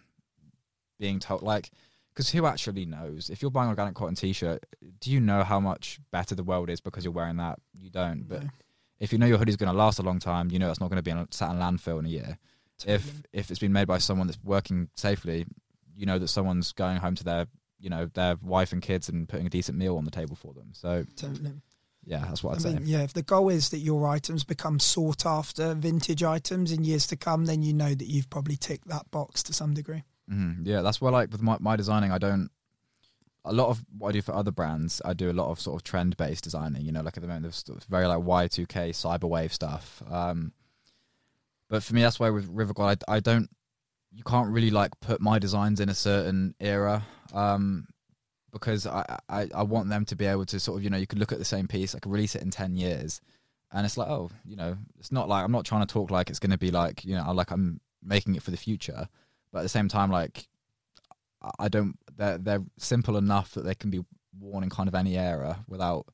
being 0.99 1.20
told 1.20 1.41
like 1.41 1.72
because 2.13 2.30
who 2.30 2.45
actually 2.45 2.86
knows? 2.86 3.30
If 3.30 3.41
you're 3.41 3.51
buying 3.51 3.70
organic 3.70 3.95
cotton 3.95 4.15
t-shirt 4.15 4.63
do 4.99 5.11
you 5.11 5.20
know 5.20 5.43
how 5.43 5.59
much 5.59 5.99
better 6.11 6.36
the 6.36 6.43
world 6.43 6.70
is 6.70 6.80
because 6.80 7.03
you're 7.03 7.13
wearing 7.13 7.38
that? 7.38 7.59
You 7.74 7.89
don't 7.89 8.28
but 8.28 8.43
No, 8.43 8.49
if 8.99 9.11
you 9.11 9.18
know 9.18 9.26
your 9.26 9.39
hoodie's 9.39 9.55
going 9.57 9.72
to 9.72 9.78
last 9.78 9.97
a 9.99 10.03
long 10.03 10.20
time 10.20 10.51
you 10.51 10.59
know 10.59 10.70
it's 10.70 10.80
not 10.80 10.89
going 10.89 10.97
to 10.97 11.03
be 11.03 11.11
in, 11.11 11.28
sat 11.32 11.49
in 11.51 11.57
landfill 11.57 11.99
in 11.99 12.05
a 12.05 12.09
year. 12.09 12.38
If 12.86 13.24
if 13.34 13.49
it's 13.49 13.59
been 13.59 13.74
made 13.74 13.88
by 13.88 13.97
someone 13.97 14.28
that's 14.28 14.39
working 14.43 14.89
safely 14.95 15.45
you 15.95 16.05
know 16.05 16.20
that 16.20 16.28
someone's 16.28 16.72
going 16.72 16.97
home 16.97 17.15
to 17.15 17.24
their 17.24 17.47
you 17.82 17.89
know 17.89 18.05
their 18.13 18.36
wife 18.41 18.71
and 18.71 18.82
kids 18.82 19.09
and 19.09 19.27
putting 19.27 19.45
a 19.47 19.49
decent 19.49 19.77
meal 19.77 19.97
on 19.97 20.05
the 20.05 20.11
table 20.11 20.36
for 20.36 20.53
them 20.53 20.69
so 20.73 21.03
totally. 21.15 21.51
yeah, 22.05 22.25
that's 22.27 22.43
what 22.43 22.51
I 22.51 22.55
I'd 22.55 22.61
say. 22.61 22.73
mean, 22.75 22.84
yeah, 22.86 23.01
if 23.01 23.13
the 23.13 23.21
goal 23.23 23.49
is 23.49 23.69
that 23.69 23.79
your 23.79 24.07
items 24.07 24.43
become 24.43 24.79
sought 24.79 25.25
after 25.25 25.73
vintage 25.73 26.23
items 26.23 26.71
in 26.71 26.84
years 26.84 27.05
to 27.07 27.15
come, 27.15 27.45
then 27.45 27.61
you 27.63 27.73
know 27.73 27.93
that 27.93 28.05
you've 28.07 28.29
probably 28.29 28.55
ticked 28.55 28.88
that 28.88 29.09
box 29.11 29.43
to 29.43 29.53
some 29.53 29.73
degree. 29.73 30.03
hmm 30.29 30.53
Yeah, 30.63 30.82
that's 30.82 31.01
why 31.01 31.09
like 31.09 31.32
with 31.32 31.41
my, 31.41 31.57
my 31.59 31.75
designing, 31.75 32.11
I 32.11 32.17
don't. 32.17 32.49
A 33.43 33.53
lot 33.53 33.69
of 33.69 33.84
what 33.97 34.09
I 34.09 34.11
do 34.11 34.21
for 34.21 34.36
other 34.36 34.51
brands, 34.51 35.01
I 35.03 35.13
do 35.13 35.32
a 35.32 35.34
lot 35.34 35.49
of 35.49 35.59
sort 35.59 35.75
of 35.79 35.84
trend 35.84 36.15
based 36.15 36.43
designing. 36.43 36.84
You 36.86 36.91
know, 36.91 37.01
like 37.01 37.17
at 37.17 37.21
the 37.21 37.27
moment, 37.27 37.43
there's 37.65 37.86
very 37.86 38.05
like 38.05 38.23
Y 38.23 38.47
two 38.47 38.67
K 38.67 38.91
cyberwave 38.91 39.51
stuff. 39.51 40.03
Um, 40.09 40.53
but 41.67 41.82
for 41.82 41.95
me, 41.95 42.01
that's 42.01 42.19
why 42.19 42.29
with 42.29 42.47
River 42.49 42.73
God, 42.73 43.03
I, 43.07 43.15
I 43.15 43.19
don't. 43.19 43.49
You 44.14 44.24
can't 44.24 44.49
really 44.49 44.72
like 44.72 44.91
put 44.99 45.22
my 45.22 45.39
designs 45.39 45.80
in 45.80 45.89
a 45.89 45.93
certain 45.95 46.53
era. 46.59 47.03
Um, 47.34 47.88
because 48.51 48.86
I, 48.86 49.20
I 49.30 49.47
I 49.55 49.64
want 49.64 49.89
them 49.89 50.03
to 50.05 50.16
be 50.16 50.26
able 50.26 50.45
to 50.47 50.59
sort 50.59 50.78
of 50.78 50.84
you 50.84 50.89
know 50.89 50.97
you 50.97 51.07
could 51.07 51.20
look 51.20 51.32
at 51.32 51.39
the 51.39 51.45
same 51.45 51.68
piece, 51.68 51.95
I 51.95 51.99
could 51.99 52.12
release 52.12 52.36
it 52.36 52.41
in 52.41 52.51
ten 52.51 52.76
years, 52.76 53.22
and 53.72 53.86
it's 53.86 53.97
like 53.97 54.09
oh 54.09 54.30
you 54.45 54.57
know 54.57 54.78
it's 54.99 55.12
not 55.12 55.30
like 55.30 55.45
I'm 55.45 55.51
not 55.53 55.66
trying 55.66 55.86
to 55.86 55.91
talk 55.91 56.12
like 56.12 56.30
it's 56.30 56.39
going 56.39 56.51
to 56.51 56.57
be 56.57 56.72
like 56.72 57.05
you 57.05 57.16
know 57.16 57.32
like 57.32 57.51
I'm 57.51 57.80
making 58.03 58.36
it 58.36 58.43
for 58.43 58.51
the 58.51 58.57
future, 58.57 59.07
but 59.53 59.59
at 59.59 59.64
the 59.64 59.70
same 59.70 59.88
time 59.88 60.12
like 60.12 60.47
I- 61.59 61.70
don't 61.70 61.97
they're 62.18 62.38
they're 62.38 62.64
simple 62.78 63.16
enough 63.16 63.51
that 63.53 63.64
they 63.64 63.76
can 63.76 63.89
be 63.89 64.03
worn 64.38 64.64
in 64.64 64.70
kind 64.70 64.89
of 64.89 64.95
any 64.95 65.18
era 65.18 65.64
without 65.68 66.05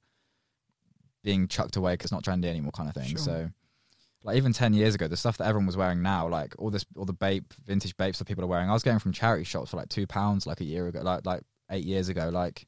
being 1.24 1.48
chucked 1.48 1.76
away 1.76 1.94
because 1.94 2.06
it's 2.06 2.12
not 2.12 2.24
trendy 2.24 2.46
anymore 2.46 2.72
kind 2.72 2.88
of 2.88 2.96
thing. 2.96 3.10
Sure. 3.10 3.18
So. 3.18 3.50
Like 4.24 4.38
even 4.38 4.54
ten 4.54 4.74
years 4.74 4.96
ago, 4.96 5.08
the 5.08 5.18
stuff 5.18 5.38
that 5.38 5.48
everyone 5.48 5.68
was 5.68 5.78
wearing 5.78 6.02
now, 6.02 6.28
like 6.28 6.56
all 6.58 6.70
this, 6.70 6.86
all 6.96 7.06
the 7.06 7.14
Bape 7.14 7.54
vintage 7.66 7.96
Bapes 7.98 8.20
that 8.20 8.26
people 8.26 8.44
are 8.44 8.48
wearing, 8.48 8.70
I 8.70 8.74
was 8.74 8.84
getting 8.84 9.00
from 9.00 9.14
charity 9.14 9.44
shops 9.44 9.72
for 9.72 9.78
like 9.78 9.90
two 9.90 10.08
pounds, 10.08 10.46
like 10.46 10.60
a 10.60 10.66
year 10.66 10.88
ago, 10.88 11.02
like 11.02 11.26
like 11.26 11.44
eight 11.72 11.86
years 11.86 12.10
ago. 12.10 12.30
Like 12.30 12.68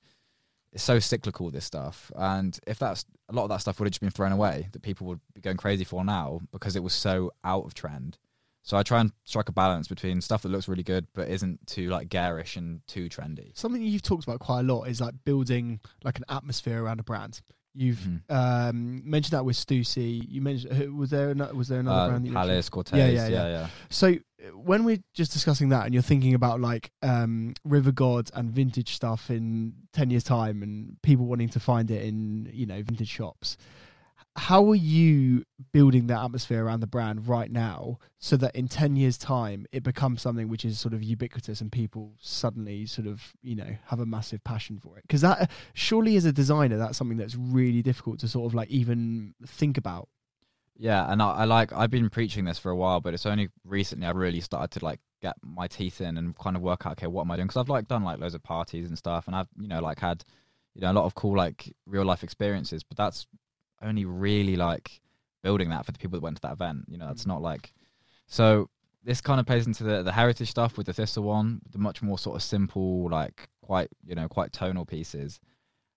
it's 0.71 0.83
so 0.83 0.99
cyclical 0.99 1.49
this 1.51 1.65
stuff, 1.65 2.11
and 2.15 2.57
if 2.67 2.79
that's 2.79 3.05
a 3.29 3.33
lot 3.33 3.43
of 3.43 3.49
that 3.49 3.61
stuff 3.61 3.79
would 3.79 3.85
have 3.85 3.91
just 3.91 4.01
been 4.01 4.11
thrown 4.11 4.31
away, 4.31 4.69
that 4.71 4.81
people 4.81 5.07
would 5.07 5.19
be 5.33 5.41
going 5.41 5.57
crazy 5.57 5.83
for 5.83 6.05
now 6.05 6.41
because 6.51 6.75
it 6.75 6.83
was 6.83 6.93
so 6.93 7.31
out 7.43 7.65
of 7.65 7.73
trend. 7.73 8.17
So 8.63 8.77
I 8.77 8.83
try 8.83 9.01
and 9.01 9.11
strike 9.23 9.49
a 9.49 9.53
balance 9.53 9.87
between 9.87 10.21
stuff 10.21 10.43
that 10.43 10.49
looks 10.49 10.67
really 10.67 10.83
good 10.83 11.07
but 11.13 11.29
isn't 11.29 11.65
too 11.65 11.89
like 11.89 12.09
garish 12.09 12.55
and 12.55 12.81
too 12.87 13.09
trendy. 13.09 13.57
Something 13.57 13.81
you've 13.81 14.01
talked 14.01 14.25
about 14.25 14.39
quite 14.39 14.59
a 14.59 14.63
lot 14.63 14.83
is 14.83 15.01
like 15.01 15.15
building 15.25 15.79
like 16.03 16.17
an 16.17 16.25
atmosphere 16.29 16.83
around 16.83 16.99
a 16.99 17.03
brand. 17.03 17.41
You've 17.75 17.99
Mhm. 17.99 18.21
um, 18.29 19.09
mentioned 19.09 19.33
that 19.33 19.45
with 19.45 19.55
Stussy. 19.55 20.25
You 20.27 20.41
mentioned 20.41 20.97
was 20.97 21.11
there 21.11 21.29
ano- 21.31 21.53
was 21.53 21.67
there 21.67 21.79
another 21.79 22.01
Uh, 22.01 22.07
brand 22.09 22.25
that? 22.25 22.33
Palace, 22.33 22.69
Corteiz, 22.69 22.97
Yeah, 22.97 23.07
yeah, 23.07 23.27
yeah, 23.27 23.29
yeah, 23.29 23.47
yeah. 23.49 23.69
So 23.89 24.07
uh, 24.09 24.57
when 24.57 24.83
we're 24.85 25.03
just 25.13 25.31
discussing 25.33 25.69
that, 25.69 25.85
and 25.85 25.93
you're 25.93 26.01
thinking 26.03 26.33
about 26.33 26.59
like 26.59 26.91
um, 27.03 27.53
River 27.63 27.91
God 27.91 28.31
and 28.33 28.51
vintage 28.51 28.93
stuff 28.95 29.29
in 29.29 29.73
ten 29.93 30.09
years' 30.09 30.23
time, 30.23 30.63
and 30.63 30.99
people 31.03 31.25
wanting 31.27 31.49
to 31.49 31.59
find 31.59 31.91
it 31.91 32.03
in 32.03 32.49
you 32.51 32.65
know 32.65 32.81
vintage 32.81 33.07
shops, 33.09 33.55
how 34.35 34.69
are 34.69 34.75
you 34.75 35.43
building 35.73 36.07
that 36.07 36.23
atmosphere 36.23 36.63
around 36.63 36.79
the 36.79 36.87
brand 36.87 37.27
right 37.27 37.51
now, 37.51 37.97
so 38.19 38.37
that 38.37 38.55
in 38.55 38.67
ten 38.67 38.95
years' 38.95 39.17
time 39.17 39.65
it 39.71 39.83
becomes 39.83 40.21
something 40.21 40.47
which 40.47 40.63
is 40.63 40.79
sort 40.79 40.93
of 40.93 41.03
ubiquitous 41.03 41.61
and 41.61 41.71
people 41.71 42.13
suddenly 42.19 42.85
sort 42.85 43.07
of 43.07 43.33
you 43.41 43.55
know 43.55 43.75
have 43.87 43.99
a 43.99 44.05
massive 44.05 44.43
passion 44.43 44.79
for 44.79 44.97
it? 44.97 45.03
Because 45.03 45.21
that 45.21 45.51
surely 45.73 46.15
as 46.15 46.25
a 46.25 46.31
designer, 46.31 46.77
that's 46.77 46.97
something 46.97 47.17
that's 47.17 47.35
really 47.35 47.81
difficult 47.81 48.19
to 48.19 48.27
sort 48.27 48.49
of 48.49 48.53
like 48.53 48.69
even 48.69 49.33
think 49.45 49.77
about. 49.77 50.09
Yeah, 50.77 51.11
and 51.11 51.21
I, 51.21 51.29
I 51.31 51.43
like 51.43 51.73
I've 51.73 51.91
been 51.91 52.09
preaching 52.09 52.45
this 52.45 52.57
for 52.57 52.71
a 52.71 52.75
while, 52.75 53.01
but 53.01 53.13
it's 53.13 53.25
only 53.25 53.49
recently 53.65 54.07
I've 54.07 54.15
really 54.15 54.39
started 54.41 54.79
to 54.79 54.85
like 54.85 55.01
get 55.21 55.35
my 55.43 55.67
teeth 55.67 55.99
in 55.99 56.17
and 56.17 56.37
kind 56.37 56.55
of 56.55 56.61
work 56.61 56.85
out 56.85 56.93
okay 56.93 57.07
what 57.07 57.23
am 57.23 57.31
I 57.31 57.35
doing 57.35 57.47
because 57.47 57.59
I've 57.59 57.67
like 57.67 57.89
done 57.89 58.03
like 58.05 58.19
loads 58.19 58.33
of 58.35 58.43
parties 58.43 58.87
and 58.87 58.97
stuff, 58.97 59.27
and 59.27 59.35
I've 59.35 59.49
you 59.59 59.67
know 59.67 59.81
like 59.81 59.99
had 59.99 60.23
you 60.75 60.81
know 60.81 60.91
a 60.91 60.93
lot 60.93 61.05
of 61.05 61.15
cool 61.15 61.35
like 61.35 61.75
real 61.85 62.05
life 62.05 62.23
experiences, 62.23 62.83
but 62.83 62.95
that's 62.95 63.27
only 63.81 64.05
really 64.05 64.55
like 64.55 65.01
building 65.43 65.69
that 65.69 65.85
for 65.85 65.91
the 65.91 65.99
people 65.99 66.17
that 66.17 66.23
went 66.23 66.37
to 66.37 66.41
that 66.43 66.53
event. 66.53 66.85
You 66.87 66.97
know, 66.97 67.07
that's 67.07 67.23
mm. 67.23 67.27
not 67.27 67.41
like 67.41 67.73
so. 68.27 68.69
This 69.01 69.21
kind 69.21 69.39
of 69.39 69.45
plays 69.45 69.65
into 69.65 69.83
the 69.83 70.03
the 70.03 70.11
heritage 70.11 70.49
stuff 70.49 70.77
with 70.77 70.85
the 70.87 70.93
Thistle 70.93 71.23
one, 71.23 71.61
the 71.71 71.77
much 71.77 72.01
more 72.01 72.19
sort 72.19 72.35
of 72.35 72.43
simple, 72.43 73.09
like 73.09 73.49
quite 73.61 73.89
you 74.05 74.15
know 74.15 74.27
quite 74.27 74.51
tonal 74.51 74.85
pieces 74.85 75.39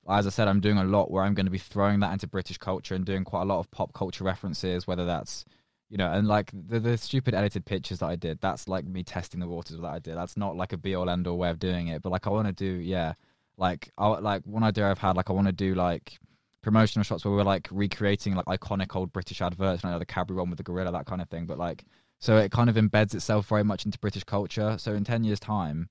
as 0.09 0.27
I 0.27 0.31
said, 0.31 0.49
I'm 0.49 0.61
doing 0.61 0.79
a 0.79 0.85
lot 0.85 1.11
where 1.11 1.23
I'm 1.23 1.35
going 1.35 1.47
to 1.47 1.53
be 1.53 1.59
throwing 1.59 2.01
that 2.01 2.13
into 2.13 2.27
British 2.27 2.59
culture 2.59 2.95
and 2.95 3.05
doing 3.05 3.25
quite 3.25 3.43
a 3.43 3.47
lot 3.47 3.61
of 3.61 3.71
pop 3.71 3.93
culture 3.93 4.25
references, 4.25 4.87
whether 4.87 5.05
that's, 5.05 5.45
you 5.89 5.97
know, 5.97 6.11
and 6.11 6.27
like 6.27 6.51
the, 6.53 6.81
the 6.81 6.99
stupid 6.99 7.35
edited 7.35 7.65
pictures 7.65 8.01
that 8.01 8.07
I 8.07 8.17
did, 8.17 8.41
that's 8.41 8.67
like 8.67 8.85
me 8.85 9.05
testing 9.05 9.41
the 9.41 9.47
waters 9.47 9.77
with 9.77 9.83
that 9.83 9.93
I 9.93 9.99
did. 10.01 10.17
That's 10.17 10.37
not 10.37 10.57
like 10.57 10.73
a 10.73 10.77
be 10.77 10.95
all 10.95 11.09
end 11.09 11.27
all 11.27 11.39
way 11.39 11.51
of 11.51 11.59
doing 11.59 11.89
it, 11.89 12.03
but 12.03 12.11
like 12.11 12.27
I 12.27 12.31
want 12.31 12.49
to 12.49 12.53
do, 12.53 12.81
yeah, 12.81 13.13
like 13.57 13.91
I 13.97 14.09
like 14.09 14.43
one 14.45 14.65
idea 14.65 14.91
I've 14.91 14.99
had, 14.99 15.17
like 15.17 15.31
I 15.31 15.35
want 15.35 15.47
to 15.47 15.53
do 15.53 15.75
like 15.75 16.19
promotional 16.63 17.05
shots 17.05 17.25
where 17.25 17.35
we're 17.35 17.43
like 17.43 17.69
recreating 17.71 18.35
like 18.35 18.47
iconic 18.47 18.95
old 18.95 19.13
British 19.13 19.41
adverts, 19.43 19.85
know, 19.85 19.99
the 19.99 20.07
Cadbury 20.07 20.39
one 20.39 20.51
with 20.51 20.57
the 20.57 20.63
gorilla, 20.63 20.93
that 20.93 21.07
kind 21.07 21.21
of 21.21 21.29
thing. 21.29 21.47
But 21.47 21.59
like, 21.59 21.85
so 22.21 22.39
it 22.39 22.53
kind 22.53 22.71
of 22.71 22.77
embeds 22.77 23.15
itself 23.15 23.49
very 23.49 23.65
much 23.65 23.85
into 23.85 23.99
British 23.99 24.25
culture. 24.25 24.77
So 24.79 24.95
in 24.95 25.05
10 25.05 25.25
years' 25.25 25.41
time, 25.41 25.89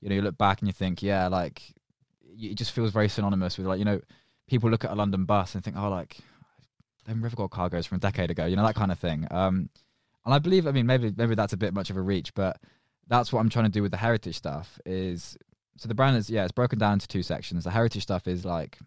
you 0.00 0.08
know, 0.08 0.14
you 0.14 0.22
look 0.22 0.38
back 0.38 0.60
and 0.60 0.68
you 0.68 0.72
think, 0.72 1.02
yeah, 1.02 1.28
like 1.28 1.74
it 2.38 2.54
just 2.54 2.72
feels 2.72 2.92
very 2.92 3.08
synonymous 3.08 3.58
with 3.58 3.66
like 3.66 3.78
you 3.78 3.84
know 3.84 4.00
people 4.48 4.70
look 4.70 4.84
at 4.84 4.90
a 4.90 4.94
London 4.94 5.24
bus 5.24 5.54
and 5.54 5.62
think 5.62 5.76
oh 5.76 5.88
like 5.88 6.18
them 7.06 7.22
River 7.22 7.36
God 7.36 7.50
cargoes 7.50 7.86
from 7.86 7.96
a 7.96 8.00
decade 8.00 8.30
ago 8.30 8.46
you 8.46 8.56
know 8.56 8.64
that 8.64 8.74
kind 8.74 8.92
of 8.92 8.98
thing 8.98 9.26
um 9.30 9.68
and 10.24 10.34
I 10.34 10.38
believe 10.38 10.66
I 10.66 10.72
mean 10.72 10.86
maybe 10.86 11.12
maybe 11.16 11.34
that's 11.34 11.52
a 11.52 11.56
bit 11.56 11.74
much 11.74 11.90
of 11.90 11.96
a 11.96 12.00
reach 12.00 12.34
but 12.34 12.58
that's 13.08 13.32
what 13.32 13.40
I'm 13.40 13.48
trying 13.48 13.66
to 13.66 13.70
do 13.70 13.82
with 13.82 13.90
the 13.90 13.96
heritage 13.96 14.36
stuff 14.36 14.78
is 14.86 15.36
so 15.76 15.88
the 15.88 15.94
brand 15.94 16.16
is 16.16 16.30
yeah 16.30 16.44
it's 16.44 16.52
broken 16.52 16.78
down 16.78 16.94
into 16.94 17.08
two 17.08 17.22
sections 17.22 17.64
the 17.64 17.70
heritage 17.70 18.02
stuff 18.02 18.26
is 18.26 18.44
like 18.44 18.78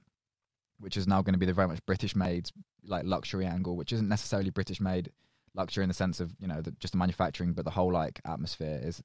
which 0.79 0.97
is 0.97 1.07
now 1.07 1.21
going 1.21 1.33
to 1.33 1.39
be 1.39 1.45
the 1.45 1.53
very 1.53 1.67
much 1.67 1.85
British 1.85 2.15
made 2.15 2.49
like 2.83 3.03
luxury 3.05 3.45
angle 3.45 3.75
which 3.75 3.91
isn't 3.91 4.09
necessarily 4.09 4.49
British 4.49 4.79
made 4.79 5.11
luxury 5.55 5.83
in 5.83 5.87
the 5.87 5.93
sense 5.93 6.19
of 6.19 6.35
you 6.39 6.47
know 6.47 6.61
the, 6.61 6.71
just 6.79 6.91
the 6.91 6.97
manufacturing 6.97 7.53
but 7.53 7.65
the 7.65 7.71
whole 7.71 7.91
like 7.91 8.19
atmosphere 8.25 8.79
is 8.83 9.01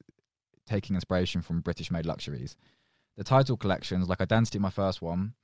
taking 0.70 0.94
inspiration 0.94 1.42
from 1.42 1.60
British 1.60 1.90
made 1.90 2.06
luxuries. 2.06 2.56
The 3.16 3.24
title 3.24 3.56
collections, 3.56 4.08
like 4.08 4.20
Identity, 4.20 4.58
my 4.58 4.70
first 4.70 5.02
one, 5.02 5.34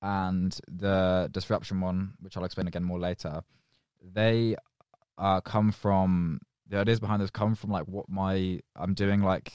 and 0.00 0.58
the 0.68 1.28
Disruption 1.32 1.80
one, 1.80 2.14
which 2.20 2.36
I'll 2.36 2.44
explain 2.44 2.68
again 2.68 2.84
more 2.84 2.98
later, 2.98 3.42
they 4.00 4.56
uh, 5.18 5.40
come 5.40 5.72
from 5.72 6.40
the 6.68 6.78
ideas 6.78 7.00
behind 7.00 7.20
those 7.20 7.30
come 7.30 7.54
from 7.54 7.70
like 7.70 7.84
what 7.86 8.08
my 8.08 8.60
I'm 8.74 8.94
doing 8.94 9.22
like 9.22 9.52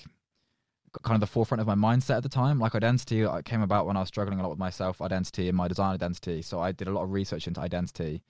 kind 1.03 1.15
of 1.15 1.21
the 1.21 1.31
forefront 1.31 1.61
of 1.61 1.67
my 1.67 1.75
mindset 1.75 2.17
at 2.17 2.23
the 2.23 2.29
time. 2.29 2.59
Like 2.59 2.75
identity 2.75 3.23
uh, 3.25 3.41
came 3.41 3.61
about 3.61 3.85
when 3.85 3.97
I 3.97 4.01
was 4.01 4.09
struggling 4.09 4.39
a 4.39 4.43
lot 4.43 4.49
with 4.49 4.59
my 4.59 4.69
self 4.69 5.01
identity 5.01 5.47
and 5.47 5.57
my 5.57 5.67
design 5.67 5.93
identity. 5.93 6.41
So 6.41 6.59
I 6.59 6.71
did 6.71 6.87
a 6.87 6.91
lot 6.91 7.03
of 7.03 7.11
research 7.11 7.47
into 7.47 7.61
identity, 7.61 8.21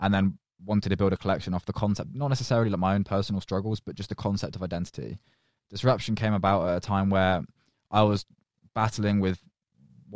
and 0.00 0.12
then 0.12 0.38
wanted 0.64 0.88
to 0.88 0.96
build 0.96 1.12
a 1.12 1.16
collection 1.16 1.54
off 1.54 1.66
the 1.66 1.72
concept, 1.72 2.14
not 2.14 2.28
necessarily 2.28 2.70
like 2.70 2.80
my 2.80 2.94
own 2.94 3.04
personal 3.04 3.40
struggles, 3.40 3.80
but 3.80 3.94
just 3.94 4.08
the 4.08 4.14
concept 4.14 4.56
of 4.56 4.62
identity. 4.62 5.18
Disruption 5.70 6.14
came 6.14 6.32
about 6.32 6.68
at 6.68 6.76
a 6.76 6.80
time 6.80 7.10
where 7.10 7.42
I 7.90 8.02
was 8.02 8.24
battling 8.74 9.20
with 9.20 9.40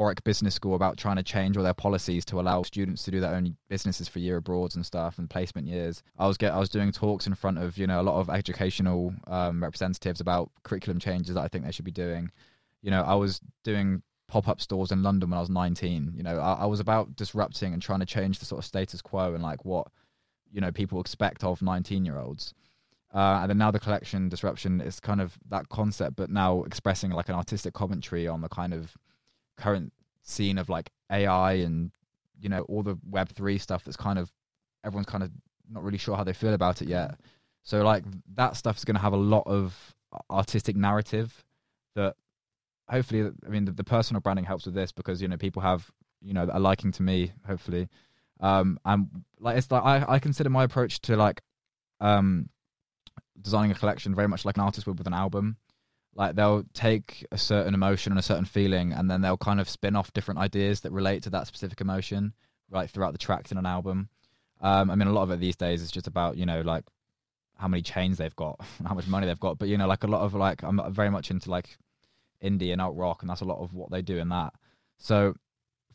Warwick 0.01 0.25
Business 0.25 0.55
School 0.55 0.77
about 0.77 0.97
trying 0.97 1.17
to 1.17 1.23
change 1.23 1.59
all 1.59 1.63
their 1.63 1.75
policies 1.75 2.25
to 2.25 2.41
allow 2.41 2.63
students 2.63 3.03
to 3.03 3.11
do 3.11 3.21
their 3.21 3.35
own 3.35 3.55
businesses 3.69 4.09
for 4.09 4.19
year 4.19 4.39
abroads 4.39 4.75
and 4.75 4.87
stuff 4.87 5.19
and 5.19 5.29
placement 5.29 5.67
years. 5.69 6.03
I 6.19 6.27
was 6.27 6.39
get 6.39 6.55
I 6.55 6.59
was 6.59 6.71
doing 6.71 6.91
talks 6.91 7.27
in 7.27 7.35
front 7.35 7.59
of 7.59 7.77
you 7.77 7.87
know 7.87 8.01
a 8.01 8.03
lot 8.03 8.19
of 8.19 8.31
educational 8.31 9.13
um, 9.27 9.63
representatives 9.63 10.23
about 10.23 10.51
curriculum 10.63 11.01
changes 11.01 11.35
that 11.35 11.43
I 11.43 11.49
think 11.49 11.67
they 11.67 11.71
should 11.71 11.85
be 11.85 11.91
doing. 11.91 12.31
You 12.81 12.91
know, 12.91 13.03
I 13.03 13.15
was 13.15 13.43
doing 13.63 14.03
pop 14.27 14.49
up 14.49 14.63
stores 14.63 14.91
in 14.91 15.03
London 15.03 15.29
when 15.29 15.37
I 15.37 15.41
was 15.41 15.51
19. 15.51 16.15
You 16.17 16.23
know, 16.23 16.39
I, 16.39 16.63
I 16.63 16.65
was 16.65 16.81
about 16.81 17.15
disrupting 17.15 17.75
and 17.75 17.83
trying 17.83 18.01
to 18.01 18.07
change 18.07 18.39
the 18.39 18.47
sort 18.47 18.61
of 18.61 18.65
status 18.65 19.03
quo 19.03 19.35
and 19.35 19.43
like 19.43 19.67
what 19.67 19.89
you 20.51 20.63
know 20.63 20.73
people 20.73 20.99
expect 21.03 21.45
of 21.45 21.61
19 21.61 22.07
year 22.07 22.17
olds. 22.17 22.55
Uh, 23.13 23.41
and 23.43 23.51
then 23.51 23.59
now 23.59 23.71
the 23.71 23.79
collection 23.79 24.31
disruption 24.31 24.81
is 24.81 24.99
kind 24.99 25.21
of 25.21 25.37
that 25.51 25.69
concept, 25.69 26.17
but 26.17 26.31
now 26.31 26.63
expressing 26.63 27.11
like 27.11 27.29
an 27.29 27.35
artistic 27.35 27.75
commentary 27.75 28.27
on 28.27 28.41
the 28.41 28.49
kind 28.49 28.73
of 28.73 28.97
current 29.61 29.93
scene 30.23 30.59
of 30.59 30.69
like 30.69 30.91
AI 31.11 31.53
and 31.55 31.91
you 32.41 32.49
know 32.49 32.63
all 32.63 32.83
the 32.83 32.99
Web 33.09 33.29
three 33.31 33.59
stuff 33.59 33.85
that's 33.85 33.97
kind 33.97 34.19
of 34.19 34.31
everyone's 34.85 35.07
kind 35.07 35.23
of 35.23 35.31
not 35.71 35.83
really 35.83 35.99
sure 35.99 36.17
how 36.17 36.25
they 36.25 36.33
feel 36.33 36.55
about 36.55 36.83
it 36.83 36.89
yet. 36.89 37.19
So 37.63 37.83
like 37.83 38.05
that 38.35 38.57
stuff 38.57 38.77
is 38.79 38.85
going 38.85 38.97
to 38.97 39.03
have 39.03 39.13
a 39.13 39.19
lot 39.19 39.45
of 39.47 39.95
artistic 40.31 40.77
narrative 40.77 41.45
that 41.95 42.17
hopefully, 42.89 43.31
I 43.47 43.49
mean, 43.49 43.67
the, 43.67 43.73
the 43.73 43.85
personal 43.85 44.21
branding 44.21 44.45
helps 44.45 44.67
with 44.67 44.75
this 44.75 44.93
because 44.93 45.23
you 45.23 45.29
know 45.29 45.37
people 45.37 45.63
have 45.63 45.91
you 46.21 46.35
know 46.35 46.49
a 46.51 46.59
liking 46.59 46.93
to 46.93 47.03
me 47.03 47.33
hopefully, 47.47 47.89
um, 48.41 48.79
and 48.85 49.09
like 49.39 49.57
it's 49.59 49.71
like 49.71 49.85
I 49.85 50.05
I 50.09 50.19
consider 50.19 50.51
my 50.51 50.65
approach 50.65 51.01
to 51.03 51.17
like 51.17 51.43
um 52.01 52.49
designing 53.41 53.71
a 53.71 53.75
collection 53.75 54.15
very 54.15 54.29
much 54.29 54.45
like 54.45 54.57
an 54.57 54.63
artist 54.63 54.87
would 54.87 54.99
with 54.99 55.07
an 55.07 55.15
album. 55.15 55.57
Like 56.15 56.35
they'll 56.35 56.65
take 56.75 57.25
a 57.31 57.39
certain 57.39 57.75
emotion 57.75 58.13
and 58.13 58.19
a 58.19 58.23
certain 58.23 58.45
feeling, 58.45 58.93
and 58.93 59.11
then 59.11 59.21
they'll 59.21 59.37
kind 59.37 59.61
of 59.61 59.69
spin 59.69 59.97
off 59.97 60.13
different 60.13 60.41
ideas 60.41 60.81
that 60.81 60.93
relate 60.93 61.23
to 61.25 61.31
that 61.31 61.47
specific 61.47 61.81
emotion, 61.81 62.35
right 62.69 62.91
throughout 62.91 63.13
the 63.13 63.19
tracks 63.19 63.53
in 63.53 63.59
an 63.59 63.67
album. 63.67 64.09
Um, 64.61 64.91
I 64.91 64.95
mean, 64.95 65.09
a 65.09 65.13
lot 65.13 65.23
of 65.23 65.31
it 65.31 65.41
these 65.41 65.57
days 65.57 65.83
is 65.83 65.91
just 65.91 66.07
about 66.07 66.37
you 66.37 66.47
know 66.47 66.61
like 66.63 66.85
how 67.57 67.69
many 67.69 67.83
chains 67.83 68.19
they've 68.19 68.35
got, 68.37 68.61
how 68.87 68.95
much 68.95 69.07
money 69.07 69.27
they've 69.27 69.39
got. 69.39 69.59
But 69.59 69.69
you 69.69 69.79
know, 69.79 69.87
like 69.87 70.05
a 70.05 70.09
lot 70.09 70.23
of 70.23 70.35
like 70.35 70.63
I'm 70.63 70.81
very 70.93 71.11
much 71.11 71.31
into 71.31 71.51
like 71.51 71.79
indie 72.43 72.73
and 72.73 72.81
alt 72.81 72.97
rock, 72.97 73.23
and 73.23 73.31
that's 73.31 73.43
a 73.43 73.47
lot 73.47 73.59
of 73.59 73.73
what 73.75 73.91
they 73.91 74.03
do 74.03 74.19
in 74.19 74.29
that. 74.31 74.53
So 74.99 75.35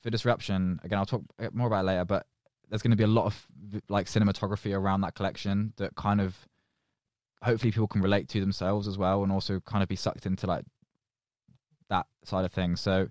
for 0.01 0.09
disruption, 0.09 0.79
again, 0.83 0.99
I'll 0.99 1.05
talk 1.05 1.23
more 1.51 1.67
about 1.67 1.85
later. 1.85 2.05
But 2.05 2.25
there's 2.69 2.81
going 2.81 2.91
to 2.91 2.97
be 2.97 3.03
a 3.03 3.07
lot 3.07 3.25
of 3.25 3.47
like 3.89 4.07
cinematography 4.07 4.75
around 4.75 5.01
that 5.01 5.15
collection 5.15 5.73
that 5.77 5.95
kind 5.95 6.21
of 6.21 6.35
hopefully 7.45 7.71
people 7.71 7.87
can 7.87 8.01
relate 8.01 8.27
to 8.29 8.39
themselves 8.39 8.87
as 8.87 8.97
well 8.97 9.23
and 9.23 9.31
also 9.31 9.59
kind 9.61 9.83
of 9.83 9.89
be 9.89 9.95
sucked 9.95 10.25
into 10.25 10.47
like 10.47 10.65
that 11.89 12.05
side 12.23 12.45
of 12.45 12.51
things. 12.51 12.81
So 12.81 13.07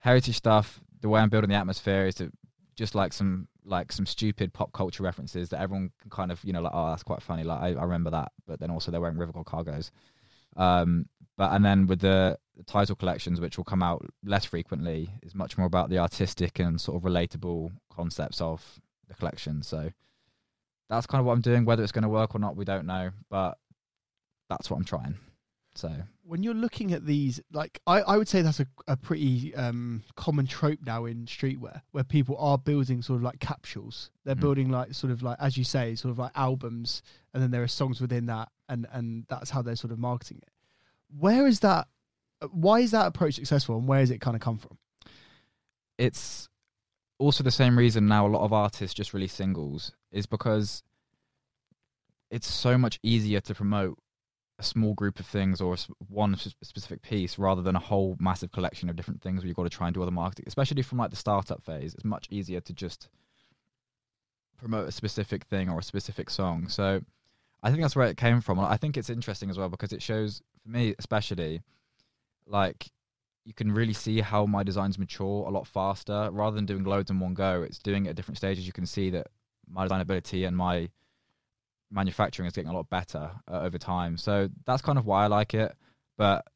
heritage 0.00 0.36
stuff 0.36 0.80
the 1.00 1.08
way 1.08 1.20
i'm 1.20 1.28
building 1.28 1.50
the 1.50 1.56
atmosphere 1.56 2.06
is 2.06 2.14
to 2.14 2.30
just 2.76 2.94
like 2.94 3.12
some 3.12 3.48
like 3.64 3.92
some 3.92 4.06
stupid 4.06 4.52
pop 4.52 4.72
culture 4.72 5.02
references 5.02 5.48
that 5.48 5.60
everyone 5.60 5.90
can 6.00 6.10
kind 6.10 6.32
of 6.32 6.42
you 6.44 6.52
know 6.52 6.62
like 6.62 6.72
oh 6.74 6.90
that's 6.90 7.02
quite 7.02 7.20
funny 7.20 7.42
like 7.42 7.60
i, 7.60 7.68
I 7.68 7.82
remember 7.82 8.10
that 8.10 8.32
but 8.46 8.60
then 8.60 8.70
also 8.70 8.90
they're 8.90 9.00
wearing 9.00 9.18
river 9.18 9.32
cargos 9.32 9.90
um 10.56 11.06
but 11.36 11.52
and 11.52 11.64
then 11.64 11.86
with 11.86 12.00
the 12.00 12.38
title 12.66 12.96
collections 12.96 13.40
which 13.40 13.56
will 13.56 13.64
come 13.64 13.82
out 13.82 14.04
less 14.24 14.44
frequently 14.44 15.10
is 15.22 15.34
much 15.34 15.56
more 15.56 15.66
about 15.66 15.90
the 15.90 15.98
artistic 15.98 16.58
and 16.58 16.80
sort 16.80 16.96
of 16.96 17.08
relatable 17.08 17.70
concepts 17.88 18.40
of 18.40 18.80
the 19.06 19.14
collection. 19.14 19.62
So 19.62 19.90
that's 20.88 21.06
kind 21.06 21.20
of 21.20 21.26
what 21.26 21.34
i'm 21.34 21.40
doing 21.40 21.64
whether 21.64 21.82
it's 21.82 21.92
going 21.92 22.02
to 22.02 22.08
work 22.08 22.34
or 22.34 22.38
not 22.40 22.56
we 22.56 22.64
don't 22.64 22.86
know 22.86 23.10
but 23.30 23.58
that's 24.48 24.70
what 24.70 24.76
i'm 24.76 24.84
trying 24.84 25.14
so 25.74 25.92
when 26.24 26.42
you're 26.42 26.54
looking 26.54 26.92
at 26.92 27.06
these, 27.06 27.40
like 27.52 27.80
I, 27.86 28.00
I 28.00 28.16
would 28.16 28.26
say 28.28 28.42
that's 28.42 28.58
a, 28.58 28.66
a 28.88 28.96
pretty 28.96 29.54
um, 29.54 30.02
common 30.16 30.46
trope 30.46 30.80
now 30.84 31.04
in 31.04 31.24
streetwear, 31.26 31.82
where 31.92 32.02
people 32.04 32.36
are 32.38 32.58
building 32.58 33.00
sort 33.00 33.18
of 33.18 33.22
like 33.22 33.38
capsules. 33.38 34.10
They're 34.24 34.34
Mm. 34.34 34.40
building 34.40 34.70
like 34.70 34.92
sort 34.92 35.12
of 35.12 35.22
like 35.22 35.38
as 35.40 35.56
you 35.56 35.62
say, 35.62 35.94
sort 35.94 36.10
of 36.10 36.18
like 36.18 36.32
albums, 36.34 37.00
and 37.32 37.40
then 37.42 37.50
there 37.52 37.62
are 37.62 37.68
songs 37.68 38.00
within 38.00 38.26
that, 38.26 38.48
and 38.68 38.86
and 38.92 39.24
that's 39.28 39.50
how 39.50 39.62
they're 39.62 39.76
sort 39.76 39.92
of 39.92 39.98
marketing 40.00 40.40
it. 40.42 40.48
Where 41.16 41.46
is 41.46 41.60
that? 41.60 41.86
Why 42.50 42.80
is 42.80 42.90
that 42.90 43.06
approach 43.06 43.34
successful, 43.34 43.78
and 43.78 43.86
where 43.86 44.00
has 44.00 44.10
it 44.10 44.20
kind 44.20 44.34
of 44.34 44.42
come 44.42 44.58
from? 44.58 44.78
it's 45.96 46.48
also 47.18 47.42
the 47.44 47.50
same 47.50 47.78
reason 47.78 48.06
now 48.06 48.26
a 48.26 48.28
lot 48.28 48.44
of 48.44 48.52
artists 48.52 48.94
just 48.94 49.14
release 49.14 49.32
singles 49.32 49.92
is 50.12 50.26
because 50.26 50.82
it's 52.30 52.46
so 52.52 52.76
much 52.76 52.98
easier 53.02 53.40
to 53.40 53.54
promote 53.54 53.98
a 54.58 54.62
small 54.62 54.94
group 54.94 55.20
of 55.20 55.26
things 55.26 55.60
or 55.60 55.76
one 56.08 56.36
specific 56.36 57.00
piece 57.02 57.38
rather 57.38 57.62
than 57.62 57.76
a 57.76 57.80
whole 57.80 58.16
massive 58.18 58.50
collection 58.50 58.90
of 58.90 58.96
different 58.96 59.22
things 59.22 59.40
where 59.40 59.46
you've 59.46 59.56
got 59.56 59.62
to 59.62 59.68
try 59.68 59.86
and 59.86 59.94
do 59.94 60.02
other 60.02 60.10
marketing 60.10 60.44
especially 60.48 60.82
from 60.82 60.98
like 60.98 61.10
the 61.10 61.16
startup 61.16 61.62
phase 61.62 61.94
it's 61.94 62.04
much 62.04 62.26
easier 62.30 62.60
to 62.60 62.72
just 62.72 63.08
promote 64.56 64.88
a 64.88 64.92
specific 64.92 65.44
thing 65.44 65.68
or 65.68 65.78
a 65.78 65.82
specific 65.82 66.28
song. 66.28 66.68
So 66.68 67.02
i 67.62 67.70
think 67.70 67.82
that's 67.82 67.96
where 67.96 68.06
it 68.06 68.16
came 68.16 68.40
from 68.40 68.60
i 68.60 68.76
think 68.76 68.96
it's 68.96 69.10
interesting 69.10 69.50
as 69.50 69.58
well 69.58 69.68
because 69.68 69.92
it 69.92 70.00
shows 70.00 70.42
for 70.62 70.68
me 70.68 70.94
especially 70.98 71.60
like 72.46 72.90
you 73.48 73.54
can 73.54 73.72
really 73.72 73.94
see 73.94 74.20
how 74.20 74.44
my 74.44 74.62
designs 74.62 74.98
mature 74.98 75.46
a 75.46 75.50
lot 75.50 75.66
faster. 75.66 76.28
Rather 76.30 76.54
than 76.54 76.66
doing 76.66 76.84
loads 76.84 77.10
in 77.10 77.18
one 77.18 77.32
go 77.32 77.62
it's 77.62 77.78
doing 77.78 78.04
it 78.04 78.10
at 78.10 78.16
different 78.16 78.36
stages. 78.36 78.66
You 78.66 78.74
can 78.74 78.84
see 78.84 79.08
that 79.10 79.28
my 79.66 79.84
design 79.84 80.02
ability 80.02 80.44
and 80.44 80.54
my 80.54 80.90
manufacturing 81.90 82.46
is 82.46 82.52
getting 82.52 82.70
a 82.70 82.74
lot 82.74 82.88
better 82.90 83.30
uh, 83.50 83.60
over 83.60 83.78
time. 83.78 84.16
So 84.16 84.48
that's 84.66 84.82
kind 84.82 84.98
of 84.98 85.06
why 85.06 85.24
i 85.24 85.26
like 85.26 85.54
it. 85.54 85.74
But 86.16 86.46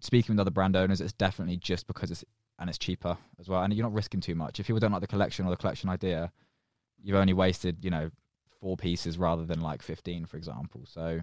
speaking 0.00 0.34
with 0.34 0.40
other 0.40 0.50
brand 0.50 0.76
owners 0.76 1.00
it's 1.00 1.12
definitely 1.12 1.56
just 1.56 1.86
because 1.86 2.10
it's 2.10 2.24
and 2.58 2.68
it's 2.68 2.78
cheaper 2.78 3.16
as 3.40 3.48
well. 3.48 3.62
And 3.62 3.72
you're 3.72 3.84
not 3.84 3.94
risking 3.94 4.20
too 4.20 4.34
much. 4.34 4.60
If 4.60 4.66
people 4.66 4.80
don't 4.80 4.92
like 4.92 5.00
the 5.00 5.06
collection 5.06 5.46
or 5.46 5.50
the 5.50 5.56
collection 5.56 5.88
idea 5.88 6.32
you've 7.02 7.16
only 7.16 7.32
wasted 7.32 7.84
you 7.84 7.90
know 7.90 8.10
four 8.60 8.76
pieces 8.76 9.18
rather 9.18 9.44
than 9.44 9.60
like 9.60 9.82
15 9.82 10.24
for 10.26 10.36
example. 10.36 10.82
So 10.86 11.20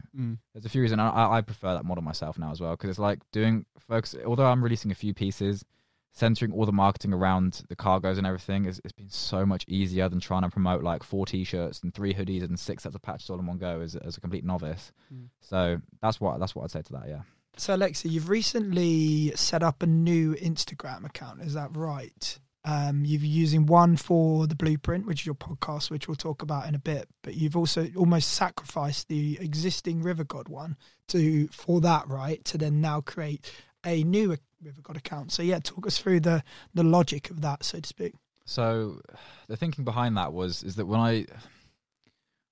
there's 0.53 0.65
a 0.65 0.69
few 0.69 0.81
reasons. 0.81 0.99
I, 1.01 1.37
I 1.37 1.41
prefer 1.41 1.73
that 1.73 1.85
model 1.85 2.03
myself 2.03 2.37
now 2.37 2.51
as 2.51 2.59
well 2.59 2.71
because 2.71 2.89
it's 2.89 2.99
like 2.99 3.19
doing 3.31 3.65
folks. 3.79 4.15
Although 4.25 4.45
I'm 4.45 4.63
releasing 4.63 4.91
a 4.91 4.95
few 4.95 5.13
pieces, 5.13 5.63
centering 6.11 6.51
all 6.51 6.65
the 6.65 6.71
marketing 6.71 7.13
around 7.13 7.63
the 7.69 7.75
cargos 7.75 8.17
and 8.17 8.27
everything 8.27 8.65
is 8.65 8.81
it's 8.83 8.91
been 8.91 9.09
so 9.09 9.45
much 9.45 9.63
easier 9.67 10.09
than 10.09 10.19
trying 10.19 10.41
to 10.41 10.49
promote 10.49 10.83
like 10.83 11.03
four 11.03 11.25
t-shirts 11.25 11.81
and 11.81 11.93
three 11.93 12.13
hoodies 12.13 12.43
and 12.43 12.59
six 12.59 12.83
sets 12.83 12.95
of 12.95 13.01
patches 13.01 13.29
all 13.29 13.39
in 13.39 13.45
one 13.45 13.57
go 13.57 13.81
as, 13.81 13.95
as 13.95 14.17
a 14.17 14.21
complete 14.21 14.43
novice. 14.43 14.91
Mm. 15.13 15.27
So 15.39 15.81
that's 16.01 16.19
what 16.19 16.39
that's 16.39 16.55
what 16.55 16.63
I'd 16.63 16.71
say 16.71 16.81
to 16.81 16.93
that. 16.93 17.07
Yeah. 17.07 17.21
So, 17.57 17.75
Alexei, 17.75 18.07
you've 18.07 18.29
recently 18.29 19.33
set 19.35 19.63
up 19.63 19.83
a 19.83 19.87
new 19.87 20.33
Instagram 20.35 21.05
account. 21.05 21.41
Is 21.41 21.55
that 21.55 21.75
right? 21.75 22.39
Um, 22.63 23.03
you're 23.05 23.21
using 23.21 23.65
one 23.65 23.97
for 23.97 24.47
the 24.47 24.55
blueprint, 24.55 25.05
which 25.05 25.21
is 25.21 25.25
your 25.25 25.35
podcast, 25.35 25.89
which 25.89 26.07
we'll 26.07 26.15
talk 26.15 26.41
about 26.41 26.67
in 26.67 26.75
a 26.75 26.79
bit. 26.79 27.09
But 27.21 27.35
you've 27.35 27.57
also 27.57 27.89
almost 27.97 28.31
sacrificed 28.33 29.07
the 29.07 29.37
existing 29.41 30.03
River 30.03 30.23
God 30.23 30.47
one 30.47 30.77
to 31.09 31.47
for 31.49 31.81
that, 31.81 32.07
right? 32.07 32.43
To 32.45 32.57
then 32.57 32.79
now 32.79 33.01
create 33.01 33.51
a 33.85 34.03
new 34.03 34.31
River 34.61 34.81
God 34.81 34.97
account. 34.97 35.31
So, 35.31 35.41
yeah, 35.43 35.59
talk 35.59 35.87
us 35.87 35.97
through 35.97 36.21
the 36.21 36.43
the 36.73 36.83
logic 36.83 37.29
of 37.29 37.41
that, 37.41 37.63
so 37.63 37.79
to 37.79 37.87
speak. 37.87 38.13
So 38.45 38.99
the 39.47 39.55
thinking 39.55 39.85
behind 39.85 40.17
that 40.17 40.33
was 40.33 40.63
is 40.63 40.75
that 40.77 40.87
when 40.87 40.99
I 40.99 41.25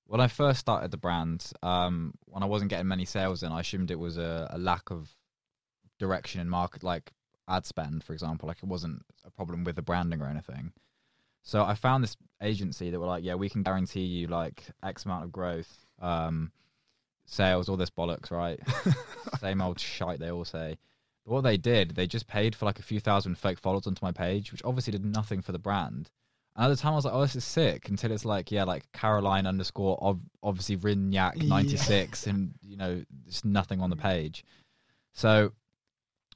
when 0.05 0.21
I 0.21 0.27
first 0.27 0.59
started 0.59 0.91
the 0.91 0.97
brand, 0.97 1.51
um, 1.61 2.13
when 2.25 2.43
I 2.43 2.45
wasn't 2.45 2.69
getting 2.69 2.87
many 2.87 3.05
sales 3.05 3.43
in, 3.43 3.51
I 3.51 3.59
assumed 3.59 3.91
it 3.91 3.99
was 3.99 4.17
a, 4.17 4.47
a 4.51 4.57
lack 4.57 4.89
of 4.89 5.09
direction 5.99 6.39
in 6.39 6.49
market, 6.49 6.83
like 6.83 7.11
ad 7.47 7.65
spend, 7.65 8.03
for 8.03 8.13
example. 8.13 8.47
Like 8.47 8.59
it 8.63 8.69
wasn't 8.69 9.03
a 9.25 9.31
problem 9.31 9.63
with 9.63 9.75
the 9.75 9.81
branding 9.81 10.21
or 10.21 10.27
anything. 10.27 10.71
So 11.43 11.63
I 11.63 11.75
found 11.75 12.03
this 12.03 12.15
agency 12.41 12.89
that 12.89 12.99
were 12.99 13.05
like, 13.05 13.23
yeah, 13.23 13.35
we 13.35 13.49
can 13.49 13.63
guarantee 13.63 14.01
you 14.01 14.27
like 14.27 14.65
X 14.83 15.05
amount 15.05 15.23
of 15.23 15.31
growth, 15.31 15.85
um, 16.01 16.51
sales, 17.25 17.69
all 17.69 17.77
this 17.77 17.89
bollocks, 17.89 18.31
right? 18.31 18.59
Same 19.39 19.61
old 19.61 19.79
shite 19.79 20.19
they 20.19 20.31
all 20.31 20.45
say. 20.45 20.77
But 21.28 21.34
what 21.34 21.41
they 21.41 21.57
did, 21.57 21.89
they 21.95 22.07
just 22.07 22.25
paid 22.25 22.55
for 22.55 22.63
like 22.63 22.80
a 22.80 22.84
few 22.84 23.01
thousand 23.01 23.38
fake 23.38 23.59
followers 23.59 23.86
onto 23.86 24.03
my 24.03 24.13
page, 24.13 24.53
which 24.53 24.63
obviously 24.63 24.91
did 24.91 25.03
nothing 25.03 25.41
for 25.41 25.51
the 25.51 25.59
brand. 25.59 26.09
And 26.55 26.65
at 26.65 26.69
the 26.69 26.82
time, 26.82 26.93
I 26.93 26.95
was 26.95 27.03
like, 27.03 27.13
"Oh, 27.13 27.21
this 27.21 27.36
is 27.36 27.43
sick." 27.43 27.89
Until 27.89 28.13
it's 28.13 28.23
like, 28.23 28.49
yeah, 28.49 28.63
like 28.63 28.89
Caroline 28.93 29.45
underscore 29.45 30.01
ob- 30.01 30.23
obviously 30.41 30.78
Rignac 30.78 31.43
ninety 31.43 31.75
six, 31.75 32.28
and 32.28 32.53
you 32.61 32.78
know, 32.78 33.03
there's 33.25 33.43
nothing 33.43 33.82
on 33.82 33.89
the 33.89 33.97
page. 33.97 34.45
So 35.13 35.51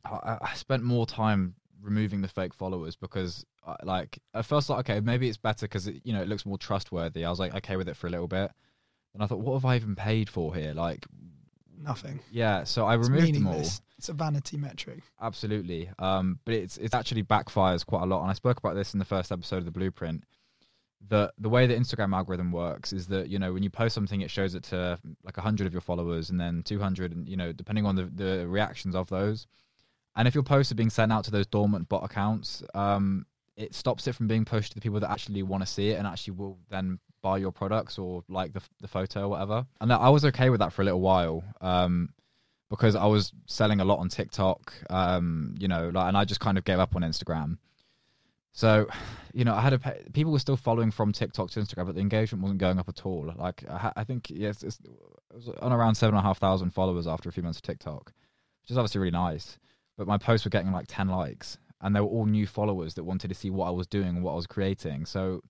I, 0.04 0.38
I 0.42 0.54
spent 0.56 0.84
more 0.84 1.06
time 1.06 1.56
removing 1.82 2.22
the 2.22 2.28
fake 2.28 2.54
followers 2.54 2.96
because, 2.98 3.46
uh, 3.66 3.78
like, 3.84 4.20
at 4.34 4.46
first, 4.46 4.70
like, 4.70 4.90
okay, 4.90 5.00
maybe 5.00 5.30
it's 5.30 5.38
better 5.38 5.68
because 5.68 5.88
it, 5.88 6.02
you 6.04 6.12
know 6.12 6.22
it 6.22 6.28
looks 6.28 6.46
more 6.46 6.58
trustworthy. 6.58 7.24
I 7.24 7.30
was 7.30 7.40
like, 7.40 7.56
okay 7.56 7.78
with 7.78 7.88
it 7.88 7.96
for 7.96 8.08
a 8.08 8.12
little 8.12 8.28
bit, 8.28 8.52
and 9.14 9.24
I 9.24 9.26
thought, 9.26 9.40
what 9.40 9.54
have 9.54 9.66
I 9.66 9.78
even 9.78 9.96
paid 9.96 10.30
for 10.30 10.54
here? 10.54 10.74
Like, 10.74 11.06
Nothing. 11.84 12.20
yeah. 12.32 12.64
So 12.64 12.86
I 12.86 12.96
It's 12.98 13.10
removed 13.10 13.36
them 13.36 13.48
all. 13.48 13.60
It's 13.98 14.10
a 14.10 14.14
vanity 14.14 14.58
metric. 14.58 15.04
Absolutely. 15.22 15.90
Um, 16.00 16.40
but 16.46 16.54
it's 16.56 16.78
it's 16.78 16.94
actually 16.96 17.24
backfires 17.24 17.86
quite 17.86 18.04
a 18.04 18.06
lot. 18.06 18.22
And 18.22 18.30
I 18.30 18.34
spoke 18.34 18.58
about 18.58 18.76
this 18.76 18.94
in 18.94 19.00
the 19.00 19.06
first 19.06 19.32
episode 19.32 19.58
of 19.58 19.66
the 19.66 19.72
Blueprint. 19.72 20.24
The 21.10 21.34
the 21.38 21.50
way 21.50 21.66
the 21.68 21.76
Instagram 21.76 22.16
algorithm 22.16 22.52
works 22.52 22.94
is 22.94 23.08
that 23.08 23.28
you 23.30 23.40
know 23.40 23.54
when 23.54 23.64
you 23.64 23.70
post 23.70 23.96
something, 23.96 24.22
it 24.22 24.32
shows 24.32 24.56
it 24.56 24.64
to 24.66 25.00
like 25.24 25.38
hundred 25.38 25.68
of 25.68 25.74
your 25.74 25.82
followers, 25.82 26.30
and 26.30 26.40
then 26.40 26.62
two 26.64 26.80
hundred, 26.80 27.12
and 27.12 27.28
you 27.28 27.38
know 27.38 27.52
depending 27.52 27.86
on 27.86 27.96
the 27.96 28.06
the 28.06 28.48
reactions 28.48 28.96
of 28.96 29.08
those. 29.10 29.48
And 30.16 30.28
if 30.28 30.36
your 30.36 30.44
posts 30.44 30.72
are 30.72 30.76
being 30.76 30.90
sent 30.90 31.12
out 31.12 31.24
to 31.26 31.32
those 31.32 31.48
dormant 31.48 31.88
bot 31.88 32.04
accounts, 32.04 32.64
um, 32.74 33.26
it 33.56 33.74
stops 33.74 34.08
it 34.08 34.14
from 34.14 34.28
being 34.28 34.46
pushed 34.46 34.72
to 34.72 34.76
the 34.76 34.82
people 34.82 35.00
that 35.00 35.10
actually 35.12 35.44
want 35.44 35.64
to 35.64 35.68
see 35.68 35.90
it 35.90 35.98
and 35.98 36.06
actually 36.08 36.34
will 36.34 36.60
then 36.70 37.00
buy 37.22 37.38
your 37.38 37.52
products 37.52 37.98
or 37.98 38.24
like 38.28 38.54
the 38.54 38.62
the 38.82 38.88
photo 38.88 39.24
or 39.24 39.30
whatever. 39.30 39.66
And 39.80 39.92
I 39.92 40.10
was 40.10 40.26
okay 40.26 40.50
with 40.50 40.60
that 40.60 40.74
for 40.74 40.82
a 40.82 40.86
little 40.86 41.02
while. 41.02 41.44
Um, 41.62 42.10
because 42.72 42.96
I 42.96 43.06
was 43.06 43.34
selling 43.48 43.82
a 43.82 43.86
lot 43.86 44.00
on 44.00 44.08
TikTok, 44.08 44.74
um, 44.90 45.56
you 45.60 45.68
know, 45.68 45.90
like, 45.94 46.08
and 46.08 46.18
I 46.18 46.24
just 46.24 46.40
kind 46.40 46.58
of 46.58 46.64
gave 46.64 46.80
up 46.80 46.96
on 46.96 47.02
Instagram. 47.02 47.58
So, 48.54 48.88
you 49.34 49.44
know, 49.44 49.54
I 49.54 49.60
had 49.60 49.74
a 49.74 49.80
people 50.14 50.32
were 50.32 50.40
still 50.40 50.56
following 50.58 50.90
from 50.90 51.12
TikTok 51.12 51.52
to 51.52 51.60
Instagram, 51.60 51.86
but 51.86 51.96
the 51.96 52.02
engagement 52.02 52.42
wasn't 52.42 52.62
going 52.62 52.80
up 52.80 52.88
at 52.88 53.06
all. 53.06 53.34
Like, 53.38 53.64
I, 53.70 53.92
I 53.98 54.04
think 54.06 54.30
yes, 54.30 54.64
it 54.64 54.78
was 55.34 55.50
on 55.62 55.74
around 55.74 55.96
seven 55.96 56.16
and 56.16 56.24
a 56.24 56.28
half 56.28 56.40
thousand 56.40 56.72
followers 56.72 57.08
after 57.08 57.28
a 57.28 57.32
few 57.32 57.44
months 57.44 57.60
of 57.60 57.64
TikTok, 57.64 58.14
which 58.62 58.72
is 58.72 58.78
obviously 58.78 59.00
really 59.00 59.12
nice. 59.12 59.58
But 59.98 60.08
my 60.08 60.18
posts 60.18 60.46
were 60.46 60.50
getting 60.50 60.72
like 60.72 60.86
ten 60.88 61.10
likes, 61.10 61.58
and 61.82 61.94
they 61.94 62.00
were 62.00 62.08
all 62.08 62.26
new 62.26 62.48
followers 62.48 62.94
that 62.94 63.04
wanted 63.04 63.28
to 63.28 63.36
see 63.36 63.50
what 63.50 63.68
I 63.68 63.72
was 63.72 63.88
doing 63.88 64.08
and 64.08 64.24
what 64.24 64.32
I 64.32 64.36
was 64.36 64.48
creating. 64.48 65.06
So, 65.06 65.42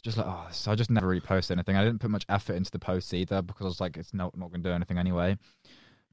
just 0.00 0.16
like, 0.16 0.26
oh, 0.26 0.46
so 0.50 0.72
I 0.72 0.74
just 0.74 0.90
never 0.90 1.08
really 1.08 1.20
posted 1.20 1.56
anything. 1.56 1.76
I 1.76 1.84
didn't 1.84 2.00
put 2.00 2.10
much 2.10 2.26
effort 2.28 2.54
into 2.54 2.70
the 2.70 2.78
posts 2.78 3.12
either 3.12 3.42
because 3.42 3.64
I 3.64 3.68
was 3.68 3.80
like, 3.80 3.96
it's 3.96 4.14
not 4.14 4.36
not 4.36 4.50
going 4.50 4.62
to 4.62 4.68
do 4.68 4.74
anything 4.74 4.98
anyway. 4.98 5.36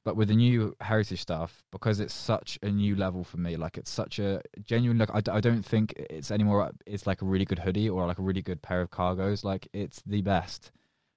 But 0.04 0.16
with 0.16 0.30
the 0.30 0.36
new 0.36 0.74
heritage 0.80 1.22
stuff, 1.22 1.64
because 1.70 2.00
it's 2.00 2.14
such 2.14 2.58
a 2.64 2.72
new 2.72 2.96
level 2.96 3.26
for 3.26 3.38
me, 3.38 3.58
like 3.58 3.78
it's 3.78 3.92
such 3.92 4.20
a 4.20 4.42
genuine 4.64 4.98
look. 4.98 5.12
I, 5.14 5.42
don't 5.42 5.66
think 5.66 5.94
it's 5.98 6.32
anymore. 6.32 6.72
It's 6.86 7.06
like 7.06 7.22
a 7.22 7.26
really 7.26 7.44
good 7.44 7.60
hoodie 7.60 7.90
or 7.90 8.08
like 8.08 8.18
a 8.18 8.22
really 8.22 8.42
good 8.42 8.62
pair 8.62 8.80
of 8.80 8.90
cargos. 8.90 9.44
Like 9.44 9.68
it's 9.74 10.02
the 10.06 10.22
best 10.22 10.72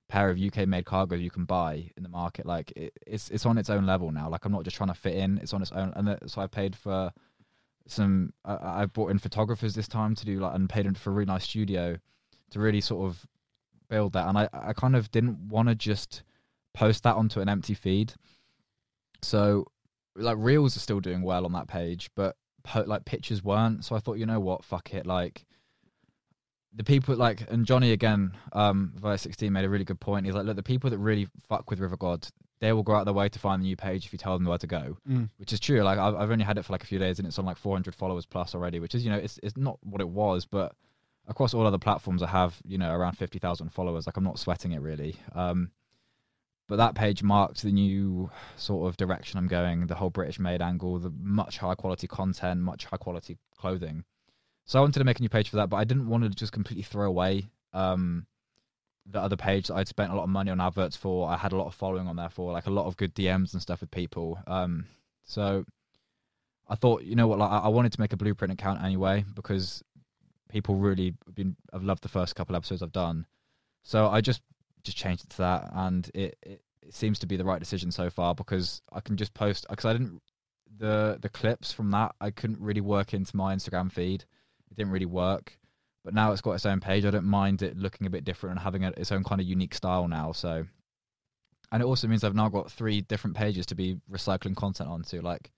pair 0.09 0.29
of 0.29 0.41
UK 0.41 0.67
made 0.67 0.87
cargos 0.87 1.23
you 1.23 1.31
can 1.31 1.45
buy 1.45 1.89
in 1.97 2.03
the 2.03 2.09
market. 2.09 2.47
Like 2.47 2.73
it, 2.75 2.93
it's 3.07 3.31
it's 3.31 3.47
on 3.47 3.59
its 3.59 3.71
own 3.71 3.87
level 3.87 4.11
now. 4.11 4.29
Like 4.29 4.45
I'm 4.45 4.51
not 4.51 4.65
just 4.65 4.77
trying 4.77 4.89
to 4.89 4.95
fit 4.95 5.15
in. 5.15 5.39
It's 5.39 5.55
on 5.55 5.63
its 5.63 5.71
own. 5.71 5.93
And 5.95 6.09
that, 6.09 6.29
so 6.29 6.41
I 6.41 6.49
paid 6.49 6.75
for 6.75 7.13
some. 7.87 8.33
I, 8.45 8.83
I 8.83 8.87
brought 8.87 9.13
in 9.13 9.21
photographers 9.21 9.75
this 9.75 9.87
time 9.87 10.17
to 10.17 10.25
do 10.25 10.41
like 10.41 10.57
and 10.57 10.69
paid 10.69 10.99
for 10.99 11.11
a 11.11 11.13
really 11.13 11.27
nice 11.27 11.45
studio 11.45 11.97
to 12.51 12.61
really 12.61 12.81
sort 12.81 13.07
of 13.09 13.27
build 13.89 14.13
that. 14.13 14.29
And 14.29 14.39
I 14.39 14.49
I 14.53 14.73
kind 14.73 14.97
of 14.97 15.11
didn't 15.11 15.49
want 15.49 15.69
to 15.69 15.75
just 15.75 16.23
post 16.75 17.03
that 17.05 17.17
onto 17.17 17.41
an 17.41 17.49
empty 17.49 17.75
feed. 17.75 18.13
So, 19.23 19.67
like 20.17 20.37
reels 20.39 20.77
are 20.77 20.81
still 20.81 21.01
doing 21.01 21.23
well 21.23 21.45
on 21.45 21.53
that 21.53 21.69
page, 21.69 22.11
but 22.15 22.37
po- 22.63 22.85
like 22.87 23.05
pictures 23.05 23.43
weren't. 23.45 23.85
So 23.85 23.95
I 23.97 23.99
thought, 23.99 24.19
you 24.19 24.27
know 24.27 24.41
what, 24.41 24.65
fuck 24.65 24.95
it. 24.95 25.07
Like, 25.07 25.45
the 26.75 26.85
people 26.85 27.17
like 27.17 27.51
and 27.51 27.67
Johnny 27.67 27.93
again, 27.93 28.33
um, 28.53 28.93
via 28.97 29.19
sixteen 29.19 29.53
made 29.53 29.65
a 29.65 29.69
really 29.69 29.85
good 29.85 30.01
point. 30.01 30.25
He's 30.27 30.35
like, 30.35 30.47
look, 30.47 30.57
the 30.57 30.63
people 30.63 30.89
that 30.91 30.99
really 30.99 31.29
fuck 31.49 31.69
with 31.69 31.81
River 31.81 31.97
God, 31.97 32.27
they 32.61 32.73
will 32.73 32.83
go 32.85 32.95
out 32.95 33.05
their 33.05 33.15
way 33.15 33.29
to 33.29 33.39
find 33.39 33.61
the 33.61 33.67
new 33.67 33.77
page 33.77 34.07
if 34.07 34.13
you 34.13 34.19
tell 34.19 34.39
them 34.39 34.47
where 34.47 34.59
to 34.59 34.67
go, 34.67 34.97
Mm. 35.09 35.29
which 35.39 35.53
is 35.53 35.59
true. 35.61 35.83
Like 35.83 35.99
I've, 35.99 36.15
I've 36.15 36.31
only 36.31 36.45
had 36.45 36.59
it 36.59 36.65
for 36.65 36.73
like 36.73 36.85
a 36.85 36.87
few 36.87 36.99
days 36.99 37.19
and 37.19 37.27
it's 37.27 37.39
on 37.39 37.45
like 37.45 37.57
400 37.57 37.95
followers 37.95 38.25
plus 38.27 38.55
already, 38.55 38.79
which 38.79 38.95
is 38.95 39.05
you 39.05 39.11
know 39.11 39.19
it's 39.19 39.39
it's 39.43 39.57
not 39.57 39.79
what 39.83 40.01
it 40.01 40.09
was, 40.09 40.47
but 40.47 40.73
across 41.29 41.55
all 41.55 41.67
other 41.67 41.79
platforms 41.79 42.23
I 42.23 42.29
have 42.29 42.57
you 42.67 42.79
know 42.79 42.93
around 42.93 43.15
50,000 43.15 43.71
followers. 43.71 44.07
Like 44.07 44.17
I'm 44.17 44.25
not 44.25 44.39
sweating 44.39 44.73
it 44.73 44.81
really. 44.81 45.17
Um, 45.35 45.71
but 46.71 46.77
that 46.77 46.95
page 46.95 47.25
marked 47.25 47.63
the 47.63 47.73
new 47.73 48.31
sort 48.57 48.89
of 48.89 48.97
direction 48.97 49.39
I'm 49.39 49.49
going, 49.49 49.89
the 49.89 49.97
whole 49.97 50.09
British 50.09 50.39
made 50.39 50.63
angle, 50.63 51.01
the 51.01 51.13
much 51.21 51.59
higher 51.59 51.75
quality 51.75 52.07
content, 52.07 52.61
much 52.61 52.85
high 52.85 52.97
quality 52.97 53.39
clothing. 53.59 54.05
So 54.67 54.79
I 54.79 54.83
wanted 54.83 55.01
to 55.01 55.05
make 55.05 55.19
a 55.19 55.23
new 55.23 55.29
page 55.29 55.49
for 55.49 55.57
that, 55.57 55.69
but 55.69 55.79
I 55.79 55.85
didn't 55.85 56.09
want 56.09 56.23
to 56.23 56.31
just 56.31 56.53
completely 56.53 56.85
throw 56.85 57.09
away 57.09 57.49
um, 57.73 58.27
the 59.05 59.21
other 59.21 59.37
page 59.37 59.67
that 59.67 59.75
I'd 59.75 59.89
spent 59.89 60.13
a 60.13 60.15
lot 60.15 60.23
of 60.23 60.29
money 60.29 60.53
on 60.53 60.61
adverts 60.61 60.97
for. 60.97 61.29
I 61.29 61.37
had 61.37 61.51
a 61.51 61.57
lot 61.57 61.67
of 61.67 61.75
following 61.75 62.07
on 62.07 62.15
there 62.15 62.29
for, 62.29 62.53
like 62.53 62.67
a 62.67 62.71
lot 62.71 62.87
of 62.87 62.97
good 62.97 63.17
DMs 63.17 63.53
and 63.53 63.61
stuff 63.61 63.81
with 63.81 63.91
people. 63.91 64.39
Um, 64.47 64.87
so 65.25 65.65
I 66.69 66.77
thought, 66.77 67.03
you 67.03 67.17
know 67.17 67.27
what, 67.27 67.41
like 67.41 67.51
I 67.51 67.67
wanted 67.67 67.93
to 67.95 68.01
make 68.01 68.13
a 68.13 68.17
blueprint 68.17 68.53
account 68.53 68.81
anyway 68.81 69.25
because 69.35 69.83
people 70.51 70.77
really 70.77 71.15
been 71.35 71.57
have 71.73 71.85
loved 71.85 72.03
the 72.03 72.09
first 72.09 72.35
couple 72.35 72.57
episodes 72.57 72.83
I've 72.83 72.93
done. 72.93 73.27
So 73.83 74.09
I 74.09 74.21
just 74.21 74.43
just 74.83 74.97
changed 74.97 75.25
it 75.25 75.31
to 75.31 75.39
that, 75.39 75.71
and 75.73 76.11
it, 76.15 76.37
it, 76.43 76.63
it 76.83 76.95
seems 76.95 77.19
to 77.21 77.27
be 77.27 77.37
the 77.37 77.45
right 77.45 77.61
decision 77.61 77.91
so 77.91 78.11
far 78.11 78.35
because 78.35 78.83
I 78.93 79.01
can 79.01 79.17
just 79.17 79.35
post 79.35 79.67
because 79.69 79.85
I 79.85 79.93
didn't 79.93 80.21
the 80.79 81.19
the 81.21 81.29
clips 81.29 81.73
from 81.73 81.91
that 81.91 82.15
I 82.21 82.31
couldn't 82.31 82.61
really 82.61 82.81
work 82.81 83.15
into 83.15 83.37
my 83.37 83.55
Instagram 83.55 83.91
feed. 83.91 84.25
It 84.71 84.77
didn't 84.77 84.93
really 84.93 85.07
work, 85.07 85.59
but 86.05 86.15
now 86.15 86.33
it's 86.33 86.41
got 86.41 86.53
its 86.53 86.67
own 86.67 86.81
page. 86.81 87.05
I 87.05 87.11
don't 87.11 87.25
mind 87.25 87.63
it 87.63 87.77
looking 87.77 88.07
a 88.07 88.11
bit 88.11 88.25
different 88.25 88.53
and 88.57 88.61
having 88.61 88.85
a, 88.85 88.91
its 88.97 89.13
own 89.13 89.25
kind 89.25 89.41
of 89.41 89.47
unique 89.47 89.75
style 89.75 90.07
now. 90.09 90.33
So, 90.33 90.65
and 91.73 91.83
it 91.83 91.87
also 91.87 92.07
means 92.07 92.23
I've 92.25 92.35
now 92.35 92.49
got 92.49 92.71
three 92.71 93.01
different 93.01 93.37
pages 93.37 93.67
to 93.67 93.75
be 93.75 93.99
recycling 94.11 94.57
content 94.57 94.89
onto. 94.89 95.21
Like 95.21 95.51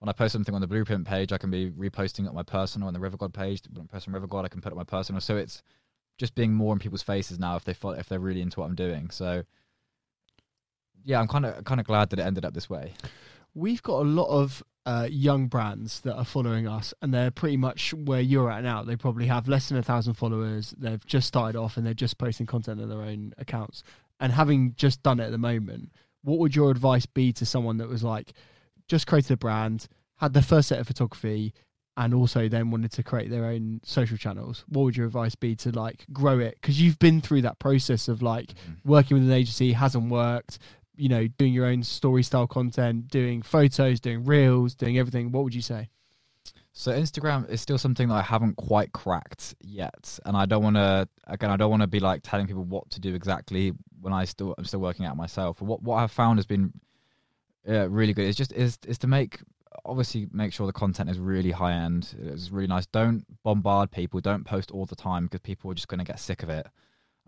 when 0.00 0.08
I 0.08 0.12
post 0.12 0.32
something 0.32 0.54
on 0.54 0.62
the 0.62 0.66
Blueprint 0.66 1.06
page, 1.06 1.30
I 1.32 1.38
can 1.38 1.50
be 1.50 1.70
reposting 1.70 2.24
it 2.24 2.28
on 2.28 2.34
my 2.34 2.42
personal 2.42 2.88
on 2.88 2.94
the 2.94 3.00
River 3.00 3.18
God 3.18 3.34
page. 3.34 3.62
When 3.70 3.84
I 3.84 3.92
post 3.92 4.08
on 4.08 4.14
River 4.14 4.26
God, 4.26 4.44
I 4.44 4.48
can 4.48 4.60
put 4.60 4.72
it 4.72 4.74
on 4.74 4.78
my 4.78 4.84
personal. 4.84 5.20
So 5.20 5.36
it's 5.36 5.62
just 6.18 6.34
being 6.34 6.54
more 6.54 6.72
in 6.72 6.78
people's 6.78 7.02
faces 7.02 7.38
now 7.38 7.56
if 7.56 7.64
they 7.64 7.74
fo- 7.74 7.90
if 7.90 8.08
they're 8.08 8.18
really 8.18 8.40
into 8.40 8.60
what 8.60 8.66
I'm 8.66 8.74
doing. 8.74 9.10
So 9.10 9.44
yeah, 11.04 11.20
I'm 11.20 11.28
kind 11.28 11.46
of 11.46 11.64
kind 11.64 11.80
of 11.80 11.86
glad 11.86 12.10
that 12.10 12.18
it 12.18 12.22
ended 12.22 12.44
up 12.44 12.54
this 12.54 12.68
way. 12.68 12.94
We've 13.54 13.82
got 13.82 14.00
a 14.00 14.08
lot 14.08 14.28
of 14.28 14.62
uh, 14.86 15.08
young 15.10 15.48
brands 15.48 16.00
that 16.00 16.14
are 16.14 16.24
following 16.24 16.66
us, 16.66 16.94
and 17.02 17.12
they're 17.12 17.30
pretty 17.30 17.58
much 17.58 17.92
where 17.92 18.20
you're 18.20 18.50
at 18.50 18.62
now. 18.62 18.82
They 18.82 18.96
probably 18.96 19.26
have 19.26 19.48
less 19.48 19.68
than 19.68 19.78
a 19.78 19.82
thousand 19.82 20.14
followers. 20.14 20.74
They've 20.78 21.04
just 21.06 21.28
started 21.28 21.58
off, 21.58 21.76
and 21.76 21.84
they're 21.84 21.92
just 21.94 22.16
posting 22.16 22.46
content 22.46 22.80
on 22.80 22.88
their 22.88 23.02
own 23.02 23.34
accounts. 23.36 23.82
And 24.18 24.32
having 24.32 24.74
just 24.76 25.02
done 25.02 25.20
it 25.20 25.24
at 25.24 25.30
the 25.30 25.38
moment, 25.38 25.90
what 26.22 26.38
would 26.38 26.56
your 26.56 26.70
advice 26.70 27.06
be 27.06 27.32
to 27.34 27.44
someone 27.44 27.78
that 27.78 27.88
was 27.88 28.02
like 28.02 28.32
just 28.90 29.06
created 29.06 29.32
a 29.32 29.36
brand, 29.36 29.86
had 30.16 30.34
their 30.34 30.42
first 30.42 30.68
set 30.68 30.80
of 30.80 30.86
photography, 30.86 31.54
and 31.96 32.12
also 32.12 32.48
then 32.48 32.70
wanted 32.70 32.92
to 32.92 33.02
create 33.02 33.30
their 33.30 33.44
own 33.46 33.80
social 33.84 34.16
channels? 34.16 34.64
What 34.68 34.82
would 34.82 34.96
your 34.96 35.06
advice 35.06 35.34
be 35.34 35.54
to 35.56 35.70
like 35.70 36.04
grow 36.12 36.38
it? 36.38 36.58
Because 36.60 36.80
you've 36.80 36.98
been 36.98 37.20
through 37.20 37.42
that 37.42 37.58
process 37.58 38.08
of 38.08 38.20
like 38.20 38.48
mm-hmm. 38.48 38.90
working 38.90 39.16
with 39.16 39.26
an 39.26 39.32
agency 39.32 39.72
hasn't 39.72 40.10
worked 40.10 40.58
you 40.96 41.08
know 41.08 41.26
doing 41.38 41.54
your 41.54 41.64
own 41.64 41.82
story 41.82 42.22
style 42.22 42.46
content 42.46 43.08
doing 43.08 43.40
photos 43.40 44.00
doing 44.00 44.22
reels 44.24 44.74
doing 44.74 44.98
everything 44.98 45.32
what 45.32 45.44
would 45.44 45.54
you 45.54 45.62
say 45.62 45.88
So 46.72 46.92
Instagram 46.92 47.48
is 47.50 47.60
still 47.60 47.78
something 47.78 48.08
that 48.08 48.14
I 48.14 48.22
haven't 48.22 48.56
quite 48.56 48.92
cracked 48.92 49.54
yet, 49.60 50.18
and 50.24 50.36
I 50.36 50.46
don't 50.46 50.62
want 50.62 50.76
to. 50.76 51.08
Again, 51.26 51.50
I 51.50 51.56
don't 51.56 51.70
want 51.70 51.82
to 51.82 51.88
be 51.88 52.00
like 52.00 52.20
telling 52.22 52.46
people 52.46 52.64
what 52.64 52.88
to 52.90 53.00
do 53.00 53.14
exactly 53.14 53.72
when 54.00 54.12
I 54.12 54.24
still 54.24 54.54
I'm 54.56 54.64
still 54.64 54.80
working 54.80 55.04
out 55.04 55.16
myself. 55.16 55.60
What 55.60 55.82
what 55.82 55.96
I've 55.96 56.12
found 56.12 56.38
has 56.38 56.46
been 56.46 56.72
uh, 57.70 57.88
really 57.88 58.12
good. 58.12 58.26
It's 58.26 58.36
just 58.36 58.52
is 58.52 58.78
is 58.86 58.98
to 58.98 59.06
make 59.06 59.38
obviously 59.84 60.28
make 60.32 60.52
sure 60.52 60.66
the 60.66 60.72
content 60.72 61.08
is 61.08 61.18
really 61.18 61.50
high 61.50 61.72
end. 61.72 62.14
It's 62.20 62.50
really 62.50 62.66
nice. 62.66 62.86
Don't 62.86 63.24
bombard 63.42 63.90
people. 63.90 64.20
Don't 64.20 64.44
post 64.44 64.70
all 64.70 64.86
the 64.86 64.96
time 64.96 65.24
because 65.24 65.40
people 65.40 65.70
are 65.70 65.74
just 65.74 65.88
going 65.88 65.98
to 65.98 66.04
get 66.04 66.18
sick 66.18 66.42
of 66.42 66.50
it. 66.50 66.66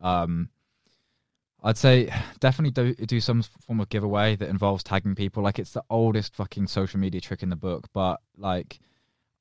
Um, 0.00 0.48
I'd 1.64 1.78
say 1.78 2.12
definitely 2.40 2.72
do 2.72 2.94
do 3.06 3.20
some 3.20 3.42
form 3.42 3.80
of 3.80 3.88
giveaway 3.88 4.36
that 4.36 4.48
involves 4.48 4.82
tagging 4.82 5.14
people. 5.14 5.42
Like 5.42 5.58
it's 5.58 5.72
the 5.72 5.84
oldest 5.90 6.34
fucking 6.34 6.66
social 6.66 6.98
media 6.98 7.20
trick 7.20 7.42
in 7.42 7.50
the 7.50 7.56
book, 7.56 7.88
but 7.92 8.20
like 8.36 8.80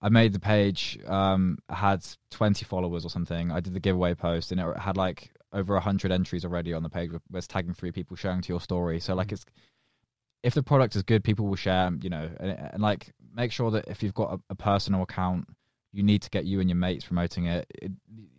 I 0.01 0.09
made 0.09 0.33
the 0.33 0.39
page 0.39 0.99
um 1.07 1.57
had 1.69 2.05
20 2.29 2.63
followers 2.65 3.05
or 3.05 3.09
something. 3.09 3.51
I 3.51 3.59
did 3.59 3.73
the 3.73 3.79
giveaway 3.79 4.13
post 4.13 4.51
and 4.51 4.61
it 4.61 4.77
had 4.77 4.97
like 4.97 5.31
over 5.51 5.73
100 5.73 6.11
entries 6.11 6.45
already 6.45 6.73
on 6.73 6.83
the 6.83 6.89
page 6.89 7.11
with 7.31 7.47
tagging 7.47 7.73
three 7.73 7.91
people 7.91 8.15
showing 8.15 8.41
to 8.41 8.53
your 8.53 8.61
story. 8.61 8.99
So 8.99 9.15
like 9.15 9.31
it's 9.31 9.45
if 10.43 10.53
the 10.53 10.63
product 10.63 10.95
is 10.95 11.03
good, 11.03 11.23
people 11.23 11.47
will 11.47 11.55
share, 11.55 11.91
you 12.01 12.09
know, 12.09 12.29
and, 12.39 12.51
and 12.73 12.81
like 12.81 13.13
make 13.35 13.51
sure 13.51 13.71
that 13.71 13.87
if 13.87 14.03
you've 14.03 14.13
got 14.13 14.33
a, 14.33 14.39
a 14.49 14.55
personal 14.55 15.03
account, 15.03 15.47
you 15.93 16.03
need 16.03 16.21
to 16.21 16.29
get 16.29 16.45
you 16.45 16.59
and 16.59 16.69
your 16.69 16.77
mates 16.77 17.05
promoting 17.05 17.45
it. 17.45 17.67
it. 17.81 17.91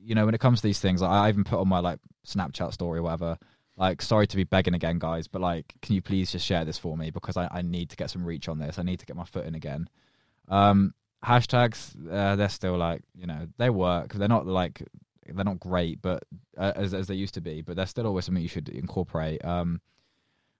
You 0.03 0.15
know, 0.15 0.25
when 0.25 0.35
it 0.35 0.41
comes 0.41 0.61
to 0.61 0.67
these 0.67 0.81
things, 0.81 1.03
like, 1.03 1.11
I 1.11 1.29
even 1.29 1.45
put 1.45 1.61
on 1.61 1.69
my 1.69 1.79
like 1.79 1.99
Snapchat 2.27 2.73
story 2.73 2.99
or 2.99 3.03
whatever, 3.03 3.39
like 3.77 4.03
sorry 4.03 4.27
to 4.27 4.37
be 4.37 4.45
begging 4.45 4.75
again 4.75 4.99
guys 4.99 5.27
but 5.27 5.41
like 5.41 5.75
can 5.83 5.95
you 5.95 6.03
please 6.03 6.31
just 6.31 6.47
share 6.47 6.65
this 6.65 6.79
for 6.79 6.97
me 6.97 7.11
because 7.11 7.37
I, 7.37 7.49
I 7.51 7.63
need 7.63 7.91
to 7.91 7.97
get 7.97 8.11
some 8.11 8.25
reach 8.25 8.49
on 8.49 8.59
this 8.59 8.79
i 8.79 8.83
need 8.83 9.01
to 9.01 9.07
get 9.07 9.17
my 9.17 9.25
foot 9.25 9.47
in 9.47 9.55
again 9.55 9.89
um 10.49 10.95
hashtags 11.25 11.95
uh, 12.11 12.37
they're 12.37 12.49
still 12.49 12.77
like 12.77 13.03
you 13.15 13.27
know 13.27 13.47
they 13.59 13.71
work 13.71 14.13
they're 14.15 14.29
not 14.29 14.47
like 14.47 14.83
they're 15.27 15.45
not 15.45 15.61
great 15.61 16.03
but 16.03 16.25
uh, 16.59 16.73
as, 16.77 16.93
as 16.95 17.07
they 17.07 17.15
used 17.15 17.35
to 17.35 17.41
be 17.41 17.63
but 17.63 17.77
they're 17.77 17.87
still 17.87 18.07
always 18.07 18.25
something 18.25 18.43
you 18.43 18.49
should 18.49 18.69
incorporate 18.69 19.43
um 19.45 19.81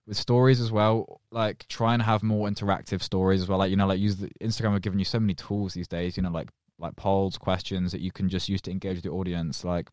with 0.07 0.17
stories 0.17 0.59
as 0.59 0.71
well 0.71 1.21
like 1.31 1.65
try 1.67 1.93
and 1.93 2.03
have 2.03 2.23
more 2.23 2.49
interactive 2.49 3.01
stories 3.01 3.41
as 3.41 3.47
well 3.47 3.57
like 3.57 3.69
you 3.69 3.77
know 3.77 3.87
like 3.87 3.99
use 3.99 4.17
the 4.17 4.29
instagram 4.41 4.73
have 4.73 4.81
given 4.81 4.99
you 4.99 5.05
so 5.05 5.19
many 5.19 5.33
tools 5.33 5.73
these 5.73 5.87
days 5.87 6.17
you 6.17 6.23
know 6.23 6.29
like 6.29 6.49
like 6.79 6.95
polls 6.95 7.37
questions 7.37 7.91
that 7.91 8.01
you 8.01 8.11
can 8.11 8.27
just 8.27 8.49
use 8.49 8.61
to 8.61 8.71
engage 8.71 9.01
the 9.01 9.09
audience 9.09 9.63
like 9.63 9.89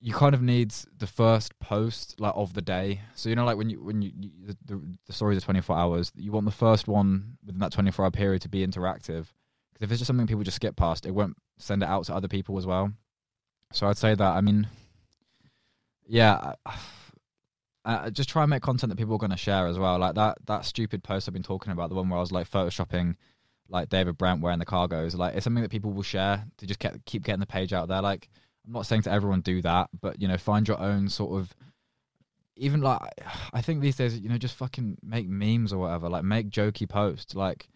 you 0.00 0.12
kind 0.12 0.34
of 0.34 0.42
need 0.42 0.72
the 0.96 1.06
first 1.06 1.58
post 1.58 2.20
like 2.20 2.32
of 2.36 2.54
the 2.54 2.62
day. 2.62 3.00
So 3.14 3.28
you 3.28 3.34
know, 3.34 3.44
like 3.44 3.56
when 3.56 3.68
you 3.68 3.82
when 3.82 4.00
you, 4.02 4.12
you 4.16 4.30
the, 4.64 4.80
the 5.06 5.12
stories 5.12 5.38
are 5.38 5.40
twenty 5.40 5.60
four 5.60 5.76
hours, 5.76 6.12
you 6.14 6.30
want 6.30 6.46
the 6.46 6.52
first 6.52 6.86
one 6.86 7.38
within 7.44 7.60
that 7.60 7.72
twenty 7.72 7.90
four 7.90 8.04
hour 8.04 8.10
period 8.10 8.42
to 8.42 8.48
be 8.48 8.64
interactive. 8.66 9.26
Because 9.72 9.82
if 9.82 9.90
it's 9.90 9.98
just 9.98 10.06
something 10.06 10.26
people 10.26 10.44
just 10.44 10.56
skip 10.56 10.76
past, 10.76 11.04
it 11.04 11.10
won't 11.10 11.36
send 11.58 11.82
it 11.82 11.88
out 11.88 12.04
to 12.04 12.14
other 12.14 12.28
people 12.28 12.58
as 12.58 12.66
well. 12.66 12.92
So 13.72 13.88
I'd 13.88 13.98
say 13.98 14.14
that. 14.14 14.36
I 14.36 14.40
mean, 14.40 14.68
yeah, 16.06 16.54
uh, 17.88 18.10
just 18.10 18.28
try 18.28 18.42
and 18.42 18.50
make 18.50 18.62
content 18.62 18.90
that 18.90 18.96
people 18.96 19.14
are 19.14 19.18
going 19.18 19.30
to 19.30 19.36
share 19.36 19.66
as 19.66 19.78
well. 19.78 19.98
Like 19.98 20.14
that 20.14 20.36
that 20.44 20.66
stupid 20.66 21.02
post 21.02 21.26
I've 21.26 21.32
been 21.32 21.42
talking 21.42 21.72
about, 21.72 21.88
the 21.88 21.96
one 21.96 22.10
where 22.10 22.18
I 22.18 22.20
was 22.20 22.30
like 22.30 22.48
photoshopping 22.48 23.14
like 23.70 23.88
David 23.88 24.18
Brent 24.18 24.42
wearing 24.42 24.58
the 24.58 24.66
cargos. 24.66 25.16
Like 25.16 25.34
it's 25.34 25.44
something 25.44 25.62
that 25.62 25.70
people 25.70 25.92
will 25.92 26.02
share 26.02 26.44
to 26.58 26.66
just 26.66 26.80
get 26.80 27.02
keep 27.06 27.24
getting 27.24 27.40
the 27.40 27.46
page 27.46 27.72
out 27.72 27.88
there. 27.88 28.02
Like 28.02 28.28
I'm 28.66 28.74
not 28.74 28.86
saying 28.86 29.02
to 29.02 29.10
everyone 29.10 29.40
do 29.40 29.62
that, 29.62 29.88
but 29.98 30.20
you 30.20 30.28
know, 30.28 30.36
find 30.36 30.68
your 30.68 30.78
own 30.78 31.08
sort 31.08 31.40
of 31.40 31.54
even 32.56 32.82
like 32.82 33.00
I 33.54 33.62
think 33.62 33.80
these 33.80 33.96
days, 33.96 34.18
you 34.18 34.28
know, 34.28 34.36
just 34.36 34.56
fucking 34.56 34.98
make 35.02 35.26
memes 35.26 35.72
or 35.72 35.78
whatever. 35.78 36.10
Like 36.10 36.24
make 36.24 36.50
jokey 36.50 36.86
posts. 36.86 37.34
Like 37.34 37.68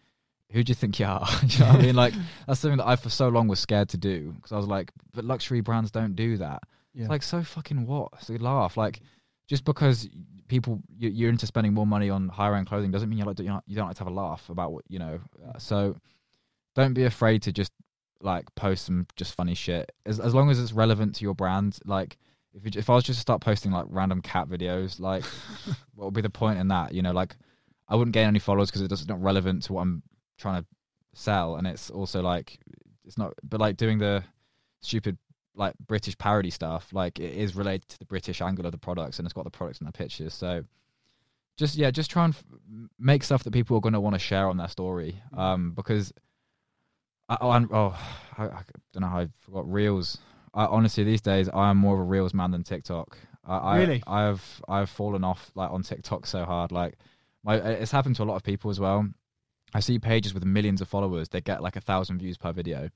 who 0.51 0.63
do 0.63 0.69
you 0.69 0.75
think 0.75 0.99
you 0.99 1.07
are? 1.07 1.27
you 1.47 1.59
know 1.59 1.71
what 1.71 1.79
I 1.79 1.81
mean? 1.81 1.95
Like 1.95 2.13
that's 2.47 2.59
something 2.59 2.77
that 2.77 2.87
I 2.87 2.97
for 2.97 3.09
so 3.09 3.29
long 3.29 3.47
was 3.47 3.59
scared 3.59 3.89
to 3.89 3.97
do 3.97 4.33
because 4.33 4.51
I 4.51 4.57
was 4.57 4.67
like, 4.67 4.91
but 5.11 5.25
luxury 5.25 5.61
brands 5.61 5.89
don't 5.89 6.15
do 6.15 6.37
that. 6.37 6.61
yeah 6.93 7.03
It's 7.03 7.09
like 7.09 7.23
so 7.23 7.41
fucking 7.41 7.87
what? 7.87 8.23
So 8.23 8.33
you 8.33 8.39
laugh 8.39 8.77
like 8.77 9.01
just 9.53 9.65
because 9.65 10.09
people 10.47 10.81
you- 10.97 11.09
you're 11.09 11.29
into 11.29 11.45
spending 11.45 11.75
more 11.75 11.85
money 11.85 12.09
on 12.09 12.27
higher 12.27 12.55
end 12.55 12.65
clothing 12.65 12.89
doesn't 12.89 13.07
mean 13.07 13.19
you 13.19 13.25
like 13.25 13.37
you 13.37 13.45
don't, 13.45 13.63
you 13.67 13.75
don't 13.75 13.85
like 13.85 13.95
to 13.95 14.03
have 14.03 14.11
a 14.11 14.15
laugh 14.15 14.49
about 14.49 14.71
what 14.73 14.83
you 14.87 14.97
know. 14.97 15.19
Uh, 15.45 15.59
so 15.59 15.95
don't 16.73 16.95
be 16.95 17.03
afraid 17.03 17.43
to 17.43 17.51
just 17.51 17.71
like 18.19 18.45
post 18.55 18.85
some 18.85 19.05
just 19.15 19.35
funny 19.35 19.53
shit 19.53 19.91
as 20.07 20.19
as 20.19 20.33
long 20.33 20.49
as 20.49 20.59
it's 20.59 20.73
relevant 20.73 21.13
to 21.13 21.23
your 21.23 21.35
brand. 21.35 21.77
Like 21.85 22.17
if 22.55 22.65
you, 22.65 22.71
if 22.79 22.89
I 22.89 22.95
was 22.95 23.03
just 23.03 23.17
to 23.17 23.21
start 23.21 23.41
posting 23.41 23.71
like 23.71 23.85
random 23.89 24.21
cat 24.23 24.47
videos, 24.49 24.99
like 24.99 25.23
what 25.93 26.05
would 26.05 26.15
be 26.15 26.21
the 26.21 26.31
point 26.31 26.57
in 26.57 26.69
that? 26.69 26.91
You 26.95 27.03
know, 27.03 27.11
like 27.11 27.35
I 27.87 27.95
wouldn't 27.95 28.15
gain 28.15 28.25
any 28.27 28.39
followers 28.39 28.71
because 28.71 28.81
it's 28.81 29.07
not 29.07 29.21
relevant 29.21 29.61
to 29.65 29.73
what 29.73 29.81
I'm 29.81 30.01
trying 30.39 30.63
to 30.63 30.67
sell, 31.13 31.57
and 31.57 31.67
it's 31.67 31.91
also 31.91 32.23
like 32.23 32.57
it's 33.05 33.19
not. 33.19 33.33
But 33.43 33.59
like 33.59 33.77
doing 33.77 33.99
the 33.99 34.23
stupid 34.81 35.17
like 35.55 35.75
British 35.85 36.17
parody 36.17 36.49
stuff, 36.49 36.89
like 36.93 37.19
it 37.19 37.33
is 37.33 37.55
related 37.55 37.87
to 37.89 37.99
the 37.99 38.05
British 38.05 38.41
angle 38.41 38.65
of 38.65 38.71
the 38.71 38.77
products, 38.77 39.19
and 39.19 39.25
it's 39.25 39.33
got 39.33 39.43
the 39.43 39.51
products 39.51 39.79
in 39.79 39.85
the 39.85 39.91
pictures. 39.91 40.33
So 40.33 40.63
just 41.57 41.75
yeah, 41.75 41.91
just 41.91 42.09
try 42.09 42.25
and 42.25 42.33
f- 42.33 42.43
make 42.99 43.23
stuff 43.23 43.43
that 43.43 43.51
people 43.51 43.77
are 43.77 43.81
going 43.81 43.93
to 43.93 43.99
want 43.99 44.15
to 44.15 44.19
share 44.19 44.49
on 44.49 44.57
their 44.57 44.67
story, 44.67 45.21
um, 45.35 45.71
because 45.71 46.11
I, 47.29 47.37
oh, 47.41 47.49
I'm, 47.51 47.69
oh 47.71 47.97
I, 48.37 48.45
I 48.45 48.61
don't 48.93 49.01
know 49.01 49.07
how 49.07 49.19
I 49.19 49.27
forgot 49.39 49.71
reels. 49.71 50.17
I, 50.53 50.65
honestly, 50.65 51.03
these 51.03 51.21
days 51.21 51.49
I 51.49 51.69
am 51.69 51.77
more 51.77 51.95
of 51.95 51.99
a 52.01 52.03
reels 52.03 52.33
man 52.33 52.51
than 52.51 52.63
TikTok. 52.63 53.17
I, 53.45 53.57
I, 53.57 53.77
Really? 53.79 54.03
I've 54.07 54.61
I've 54.67 54.89
fallen 54.89 55.23
off 55.23 55.51
like 55.55 55.71
on 55.71 55.83
TikTok 55.83 56.25
so 56.25 56.45
hard. 56.45 56.71
Like 56.71 56.97
my 57.43 57.55
it's 57.57 57.91
happened 57.91 58.15
to 58.17 58.23
a 58.23 58.25
lot 58.25 58.35
of 58.35 58.43
people 58.43 58.71
as 58.71 58.79
well. 58.79 59.07
I 59.73 59.79
see 59.79 59.97
pages 59.99 60.33
with 60.33 60.45
millions 60.45 60.81
of 60.81 60.87
followers. 60.87 61.29
They 61.29 61.41
get 61.41 61.61
like 61.61 61.75
a 61.75 61.81
thousand 61.81 62.19
views 62.19 62.37
per 62.37 62.51
video. 62.53 62.89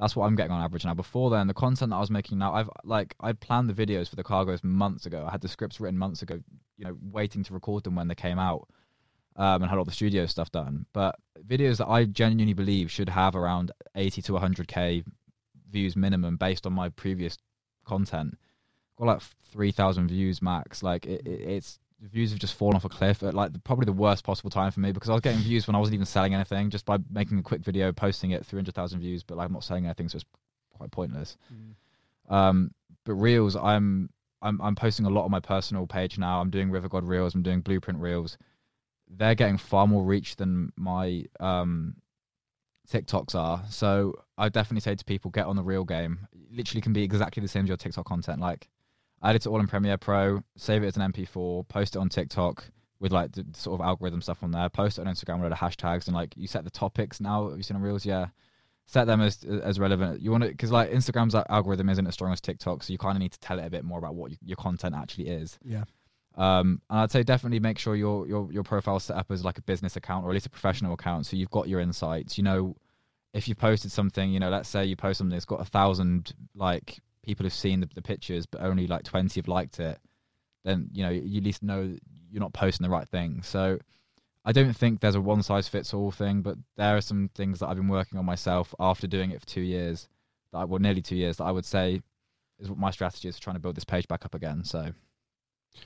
That's 0.00 0.16
what 0.16 0.26
I'm 0.26 0.34
getting 0.34 0.52
on 0.52 0.62
average 0.62 0.84
now. 0.84 0.94
Before 0.94 1.30
then, 1.30 1.46
the 1.46 1.54
content 1.54 1.90
that 1.90 1.96
I 1.96 2.00
was 2.00 2.10
making 2.10 2.38
now, 2.38 2.54
I've 2.54 2.70
like 2.84 3.14
I'd 3.20 3.40
planned 3.40 3.68
the 3.68 3.74
videos 3.74 4.08
for 4.08 4.16
the 4.16 4.24
cargos 4.24 4.64
months 4.64 5.06
ago. 5.06 5.24
I 5.26 5.30
had 5.30 5.42
the 5.42 5.48
scripts 5.48 5.78
written 5.78 5.98
months 5.98 6.22
ago, 6.22 6.40
you 6.78 6.84
know, 6.84 6.96
waiting 7.02 7.44
to 7.44 7.52
record 7.52 7.84
them 7.84 7.94
when 7.94 8.08
they 8.08 8.14
came 8.14 8.38
out, 8.38 8.68
um, 9.36 9.62
and 9.62 9.70
had 9.70 9.78
all 9.78 9.84
the 9.84 9.92
studio 9.92 10.26
stuff 10.26 10.50
done. 10.50 10.86
But 10.92 11.16
videos 11.46 11.76
that 11.78 11.88
I 11.88 12.06
genuinely 12.06 12.54
believe 12.54 12.90
should 12.90 13.10
have 13.10 13.36
around 13.36 13.72
80 13.94 14.22
to 14.22 14.32
100k 14.32 15.04
views 15.70 15.96
minimum 15.96 16.36
based 16.36 16.66
on 16.66 16.72
my 16.72 16.88
previous 16.88 17.36
content, 17.84 18.38
got 18.96 19.06
like 19.06 19.22
3,000 19.52 20.08
views 20.08 20.40
max. 20.40 20.82
Like 20.82 21.06
it, 21.06 21.26
it, 21.26 21.40
it's 21.40 21.78
the 22.00 22.08
views 22.08 22.30
have 22.30 22.38
just 22.38 22.54
fallen 22.54 22.76
off 22.76 22.84
a 22.84 22.88
cliff 22.88 23.22
at 23.22 23.34
like 23.34 23.52
the, 23.52 23.58
probably 23.58 23.84
the 23.84 23.92
worst 23.92 24.24
possible 24.24 24.50
time 24.50 24.70
for 24.70 24.80
me 24.80 24.90
because 24.90 25.10
I 25.10 25.12
was 25.12 25.20
getting 25.20 25.40
views 25.40 25.66
when 25.66 25.76
I 25.76 25.78
wasn't 25.78 25.94
even 25.94 26.06
selling 26.06 26.34
anything 26.34 26.70
just 26.70 26.86
by 26.86 26.98
making 27.10 27.38
a 27.38 27.42
quick 27.42 27.62
video, 27.62 27.92
posting 27.92 28.30
it, 28.30 28.46
300,000 28.46 29.00
views, 29.00 29.22
but 29.22 29.36
like 29.36 29.46
I'm 29.46 29.52
not 29.52 29.64
selling 29.64 29.84
anything, 29.84 30.08
so 30.08 30.16
it's 30.16 30.24
quite 30.74 30.90
pointless. 30.90 31.36
Um, 32.34 32.72
but 33.04 33.14
reels, 33.14 33.56
I'm 33.56 34.10
I'm 34.42 34.60
I'm 34.62 34.74
posting 34.74 35.04
a 35.06 35.10
lot 35.10 35.24
on 35.24 35.30
my 35.30 35.40
personal 35.40 35.86
page 35.86 36.18
now. 36.18 36.40
I'm 36.40 36.50
doing 36.50 36.70
River 36.70 36.88
God 36.88 37.04
reels. 37.04 37.34
I'm 37.34 37.42
doing 37.42 37.60
Blueprint 37.60 38.00
reels. 38.00 38.38
They're 39.08 39.34
getting 39.34 39.58
far 39.58 39.86
more 39.86 40.04
reach 40.04 40.36
than 40.36 40.72
my 40.76 41.24
um, 41.40 41.96
TikToks 42.90 43.34
are. 43.34 43.62
So 43.68 44.14
I 44.38 44.48
definitely 44.48 44.80
say 44.80 44.94
to 44.94 45.04
people, 45.04 45.30
get 45.30 45.46
on 45.46 45.56
the 45.56 45.62
real 45.62 45.84
game. 45.84 46.28
It 46.32 46.56
literally 46.56 46.80
can 46.80 46.92
be 46.92 47.02
exactly 47.02 47.40
the 47.40 47.48
same 47.48 47.64
as 47.64 47.68
your 47.68 47.76
TikTok 47.76 48.06
content. 48.06 48.40
Like 48.40 48.68
I 49.22 49.30
edit 49.30 49.46
it 49.46 49.48
all 49.48 49.60
in 49.60 49.66
Premiere 49.66 49.98
Pro, 49.98 50.42
save 50.56 50.82
it 50.82 50.86
as 50.86 50.96
an 50.96 51.12
MP4, 51.12 51.68
post 51.68 51.96
it 51.96 51.98
on 51.98 52.08
TikTok 52.08 52.64
with 53.00 53.12
like 53.12 53.32
the 53.32 53.46
sort 53.54 53.80
of 53.80 53.86
algorithm 53.86 54.20
stuff 54.22 54.42
on 54.42 54.50
there. 54.50 54.68
Post 54.68 54.98
it 54.98 55.06
on 55.06 55.12
Instagram 55.12 55.40
with 55.40 55.50
the 55.50 55.56
hashtags 55.56 56.06
and 56.06 56.14
like 56.14 56.34
you 56.36 56.46
set 56.46 56.64
the 56.64 56.70
topics 56.70 57.20
now. 57.20 57.48
Have 57.48 57.56
you 57.56 57.62
seen 57.62 57.76
on 57.76 57.82
reels? 57.82 58.04
Yeah 58.04 58.26
set 58.90 59.06
them 59.06 59.20
as 59.20 59.44
as 59.44 59.78
relevant. 59.78 60.20
You 60.20 60.32
want 60.32 60.42
to 60.42 60.50
because 60.50 60.72
like 60.72 60.90
Instagram's 60.90 61.34
algorithm 61.34 61.88
isn't 61.88 62.06
as 62.06 62.14
strong 62.14 62.32
as 62.32 62.40
TikTok, 62.40 62.82
so 62.82 62.92
you 62.92 62.98
kind 62.98 63.16
of 63.16 63.20
need 63.20 63.32
to 63.32 63.38
tell 63.38 63.60
it 63.60 63.64
a 63.64 63.70
bit 63.70 63.84
more 63.84 63.98
about 63.98 64.16
what 64.16 64.32
you, 64.32 64.36
your 64.44 64.56
content 64.56 64.96
actually 64.96 65.28
is. 65.28 65.58
Yeah. 65.64 65.84
Um, 66.36 66.80
and 66.90 67.00
I'd 67.00 67.12
say 67.12 67.22
definitely 67.22 67.60
make 67.60 67.78
sure 67.78 67.94
your 67.94 68.26
your 68.26 68.52
your 68.52 68.64
profile 68.64 68.98
set 68.98 69.16
up 69.16 69.30
as 69.30 69.44
like 69.44 69.58
a 69.58 69.62
business 69.62 69.94
account 69.94 70.24
or 70.24 70.30
at 70.30 70.34
least 70.34 70.46
a 70.46 70.50
professional 70.50 70.94
account, 70.94 71.26
so 71.26 71.36
you've 71.36 71.50
got 71.50 71.68
your 71.68 71.78
insights. 71.78 72.36
You 72.36 72.42
know, 72.42 72.76
if 73.32 73.46
you 73.46 73.54
posted 73.54 73.92
something, 73.92 74.32
you 74.32 74.40
know, 74.40 74.50
let's 74.50 74.68
say 74.68 74.84
you 74.84 74.96
post 74.96 75.18
something 75.18 75.36
that's 75.36 75.44
got 75.44 75.60
a 75.60 75.64
thousand 75.64 76.34
like 76.56 76.98
people 77.24 77.44
have 77.44 77.52
seen 77.52 77.80
the, 77.80 77.88
the 77.94 78.02
pictures, 78.02 78.46
but 78.46 78.60
only 78.62 78.86
like 78.86 79.02
twenty 79.04 79.40
have 79.40 79.48
liked 79.48 79.80
it, 79.80 79.98
then 80.64 80.88
you 80.92 81.02
know 81.02 81.10
you 81.10 81.38
at 81.38 81.44
least 81.44 81.62
know 81.62 81.94
you're 82.30 82.40
not 82.40 82.52
posting 82.52 82.84
the 82.84 82.90
right 82.90 83.08
thing. 83.08 83.42
So 83.42 83.78
I 84.44 84.52
don't 84.52 84.72
think 84.74 85.00
there's 85.00 85.14
a 85.16 85.20
one 85.20 85.42
size 85.42 85.68
fits 85.68 85.92
all 85.92 86.10
thing, 86.10 86.42
but 86.42 86.56
there 86.76 86.96
are 86.96 87.00
some 87.00 87.28
things 87.34 87.58
that 87.60 87.68
I've 87.68 87.76
been 87.76 87.88
working 87.88 88.18
on 88.18 88.24
myself 88.24 88.74
after 88.80 89.06
doing 89.06 89.32
it 89.32 89.40
for 89.40 89.46
two 89.46 89.60
years, 89.60 90.08
that 90.52 90.58
I, 90.58 90.64
well, 90.64 90.78
nearly 90.78 91.02
two 91.02 91.16
years, 91.16 91.36
that 91.38 91.44
I 91.44 91.52
would 91.52 91.66
say 91.66 92.00
is 92.58 92.68
what 92.68 92.78
my 92.78 92.90
strategy 92.90 93.28
is 93.28 93.36
for 93.36 93.42
trying 93.42 93.56
to 93.56 93.60
build 93.60 93.74
this 93.76 93.84
page 93.84 94.06
back 94.08 94.24
up 94.24 94.34
again. 94.34 94.64
So 94.64 94.92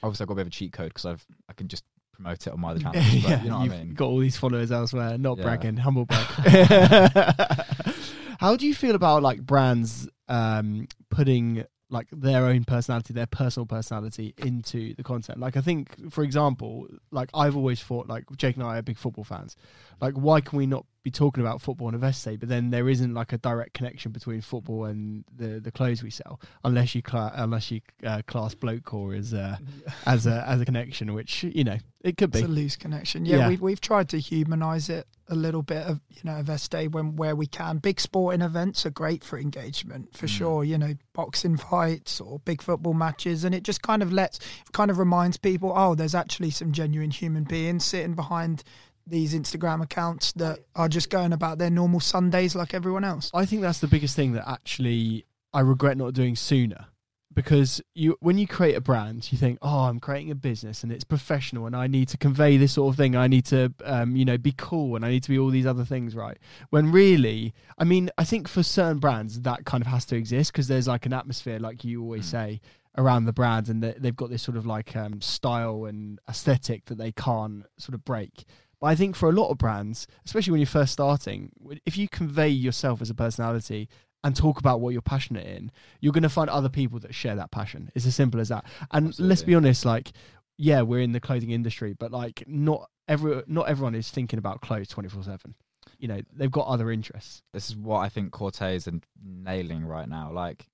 obviously 0.02 0.24
I've 0.24 0.28
got 0.28 0.32
a 0.34 0.36
bit 0.36 0.42
of 0.42 0.46
a 0.48 0.50
cheat 0.50 0.72
code 0.72 0.88
because 0.88 1.04
I've 1.06 1.24
I 1.48 1.52
can 1.52 1.66
just 1.68 1.84
promote 2.12 2.46
it 2.46 2.52
on 2.52 2.60
my 2.60 2.70
other 2.70 2.80
channels. 2.80 3.04
But 3.04 3.14
yeah, 3.30 3.42
you 3.42 3.48
know 3.50 3.56
what 3.58 3.64
you've 3.64 3.72
I 3.74 3.78
mean? 3.78 3.94
got 3.94 4.06
all 4.06 4.18
these 4.20 4.36
followers 4.36 4.70
elsewhere. 4.70 5.18
Not 5.18 5.38
Yeah. 5.38 5.44
bragging, 5.44 5.76
humble 5.78 6.04
brag. 6.06 6.26
How 8.38 8.56
do 8.56 8.66
you 8.66 8.74
feel 8.74 8.94
about 8.94 9.22
like 9.22 9.40
brands 9.42 10.08
um, 10.28 10.86
putting 11.10 11.64
like 11.90 12.08
their 12.10 12.46
own 12.46 12.64
personality, 12.64 13.12
their 13.12 13.26
personal 13.26 13.66
personality 13.66 14.34
into 14.38 14.94
the 14.94 15.02
content? 15.02 15.38
Like, 15.38 15.56
I 15.56 15.60
think, 15.60 16.10
for 16.10 16.24
example, 16.24 16.88
like 17.10 17.30
I've 17.34 17.56
always 17.56 17.80
thought, 17.82 18.08
like 18.08 18.24
Jake 18.36 18.56
and 18.56 18.64
I 18.64 18.78
are 18.78 18.82
big 18.82 18.98
football 18.98 19.24
fans. 19.24 19.56
Like, 20.00 20.14
why 20.14 20.40
can 20.40 20.58
we 20.58 20.66
not 20.66 20.86
be 21.02 21.10
talking 21.10 21.42
about 21.42 21.60
football 21.60 21.88
in 21.90 21.98
Aveste? 21.98 22.40
But 22.40 22.48
then 22.48 22.70
there 22.70 22.88
isn't 22.88 23.14
like 23.14 23.32
a 23.32 23.38
direct 23.38 23.74
connection 23.74 24.12
between 24.12 24.40
football 24.40 24.86
and 24.86 25.24
the 25.34 25.60
the 25.60 25.70
clothes 25.70 26.02
we 26.02 26.10
sell, 26.10 26.40
unless 26.64 26.94
you 26.94 27.02
cla- 27.02 27.32
unless 27.34 27.70
you 27.70 27.80
uh, 28.04 28.22
class 28.26 28.54
bloke 28.54 28.84
core 28.84 29.14
as 29.14 29.32
uh, 29.32 29.56
as 30.06 30.26
a 30.26 30.44
as 30.48 30.60
a 30.60 30.64
connection, 30.64 31.14
which 31.14 31.44
you 31.44 31.64
know 31.64 31.78
it 32.00 32.16
could 32.16 32.32
be. 32.32 32.40
It's 32.40 32.48
a 32.48 32.50
loose 32.50 32.76
connection. 32.76 33.24
Yeah, 33.24 33.36
Yeah. 33.36 33.48
We've, 33.48 33.60
we've 33.60 33.80
tried 33.80 34.08
to 34.10 34.18
humanise 34.18 34.88
it 34.88 35.06
a 35.28 35.34
little 35.34 35.62
bit 35.62 35.86
of 35.86 36.00
you 36.10 36.20
know 36.24 36.42
Veste 36.42 36.90
when 36.92 37.16
where 37.16 37.34
we 37.34 37.46
can. 37.46 37.78
Big 37.78 37.98
sporting 38.00 38.42
events 38.42 38.84
are 38.84 38.90
great 38.90 39.24
for 39.24 39.38
engagement 39.38 40.16
for 40.16 40.26
Mm. 40.26 40.30
sure. 40.30 40.64
You 40.64 40.78
know, 40.78 40.94
boxing 41.14 41.56
fights 41.56 42.20
or 42.20 42.38
big 42.40 42.60
football 42.62 42.94
matches, 42.94 43.44
and 43.44 43.54
it 43.54 43.62
just 43.62 43.82
kind 43.82 44.02
of 44.02 44.12
lets 44.12 44.38
kind 44.72 44.90
of 44.90 44.98
reminds 44.98 45.36
people, 45.36 45.72
oh, 45.74 45.94
there's 45.94 46.14
actually 46.14 46.50
some 46.50 46.72
genuine 46.72 47.10
human 47.10 47.44
beings 47.44 47.84
sitting 47.84 48.14
behind 48.14 48.62
these 49.06 49.34
Instagram 49.34 49.82
accounts 49.82 50.32
that 50.32 50.60
are 50.74 50.88
just 50.88 51.10
going 51.10 51.32
about 51.32 51.58
their 51.58 51.70
normal 51.70 52.00
Sundays 52.00 52.54
like 52.54 52.72
everyone 52.72 53.04
else. 53.04 53.30
I 53.34 53.44
think 53.44 53.60
that's 53.62 53.80
the 53.80 53.86
biggest 53.86 54.16
thing 54.16 54.32
that 54.32 54.48
actually 54.48 55.26
I 55.52 55.60
regret 55.60 55.96
not 55.98 56.14
doing 56.14 56.36
sooner. 56.36 56.86
Because 57.34 57.80
you, 57.94 58.16
when 58.20 58.38
you 58.38 58.46
create 58.46 58.74
a 58.76 58.80
brand, 58.80 59.32
you 59.32 59.38
think, 59.38 59.58
"Oh, 59.60 59.84
I'm 59.84 59.98
creating 60.00 60.30
a 60.30 60.34
business 60.36 60.82
and 60.82 60.92
it's 60.92 61.04
professional, 61.04 61.66
and 61.66 61.74
I 61.74 61.86
need 61.86 62.08
to 62.08 62.16
convey 62.18 62.56
this 62.56 62.72
sort 62.74 62.92
of 62.92 62.96
thing. 62.96 63.16
I 63.16 63.26
need 63.26 63.44
to, 63.46 63.72
um, 63.84 64.14
you 64.16 64.24
know, 64.24 64.38
be 64.38 64.54
cool, 64.56 64.94
and 64.96 65.04
I 65.04 65.10
need 65.10 65.22
to 65.24 65.28
be 65.30 65.38
all 65.38 65.50
these 65.50 65.66
other 65.66 65.84
things, 65.84 66.14
right?" 66.14 66.38
When 66.70 66.92
really, 66.92 67.52
I 67.78 67.84
mean, 67.84 68.10
I 68.16 68.24
think 68.24 68.46
for 68.48 68.62
certain 68.62 68.98
brands 68.98 69.40
that 69.42 69.64
kind 69.64 69.82
of 69.82 69.88
has 69.88 70.04
to 70.06 70.16
exist 70.16 70.52
because 70.52 70.68
there's 70.68 70.86
like 70.88 71.06
an 71.06 71.12
atmosphere, 71.12 71.58
like 71.58 71.84
you 71.84 72.00
always 72.02 72.26
Mm. 72.26 72.30
say, 72.30 72.60
around 72.96 73.24
the 73.24 73.32
brand, 73.32 73.68
and 73.68 73.82
they- 73.82 73.96
they've 73.98 74.14
got 74.14 74.30
this 74.30 74.42
sort 74.42 74.56
of 74.56 74.64
like 74.64 74.94
um, 74.94 75.20
style 75.20 75.84
and 75.84 76.20
aesthetic 76.28 76.84
that 76.84 76.96
they 76.98 77.10
can't 77.10 77.64
sort 77.76 77.94
of 77.94 78.04
break. 78.04 78.44
But 78.80 78.86
I 78.88 78.94
think 78.94 79.16
for 79.16 79.28
a 79.28 79.32
lot 79.32 79.48
of 79.50 79.58
brands, 79.58 80.06
especially 80.24 80.52
when 80.52 80.60
you're 80.60 80.66
first 80.66 80.92
starting, 80.92 81.50
if 81.84 81.96
you 81.98 82.08
convey 82.08 82.50
yourself 82.50 83.02
as 83.02 83.10
a 83.10 83.14
personality 83.14 83.88
and 84.24 84.34
talk 84.34 84.58
about 84.58 84.80
what 84.80 84.92
you're 84.94 85.02
passionate 85.02 85.46
in, 85.46 85.70
you're 86.00 86.12
going 86.12 86.22
to 86.22 86.28
find 86.28 86.50
other 86.50 86.70
people 86.70 86.98
that 87.00 87.14
share 87.14 87.36
that 87.36 87.50
passion. 87.50 87.92
It's 87.94 88.06
as 88.06 88.16
simple 88.16 88.40
as 88.40 88.48
that. 88.48 88.64
And 88.90 89.16
let's 89.20 89.42
be 89.42 89.54
honest, 89.54 89.84
like, 89.84 90.12
yeah, 90.56 90.80
we're 90.82 91.00
in 91.02 91.12
the 91.12 91.20
clothing 91.20 91.50
industry, 91.50 91.92
but 91.92 92.10
like, 92.10 92.42
not 92.46 92.90
every 93.06 93.42
not 93.46 93.68
everyone 93.68 93.94
is 93.94 94.10
thinking 94.10 94.38
about 94.38 94.62
clothes 94.62 94.88
twenty 94.88 95.08
four 95.08 95.22
seven. 95.22 95.54
You 95.98 96.08
know, 96.08 96.20
they've 96.32 96.50
got 96.50 96.66
other 96.66 96.90
interests. 96.90 97.42
this 97.52 97.68
is 97.70 97.76
what 97.76 97.98
I 97.98 98.08
think 98.08 98.32
Corteiz 98.32 98.88
are 98.88 98.98
nailing 99.22 99.84
right 99.84 100.08
now. 100.08 100.32
Like, 100.32 100.66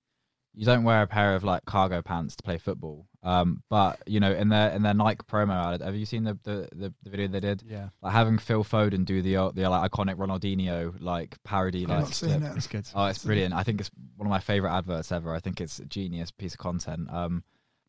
you 0.53 0.65
don't 0.65 0.83
wear 0.83 1.01
a 1.01 1.07
pair 1.07 1.35
of 1.35 1.43
like 1.43 1.65
cargo 1.65 2.01
pants 2.01 2.35
to 2.35 2.43
play 2.43 2.57
football. 2.57 3.07
Um, 3.23 3.61
but 3.69 4.01
you 4.07 4.19
know, 4.19 4.31
in 4.31 4.49
their 4.49 4.71
in 4.71 4.81
their 4.81 4.93
Nike 4.93 5.23
promo 5.29 5.73
ad, 5.73 5.81
have 5.81 5.95
you 5.95 6.05
seen 6.05 6.23
the 6.23 6.37
the, 6.43 6.67
the, 6.73 6.93
the 7.03 7.09
video 7.09 7.27
they 7.27 7.39
did? 7.39 7.63
Yeah, 7.67 7.89
Like 8.01 8.13
having 8.13 8.37
Phil 8.37 8.63
Foden 8.63 9.05
do 9.05 9.21
the 9.21 9.51
the 9.53 9.69
like 9.69 9.91
iconic 9.91 10.15
Ronaldinho 10.15 10.95
like 10.99 11.37
parody 11.43 11.83
I've 11.83 11.89
like 11.89 11.99
not 11.99 12.13
seen 12.13 12.43
it. 12.43 12.57
it's 12.57 12.67
good. 12.67 12.87
Oh, 12.95 13.05
it's 13.05 13.23
brilliant. 13.23 13.53
I 13.53 13.63
think 13.63 13.79
it's 13.79 13.91
one 14.17 14.27
of 14.27 14.31
my 14.31 14.39
favorite 14.39 14.71
adverts 14.71 15.11
ever. 15.11 15.33
I 15.35 15.39
think 15.39 15.61
it's 15.61 15.79
a 15.79 15.85
genius 15.85 16.31
piece 16.31 16.53
of 16.53 16.59
content. 16.59 17.09
Um, 17.11 17.43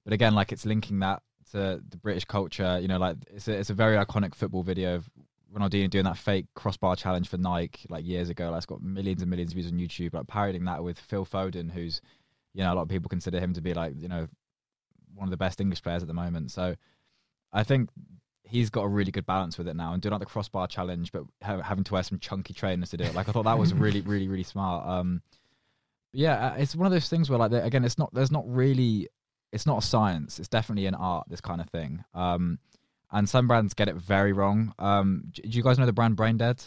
but 0.05 0.13
again, 0.13 0.35
like 0.35 0.53
it's 0.53 0.67
linking 0.67 1.01
that 1.01 1.23
to 1.53 1.81
the 1.89 1.97
British 1.97 2.25
culture. 2.27 2.79
You 2.81 2.89
know, 2.89 2.99
like 2.99 3.17
it's 3.29 3.49
a, 3.49 3.53
it's 3.53 3.71
a 3.71 3.75
very 3.75 3.97
iconic 3.97 4.35
football 4.35 4.63
video 4.63 4.97
of 4.97 5.09
Ronaldinho 5.55 5.89
doing 5.91 6.05
that 6.05 6.17
fake 6.17 6.47
crossbar 6.55 6.97
challenge 6.97 7.29
for 7.29 7.39
Nike 7.39 7.87
like 7.89 8.05
years 8.07 8.29
ago. 8.31 8.51
Like 8.51 8.59
it's 8.59 8.67
got 8.67 8.83
millions 8.83 9.23
and 9.23 9.31
millions 9.31 9.53
of 9.53 9.57
views 9.57 9.67
on 9.73 9.79
YouTube. 9.79 10.15
Like 10.15 10.27
parodying 10.27 10.65
that 10.67 10.83
with 10.83 10.99
Phil 10.99 11.25
Foden, 11.27 11.71
who's 11.71 12.01
you 12.55 12.63
know 12.63 12.73
a 12.73 12.77
lot 12.77 12.83
of 12.83 12.89
people 12.89 13.09
consider 13.09 13.41
him 13.41 13.53
to 13.55 13.61
be 13.61 13.75
like 13.75 13.95
you 13.99 14.09
know 14.09 14.29
one 15.15 15.27
of 15.27 15.31
the 15.31 15.37
best 15.37 15.61
English 15.61 15.83
players 15.83 16.03
at 16.03 16.09
the 16.09 16.15
moment. 16.15 16.51
So 16.51 16.75
I 17.53 17.65
think 17.65 17.91
he's 18.45 18.71
got 18.71 18.83
a 18.83 18.89
really 18.89 19.11
good 19.11 19.27
balance 19.27 19.57
with 19.57 19.69
it 19.69 19.77
now 19.77 19.93
and 19.93 20.03
doing 20.03 20.13
like 20.13 20.21
the 20.21 20.27
crossbar 20.27 20.67
challenge, 20.67 21.13
but 21.13 21.25
ha- 21.43 21.63
having 21.63 21.85
to 21.85 21.93
wear 21.93 22.03
some 22.03 22.19
chunky 22.19 22.53
trainers 22.55 22.91
to 22.91 22.97
do 22.97 23.05
it. 23.05 23.15
Like 23.15 23.29
I 23.29 23.33
thought 23.33 23.45
that 23.45 23.59
was 23.59 23.73
really, 23.75 24.01
really, 24.01 24.29
really 24.29 24.43
smart. 24.43 24.87
Um, 24.87 25.23
yeah, 26.13 26.49
uh, 26.49 26.55
it's 26.59 26.77
one 26.77 26.87
of 26.87 26.93
those 26.93 27.09
things 27.09 27.31
where 27.31 27.39
like 27.39 27.53
again, 27.53 27.85
it's 27.85 27.99
not 27.99 28.13
there's 28.13 28.31
not 28.31 28.45
really 28.47 29.09
it's 29.53 29.67
not 29.67 29.83
a 29.83 29.87
science. 29.87 30.39
It's 30.39 30.49
definitely 30.49 30.87
an 30.87 30.95
art. 30.95 31.29
This 31.29 31.41
kind 31.41 31.61
of 31.61 31.69
thing. 31.69 32.05
Um, 32.15 32.59
and 33.11 33.29
some 33.29 33.47
brands 33.47 33.75
get 33.75 33.89
it 33.89 33.97
very 33.97 34.33
wrong. 34.33 34.75
Um, 34.79 35.25
do 35.33 35.43
you 35.45 35.63
guys 35.63 35.79
know 35.79 35.87
the 35.87 35.93
brand 35.93 36.17
Brain 36.17 36.39
Dead? 36.39 36.63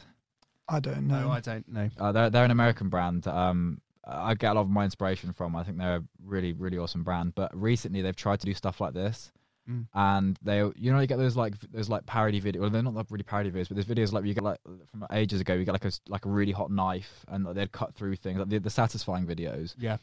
I 0.67 0.79
don't 0.79 1.07
know. 1.07 1.21
No, 1.21 1.31
I 1.31 1.39
don't 1.39 1.67
know. 1.67 1.89
Uh, 1.99 2.11
they're 2.11 2.29
they're 2.29 2.45
an 2.45 2.51
American 2.51 2.89
brand. 2.89 3.27
Um, 3.27 3.81
I 4.05 4.33
get 4.35 4.51
a 4.51 4.55
lot 4.55 4.61
of 4.61 4.69
my 4.69 4.83
inspiration 4.83 5.33
from. 5.33 5.55
I 5.55 5.63
think 5.63 5.77
they're 5.77 5.97
a 5.97 6.03
really 6.23 6.53
really 6.53 6.77
awesome 6.77 7.03
brand. 7.03 7.35
But 7.35 7.51
recently 7.59 8.01
they've 8.01 8.15
tried 8.15 8.39
to 8.41 8.45
do 8.45 8.53
stuff 8.53 8.79
like 8.81 8.93
this, 8.93 9.31
Mm. 9.69 9.87
and 9.95 10.37
they 10.43 10.59
you 10.75 10.91
know 10.91 10.99
you 10.99 11.07
get 11.07 11.17
those 11.17 11.35
like 11.35 11.59
those 11.71 11.89
like 11.89 12.05
parody 12.05 12.39
videos. 12.39 12.59
Well, 12.59 12.69
they're 12.69 12.83
not 12.83 12.93
like 12.93 13.07
really 13.09 13.23
parody 13.23 13.49
videos, 13.49 13.67
but 13.67 13.75
there's 13.75 13.87
videos 13.87 14.13
like 14.13 14.23
you 14.23 14.35
get 14.35 14.43
like 14.43 14.59
from 14.91 15.07
ages 15.11 15.41
ago. 15.41 15.55
You 15.55 15.65
get 15.65 15.71
like 15.71 15.85
a 15.85 15.91
like 16.07 16.25
a 16.25 16.29
really 16.29 16.51
hot 16.51 16.69
knife, 16.69 17.25
and 17.29 17.43
like, 17.43 17.55
they'd 17.55 17.71
cut 17.71 17.95
through 17.95 18.15
things 18.17 18.37
like 18.37 18.49
the, 18.49 18.59
the 18.59 18.69
satisfying 18.69 19.25
videos. 19.25 19.73
Yeah, 19.79 19.97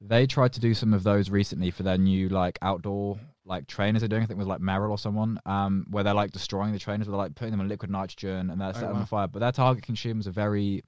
They 0.00 0.26
tried 0.26 0.52
to 0.54 0.60
do 0.60 0.72
some 0.74 0.94
of 0.94 1.02
those 1.02 1.28
recently 1.30 1.70
for 1.70 1.82
their 1.82 1.98
new 1.98 2.28
like 2.28 2.58
outdoor 2.62 3.18
like 3.44 3.66
trainers 3.66 4.00
they're 4.00 4.08
doing. 4.08 4.22
I 4.22 4.26
think 4.26 4.38
with 4.38 4.48
like 4.48 4.60
Merrell 4.60 4.90
or 4.90 4.98
someone, 4.98 5.38
um, 5.44 5.86
where 5.90 6.02
they're 6.02 6.14
like 6.14 6.30
destroying 6.30 6.72
the 6.72 6.78
trainers, 6.78 7.06
they're 7.06 7.16
like 7.16 7.34
putting 7.34 7.52
them 7.52 7.60
in 7.60 7.68
liquid 7.68 7.90
nitrogen 7.90 8.50
and 8.50 8.58
they're 8.60 8.72
setting 8.72 8.88
them 8.88 8.96
wow. 8.96 9.00
on 9.02 9.06
fire. 9.06 9.28
But 9.28 9.40
their 9.40 9.52
target 9.52 9.84
consumers 9.84 10.26
are 10.26 10.32
very 10.32 10.82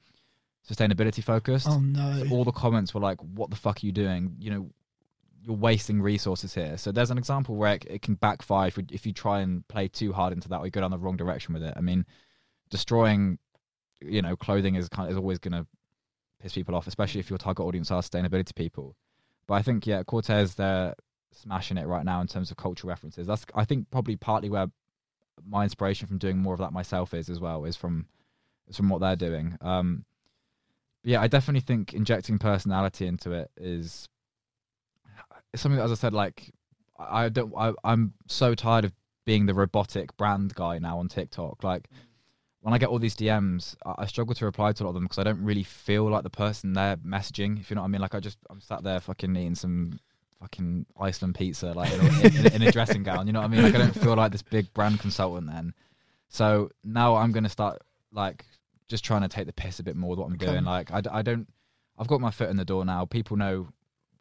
sustainability 0.69 1.23
focused. 1.23 1.69
Oh 1.69 1.79
no. 1.81 2.25
So 2.25 2.35
all 2.35 2.45
the 2.45 2.53
comments 2.53 2.93
were 2.95 3.01
like, 3.01 3.19
"What 3.23 3.51
the 3.51 3.57
fuck 3.57 3.83
are 3.83 3.87
you 3.87 3.93
doing? 3.93 4.37
You 4.39 4.51
know, 4.51 4.71
you're 5.43 5.57
wasting 5.57 6.03
resources 6.03 6.55
here." 6.55 6.77
So 6.77 6.93
there's 6.93 7.11
an 7.11 7.19
example 7.19 7.57
where 7.57 7.75
it, 7.75 7.85
it 7.89 8.03
can 8.03 8.15
backfire 8.15 8.69
if, 8.69 8.77
you- 8.79 8.87
if 8.91 9.07
you 9.07 9.13
try 9.13 9.41
and 9.41 9.67
play 9.69 9.89
too 9.89 10.13
hard 10.13 10.33
into 10.33 10.49
that 10.49 10.59
or 10.59 10.65
you 10.67 10.71
go 10.71 10.81
down 10.81 10.91
the 10.91 10.99
wrong 10.99 11.17
direction 11.17 11.55
with 11.55 11.63
it. 11.63 11.75
I 11.77 11.81
mean, 11.81 12.05
destroying, 12.71 13.39
you 14.01 14.23
know, 14.23 14.37
clothing 14.37 14.75
is 14.75 14.89
kind 14.89 15.07
of, 15.09 15.13
is 15.13 15.19
always 15.19 15.39
going 15.39 15.53
to 15.53 15.67
piss 16.41 16.55
people 16.55 16.75
off, 16.75 16.87
especially 16.87 17.21
if 17.21 17.31
your 17.31 17.39
target 17.39 17.65
audience 17.65 17.91
are 17.91 18.03
sustainability 18.03 18.55
people. 18.55 18.97
But 19.47 19.55
I 19.55 19.63
think 19.63 19.87
yeah, 19.87 20.03
Corteiz 20.03 20.57
they're 20.57 20.95
smashing 21.33 21.77
it 21.79 21.87
right 21.87 22.05
now 22.05 22.21
in 22.21 22.27
terms 22.27 22.51
of 22.51 22.57
cultural 22.57 22.89
references. 22.89 23.27
That's 23.27 23.47
I 23.55 23.65
think 23.65 23.91
probably 23.91 24.17
partly 24.17 24.51
where 24.51 24.67
my 25.47 25.65
inspiration 25.65 26.09
from 26.09 26.19
doing 26.19 26.39
more 26.39 26.55
of 26.55 26.61
that 26.61 26.73
myself 26.73 27.15
is 27.15 27.29
as 27.29 27.39
well 27.41 27.65
is 27.65 27.77
from 27.77 28.07
is 28.69 28.77
from 28.77 28.89
what 28.89 29.01
they're 29.01 29.17
doing. 29.17 29.57
Um, 29.61 30.05
yeah, 31.07 31.21
I 31.21 31.29
definitely 31.29 31.61
think 31.61 31.95
injecting 31.95 32.37
personality 32.37 33.07
into 33.07 33.31
it 33.31 33.49
is 33.57 34.09
something 35.55 35.79
that, 35.79 35.85
as 35.85 35.93
I 35.93 35.95
said, 35.95 36.13
like 36.13 36.53
I 36.99 37.29
don't 37.29 37.55
I, 37.57 37.73
I'm 37.85 38.15
so 38.27 38.57
tired 38.57 38.85
of 38.85 38.93
being 39.25 39.47
the 39.47 39.55
robotic 39.55 40.17
brand 40.17 40.55
guy 40.57 40.81
now 40.81 40.99
on 40.99 41.07
TikTok. 41.07 41.63
Like 41.63 41.89
when 42.61 42.75
I 42.75 42.79
get 42.79 42.89
all 42.89 42.99
these 42.99 43.15
DMs, 43.15 43.77
I, 43.87 43.95
I 43.99 44.07
struggle 44.07 44.35
to 44.35 44.45
reply 44.45 44.73
to 44.73 44.83
a 44.83 44.85
lot 44.85 44.91
of 44.91 44.95
them 44.95 45.05
because 45.05 45.19
I 45.19 45.23
don't 45.23 45.45
really 45.45 45.63
feel 45.63 46.11
like 46.11 46.25
the 46.25 46.31
person 46.31 46.73
they're 46.73 46.97
messaging. 46.97 47.61
If 47.61 47.71
you 47.71 47.77
know 47.77 47.83
what 47.83 47.89
I 47.89 47.91
mean, 47.91 48.01
like 48.01 48.17
I 48.17 48.19
just 48.21 48.39
I'm 48.51 48.61
sat 48.61 48.83
there 48.83 48.99
fucking 48.99 49.37
eating 49.37 49.55
some 49.55 50.01
fucking 50.41 50.87
Iceland 51.01 51.37
pizza, 51.37 51.73
like 51.73 51.93
in, 51.93 52.37
in, 52.37 52.53
in 52.55 52.63
a 52.63 52.73
dressing 52.73 53.05
gown. 53.05 53.29
You 53.29 53.33
know 53.33 53.43
what 53.43 53.47
I 53.47 53.55
mean? 53.55 53.63
Like 53.63 53.77
I 53.77 53.79
don't 53.79 53.95
feel 53.95 54.17
like 54.17 54.33
this 54.33 54.43
big 54.43 54.75
brand 54.75 54.99
consultant 54.99 55.47
then. 55.47 55.73
So 56.31 56.71
now 56.83 57.15
I'm 57.15 57.31
gonna 57.31 57.49
start 57.49 57.81
like 58.11 58.45
just 58.89 59.05
trying 59.05 59.23
to 59.23 59.29
take 59.29 59.47
the 59.47 59.53
piss 59.53 59.79
a 59.81 59.83
bit 59.83 59.97
more 59.97 60.11
with 60.11 60.19
what 60.19 60.27
I'm 60.27 60.35
Okay. 60.35 60.47
doing. 60.47 60.65
Like 60.65 60.91
I, 60.93 61.03
I 61.11 61.23
don't. 61.23 61.49
I've 61.99 62.09
got 62.09 62.21
my 62.21 62.31
foot 62.31 62.51
in 62.51 62.57
the 62.57 62.65
door 62.65 62.85
now. 62.85 63.05
People 63.07 63.37
know 63.37 63.69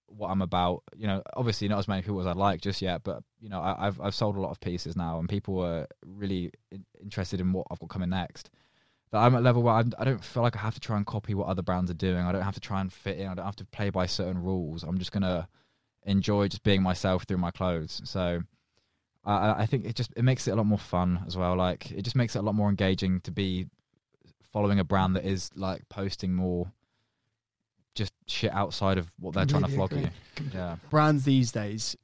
what 0.07 0.29
I'm 0.29 0.41
about. 0.41 0.83
You 0.95 1.07
know, 1.07 1.21
obviously 1.35 1.67
not 1.67 1.79
as 1.79 1.87
many 1.87 2.01
people 2.01 2.19
as 2.21 2.27
I'd 2.27 2.37
like 2.37 2.61
just 2.61 2.81
yet, 2.81 3.03
but 3.03 3.23
you 3.39 3.49
know, 3.49 3.59
I, 3.59 3.87
I've 3.87 3.99
I've 3.99 4.15
sold 4.15 4.37
a 4.37 4.41
lot 4.41 4.51
of 4.51 4.59
pieces 4.59 4.95
now, 4.95 5.19
and 5.19 5.27
people 5.29 5.59
are 5.59 5.87
really 6.05 6.51
in, 6.71 6.85
interested 7.01 7.39
in 7.41 7.51
what 7.53 7.67
I've 7.69 7.79
got 7.79 7.89
coming 7.89 8.09
next. 8.09 8.49
That 9.11 9.19
I'm 9.19 9.35
at 9.35 9.41
a 9.41 9.43
level 9.43 9.61
where 9.61 9.75
I'm, 9.75 9.91
I 9.99 10.03
don't 10.05 10.23
feel 10.23 10.41
like 10.41 10.55
I 10.55 10.59
have 10.59 10.73
to 10.73 10.79
try 10.79 10.97
and 10.97 11.05
copy 11.05 11.33
what 11.35 11.47
other 11.47 11.61
brands 11.61 11.91
are 11.91 11.95
doing. 11.95 12.25
I 12.25 12.31
don't 12.31 12.41
have 12.41 12.55
to 12.55 12.59
try 12.59 12.81
and 12.81 12.91
fit 12.91 13.19
in. 13.19 13.27
I 13.27 13.35
don't 13.35 13.45
have 13.45 13.55
to 13.57 13.65
play 13.65 13.89
by 13.89 14.05
certain 14.07 14.41
rules. 14.41 14.83
I'm 14.83 14.97
just 14.97 15.11
gonna 15.11 15.47
enjoy 16.03 16.47
just 16.47 16.63
being 16.63 16.81
myself 16.81 17.23
through 17.23 17.37
my 17.37 17.51
clothes. 17.51 18.01
So. 18.05 18.41
I 19.27 19.63
I 19.63 19.65
think 19.65 19.85
it 19.85 19.95
just 19.95 20.13
it 20.15 20.21
makes 20.23 20.47
it 20.47 20.51
a 20.51 20.55
lot 20.55 20.67
more 20.67 20.77
fun 20.77 21.23
as 21.25 21.35
well. 21.35 21.55
Like 21.55 21.89
it 21.91 22.03
just 22.03 22.15
makes 22.15 22.35
it 22.35 22.39
a 22.39 22.41
lot 22.43 22.53
more 22.53 22.69
engaging 22.69 23.21
to 23.21 23.31
be 23.31 23.65
following 24.55 24.79
a 24.79 24.85
brand 24.85 25.17
that 25.17 25.25
is 25.25 25.51
like 25.55 25.81
posting 25.89 26.33
more 26.33 26.71
just 27.93 28.13
shit 28.25 28.53
outside 28.53 28.97
of 28.97 29.11
what 29.19 29.33
they're 29.33 29.45
trying 29.45 29.63
to 29.63 29.67
flog 29.67 29.89
Completely 29.89 30.13
you. 30.43 30.49
Yeah. 30.53 30.77
brands 30.89 31.25
these 31.25 31.51
days 31.51 31.97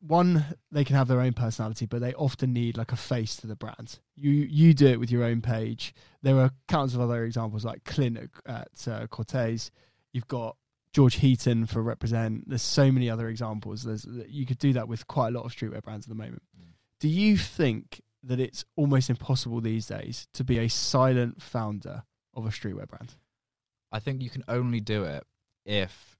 one 0.00 0.42
they 0.72 0.84
can 0.84 0.96
have 0.96 1.06
their 1.06 1.20
own 1.20 1.34
personality 1.34 1.84
but 1.84 2.00
they 2.00 2.14
often 2.14 2.54
need 2.54 2.78
like 2.78 2.92
a 2.92 2.96
face 2.96 3.36
to 3.36 3.46
the 3.46 3.56
brand. 3.56 3.98
You 4.14 4.30
you 4.30 4.72
do 4.72 4.86
it 4.86 4.98
with 4.98 5.10
your 5.10 5.22
own 5.22 5.42
page. 5.42 5.94
There 6.22 6.38
are 6.38 6.50
countless 6.66 6.94
of 6.94 7.02
other 7.02 7.24
examples 7.24 7.62
like 7.62 7.84
clint 7.84 8.16
at, 8.16 8.30
at 8.46 8.88
uh, 8.88 9.06
corteiz. 9.08 9.70
You've 10.14 10.28
got 10.28 10.56
george 10.94 11.16
heaton 11.16 11.66
for 11.66 11.82
represent. 11.82 12.48
There's 12.48 12.62
so 12.62 12.90
many 12.90 13.10
other 13.10 13.28
examples. 13.28 13.82
There's 13.82 14.06
you 14.28 14.46
could 14.46 14.58
do 14.58 14.72
that 14.72 14.88
with 14.88 15.06
quite 15.08 15.28
a 15.28 15.32
lot 15.32 15.44
of 15.44 15.52
streetwear 15.52 15.82
brands 15.82 16.06
at 16.06 16.08
the 16.08 16.14
moment. 16.14 16.42
Mm. 16.58 16.72
do 17.00 17.08
you 17.08 17.36
think 17.36 18.00
that 18.22 18.40
it's 18.40 18.64
almost 18.76 19.10
impossible 19.10 19.60
these 19.60 19.86
days 19.86 20.26
to 20.34 20.44
be 20.44 20.58
a 20.58 20.68
silent 20.68 21.40
founder 21.40 22.02
of 22.34 22.46
a 22.46 22.50
streetwear 22.50 22.88
brand 22.88 23.14
I 23.90 23.98
think 23.98 24.22
you 24.22 24.30
can 24.30 24.44
only 24.48 24.80
do 24.80 25.04
it 25.04 25.24
if 25.64 26.16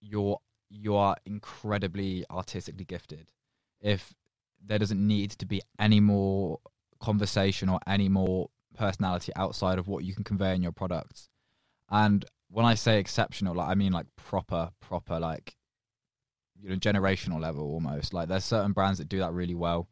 you're 0.00 0.38
you 0.70 0.96
are 0.96 1.16
incredibly 1.24 2.24
artistically 2.30 2.84
gifted. 2.84 3.30
If 3.80 4.14
there 4.64 4.78
doesn't 4.78 5.04
need 5.06 5.32
to 5.32 5.46
be 5.46 5.60
any 5.78 6.00
more 6.00 6.58
conversation 7.00 7.68
or 7.68 7.78
any 7.86 8.08
more 8.08 8.48
personality 8.76 9.30
outside 9.36 9.78
of 9.78 9.86
what 9.86 10.04
you 10.04 10.14
can 10.14 10.24
convey 10.24 10.54
in 10.54 10.62
your 10.62 10.72
products. 10.72 11.28
And 11.90 12.24
when 12.48 12.64
I 12.64 12.74
say 12.74 12.98
exceptional, 12.98 13.54
like 13.54 13.68
I 13.68 13.74
mean 13.74 13.92
like 13.92 14.06
proper, 14.16 14.70
proper, 14.80 15.20
like 15.20 15.54
you 16.58 16.70
know, 16.70 16.76
generational 16.76 17.40
level 17.40 17.64
almost. 17.64 18.12
Like 18.14 18.28
there's 18.28 18.44
certain 18.44 18.72
brands 18.72 18.98
that 18.98 19.08
do 19.08 19.18
that 19.18 19.32
really 19.32 19.54
well. 19.54 19.88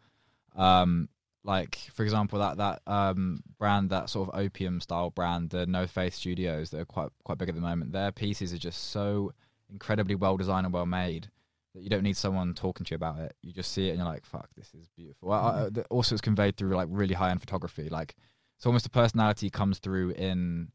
Um, 0.56 1.08
like 1.44 1.76
for 1.94 2.02
example, 2.04 2.38
that 2.38 2.56
that 2.58 2.82
um 2.86 3.42
brand, 3.58 3.90
that 3.90 4.08
sort 4.10 4.28
of 4.28 4.38
opium 4.38 4.80
style 4.80 5.10
brand, 5.10 5.50
the 5.50 5.66
No 5.66 5.86
Faith 5.86 6.14
Studios, 6.14 6.70
that 6.70 6.80
are 6.80 6.84
quite 6.84 7.08
quite 7.24 7.38
big 7.38 7.48
at 7.48 7.54
the 7.54 7.60
moment. 7.60 7.92
Their 7.92 8.12
pieces 8.12 8.52
are 8.52 8.58
just 8.58 8.90
so 8.90 9.32
incredibly 9.70 10.14
well 10.14 10.36
designed 10.36 10.66
and 10.66 10.72
well 10.74 10.86
made 10.86 11.30
that 11.74 11.82
you 11.82 11.88
don't 11.88 12.02
need 12.02 12.16
someone 12.16 12.52
talking 12.54 12.84
to 12.84 12.90
you 12.90 12.96
about 12.96 13.18
it. 13.18 13.34
You 13.42 13.52
just 13.52 13.72
see 13.72 13.86
it 13.88 13.90
and 13.90 13.98
you're 13.98 14.06
like, 14.06 14.24
"Fuck, 14.26 14.48
this 14.56 14.72
is 14.74 14.88
beautiful." 14.96 15.30
Well, 15.30 15.40
I, 15.74 15.80
I- 15.80 15.84
also, 15.90 16.14
it's 16.14 16.20
conveyed 16.22 16.56
through 16.56 16.76
like 16.76 16.88
really 16.90 17.14
high 17.14 17.30
end 17.30 17.40
photography. 17.40 17.88
Like 17.88 18.14
it's 18.56 18.66
almost 18.66 18.84
the 18.84 18.90
personality 18.90 19.48
comes 19.50 19.78
through 19.78 20.10
in 20.10 20.68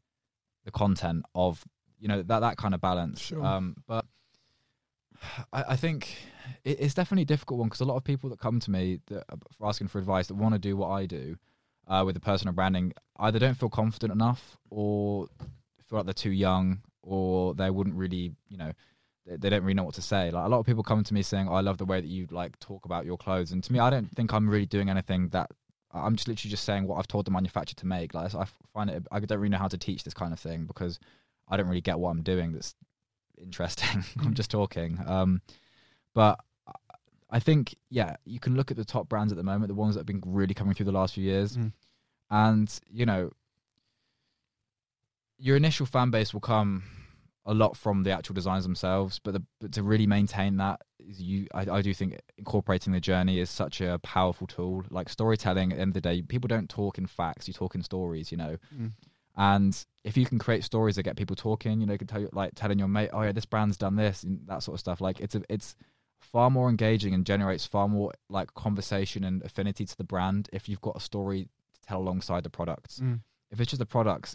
the 0.64 0.70
content 0.72 1.24
of 1.34 1.64
you 1.98 2.08
know 2.08 2.22
that 2.22 2.40
that 2.40 2.56
kind 2.56 2.74
of 2.74 2.80
balance. 2.80 3.20
Sure. 3.20 3.44
Um, 3.44 3.76
but 3.86 4.04
I, 5.52 5.64
I 5.70 5.76
think 5.76 6.16
it, 6.64 6.80
it's 6.80 6.94
definitely 6.94 7.22
a 7.22 7.26
difficult 7.26 7.58
one 7.58 7.68
because 7.68 7.80
a 7.80 7.84
lot 7.84 7.96
of 7.96 8.04
people 8.04 8.30
that 8.30 8.38
come 8.38 8.60
to 8.60 8.70
me 8.70 9.00
that, 9.06 9.24
are 9.30 9.68
asking 9.68 9.88
for 9.88 9.98
advice 9.98 10.28
that 10.28 10.34
want 10.34 10.54
to 10.54 10.58
do 10.58 10.76
what 10.76 10.88
I 10.88 11.06
do 11.06 11.36
uh, 11.86 12.02
with 12.04 12.14
the 12.14 12.20
personal 12.20 12.54
branding 12.54 12.92
either 13.18 13.38
don't 13.38 13.54
feel 13.54 13.70
confident 13.70 14.12
enough 14.12 14.56
or 14.70 15.26
feel 15.88 15.98
like 15.98 16.04
they're 16.04 16.12
too 16.12 16.30
young 16.30 16.82
or 17.02 17.54
they 17.54 17.70
wouldn't 17.70 17.96
really 17.96 18.32
you 18.48 18.56
know 18.56 18.72
they, 19.26 19.36
they 19.36 19.50
don't 19.50 19.62
really 19.62 19.74
know 19.74 19.84
what 19.84 19.94
to 19.94 20.02
say. 20.02 20.30
Like 20.30 20.44
a 20.44 20.48
lot 20.48 20.58
of 20.58 20.66
people 20.66 20.82
come 20.82 21.04
to 21.04 21.14
me 21.14 21.22
saying 21.22 21.48
oh, 21.48 21.54
i 21.54 21.60
love 21.60 21.78
the 21.78 21.84
way 21.84 22.00
that 22.00 22.08
you 22.08 22.26
like 22.30 22.58
talk 22.58 22.84
about 22.84 23.06
your 23.06 23.16
clothes 23.16 23.52
and 23.52 23.62
to 23.64 23.72
me 23.72 23.78
i 23.78 23.90
don't 23.90 24.10
think 24.14 24.32
i'm 24.32 24.48
really 24.48 24.66
doing 24.66 24.90
anything 24.90 25.28
that 25.30 25.50
i'm 25.92 26.16
just 26.16 26.28
literally 26.28 26.50
just 26.50 26.64
saying 26.64 26.86
what 26.86 26.98
i've 26.98 27.08
told 27.08 27.26
the 27.26 27.30
manufacturer 27.30 27.76
to 27.76 27.86
make. 27.86 28.14
Like 28.14 28.34
i 28.34 28.46
find 28.72 28.90
it 28.90 29.06
i 29.10 29.18
don't 29.20 29.38
really 29.38 29.50
know 29.50 29.58
how 29.58 29.68
to 29.68 29.78
teach 29.78 30.04
this 30.04 30.14
kind 30.14 30.32
of 30.32 30.40
thing 30.40 30.66
because 30.66 30.98
i 31.48 31.56
don't 31.56 31.68
really 31.68 31.80
get 31.80 31.98
what 31.98 32.10
i'm 32.10 32.22
doing 32.22 32.52
that's 32.52 32.74
interesting 33.42 34.04
i'm 34.20 34.34
just 34.34 34.50
talking 34.50 34.98
um 35.06 35.40
but 36.14 36.38
I 37.30 37.40
think, 37.40 37.74
yeah, 37.90 38.16
you 38.24 38.40
can 38.40 38.56
look 38.56 38.70
at 38.70 38.78
the 38.78 38.86
top 38.86 39.06
brands 39.06 39.30
at 39.34 39.36
the 39.36 39.42
moment, 39.44 39.68
the 39.68 39.74
ones 39.74 39.94
that 39.94 40.00
have 40.00 40.06
been 40.06 40.22
really 40.24 40.54
coming 40.54 40.72
through 40.72 40.86
the 40.86 40.92
last 40.92 41.12
few 41.12 41.22
years, 41.24 41.58
Mm. 41.58 41.72
and 42.30 42.80
you 42.88 43.04
know, 43.04 43.30
your 45.38 45.56
initial 45.56 45.86
fan 45.86 46.10
base 46.10 46.32
will 46.32 46.40
come 46.40 46.84
a 47.46 47.54
lot 47.54 47.76
from 47.76 48.02
the 48.02 48.10
actual 48.10 48.34
designs 48.34 48.64
themselves, 48.64 49.20
but, 49.22 49.34
the, 49.34 49.42
but 49.60 49.72
to 49.72 49.82
really 49.82 50.06
maintain 50.06 50.56
that, 50.56 50.80
is 50.98 51.20
you, 51.22 51.46
I, 51.54 51.70
I 51.70 51.82
do 51.82 51.94
think 51.94 52.18
incorporating 52.36 52.92
the 52.92 53.00
journey 53.00 53.38
is 53.40 53.48
such 53.50 53.80
a 53.80 53.98
powerful 54.02 54.46
tool. 54.46 54.84
Like 54.90 55.08
storytelling, 55.08 55.70
at 55.72 55.76
the 55.76 55.82
end 55.82 55.90
of 55.90 55.94
the 55.94 56.00
day, 56.00 56.22
people 56.22 56.48
don't 56.48 56.68
talk 56.68 56.98
in 56.98 57.06
facts; 57.06 57.46
you 57.46 57.54
talk 57.54 57.74
in 57.74 57.82
stories. 57.82 58.30
You 58.32 58.38
know, 58.38 58.56
Mm. 58.76 58.92
And 59.38 59.86
if 60.02 60.16
you 60.16 60.26
can 60.26 60.38
create 60.38 60.64
stories 60.64 60.96
that 60.96 61.04
get 61.04 61.16
people 61.16 61.36
talking, 61.36 61.80
you 61.80 61.86
know, 61.86 61.92
you 61.92 61.98
can 61.98 62.08
tell 62.08 62.20
you 62.20 62.28
like 62.32 62.52
telling 62.56 62.78
your 62.78 62.88
mate, 62.88 63.10
oh 63.12 63.22
yeah, 63.22 63.32
this 63.32 63.46
brand's 63.46 63.76
done 63.76 63.94
this 63.94 64.24
and 64.24 64.40
that 64.46 64.64
sort 64.64 64.74
of 64.74 64.80
stuff. 64.80 65.00
Like 65.00 65.20
it's 65.20 65.36
a, 65.36 65.42
it's 65.48 65.76
far 66.20 66.50
more 66.50 66.68
engaging 66.68 67.14
and 67.14 67.24
generates 67.24 67.64
far 67.64 67.88
more 67.88 68.12
like 68.28 68.52
conversation 68.54 69.22
and 69.22 69.42
affinity 69.42 69.86
to 69.86 69.96
the 69.96 70.04
brand 70.04 70.48
if 70.52 70.68
you've 70.68 70.80
got 70.80 70.96
a 70.96 71.00
story 71.00 71.44
to 71.44 71.80
tell 71.86 72.00
alongside 72.00 72.42
the 72.42 72.50
products. 72.50 72.98
Mm. 72.98 73.20
If 73.52 73.60
it's 73.60 73.70
just 73.70 73.78
the 73.78 73.86
products, 73.86 74.34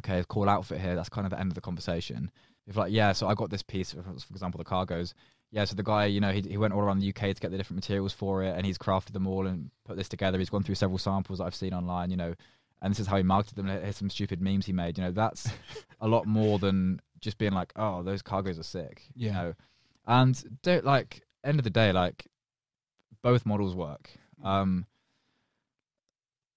okay, 0.00 0.22
cool 0.28 0.48
outfit 0.48 0.80
here. 0.80 0.94
That's 0.94 1.08
kind 1.08 1.26
of 1.26 1.30
the 1.30 1.40
end 1.40 1.50
of 1.50 1.54
the 1.54 1.62
conversation. 1.62 2.30
If 2.66 2.76
like, 2.76 2.92
yeah, 2.92 3.12
so 3.12 3.28
I 3.28 3.34
got 3.34 3.48
this 3.48 3.62
piece, 3.62 3.92
for, 3.92 4.02
for 4.02 4.10
example, 4.30 4.58
the 4.58 4.64
cargos. 4.64 5.14
Yeah, 5.50 5.64
so 5.64 5.74
the 5.74 5.82
guy, 5.82 6.06
you 6.06 6.20
know, 6.20 6.32
he 6.32 6.42
he 6.42 6.56
went 6.56 6.74
all 6.74 6.80
around 6.80 7.00
the 7.00 7.08
UK 7.08 7.34
to 7.34 7.40
get 7.40 7.50
the 7.50 7.58
different 7.58 7.76
materials 7.76 8.12
for 8.12 8.42
it, 8.42 8.56
and 8.56 8.64
he's 8.64 8.78
crafted 8.78 9.12
them 9.12 9.26
all 9.26 9.46
and 9.46 9.70
put 9.84 9.96
this 9.96 10.08
together. 10.08 10.38
He's 10.38 10.50
gone 10.50 10.62
through 10.62 10.76
several 10.76 10.98
samples 10.98 11.38
that 11.38 11.44
I've 11.44 11.54
seen 11.54 11.74
online, 11.74 12.10
you 12.10 12.16
know, 12.16 12.34
and 12.82 12.90
this 12.90 13.00
is 13.00 13.06
how 13.06 13.16
he 13.16 13.22
marketed 13.22 13.56
them. 13.56 13.68
Here's 13.68 13.96
some 13.96 14.10
stupid 14.10 14.42
memes 14.42 14.66
he 14.66 14.72
made. 14.74 14.98
You 14.98 15.04
know, 15.04 15.12
that's 15.12 15.48
a 16.00 16.06
lot 16.08 16.26
more 16.26 16.58
than 16.58 17.00
just 17.20 17.38
being 17.38 17.52
like, 17.52 17.72
oh, 17.76 18.02
those 18.02 18.22
cargos 18.22 18.58
are 18.58 18.64
sick. 18.64 19.04
You 19.14 19.28
Yeah. 19.28 19.32
know, 19.32 19.54
and 20.06 20.60
don't 20.62 20.84
like 20.84 21.22
end 21.44 21.58
of 21.58 21.64
the 21.64 21.70
day, 21.70 21.92
like 21.92 22.26
both 23.22 23.46
models 23.46 23.74
work. 23.74 24.10
Um, 24.44 24.86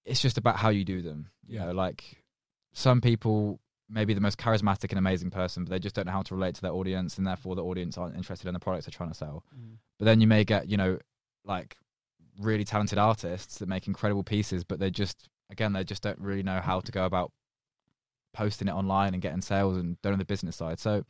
it's 0.06 0.22
just 0.22 0.38
about 0.38 0.58
how 0.58 0.70
you 0.70 0.84
do 0.84 1.02
them. 1.02 1.30
You 1.48 1.56
Yeah. 1.60 1.66
know, 1.66 1.72
like 1.74 2.24
some 2.74 3.02
people 3.02 3.60
may 3.88 4.04
be 4.06 4.14
the 4.16 4.22
most 4.22 4.38
charismatic 4.40 4.90
and 4.90 4.98
amazing 4.98 5.30
person, 5.30 5.64
but 5.64 5.70
they 5.70 5.80
just 5.80 5.96
don't 5.96 6.08
know 6.08 6.12
how 6.12 6.24
to 6.24 6.36
relate 6.36 6.56
to 6.56 6.62
their 6.62 6.72
audience, 6.74 7.18
and 7.18 7.26
therefore 7.28 7.56
the 7.56 7.64
audience 7.64 7.98
aren't 7.98 8.16
interested 8.16 8.48
in 8.48 8.54
the 8.54 8.60
products 8.60 8.86
they're 8.88 8.92
trying 8.98 9.10
to 9.10 9.16
sell. 9.16 9.44
But 10.00 10.06
then 10.06 10.22
you 10.22 10.28
may 10.28 10.44
get, 10.44 10.68
you 10.68 10.76
know, 10.78 10.98
like 11.44 11.78
really 12.40 12.64
talented 12.66 12.98
artists 12.98 13.60
that 13.60 13.70
make 13.70 13.88
incredible 13.88 14.24
pieces, 14.24 14.64
but 14.64 14.80
they 14.80 14.90
just, 14.90 15.30
again, 15.50 15.74
they 15.74 15.84
just 15.84 16.04
don't 16.04 16.20
really 16.20 16.44
know 16.44 16.60
how 16.60 16.80
to 16.80 16.92
go 16.92 17.06
about 17.06 17.32
posting 18.34 18.68
it 18.68 18.74
online 18.74 19.14
and 19.14 19.22
getting 19.22 19.42
sales 19.42 19.78
and 19.78 20.02
doing 20.02 20.18
the 20.18 20.26
business 20.26 20.56
side. 20.56 20.80
So, 20.80 21.06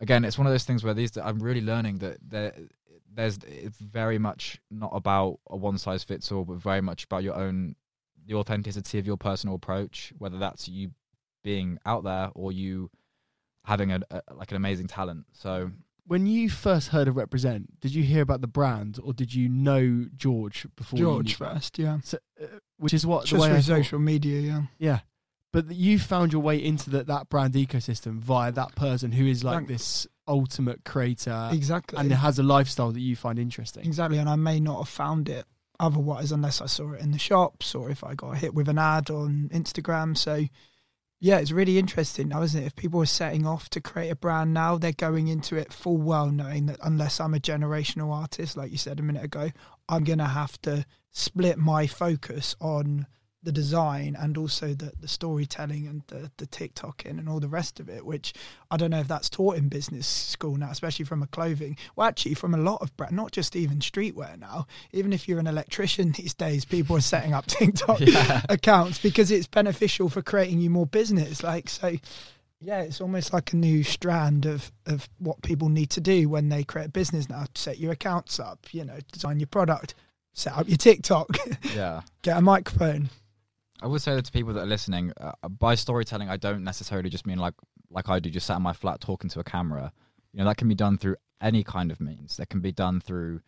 again, 0.00 0.24
it's 0.24 0.38
one 0.38 0.46
of 0.46 0.52
those 0.52 0.64
things 0.64 0.82
where 0.82 0.94
these, 0.94 1.16
I'm 1.16 1.38
really 1.38 1.60
learning 1.60 1.98
that 1.98 2.18
there, 2.26 2.54
there's, 3.12 3.38
it's 3.46 3.78
very 3.78 4.18
much 4.18 4.60
not 4.70 4.90
about 4.92 5.38
a 5.48 5.56
one 5.56 5.78
size 5.78 6.02
fits 6.04 6.32
all, 6.32 6.44
but 6.44 6.56
very 6.56 6.80
much 6.80 7.04
about 7.04 7.22
your 7.22 7.34
own, 7.34 7.76
the 8.26 8.34
authenticity 8.34 8.98
of 8.98 9.06
your 9.06 9.16
personal 9.16 9.54
approach, 9.54 10.12
whether 10.18 10.38
that's 10.38 10.68
you 10.68 10.90
being 11.42 11.78
out 11.84 12.04
there 12.04 12.30
or 12.34 12.52
you 12.52 12.90
having 13.64 13.92
a, 13.92 14.00
a 14.10 14.22
like 14.34 14.50
an 14.50 14.56
amazing 14.56 14.86
talent. 14.86 15.26
So, 15.32 15.70
When 16.10 16.26
you 16.26 16.50
first 16.50 16.88
heard 16.88 17.06
of 17.06 17.14
Represent, 17.14 17.78
did 17.78 17.94
you 17.94 18.02
hear 18.02 18.20
about 18.20 18.40
the 18.40 18.48
brand 18.48 18.98
or 19.00 19.12
did 19.12 19.32
you 19.32 19.48
know 19.48 20.06
George 20.16 20.66
before? 20.74 20.98
George 20.98 21.36
first, 21.36 21.78
yeah. 21.78 21.98
So, 22.02 22.18
uh, 22.42 22.46
which 22.78 22.92
is 22.92 23.06
what 23.06 23.20
the 23.20 23.28
Just 23.28 23.40
way 23.40 23.52
I 23.52 23.60
social 23.60 24.00
media, 24.00 24.40
yeah. 24.40 24.62
Yeah, 24.80 24.98
but 25.52 25.68
that 25.68 25.76
you 25.76 26.00
found 26.00 26.32
your 26.32 26.42
way 26.42 26.56
into 26.56 26.90
the, 26.90 27.04
that 27.04 27.28
brand 27.28 27.54
ecosystem 27.54 28.18
via 28.18 28.50
that 28.50 28.74
person 28.74 29.12
who 29.12 29.24
is 29.24 29.44
like 29.44 29.58
Thank- 29.58 29.68
this 29.68 30.08
ultimate 30.26 30.84
creator 30.84 31.50
exactly. 31.52 31.96
and 31.96 32.10
it 32.10 32.16
has 32.16 32.40
a 32.40 32.42
lifestyle 32.42 32.90
that 32.90 32.98
you 32.98 33.14
find 33.14 33.38
interesting. 33.38 33.86
Exactly, 33.86 34.18
and 34.18 34.28
I 34.28 34.34
may 34.34 34.58
not 34.58 34.78
have 34.78 34.88
found 34.88 35.28
it 35.28 35.44
otherwise 35.78 36.32
unless 36.32 36.60
I 36.60 36.66
saw 36.66 36.90
it 36.90 37.02
in 37.02 37.12
the 37.12 37.20
shops 37.20 37.72
or 37.72 37.88
if 37.88 38.02
I 38.02 38.16
got 38.16 38.36
hit 38.36 38.52
with 38.52 38.68
an 38.68 38.78
ad 38.78 39.10
on 39.10 39.48
Instagram. 39.54 40.18
So, 40.18 40.46
yeah, 41.22 41.38
it's 41.38 41.52
really 41.52 41.78
interesting 41.78 42.28
now, 42.28 42.40
isn't 42.42 42.62
it? 42.62 42.66
If 42.66 42.76
people 42.76 43.02
are 43.02 43.06
setting 43.06 43.46
off 43.46 43.68
to 43.70 43.80
create 43.80 44.08
a 44.08 44.16
brand 44.16 44.54
now, 44.54 44.78
they're 44.78 44.92
going 44.92 45.28
into 45.28 45.54
it 45.54 45.70
full 45.70 45.98
well 45.98 46.30
knowing 46.30 46.64
that 46.66 46.78
unless 46.82 47.20
I'm 47.20 47.34
a 47.34 47.38
generational 47.38 48.10
artist, 48.12 48.56
like 48.56 48.72
you 48.72 48.78
said 48.78 48.98
a 48.98 49.02
minute 49.02 49.24
ago, 49.24 49.50
I'm 49.86 50.04
going 50.04 50.18
to 50.18 50.24
have 50.24 50.60
to 50.62 50.86
split 51.12 51.58
my 51.58 51.86
focus 51.86 52.56
on 52.58 53.06
the 53.42 53.52
design 53.52 54.14
and 54.20 54.36
also 54.36 54.74
the, 54.74 54.92
the 55.00 55.08
storytelling 55.08 55.86
and 55.86 56.02
the, 56.08 56.30
the 56.36 56.46
TikToking 56.46 57.18
and 57.18 57.26
all 57.28 57.40
the 57.40 57.48
rest 57.48 57.80
of 57.80 57.88
it, 57.88 58.04
which 58.04 58.34
I 58.70 58.76
don't 58.76 58.90
know 58.90 59.00
if 59.00 59.08
that's 59.08 59.30
taught 59.30 59.56
in 59.56 59.68
business 59.70 60.06
school 60.06 60.56
now, 60.56 60.70
especially 60.70 61.06
from 61.06 61.22
a 61.22 61.26
clothing. 61.26 61.78
Well, 61.96 62.06
actually, 62.06 62.34
from 62.34 62.52
a 62.54 62.58
lot 62.58 62.82
of 62.82 62.94
brand, 62.98 63.16
not 63.16 63.32
just 63.32 63.56
even 63.56 63.78
streetwear 63.78 64.38
now. 64.38 64.66
Even 64.92 65.12
if 65.14 65.26
you're 65.26 65.38
an 65.38 65.46
electrician 65.46 66.12
these 66.16 66.34
days, 66.34 66.64
people 66.66 66.96
are 66.96 67.00
setting 67.00 67.32
up 67.32 67.46
TikTok 67.48 68.00
Yeah. 68.00 68.42
accounts 68.50 68.98
because 68.98 69.30
it's 69.30 69.46
beneficial 69.46 70.08
for 70.10 70.20
creating 70.20 70.60
you 70.60 70.68
more 70.70 70.86
business. 70.86 71.42
Like 71.42 71.68
so. 71.70 71.96
Yeah, 72.62 72.80
it's 72.82 73.00
almost 73.00 73.32
like 73.32 73.54
a 73.54 73.56
new 73.56 73.82
strand 73.82 74.44
of, 74.44 74.70
of 74.84 75.08
what 75.18 75.40
people 75.40 75.70
need 75.70 75.88
to 75.92 76.00
do 76.02 76.28
when 76.28 76.50
they 76.50 76.62
create 76.62 76.88
a 76.88 76.90
business 76.90 77.30
now. 77.30 77.46
Set 77.54 77.78
your 77.78 77.92
accounts 77.92 78.38
up, 78.38 78.66
you 78.72 78.84
know, 78.84 78.98
design 79.12 79.40
your 79.40 79.46
product, 79.46 79.94
set 80.34 80.52
up 80.58 80.68
your 80.68 80.76
TikTok, 80.76 81.28
Yeah. 81.74 82.02
get 82.20 82.36
a 82.36 82.42
microphone. 82.42 83.08
I 83.82 83.86
would 83.86 84.02
say 84.02 84.14
that 84.14 84.24
to 84.24 84.32
people 84.32 84.52
that 84.54 84.62
are 84.62 84.66
listening, 84.66 85.12
uh, 85.20 85.48
by 85.48 85.74
storytelling, 85.74 86.28
I 86.28 86.36
don't 86.36 86.64
necessarily 86.64 87.10
just 87.10 87.26
mean 87.26 87.38
like 87.38 87.54
like 87.90 88.08
I 88.08 88.20
do, 88.20 88.30
just 88.30 88.46
sat 88.46 88.56
in 88.56 88.62
my 88.62 88.72
flat 88.72 89.00
talking 89.00 89.30
to 89.30 89.40
a 89.40 89.44
camera. 89.44 89.92
You 90.32 90.38
know, 90.38 90.44
that 90.44 90.56
can 90.56 90.68
be 90.68 90.74
done 90.74 90.96
through 90.96 91.16
any 91.40 91.64
kind 91.64 91.90
of 91.90 92.00
means. 92.00 92.36
That 92.36 92.48
can 92.48 92.60
be 92.60 92.72
done 92.72 93.00
through 93.00 93.40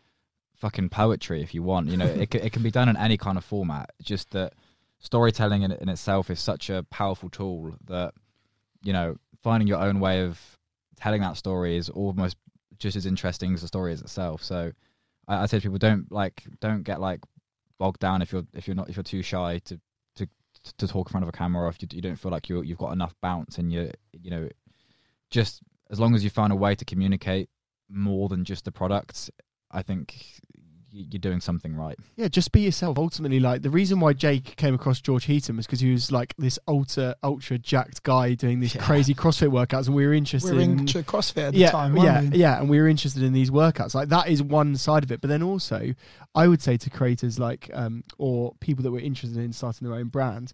fucking 0.57 0.89
poetry 0.89 1.43
if 1.43 1.55
you 1.55 1.63
want. 1.63 1.89
You 1.89 1.97
know, 1.97 2.07
it 2.07 2.31
can, 2.31 2.41
it 2.41 2.53
can 2.53 2.63
be 2.63 2.71
done 2.71 2.89
in 2.89 2.97
any 2.97 3.17
kind 3.17 3.39
of 3.39 3.45
format. 3.45 3.91
Just 4.03 4.31
that 4.31 4.55
storytelling 4.99 5.63
in, 5.63 5.73
in 5.73 5.89
itself 5.89 6.31
is 6.31 6.41
such 6.41 6.71
a 6.71 6.85
powerful 6.85 7.29
tool 7.29 7.75
that 7.87 8.15
you 8.83 8.93
know 8.93 9.17
finding 9.43 9.69
your 9.69 9.81
own 9.81 10.01
way 10.01 10.23
of 10.23 10.59
telling 10.97 11.21
that 11.21 11.37
story 11.37 11.77
is 11.77 11.89
almost 11.89 12.37
just 12.79 12.97
as 12.97 13.07
interesting 13.07 13.55
as 13.55 13.61
the 13.63 13.69
story 13.69 13.93
is 13.93 14.01
itself. 14.01 14.43
So 14.43 14.73
I, 15.29 15.43
I 15.43 15.47
say 15.47 15.59
to 15.59 15.63
people, 15.63 15.79
don't 15.79 16.11
like 16.11 16.43
don't 16.61 16.83
get 16.83 17.01
like 17.01 17.21
bogged 17.79 18.01
down 18.01 18.23
if 18.23 18.33
you're 18.33 18.47
if 18.55 18.67
you're 18.67 18.77
not 18.77 18.89
if 18.89 18.97
you're 18.97 19.03
too 19.03 19.23
shy 19.23 19.61
to 19.67 19.81
to 20.79 20.87
talk 20.87 21.09
in 21.09 21.11
front 21.11 21.25
of 21.25 21.29
a 21.29 21.33
camera 21.33 21.65
or 21.65 21.69
if 21.69 21.83
you, 21.83 21.89
you 21.93 22.01
don't 22.01 22.17
feel 22.17 22.31
like 22.31 22.49
you 22.49 22.63
you've 22.63 22.79
got 22.79 22.93
enough 22.93 23.15
bounce 23.21 23.59
and 23.59 23.73
you 23.73 23.91
you 24.13 24.31
know 24.31 24.49
just 25.31 25.63
as 25.91 25.99
long 25.99 26.15
as 26.15 26.23
you 26.23 26.31
find 26.31 26.53
a 26.53 26.57
way 26.57 26.75
to 26.75 26.85
communicate 26.85 27.49
more 27.89 28.29
than 28.29 28.45
just 28.45 28.65
the 28.65 28.73
product 28.73 29.31
i 29.71 29.83
think 29.83 30.41
you're 30.93 31.19
doing 31.21 31.41
something 31.41 31.75
right 31.75 31.99
Yeah, 32.17 32.29
just 32.29 32.53
be 32.53 32.61
yourself. 32.61 32.99
Ultimately, 32.99 33.41
like 33.41 33.63
the 33.63 33.71
reason 33.71 33.99
why 33.99 34.13
Jake 34.13 34.57
came 34.57 34.75
across 34.75 35.01
George 35.01 35.25
Heaton 35.25 35.57
was 35.57 35.65
because 35.67 35.81
he 35.81 35.91
was 35.91 36.13
like 36.13 36.35
this 36.37 36.59
ultra 36.69 37.17
ultra 37.23 37.57
jacked 37.59 38.03
guy 38.03 38.35
doing 38.35 38.61
these 38.61 38.75
Yeah. 38.75 38.83
crazy 38.85 39.15
CrossFit 39.15 39.49
workouts, 39.49 39.87
and 39.87 39.95
we 39.97 40.05
were 40.05 40.11
We 40.13 40.19
interested 40.19 40.55
were 40.55 40.61
in 40.61 40.87
CrossFit 40.87 41.49
at 41.49 41.53
the 41.55 41.59
yeah, 41.61 41.71
time, 41.71 41.97
yeah, 41.97 42.21
weren't 42.21 42.33
we? 42.35 42.39
yeah, 42.39 42.61
and 42.61 42.69
we 42.69 42.79
were 42.81 42.89
interested 42.89 43.23
in 43.23 43.33
these 43.33 43.51
workouts. 43.51 43.95
Like 43.95 44.11
that 44.11 44.29
is 44.29 44.43
one 44.43 44.77
side 44.77 45.03
of 45.03 45.11
it, 45.11 45.21
but 45.23 45.29
then 45.29 45.43
also, 45.43 45.95
I 46.35 46.47
would 46.49 46.61
say 46.61 46.77
to 46.77 46.91
creators 46.91 47.39
like 47.39 47.71
um, 47.73 48.05
or 48.19 48.55
people 48.61 48.83
that 48.85 48.91
were 48.91 49.01
interested 49.01 49.39
in 49.39 49.53
starting 49.53 49.89
their 49.89 49.97
own 49.97 50.09
brand, 50.09 50.53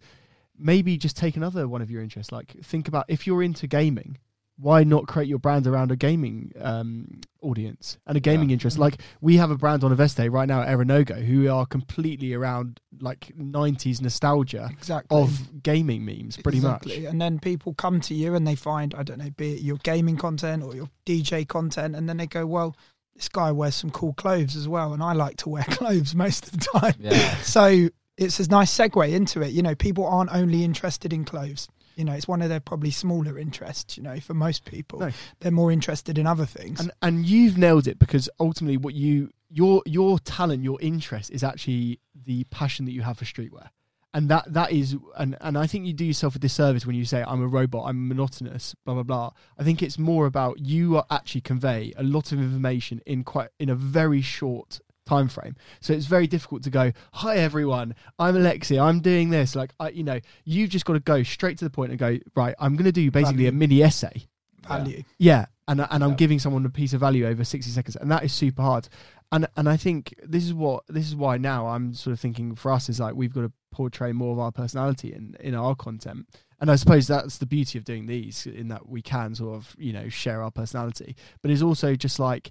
maybe 0.58 0.96
just 0.96 1.16
take 1.16 1.36
another 1.36 1.66
one 1.68 1.82
of 1.82 1.90
your 1.90 2.02
interests. 2.02 2.32
Like 2.32 2.52
think 2.62 2.86
about 2.88 3.06
if 3.08 3.26
you're 3.26 3.42
into 3.42 3.66
gaming, 3.66 4.18
why 4.60 4.82
not 4.84 5.06
create 5.06 5.28
your 5.28 5.38
brand 5.38 5.66
around 5.66 5.92
a 5.92 5.96
gaming 5.96 6.52
um, 6.60 7.20
audience 7.42 7.96
and 8.06 8.16
a 8.16 8.20
gaming 8.20 8.50
Yeah. 8.50 8.54
interest? 8.54 8.78
Like 8.78 9.00
we 9.20 9.36
have 9.36 9.50
a 9.50 9.56
brand 9.56 9.84
on 9.84 9.94
Aveste 9.96 10.30
right 10.32 10.48
now, 10.48 10.62
Aeronogo, 10.64 11.24
who 11.24 11.48
are 11.48 11.64
completely 11.66 12.34
around 12.34 12.80
like 13.00 13.32
'90s 13.38 14.00
nostalgia 14.02 14.68
Exactly. 14.72 15.16
of 15.16 15.62
gaming 15.62 16.04
memes, 16.04 16.36
pretty 16.36 16.58
Exactly. 16.58 17.02
much. 17.02 17.10
And 17.10 17.20
then 17.20 17.38
people 17.38 17.74
come 17.74 18.00
to 18.02 18.14
you 18.14 18.34
and 18.34 18.46
they 18.46 18.56
find, 18.56 18.94
I 18.94 19.02
don't 19.04 19.18
know, 19.18 19.30
be 19.30 19.54
it 19.54 19.60
your 19.62 19.76
gaming 19.78 20.16
content 20.16 20.62
or 20.64 20.74
your 20.74 20.88
DJ 21.06 21.46
content, 21.46 21.94
and 21.94 22.08
then 22.08 22.16
they 22.16 22.26
go, 22.26 22.44
well, 22.46 22.74
this 23.14 23.28
guy 23.28 23.50
wears 23.52 23.74
some 23.74 23.90
cool 23.90 24.12
clothes 24.14 24.56
as 24.56 24.66
well, 24.68 24.92
and 24.92 25.02
I 25.02 25.12
like 25.12 25.36
to 25.38 25.48
wear 25.48 25.64
clothes 25.70 26.14
most 26.14 26.46
of 26.46 26.52
the 26.52 26.66
time. 26.78 26.94
yeah 26.98 27.36
So 27.42 27.88
it's 28.16 28.40
a 28.40 28.48
nice 28.48 28.76
segue 28.76 29.12
into 29.12 29.42
it. 29.42 29.52
You 29.52 29.62
know, 29.62 29.74
people 29.76 30.04
aren't 30.06 30.32
only 30.32 30.64
interested 30.64 31.12
in 31.12 31.24
clothes. 31.24 31.68
You 31.98 32.04
know, 32.04 32.12
it's 32.12 32.28
one 32.28 32.40
of 32.42 32.48
their 32.48 32.60
probably 32.60 32.90
smaller 32.92 33.38
interests. 33.38 33.96
You 33.96 34.04
know, 34.04 34.18
for 34.20 34.32
most 34.32 34.64
people, 34.64 35.00
No. 35.00 35.10
they're 35.40 35.50
more 35.52 35.72
interested 35.72 36.16
in 36.16 36.26
other 36.26 36.46
things. 36.46 36.80
and 36.80 36.90
and 37.02 37.26
you've 37.26 37.58
nailed 37.58 37.86
it 37.88 37.98
because 37.98 38.28
ultimately 38.40 38.76
what 38.76 38.94
you 38.94 39.30
your 39.50 39.82
your 39.84 40.18
talent 40.20 40.62
your 40.62 40.80
interest 40.80 41.30
is 41.30 41.42
actually 41.42 41.98
the 42.14 42.44
passion 42.44 42.84
that 42.84 42.92
you 42.92 43.02
have 43.02 43.16
for 43.18 43.24
streetwear 43.24 43.68
and 44.14 44.28
that 44.28 44.44
that 44.52 44.70
is 44.72 44.96
and 45.16 45.36
and 45.40 45.56
I 45.58 45.66
think 45.66 45.86
you 45.86 45.92
do 45.94 46.04
yourself 46.04 46.36
a 46.36 46.38
disservice 46.38 46.84
when 46.86 46.96
you 46.96 47.04
say 47.06 47.24
I'm 47.26 47.42
a 47.42 47.46
robot 47.48 47.84
I'm 47.88 48.08
monotonous 48.08 48.74
blah 48.84 48.94
blah 48.94 49.02
blah 49.04 49.30
I 49.58 49.64
think 49.64 49.82
it's 49.82 49.98
more 49.98 50.26
about 50.26 50.60
you 50.60 50.96
are 50.98 51.06
actually 51.10 51.40
convey 51.40 51.92
a 51.96 52.02
lot 52.02 52.30
of 52.32 52.38
information 52.38 53.00
in 53.06 53.24
quite 53.24 53.48
in 53.58 53.68
a 53.70 53.74
very 53.74 54.20
short 54.20 54.80
time 55.08 55.28
frame 55.28 55.56
so 55.80 55.92
it's 55.92 56.06
very 56.06 56.26
difficult 56.26 56.62
to 56.62 56.70
go 56.70 56.92
hi 57.14 57.36
everyone 57.36 57.94
I'm 58.18 58.36
Alexei. 58.36 58.78
I'm 58.78 59.00
doing 59.00 59.30
this 59.30 59.56
like 59.56 59.70
I 59.80 59.88
you 59.90 60.04
know 60.04 60.20
you've 60.44 60.70
just 60.70 60.84
got 60.84 60.94
to 60.94 61.00
go 61.00 61.22
straight 61.22 61.56
to 61.58 61.64
the 61.64 61.70
point 61.70 61.90
and 61.92 61.98
go 61.98 62.18
right 62.36 62.54
I'm 62.58 62.74
going 62.76 62.84
to 62.84 62.92
do 62.92 63.10
basically 63.10 63.46
a 63.46 63.52
mini 63.52 63.82
essay 63.82 64.26
value. 64.68 65.02
yeah, 65.18 65.46
and 65.66 65.80
and 65.80 66.04
I'm 66.04 66.10
Yeah. 66.10 66.16
giving 66.16 66.38
someone 66.38 66.66
a 66.66 66.70
piece 66.70 66.92
of 66.92 67.00
value 67.00 67.26
over 67.26 67.42
60 67.42 67.70
seconds, 67.70 67.96
and 67.96 68.10
that 68.10 68.22
is 68.22 68.32
super 68.34 68.60
hard. 68.62 68.88
And 69.32 69.46
and 69.56 69.66
I 69.68 69.76
think 69.78 70.14
this 70.22 70.44
is 70.44 70.52
what 70.52 70.84
this 70.88 71.06
is 71.06 71.16
why 71.16 71.38
now 71.38 71.68
I'm 71.68 71.94
sort 71.94 72.12
of 72.12 72.20
thinking 72.20 72.54
for 72.54 72.70
us 72.72 72.88
is 72.90 73.00
like 73.00 73.14
we've 73.14 73.32
got 73.32 73.42
to 73.42 73.52
portray 73.70 74.12
more 74.12 74.32
of 74.32 74.38
our 74.38 74.52
personality 74.52 75.12
in 75.14 75.36
in 75.40 75.54
our 75.54 75.74
content. 75.74 76.26
And 76.60 76.70
I 76.70 76.76
suppose 76.76 77.06
that's 77.06 77.38
the 77.38 77.46
beauty 77.46 77.78
of 77.78 77.84
doing 77.84 78.06
these 78.06 78.44
in 78.46 78.68
that 78.68 78.88
we 78.88 79.00
can 79.00 79.34
sort 79.34 79.54
of 79.56 79.74
you 79.78 79.92
know 79.94 80.08
share 80.10 80.42
our 80.42 80.50
personality, 80.50 81.16
but 81.40 81.50
it's 81.50 81.62
also 81.62 81.94
just 81.94 82.18
like. 82.18 82.50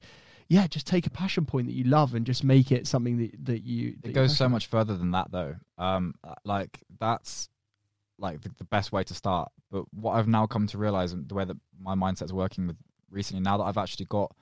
Yeah, 0.50 0.66
just 0.68 0.88
take 0.88 1.06
a 1.08 1.10
passion 1.10 1.46
point 1.46 1.68
that 1.68 1.74
you 1.74 1.84
love 1.84 2.14
and 2.14 2.26
just 2.26 2.44
make 2.44 2.72
it 2.72 2.88
something 2.88 3.18
that, 3.18 3.46
that 3.46 3.64
you. 3.64 3.96
that 4.02 4.10
it 4.10 4.14
goes 4.14 4.38
so 4.38 4.48
much 4.48 4.68
further 4.68 4.96
than 4.98 5.12
that 5.12 5.32
though. 5.32 5.56
Um 5.78 6.14
uh, 6.24 6.36
like 6.44 6.80
that's 7.00 7.50
like 8.18 8.42
the, 8.42 8.50
the 8.58 8.64
best 8.64 8.92
way 8.92 9.04
to 9.04 9.14
start. 9.14 9.52
But 9.70 9.84
what 9.94 10.14
i've 10.14 10.28
now 10.28 10.48
come 10.48 10.66
to 10.68 10.78
realize 10.78 11.12
and 11.12 11.28
the 11.28 11.36
way 11.36 11.44
that 11.46 11.58
my 11.80 11.94
mindset's 11.96 12.32
working 12.34 12.68
with 12.68 12.78
recently 13.12 13.42
now 13.44 13.58
that 13.58 13.64
i've 13.66 13.78
actually 13.78 14.06
got 14.06 14.34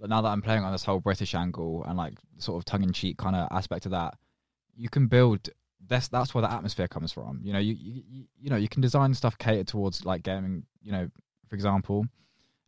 but 0.00 0.08
now 0.08 0.20
that 0.22 0.28
i'm 0.28 0.40
playing 0.42 0.64
on 0.64 0.72
this 0.72 0.82
whole 0.84 0.98
british 1.00 1.34
angle 1.34 1.84
and 1.86 1.96
like 1.98 2.14
sort 2.38 2.56
of 2.58 2.64
tongue-in-cheek 2.64 3.16
kind 3.18 3.36
of 3.36 3.48
aspect 3.52 3.84
of 3.86 3.92
that 3.92 4.14
you 4.74 4.88
can 4.88 5.06
build 5.06 5.48
that's 5.86 6.08
that's 6.08 6.32
where 6.34 6.40
the 6.42 6.50
atmosphere 6.50 6.88
comes 6.88 7.12
from. 7.12 7.40
You 7.42 7.52
know 7.52 7.58
you, 7.58 7.74
you 7.78 8.02
you- 8.08 8.26
you 8.40 8.50
know 8.50 8.56
you 8.56 8.68
can 8.68 8.80
design 8.80 9.12
stuff 9.14 9.36
catered 9.36 9.68
towards 9.68 10.04
like 10.06 10.22
gaming 10.22 10.64
you 10.82 10.90
know 10.92 11.08
for 11.48 11.54
example 11.54 12.06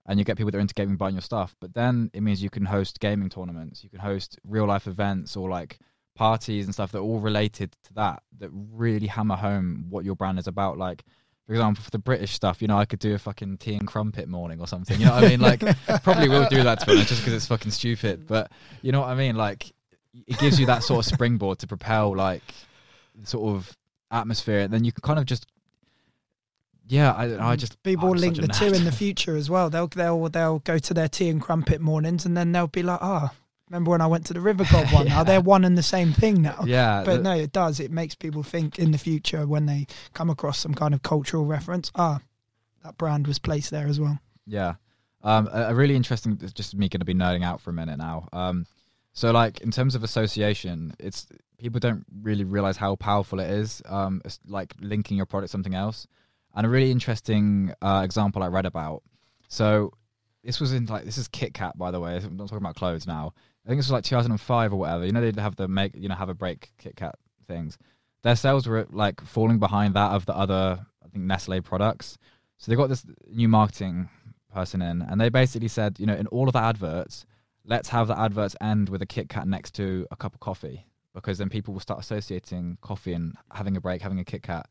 and 0.06 0.18
you 0.18 0.24
get 0.24 0.36
people 0.36 0.50
that 0.50 0.58
are 0.58 0.60
into 0.60 0.74
gaming 0.74 0.96
buying 0.96 1.14
your 1.14 1.22
stuff 1.22 1.56
but 1.60 1.74
then 1.74 2.10
it 2.12 2.22
means 2.22 2.42
you 2.42 2.50
can 2.50 2.64
host 2.64 3.00
gaming 3.00 3.28
tournaments 3.28 3.82
you 3.82 3.90
can 3.90 3.98
host 3.98 4.38
real 4.44 4.66
life 4.66 4.86
events 4.86 5.36
or 5.36 5.48
like 5.48 5.78
parties 6.14 6.64
and 6.64 6.74
stuff 6.74 6.92
that 6.92 6.98
are 6.98 7.02
all 7.02 7.20
related 7.20 7.72
to 7.84 7.94
that 7.94 8.22
that 8.38 8.50
really 8.52 9.06
hammer 9.06 9.36
home 9.36 9.86
what 9.90 10.04
your 10.04 10.14
brand 10.14 10.38
is 10.38 10.46
about. 10.46 10.78
Like 10.78 11.04
for 11.46 11.52
example 11.52 11.84
for 11.84 11.90
the 11.90 11.98
british 11.98 12.32
stuff 12.32 12.62
you 12.62 12.68
know 12.68 12.78
i 12.78 12.86
could 12.86 12.98
do 12.98 13.14
a 13.14 13.18
fucking 13.18 13.58
tea 13.58 13.74
and 13.74 13.86
crumpet 13.86 14.26
morning 14.26 14.60
or 14.60 14.66
something 14.66 14.98
you 14.98 15.04
know 15.04 15.12
what 15.12 15.24
i 15.24 15.28
mean? 15.28 15.40
Like 15.40 15.60
probably 16.02 16.28
will 16.28 16.48
do 16.48 16.62
that 16.62 16.80
to 16.80 16.90
honest 16.90 17.08
just 17.08 17.20
because 17.20 17.34
it's 17.34 17.46
fucking 17.46 17.70
stupid 17.70 18.26
but 18.26 18.50
you 18.80 18.92
know 18.92 19.00
what 19.00 19.10
i 19.10 19.14
mean? 19.14 19.36
Like 19.36 19.70
it 20.14 20.38
gives 20.38 20.58
you 20.58 20.66
that 20.66 20.82
sort 20.82 21.04
of 21.04 21.12
springboard 21.12 21.58
to 21.58 21.66
propel 21.66 22.16
like 22.16 22.42
sort 23.24 23.54
of 23.54 23.76
atmosphere 24.10 24.60
and 24.60 24.72
then 24.72 24.84
you 24.84 24.92
can 24.92 25.02
kind 25.02 25.18
of 25.18 25.26
just 25.26 25.46
yeah 26.86 27.12
i, 27.12 27.50
I 27.52 27.56
just 27.56 27.82
people 27.82 28.06
oh, 28.06 28.08
will 28.08 28.16
I'm 28.16 28.20
link 28.20 28.36
the 28.36 28.48
two 28.48 28.72
in 28.72 28.84
the 28.84 28.92
future 28.92 29.36
as 29.36 29.48
well. 29.48 29.70
They'll 29.70 29.88
they'll 29.88 30.28
they'll 30.28 30.58
go 30.60 30.78
to 30.78 30.94
their 30.94 31.08
tea 31.08 31.28
and 31.28 31.40
crumpet 31.40 31.80
mornings, 31.80 32.26
and 32.26 32.36
then 32.36 32.52
they'll 32.52 32.66
be 32.66 32.82
like, 32.82 33.00
"Ah, 33.00 33.32
remember 33.68 33.90
when 33.90 34.00
I 34.00 34.06
went 34.06 34.26
to 34.26 34.34
the 34.34 34.40
River 34.40 34.64
God 34.70 34.92
one? 34.92 35.06
Yeah. 35.06 35.24
they're 35.24 35.40
one 35.40 35.64
and 35.64 35.76
the 35.78 35.82
same 35.82 36.12
thing 36.12 36.42
now." 36.42 36.64
yeah 36.66 37.02
But 37.04 37.16
the- 37.16 37.22
no, 37.22 37.34
it 37.34 37.52
does. 37.52 37.80
It 37.80 37.90
makes 37.90 38.14
people 38.14 38.42
think 38.42 38.78
in 38.78 38.90
the 38.90 38.98
future 38.98 39.46
when 39.46 39.66
they 39.66 39.86
come 40.12 40.30
across 40.30 40.58
some 40.58 40.74
kind 40.74 40.94
of 40.94 41.02
cultural 41.02 41.44
reference. 41.44 41.90
Ah, 41.94 42.20
that 42.82 42.98
brand 42.98 43.26
was 43.26 43.38
placed 43.38 43.70
there 43.70 43.86
as 43.86 43.98
well. 43.98 44.18
Yeah. 44.46 44.74
Um, 45.22 45.48
a, 45.50 45.68
a 45.68 45.74
really 45.74 45.96
interesting. 45.96 46.38
Just 46.54 46.74
me 46.74 46.88
going 46.88 47.00
to 47.00 47.06
be 47.06 47.14
nerding 47.14 47.44
out 47.44 47.60
for 47.60 47.70
a 47.70 47.72
minute 47.72 47.96
now. 47.96 48.28
Um, 48.32 48.66
so 49.14 49.30
like 49.30 49.60
in 49.60 49.70
terms 49.70 49.94
of 49.94 50.02
association, 50.04 50.94
it's 50.98 51.26
people 51.56 51.80
don't 51.80 52.04
really 52.20 52.44
realize 52.44 52.76
how 52.76 52.96
powerful 52.96 53.40
it 53.40 53.48
is. 53.48 53.80
Um, 53.86 54.20
it's 54.24 54.38
like 54.46 54.74
linking 54.80 55.16
your 55.16 55.24
product 55.24 55.48
to 55.48 55.52
something 55.52 55.74
else. 55.74 56.06
And 56.54 56.66
a 56.66 56.68
really 56.68 56.90
interesting 56.90 57.72
uh, 57.82 58.02
example 58.04 58.42
I 58.42 58.48
read 58.48 58.66
about. 58.66 59.02
So 59.48 59.92
this 60.42 60.60
was 60.60 60.72
in 60.72 60.86
like 60.86 61.04
this 61.04 61.18
is 61.18 61.28
Kit 61.28 61.54
Kat 61.54 61.76
by 61.76 61.90
the 61.90 62.00
way. 62.00 62.16
I'm 62.16 62.36
not 62.36 62.48
talking 62.48 62.58
about 62.58 62.76
clothes 62.76 63.06
now. 63.06 63.32
I 63.64 63.68
think 63.68 63.78
this 63.78 63.86
was 63.86 63.92
like 63.92 64.04
2005 64.04 64.72
or 64.72 64.76
whatever. 64.76 65.04
You 65.06 65.12
know 65.12 65.20
they'd 65.20 65.38
have 65.38 65.56
the 65.56 65.68
make 65.68 65.92
you 65.96 66.08
know 66.08 66.14
have 66.14 66.28
a 66.28 66.34
break 66.34 66.70
Kit 66.78 66.96
Kat 66.96 67.16
things. 67.48 67.78
Their 68.22 68.36
sales 68.36 68.66
were 68.66 68.86
like 68.90 69.20
falling 69.20 69.58
behind 69.58 69.94
that 69.94 70.12
of 70.12 70.26
the 70.26 70.36
other 70.36 70.86
I 71.04 71.08
think 71.08 71.24
Nestle 71.24 71.60
products. 71.60 72.18
So 72.58 72.70
they 72.70 72.76
got 72.76 72.88
this 72.88 73.04
new 73.30 73.48
marketing 73.48 74.08
person 74.52 74.80
in, 74.80 75.02
and 75.02 75.20
they 75.20 75.28
basically 75.28 75.68
said, 75.68 75.98
you 75.98 76.06
know, 76.06 76.14
in 76.14 76.26
all 76.28 76.46
of 76.46 76.52
the 76.52 76.60
adverts, 76.60 77.26
let's 77.64 77.88
have 77.88 78.08
the 78.08 78.18
adverts 78.18 78.56
end 78.60 78.88
with 78.88 79.02
a 79.02 79.06
Kit 79.06 79.28
Kat 79.28 79.46
next 79.46 79.74
to 79.74 80.06
a 80.10 80.16
cup 80.16 80.34
of 80.34 80.40
coffee, 80.40 80.86
because 81.12 81.38
then 81.38 81.48
people 81.48 81.74
will 81.74 81.80
start 81.80 82.00
associating 82.00 82.78
coffee 82.80 83.12
and 83.12 83.34
having 83.52 83.76
a 83.76 83.80
break, 83.80 84.00
having 84.00 84.20
a 84.20 84.24
Kit 84.24 84.42
Kat. 84.42 84.68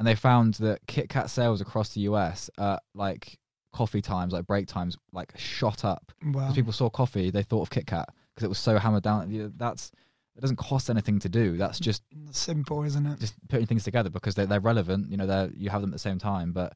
And 0.00 0.06
they 0.06 0.14
found 0.14 0.54
that 0.54 0.80
Kit 0.86 1.10
Kat 1.10 1.28
sales 1.28 1.60
across 1.60 1.90
the 1.90 2.00
US, 2.00 2.48
uh, 2.56 2.78
like 2.94 3.38
coffee 3.70 4.00
times, 4.00 4.32
like 4.32 4.46
break 4.46 4.66
times, 4.66 4.96
like 5.12 5.30
shot 5.36 5.84
up. 5.84 6.10
Wow. 6.24 6.48
As 6.48 6.54
people 6.54 6.72
saw 6.72 6.88
coffee, 6.88 7.30
they 7.30 7.42
thought 7.42 7.60
of 7.60 7.68
Kit 7.68 7.86
Kat 7.86 8.08
because 8.34 8.46
it 8.46 8.48
was 8.48 8.58
so 8.58 8.78
hammered 8.78 9.02
down. 9.02 9.30
You 9.30 9.52
That's 9.54 9.92
it 10.36 10.40
doesn't 10.40 10.56
cost 10.56 10.88
anything 10.88 11.18
to 11.18 11.28
do. 11.28 11.58
That's 11.58 11.78
just 11.78 12.02
Simple, 12.30 12.82
isn't 12.84 13.04
it? 13.04 13.20
just 13.20 13.34
putting 13.50 13.66
things 13.66 13.84
together 13.84 14.08
because 14.08 14.34
they're 14.34 14.46
they're 14.46 14.58
relevant. 14.58 15.10
You 15.10 15.18
know, 15.18 15.26
they're 15.26 15.50
you 15.54 15.68
have 15.68 15.82
them 15.82 15.90
at 15.90 15.96
the 15.96 15.98
same 15.98 16.18
time, 16.18 16.52
but 16.52 16.72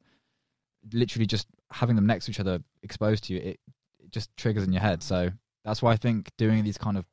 literally 0.93 1.25
just 1.25 1.47
having 1.71 1.95
them 1.95 2.05
next 2.05 2.25
to 2.25 2.31
each 2.31 2.39
other, 2.39 2.59
exposed 2.83 3.23
to 3.23 3.33
you, 3.33 3.39
it, 3.39 3.59
it 3.97 4.11
just 4.11 4.29
triggers 4.37 4.65
in 4.65 4.71
your 4.71 4.83
head. 4.83 5.01
So 5.01 5.31
that's 5.63 5.81
why 5.81 5.93
I 5.93 5.95
think 5.95 6.29
doing 6.37 6.63
these 6.63 6.77
kind 6.77 6.95
of 6.95 7.05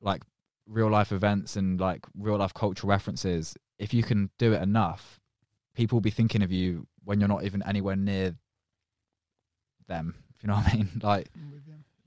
like 0.00 0.22
real 0.68 0.88
life 0.88 1.10
events 1.10 1.56
and 1.56 1.80
like 1.80 2.06
real 2.16 2.36
life 2.36 2.54
cultural 2.54 2.88
references, 2.90 3.56
if 3.80 3.94
you 3.94 4.02
can 4.02 4.30
do 4.38 4.52
it 4.52 4.62
enough, 4.62 5.18
people 5.74 5.96
will 5.96 6.02
be 6.02 6.10
thinking 6.10 6.42
of 6.42 6.52
you 6.52 6.86
when 7.04 7.18
you're 7.18 7.28
not 7.28 7.44
even 7.44 7.62
anywhere 7.62 7.96
near 7.96 8.36
them. 9.88 10.14
If 10.36 10.44
you 10.44 10.48
know 10.48 10.56
what 10.56 10.72
I 10.72 10.76
mean? 10.76 10.88
Like, 11.02 11.30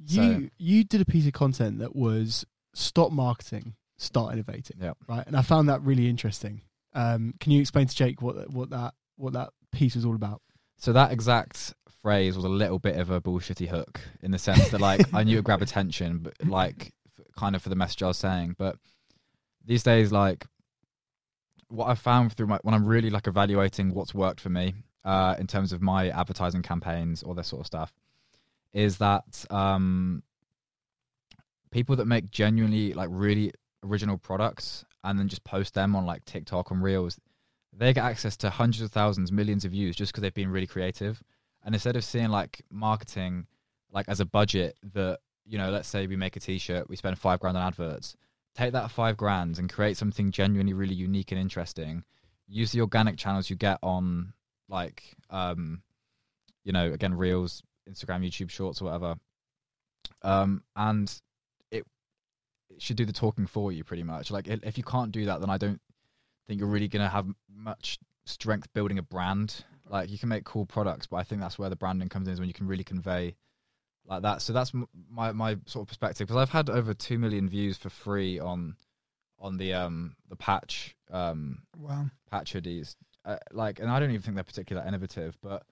you. 0.06 0.22
You 0.22 0.50
you 0.58 0.84
did 0.84 1.02
a 1.02 1.06
piece 1.06 1.26
of 1.28 1.34
content 1.34 1.80
that 1.80 1.96
was 1.96 2.46
stop 2.74 3.12
marketing, 3.12 3.76
start 3.98 4.34
innovating. 4.34 4.78
Yeah. 4.82 4.94
Right. 5.08 5.26
And 5.26 5.36
I 5.36 5.42
found 5.42 5.70
that 5.70 5.82
really 5.82 6.08
interesting. 6.08 6.62
Um, 6.94 7.34
can 7.40 7.52
you 7.52 7.60
explain 7.60 7.88
to 7.88 7.96
Jake 7.96 8.22
what 8.22 8.50
what 8.52 8.70
that 8.70 8.94
what 9.16 9.34
that 9.34 9.50
piece 9.72 9.96
was 9.96 10.06
all 10.06 10.16
about? 10.16 10.42
So 10.78 10.94
that 10.94 11.12
exact 11.12 11.74
phrase 12.02 12.36
was 12.36 12.46
a 12.46 12.50
little 12.50 12.80
bit 12.80 12.98
of 12.98 13.10
a 13.10 13.22
bullshitty 13.22 13.68
hook 13.68 14.02
in 14.22 14.32
the 14.32 14.38
sense 14.38 14.70
that 14.70 14.82
like 14.82 15.14
I 15.14 15.24
knew 15.24 15.34
it 15.34 15.36
would 15.38 15.46
grab 15.46 15.62
attention, 15.70 16.20
but 16.20 16.34
like 16.46 16.94
kind 17.38 17.56
of 17.56 17.62
for 17.62 17.70
the 17.70 17.76
message 17.76 18.04
I 18.04 18.08
was 18.08 18.18
saying. 18.18 18.56
But 18.60 18.78
these 19.66 19.84
days, 19.84 20.12
like 20.12 20.46
what 21.74 21.90
I 21.90 21.96
found 21.96 22.34
through 22.34 22.48
my 22.48 22.60
when 22.62 22.76
I'm 22.76 22.86
really 22.86 23.10
like 23.10 23.28
evaluating 23.28 23.94
what's 23.94 24.14
worked 24.14 24.40
for 24.40 24.50
me 24.50 24.76
uh, 25.04 25.36
in 25.40 25.48
terms 25.48 25.74
of 25.74 25.82
my 25.82 26.10
advertising 26.10 26.62
campaigns, 26.62 27.24
all 27.24 27.34
this 27.34 27.48
sort 27.48 27.62
of 27.62 27.68
stuff, 27.68 27.92
is 28.74 29.00
that 29.00 29.46
um, 29.50 30.22
people 31.72 31.96
that 31.96 32.06
make 32.06 32.30
genuinely 32.30 32.94
like 32.94 33.10
really 33.12 33.52
original 33.84 34.18
products 34.18 34.86
and 35.04 35.18
then 35.18 35.28
just 35.28 35.44
post 35.44 35.74
them 35.74 35.96
on 35.96 36.06
like 36.06 36.24
TikTok 36.26 36.70
and 36.70 36.82
Reels, 36.84 37.20
they 37.76 37.92
get 37.92 38.06
access 38.06 38.38
to 38.38 38.52
hundreds 38.52 38.84
of 38.84 38.92
thousands, 38.92 39.32
millions 39.32 39.66
of 39.66 39.72
views 39.72 39.96
just 39.96 40.12
because 40.12 40.22
they've 40.22 40.34
been 40.34 40.52
really 40.52 40.68
creative. 40.68 41.22
And 41.66 41.74
instead 41.74 41.96
of 41.96 42.04
seeing 42.04 42.30
like 42.30 42.62
marketing 42.70 43.48
like 43.92 44.08
as 44.08 44.20
a 44.20 44.26
budget 44.26 44.78
that, 44.94 45.20
you 45.46 45.58
know, 45.58 45.72
let's 45.72 45.88
say 45.88 46.06
we 46.06 46.16
make 46.16 46.36
a 46.36 46.40
t 46.40 46.60
shirt, 46.60 46.88
we 46.88 46.96
spend 46.96 47.18
five 47.18 47.40
grand 47.40 47.58
on 47.58 47.64
adverts, 47.64 48.16
take 48.56 48.74
that 48.74 48.92
five 48.92 49.18
grand 49.18 49.58
and 49.60 49.72
create 49.72 49.98
something 49.98 50.32
genuinely 50.32 50.74
really 50.74 50.96
unique 50.96 51.32
and 51.32 51.42
interesting. 51.42 52.04
Use 52.48 52.72
the 52.72 52.82
organic 52.82 53.18
channels 53.18 53.50
you 53.50 53.56
get 53.56 53.80
on 53.82 54.34
like 54.70 55.16
um, 55.30 55.82
you 56.64 56.72
know, 56.72 56.92
again, 56.92 57.14
reels, 57.14 57.64
Instagram, 57.90 58.26
YouTube 58.26 58.50
shorts 58.50 58.82
or 58.82 58.86
whatever. 58.86 59.16
Um 60.22 60.64
and 60.76 61.10
it 61.72 61.86
it 62.70 62.82
should 62.82 62.98
do 62.98 63.06
the 63.06 63.14
talking 63.14 63.48
for 63.48 63.72
you 63.72 63.84
pretty 63.84 64.04
much. 64.04 64.32
Like 64.32 64.48
if 64.48 64.78
you 64.78 64.84
can't 64.84 65.12
do 65.12 65.26
that 65.26 65.40
then 65.42 65.50
I 65.50 65.58
don't 65.58 65.82
think 66.48 66.60
you're 66.60 66.70
really 66.70 66.88
gonna 66.88 67.10
have 67.10 67.28
much 67.50 68.00
strength 68.26 68.72
building 68.74 69.00
a 69.00 69.04
brand. 69.04 69.64
Like 69.90 70.10
you 70.10 70.18
can 70.18 70.30
make 70.30 70.44
cool 70.44 70.66
products, 70.66 71.08
but 71.08 71.18
I 71.18 71.24
think 71.24 71.42
that's 71.42 71.58
where 71.58 71.70
the 71.70 71.76
branding 71.76 72.10
comes 72.10 72.28
in 72.28 72.34
is 72.34 72.40
when 72.40 72.48
you 72.48 72.54
can 72.54 72.68
really 72.68 72.84
convey 72.84 73.36
like 74.06 74.22
that. 74.24 74.42
So 74.42 74.54
that's 74.54 74.72
my 75.10 75.32
my 75.32 75.58
sort 75.66 75.84
of 75.84 75.88
perspective 75.88 76.28
because 76.28 76.42
I've 76.42 76.50
had 76.50 76.70
over 76.70 76.94
two 76.94 77.18
million 77.18 77.48
views 77.50 77.78
for 77.78 77.90
free 77.90 78.40
on 78.40 78.76
on 79.40 79.58
the 79.58 79.74
um 79.74 80.16
the 80.30 80.36
patch 80.36 80.96
um 81.12 81.64
Wow. 81.78 82.06
patch 82.32 82.54
hoodies. 82.54 82.96
Uh, 83.26 83.38
like, 83.52 83.80
and 83.80 83.90
I 83.90 84.00
don't 84.02 84.10
even 84.10 84.22
think 84.22 84.36
they're 84.36 84.44
particularly 84.44 84.86
innovative, 84.88 85.38
but 85.42 85.64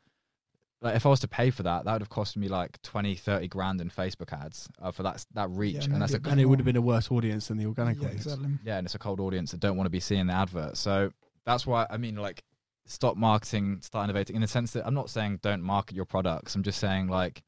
like 0.81 0.95
if 0.95 1.05
I 1.05 1.09
was 1.09 1.19
to 1.19 1.27
pay 1.27 1.49
for 1.51 1.63
that, 1.63 1.83
that 1.85 1.91
would 1.91 2.01
have 2.01 2.09
cost 2.09 2.37
me 2.37 2.47
like 2.47 2.81
20, 2.81 3.15
30 3.15 3.47
grand 3.49 3.81
in 3.81 3.89
Facebook 3.89 4.31
ads 4.33 4.69
uh, 4.81 4.91
for 4.91 5.03
that 5.03 5.25
that 5.33 5.49
reach, 5.49 5.75
Yeah, 5.87 5.93
and 5.93 6.01
that's 6.01 6.13
a 6.13 6.21
And 6.29 6.39
it 6.39 6.45
would 6.45 6.59
have 6.59 6.65
been 6.65 6.77
a 6.77 6.81
worse 6.81 7.11
audience 7.11 7.49
than 7.49 7.57
the 7.57 7.65
organic 7.65 7.99
Yeah, 7.99 8.05
audience. 8.07 8.25
exactly. 8.25 8.49
yeah, 8.63 8.77
and 8.77 8.87
it's 8.87 8.95
a 8.95 8.99
cold 8.99 9.19
audience 9.19 9.51
that 9.51 9.59
don't 9.59 9.75
want 9.77 9.85
to 9.85 9.91
be 9.91 9.99
seeing 9.99 10.27
the 10.27 10.33
advert. 10.33 10.77
So 10.77 11.11
that's 11.45 11.67
why 11.67 11.85
I 11.89 11.97
mean, 11.97 12.15
like, 12.15 12.43
stop 12.85 13.15
marketing, 13.17 13.79
start 13.81 14.05
innovating. 14.05 14.35
In 14.37 14.41
the 14.41 14.47
sense 14.47 14.71
that 14.71 14.87
I'm 14.87 14.93
not 14.93 15.09
saying 15.09 15.39
don't 15.43 15.61
market 15.61 15.95
your 15.95 16.05
products. 16.05 16.55
I'm 16.55 16.63
just 16.63 16.79
saying 16.79 17.07
like, 17.09 17.43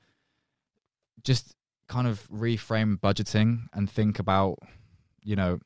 just 1.24 1.56
kind 1.88 2.08
of 2.08 2.28
reframe 2.30 2.98
budgeting 3.00 3.68
and 3.74 3.90
think 3.90 4.20
about, 4.20 4.58
you 5.24 5.36
know, 5.36 5.60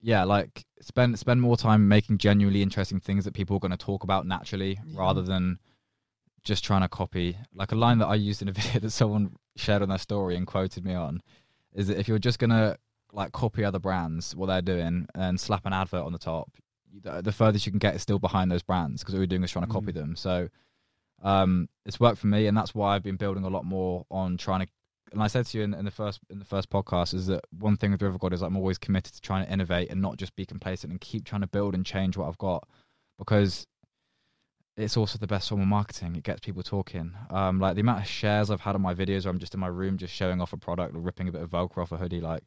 yeah, 0.00 0.24
like 0.24 0.64
spend 0.80 1.18
spend 1.18 1.40
more 1.42 1.56
time 1.56 1.86
making 1.88 2.18
genuinely 2.18 2.62
interesting 2.62 3.00
things 3.00 3.24
that 3.24 3.34
people 3.34 3.56
are 3.56 3.60
going 3.60 3.70
to 3.70 3.76
talk 3.76 4.02
about 4.02 4.26
naturally, 4.26 4.78
Yeah. 4.86 4.98
rather 4.98 5.22
than 5.22 5.58
just 6.42 6.64
trying 6.64 6.80
to 6.80 6.88
copy. 6.88 7.36
Like 7.54 7.72
a 7.72 7.74
line 7.74 7.98
that 7.98 8.06
I 8.06 8.14
used 8.14 8.40
in 8.40 8.48
a 8.48 8.52
video 8.60 8.80
that 8.80 8.90
someone 8.90 9.34
shared 9.56 9.82
on 9.82 9.90
their 9.90 9.98
story 9.98 10.36
and 10.36 10.46
quoted 10.46 10.84
me 10.84 10.94
on 10.94 11.20
is 11.74 11.88
that 11.88 11.98
if 11.98 12.08
you're 12.08 12.18
just 12.18 12.38
gonna 12.38 12.76
like 13.12 13.32
copy 13.32 13.64
other 13.64 13.78
brands 13.78 14.34
what 14.36 14.46
they're 14.46 14.62
doing 14.62 15.06
and 15.14 15.38
slap 15.38 15.66
an 15.66 15.72
advert 15.72 16.04
on 16.04 16.12
the 16.12 16.18
top, 16.18 16.48
the, 17.02 17.20
the 17.20 17.32
furthest 17.32 17.66
you 17.66 17.72
can 17.72 17.78
get 17.78 17.94
is 17.94 18.02
still 18.02 18.18
behind 18.18 18.50
those 18.50 18.62
brands 18.62 19.02
because 19.02 19.14
all 19.14 19.20
you're 19.20 19.26
doing 19.26 19.44
is 19.44 19.50
trying 19.50 19.66
to 19.66 19.70
copy 19.70 19.92
Mm. 19.92 19.94
them. 19.94 20.16
So 20.16 20.48
um, 21.22 21.68
it's 21.84 22.00
worked 22.00 22.18
for 22.18 22.26
me, 22.26 22.46
and 22.46 22.56
that's 22.56 22.74
why 22.74 22.94
I've 22.94 23.02
been 23.02 23.16
building 23.16 23.44
a 23.44 23.48
lot 23.48 23.64
more 23.64 24.04
on 24.10 24.36
trying 24.36 24.60
to. 24.60 24.66
And 25.12 25.22
I 25.22 25.26
said 25.26 25.46
to 25.46 25.58
you 25.58 25.64
in, 25.64 25.74
in 25.74 25.84
the 25.84 25.90
first 25.90 26.20
in 26.30 26.38
the 26.38 26.44
first 26.44 26.70
podcast 26.70 27.14
is 27.14 27.26
that 27.26 27.40
one 27.58 27.76
thing 27.76 27.90
with 27.90 28.00
River 28.00 28.18
God 28.18 28.32
is 28.32 28.42
I'm 28.42 28.56
always 28.56 28.78
committed 28.78 29.12
to 29.14 29.20
trying 29.20 29.44
to 29.44 29.52
innovate 29.52 29.90
and 29.90 30.00
not 30.00 30.18
just 30.18 30.36
be 30.36 30.46
complacent 30.46 30.92
and 30.92 31.00
keep 31.00 31.24
trying 31.24 31.40
to 31.40 31.48
build 31.48 31.74
and 31.74 31.84
change 31.84 32.16
what 32.16 32.28
I've 32.28 32.38
got 32.38 32.68
because 33.18 33.66
it's 34.76 34.96
also 34.96 35.18
the 35.18 35.26
best 35.26 35.48
form 35.48 35.60
of 35.60 35.66
marketing. 35.66 36.14
It 36.14 36.22
gets 36.22 36.40
people 36.40 36.62
talking. 36.62 37.12
Um, 37.28 37.58
like 37.58 37.74
the 37.74 37.80
amount 37.80 38.02
of 38.02 38.06
shares 38.06 38.50
I've 38.50 38.60
had 38.60 38.76
on 38.76 38.82
my 38.82 38.94
videos 38.94 39.24
where 39.24 39.32
I'm 39.32 39.40
just 39.40 39.52
in 39.52 39.60
my 39.60 39.66
room 39.66 39.98
just 39.98 40.14
showing 40.14 40.40
off 40.40 40.52
a 40.52 40.56
product 40.56 40.94
or 40.94 41.00
ripping 41.00 41.28
a 41.28 41.32
bit 41.32 41.42
of 41.42 41.50
Velcro 41.50 41.82
off 41.82 41.92
a 41.92 41.96
hoodie, 41.96 42.20
like 42.20 42.42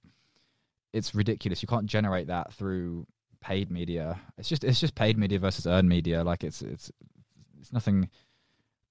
it's 0.93 1.13
ridiculous. 1.13 1.61
You 1.61 1.67
can't 1.67 1.85
generate 1.85 2.27
that 2.27 2.53
through 2.53 3.05
paid 3.41 3.69
media. 3.69 4.19
It's 4.37 4.47
just 4.47 4.63
it's 4.63 4.79
just 4.79 4.95
paid 4.95 5.17
media 5.17 5.39
versus 5.39 5.67
earned 5.67 5.89
media. 5.89 6.23
Like 6.23 6.43
it's 6.43 6.61
it's 6.61 6.91
it's 7.59 7.73
nothing 7.73 8.09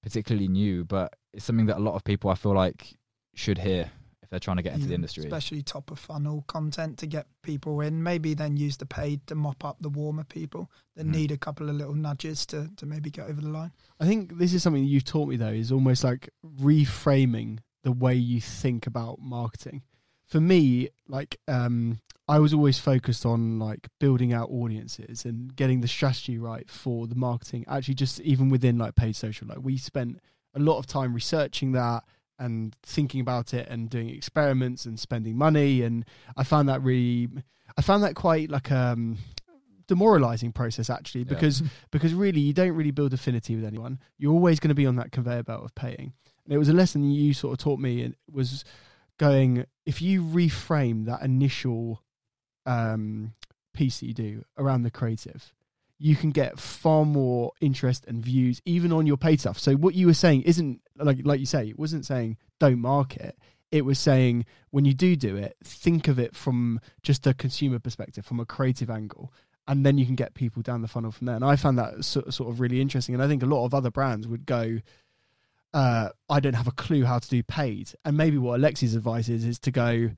particularly 0.03 0.49
new, 0.49 0.85
but 0.85 1.15
it's 1.33 1.45
something 1.45 1.67
that 1.67 1.79
a 1.79 1.81
lot 1.81 1.95
of 1.95 2.05
people 2.05 2.31
I 2.31 2.35
feel 2.35 2.55
like 2.55 2.95
should 3.35 3.59
hear 3.59 3.91
if 4.23 4.29
they're 4.31 4.41
trying 4.41 4.59
to 4.59 4.63
get 4.63 4.75
into 4.75 4.87
the 4.89 4.95
industry. 4.95 5.25
Especially 5.25 5.63
top 5.63 5.91
of 5.91 5.99
funnel 5.99 6.45
content 6.49 6.99
to 6.99 7.07
get 7.07 7.27
people 7.43 7.81
in. 7.81 8.03
Maybe 8.03 8.35
then 8.35 8.57
use 8.57 8.77
the 8.77 8.87
paid 8.87 9.27
to 9.29 9.35
mop 9.35 9.65
up 9.65 9.79
the 9.81 9.89
warmer 9.89 10.25
people 10.25 10.71
that 10.97 11.07
Mhm. 11.07 11.11
need 11.11 11.31
a 11.33 11.39
couple 11.39 11.69
of 11.71 11.77
little 11.77 11.95
nudges 11.95 12.45
to, 12.47 12.71
to 12.77 12.87
maybe 12.87 13.11
get 13.11 13.29
over 13.29 13.41
the 13.41 13.49
line. 13.49 13.73
I 14.01 14.07
think 14.07 14.39
this 14.39 14.53
is 14.53 14.63
something 14.63 14.85
you've 14.85 15.05
taught 15.05 15.29
me 15.29 15.37
though, 15.37 15.49
is 15.53 15.73
almost 15.73 16.05
like 16.05 16.29
reframing 16.45 17.59
the 17.83 17.93
way 17.93 18.15
you 18.15 18.41
think 18.41 18.87
about 18.87 19.21
marketing. 19.21 19.83
For 20.33 20.41
me, 20.41 20.89
like 21.09 21.39
um, 21.47 22.01
I 22.27 22.39
was 22.39 22.55
always 22.55 22.79
focused 22.79 23.27
on 23.27 23.59
like 23.59 23.87
building 24.01 24.33
out 24.33 24.49
audiences 24.51 25.27
and 25.27 25.55
getting 25.55 25.83
the 25.83 25.89
strategy 25.89 26.39
right 26.39 26.69
for 26.71 27.07
the 27.07 27.15
marketing. 27.15 27.67
Actually, 27.69 27.97
just 27.97 28.19
even 28.21 28.49
within 28.49 28.79
like 28.79 28.95
paid 28.95 29.15
social, 29.15 29.47
like 29.47 29.59
we 29.61 29.77
spent 29.77 30.21
a 30.55 30.59
lot 30.59 30.79
of 30.79 30.87
time 30.87 31.13
researching 31.13 31.73
that 31.73 32.05
and 32.39 32.75
thinking 32.83 33.21
about 33.21 33.53
it 33.53 33.69
and 33.69 33.91
doing 33.91 34.09
experiments 34.09 34.87
and 34.87 34.99
spending 34.99 35.37
money. 35.37 35.83
And 35.83 36.07
I 36.35 36.45
found 36.45 36.67
that 36.71 36.83
really, 36.83 37.29
I 37.77 37.83
found 37.83 38.03
that 38.03 38.15
quite 38.15 38.49
like 38.49 38.73
um 38.73 39.19
demoralizing 39.87 40.53
process 40.53 40.89
actually 40.89 41.25
Yeah. 41.25 41.35
because 41.35 41.63
because 41.91 42.15
really 42.15 42.41
you 42.41 42.55
don't 42.55 42.73
really 42.73 42.91
build 42.91 43.13
affinity 43.13 43.55
with 43.55 43.67
anyone. 43.67 43.99
You're 44.17 44.33
always 44.33 44.61
going 44.61 44.71
to 44.71 44.75
be 44.75 44.87
on 44.87 44.97
that 44.97 45.13
conveyor 45.13 45.43
belt 45.43 45.63
of 45.65 45.75
paying. 45.75 46.15
And 46.47 46.55
it 46.55 46.59
was 46.59 46.71
a 46.71 46.73
lesson 46.73 47.11
you 47.11 47.35
sort 47.35 47.53
of 47.53 47.59
taught 47.59 47.81
me 47.81 48.01
and 48.01 48.17
was 48.31 48.65
going 49.19 49.67
if 49.87 50.01
you 50.01 50.23
reframe 50.23 51.07
that 51.07 51.23
initial 51.23 52.03
um, 52.67 53.35
piece 53.75 54.01
that 54.01 54.07
you 54.07 54.15
do 54.15 54.45
around 54.59 54.83
the 54.83 54.91
creative, 54.91 55.53
you 55.99 56.17
can 56.17 56.31
get 56.31 56.59
far 56.59 57.05
more 57.05 57.53
interest 57.61 58.05
and 58.07 58.25
views 58.25 58.61
even 58.65 58.93
on 58.93 59.07
your 59.07 59.17
paid 59.17 59.41
stuff. 59.41 59.59
So 59.59 59.75
what 59.75 59.95
you 59.95 60.07
were 60.07 60.15
saying 60.15 60.43
isn't 60.43 60.81
like 60.97 61.19
like 61.25 61.41
you 61.41 61.47
say, 61.47 61.69
it 61.69 61.79
wasn't 61.79 62.07
saying 62.07 62.37
don't 62.59 62.81
market. 62.81 63.37
It 63.71 63.85
was 63.85 63.99
saying 63.99 64.45
when 64.71 64.85
you 64.85 64.93
do 64.93 65.17
do 65.17 65.37
it, 65.37 65.57
think 65.65 66.07
of 66.07 66.19
it 66.19 66.37
from 66.37 66.81
just 67.03 67.27
a 67.27 67.33
consumer 67.33 67.79
perspective, 67.79 68.27
from 68.27 68.41
a 68.41 68.45
creative 68.45 68.91
angle 68.91 69.33
and 69.69 69.87
then 69.87 69.99
you 69.99 70.07
can 70.07 70.17
get 70.17 70.35
people 70.35 70.63
down 70.63 70.83
the 70.83 70.89
funnel 70.89 71.13
from 71.13 71.27
there. 71.27 71.37
And 71.37 71.45
I 71.45 71.57
found 71.57 71.79
that 71.79 72.05
sort 72.05 72.33
sort 72.35 72.51
of 72.51 72.61
really 72.61 72.81
interesting. 72.81 73.15
And 73.15 73.23
I 73.23 73.29
think 73.29 73.43
a 73.43 73.47
lot 73.47 73.65
of 73.65 73.75
other 73.75 73.91
brands 73.91 74.27
would 74.27 74.45
go, 74.45 74.79
uh, 75.75 76.11
I 76.29 76.41
don't 76.41 76.55
have 76.55 76.69
a 76.69 76.73
clue 76.73 77.05
how 77.05 77.19
to 77.19 77.29
do 77.29 77.43
paid. 77.43 77.93
And 78.05 78.17
maybe 78.17 78.39
what 78.39 78.61
Alexei's 78.61 78.95
advice 78.95 79.29
is 79.29 79.45
is 79.45 79.59
to 79.61 79.71
go, 79.71 80.11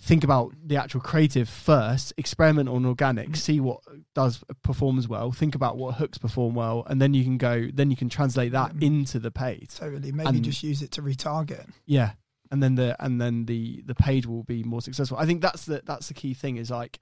think 0.00 0.24
about 0.24 0.52
the 0.64 0.76
actual 0.76 1.00
creative 1.00 1.48
first, 1.48 2.12
experiment 2.16 2.68
on 2.68 2.84
organic, 2.84 3.36
see 3.36 3.60
what 3.60 3.80
does 4.14 4.42
performs 4.62 5.06
well, 5.06 5.30
think 5.30 5.54
about 5.54 5.76
what 5.76 5.94
hooks 5.96 6.18
perform 6.18 6.54
well, 6.54 6.84
and 6.88 7.00
then 7.00 7.14
you 7.14 7.22
can 7.22 7.38
go. 7.38 7.68
Then 7.72 7.90
you 7.90 7.96
can 7.96 8.08
translate 8.08 8.52
that 8.52 8.74
Mm. 8.74 8.82
into 8.82 9.18
the 9.18 9.30
paid. 9.30 9.68
Totally. 9.70 10.10
Maybe 10.12 10.28
And- 10.28 10.44
just 10.44 10.62
use 10.62 10.82
it 10.82 10.90
to 10.92 11.02
retarget. 11.02 11.68
Yeah, 11.86 12.12
and 12.50 12.62
then 12.62 12.74
the 12.74 12.96
and 13.04 13.20
then 13.20 13.46
the 13.46 13.82
the 13.86 13.94
page 13.94 14.26
will 14.26 14.42
be 14.42 14.64
more 14.64 14.82
successful. 14.82 15.16
I 15.18 15.26
think 15.26 15.42
that's 15.42 15.64
the 15.64 15.82
that's 15.84 16.08
the 16.08 16.14
key 16.14 16.34
thing. 16.34 16.56
Is 16.56 16.70
like 16.70 16.98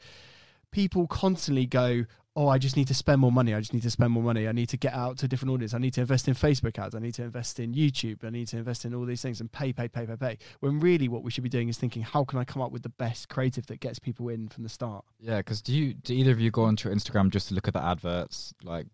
people 0.70 1.06
constantly 1.06 1.66
go, 1.66 2.04
"Oh, 2.34 2.48
I 2.48 2.58
just 2.58 2.76
need 2.76 2.88
to 2.88 2.94
spend 2.94 3.20
more 3.20 3.32
money. 3.32 3.54
I 3.54 3.60
just 3.60 3.74
need 3.74 3.82
to 3.82 3.90
spend 3.90 4.12
more 4.12 4.22
money. 4.22 4.48
I 4.48 4.52
need 4.52 4.68
to 4.70 4.76
get 4.76 4.94
out 4.94 5.18
to 5.18 5.28
different 5.28 5.52
audience. 5.52 5.74
I 5.74 5.78
need 5.78 5.94
to 5.94 6.00
invest 6.00 6.28
in 6.28 6.34
Facebook 6.34 6.78
ads. 6.78 6.94
I 6.94 6.98
need 6.98 7.14
to 7.14 7.22
invest 7.22 7.60
in 7.60 7.74
YouTube. 7.74 8.24
I 8.24 8.30
need 8.30 8.48
to 8.48 8.58
invest 8.58 8.84
in 8.84 8.94
all 8.94 9.04
these 9.04 9.22
things 9.22 9.40
and 9.40 9.50
pay, 9.50 9.72
pay, 9.72 9.88
pay, 9.88 10.06
pay, 10.06 10.16
pay." 10.16 10.38
When 10.60 10.80
really, 10.80 11.08
what 11.08 11.22
we 11.22 11.30
should 11.30 11.44
be 11.44 11.50
doing 11.50 11.68
is 11.68 11.78
thinking, 11.78 12.02
"How 12.02 12.24
can 12.24 12.38
I 12.38 12.44
come 12.44 12.62
up 12.62 12.72
with 12.72 12.82
the 12.82 12.88
best 12.88 13.28
creative 13.28 13.66
that 13.66 13.80
gets 13.80 13.98
people 13.98 14.28
in 14.28 14.48
from 14.48 14.62
the 14.62 14.68
start?" 14.68 15.04
Yeah, 15.20 15.38
because 15.38 15.62
do 15.62 15.72
you 15.72 15.94
do 15.94 16.14
either 16.14 16.32
of 16.32 16.40
you 16.40 16.50
go 16.50 16.64
onto 16.64 16.88
Instagram 16.90 17.30
just 17.30 17.48
to 17.48 17.54
look 17.54 17.68
at 17.68 17.74
the 17.74 17.84
adverts? 17.84 18.54
Like, 18.62 18.86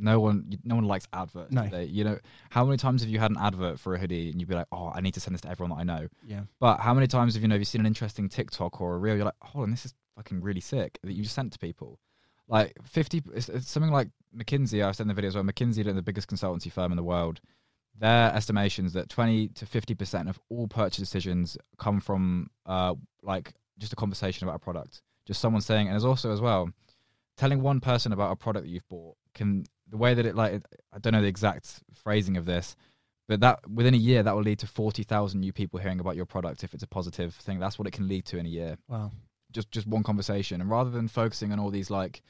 no 0.00 0.20
one 0.20 0.58
no 0.64 0.76
one 0.76 0.84
likes 0.84 1.06
adverts. 1.12 1.52
No. 1.52 1.66
They, 1.68 1.84
you 1.84 2.04
know, 2.04 2.18
how 2.50 2.64
many 2.64 2.76
times 2.76 3.02
have 3.02 3.10
you 3.10 3.18
had 3.18 3.30
an 3.30 3.36
advert 3.40 3.80
for 3.80 3.94
a 3.94 3.98
hoodie 3.98 4.30
and 4.30 4.40
you'd 4.40 4.48
be 4.48 4.54
like, 4.54 4.68
oh, 4.72 4.92
I 4.94 5.00
need 5.00 5.14
to 5.14 5.20
send 5.20 5.34
this 5.34 5.40
to 5.42 5.50
everyone 5.50 5.70
that 5.76 5.80
I 5.80 5.84
know. 5.84 6.08
Yeah, 6.26 6.42
But 6.60 6.80
how 6.80 6.94
many 6.94 7.06
times 7.06 7.34
have 7.34 7.42
you 7.42 7.48
know 7.48 7.54
have 7.54 7.60
you 7.60 7.64
seen 7.66 7.80
an 7.80 7.86
interesting 7.86 8.28
TikTok 8.28 8.80
or 8.80 8.94
a 8.94 8.98
reel? 8.98 9.16
You're 9.16 9.24
like, 9.24 9.34
hold 9.42 9.64
on, 9.64 9.70
this 9.70 9.84
is 9.84 9.94
fucking 10.16 10.40
really 10.40 10.60
sick 10.60 10.98
that 11.02 11.12
you 11.12 11.22
just 11.22 11.34
sent 11.34 11.52
to 11.52 11.58
people. 11.58 11.98
Like 12.48 12.72
fifty, 12.82 13.22
it's, 13.34 13.48
it's 13.48 13.70
something 13.70 13.92
like 13.92 14.08
McKinsey. 14.36 14.94
Said 14.94 15.06
in 15.06 15.14
the 15.14 15.20
videos 15.20 15.34
where 15.34 15.44
McKinsey, 15.44 15.84
the 15.84 16.02
biggest 16.02 16.28
consultancy 16.28 16.72
firm 16.72 16.92
in 16.92 16.96
the 16.96 17.02
world, 17.02 17.40
their 17.98 18.32
estimations 18.34 18.92
that 18.94 19.08
twenty 19.08 19.48
to 19.48 19.66
fifty 19.66 19.94
percent 19.94 20.28
of 20.28 20.38
all 20.48 20.66
purchase 20.66 20.98
decisions 20.98 21.56
come 21.78 22.00
from 22.00 22.48
uh 22.66 22.94
like 23.22 23.52
just 23.78 23.92
a 23.92 23.96
conversation 23.96 24.46
about 24.48 24.56
a 24.56 24.60
product, 24.60 25.02
just 25.26 25.40
someone 25.40 25.60
saying. 25.60 25.86
And 25.86 25.94
there's 25.94 26.04
also 26.04 26.32
as 26.32 26.40
well, 26.40 26.70
telling 27.36 27.60
one 27.60 27.80
person 27.80 28.12
about 28.12 28.32
a 28.32 28.36
product 28.36 28.64
that 28.64 28.70
you've 28.70 28.88
bought 28.88 29.16
can 29.34 29.64
the 29.90 29.96
way 29.96 30.14
that 30.14 30.26
it 30.26 30.34
like 30.34 30.62
I 30.92 30.98
don't 30.98 31.12
know 31.12 31.22
the 31.22 31.28
exact 31.28 31.80
phrasing 32.02 32.36
of 32.36 32.46
this, 32.46 32.76
but 33.28 33.40
that 33.40 33.60
within 33.68 33.94
a 33.94 33.98
year 33.98 34.22
that 34.22 34.34
will 34.34 34.42
lead 34.42 34.58
to 34.60 34.66
forty 34.66 35.02
thousand 35.02 35.40
new 35.40 35.52
people 35.52 35.78
hearing 35.78 36.00
about 36.00 36.16
your 36.16 36.26
product 36.26 36.64
if 36.64 36.72
it's 36.74 36.82
a 36.82 36.88
positive 36.88 37.34
thing. 37.34 37.58
That's 37.58 37.78
what 37.78 37.86
it 37.86 37.92
can 37.92 38.08
lead 38.08 38.24
to 38.26 38.38
in 38.38 38.46
a 38.46 38.48
year. 38.48 38.78
wow. 38.88 39.10
Just 39.50 39.70
just 39.70 39.86
one 39.86 40.02
conversation, 40.02 40.60
and 40.60 40.68
rather 40.70 40.90
than 40.90 41.08
focusing 41.08 41.52
on 41.52 41.58
all 41.58 41.70
these 41.70 41.88
like, 41.88 42.20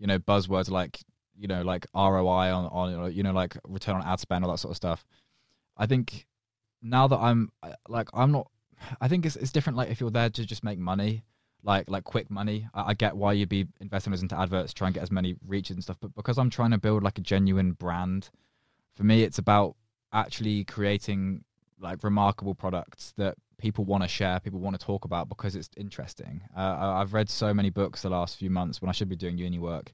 you 0.00 0.08
know, 0.08 0.18
buzzwords 0.18 0.68
like 0.68 0.98
you 1.38 1.46
know 1.46 1.62
like 1.62 1.86
ROI 1.94 2.52
on 2.52 2.66
on 2.66 3.12
you 3.12 3.22
know 3.22 3.32
like 3.32 3.56
return 3.68 3.96
on 3.96 4.02
ad 4.02 4.18
spend 4.18 4.44
all 4.44 4.50
that 4.50 4.58
sort 4.58 4.72
of 4.72 4.76
stuff. 4.76 5.06
I 5.76 5.86
think 5.86 6.26
now 6.82 7.06
that 7.06 7.18
I'm 7.18 7.50
like 7.88 8.08
I'm 8.12 8.32
not. 8.32 8.50
I 9.00 9.08
think 9.08 9.26
it's 9.26 9.36
it's 9.36 9.52
different. 9.52 9.76
Like 9.76 9.90
if 9.90 10.00
you're 10.00 10.10
there 10.10 10.30
to 10.30 10.46
just 10.46 10.64
make 10.64 10.78
money, 10.78 11.22
like 11.62 11.88
like 11.88 12.04
quick 12.04 12.30
money. 12.30 12.66
I, 12.74 12.90
I 12.90 12.94
get 12.94 13.16
why 13.16 13.34
you'd 13.34 13.50
be 13.50 13.66
investing 13.80 14.12
into 14.12 14.38
adverts, 14.38 14.72
try 14.72 14.88
and 14.88 14.94
get 14.94 15.02
as 15.02 15.10
many 15.10 15.36
reaches 15.46 15.76
and 15.76 15.84
stuff. 15.84 15.98
But 16.00 16.14
because 16.14 16.38
I'm 16.38 16.50
trying 16.50 16.70
to 16.70 16.78
build 16.78 17.02
like 17.02 17.18
a 17.18 17.22
genuine 17.22 17.72
brand, 17.72 18.30
for 18.94 19.04
me, 19.04 19.22
it's 19.22 19.38
about 19.38 19.76
actually 20.12 20.64
creating 20.64 21.44
like 21.78 22.02
remarkable 22.02 22.54
products 22.54 23.12
that 23.16 23.36
people 23.60 23.84
want 23.84 24.02
to 24.02 24.08
share, 24.08 24.40
people 24.40 24.58
want 24.60 24.78
to 24.78 24.84
talk 24.84 25.04
about 25.04 25.28
because 25.28 25.54
it's 25.56 25.70
interesting. 25.76 26.42
Uh, 26.56 26.60
I- 26.60 27.00
I've 27.00 27.12
read 27.14 27.28
so 27.28 27.52
many 27.54 27.70
books 27.70 28.02
the 28.02 28.10
last 28.10 28.36
few 28.38 28.50
months 28.50 28.80
when 28.80 28.88
I 28.88 28.92
should 28.92 29.08
be 29.08 29.16
doing 29.16 29.38
uni 29.38 29.58
work 29.58 29.92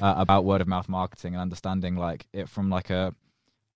uh, 0.00 0.14
about 0.18 0.44
word 0.44 0.60
of 0.60 0.68
mouth 0.68 0.88
marketing 0.88 1.34
and 1.34 1.40
understanding 1.40 1.96
like 1.96 2.26
it 2.32 2.48
from 2.48 2.70
like 2.70 2.90
a 2.90 3.14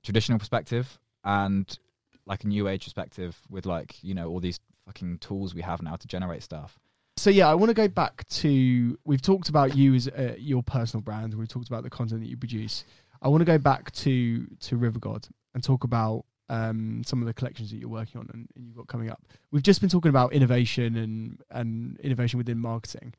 traditional 0.03 0.39
perspective 0.39 0.99
and 1.25 1.79
like 2.27 2.45
a 2.45 2.49
new 2.49 2.69
age 2.69 2.85
perspective 2.85 3.37
with 3.51 3.67
like 3.67 4.03
you 4.03 4.15
know 4.15 4.29
all 4.29 4.41
these 4.41 4.59
fucking 4.87 5.19
tools 5.19 5.55
we 5.55 5.63
have 5.63 5.83
now 5.83 5.97
to 5.97 6.07
generate 6.07 6.43
stuff. 6.43 6.79
So 7.19 7.31
yeah, 7.31 7.49
I 7.49 7.55
want 7.55 7.71
to 7.71 7.75
go 7.75 7.89
back 7.89 8.27
to 8.29 8.99
we've 9.05 9.23
talked 9.23 9.49
about 9.49 9.75
you 9.77 9.95
as 9.95 10.07
uh, 10.09 10.35
your 10.39 10.63
personal 10.63 11.03
brand. 11.03 11.35
We've 11.35 11.49
talked 11.49 11.69
about 11.69 11.83
the 11.83 11.91
content 11.91 12.21
that 12.21 12.29
you 12.29 12.37
produce. 12.37 12.85
I 13.23 13.29
want 13.29 13.41
to 13.41 13.45
go 13.47 13.59
back 13.59 13.91
to 13.93 14.47
to 14.47 14.77
River 14.77 14.99
God 14.99 15.27
and 15.55 15.65
talk 15.65 15.85
about 15.85 16.25
um, 16.49 17.03
some 17.05 17.21
of 17.21 17.27
the 17.27 17.35
collections 17.35 17.71
that 17.71 17.79
you're 17.79 17.89
working 17.89 18.21
on 18.21 18.29
and, 18.33 18.49
and 18.55 18.67
you've 18.67 18.77
got 18.77 18.87
coming 18.87 19.11
up. 19.11 19.23
We've 19.51 19.63
just 19.63 19.81
been 19.81 19.91
talking 19.91 20.11
about 20.11 20.33
innovation 20.33 20.97
and 20.97 21.41
and 21.51 21.99
innovation 22.01 22.39
within 22.39 22.59
marketing. 22.59 23.15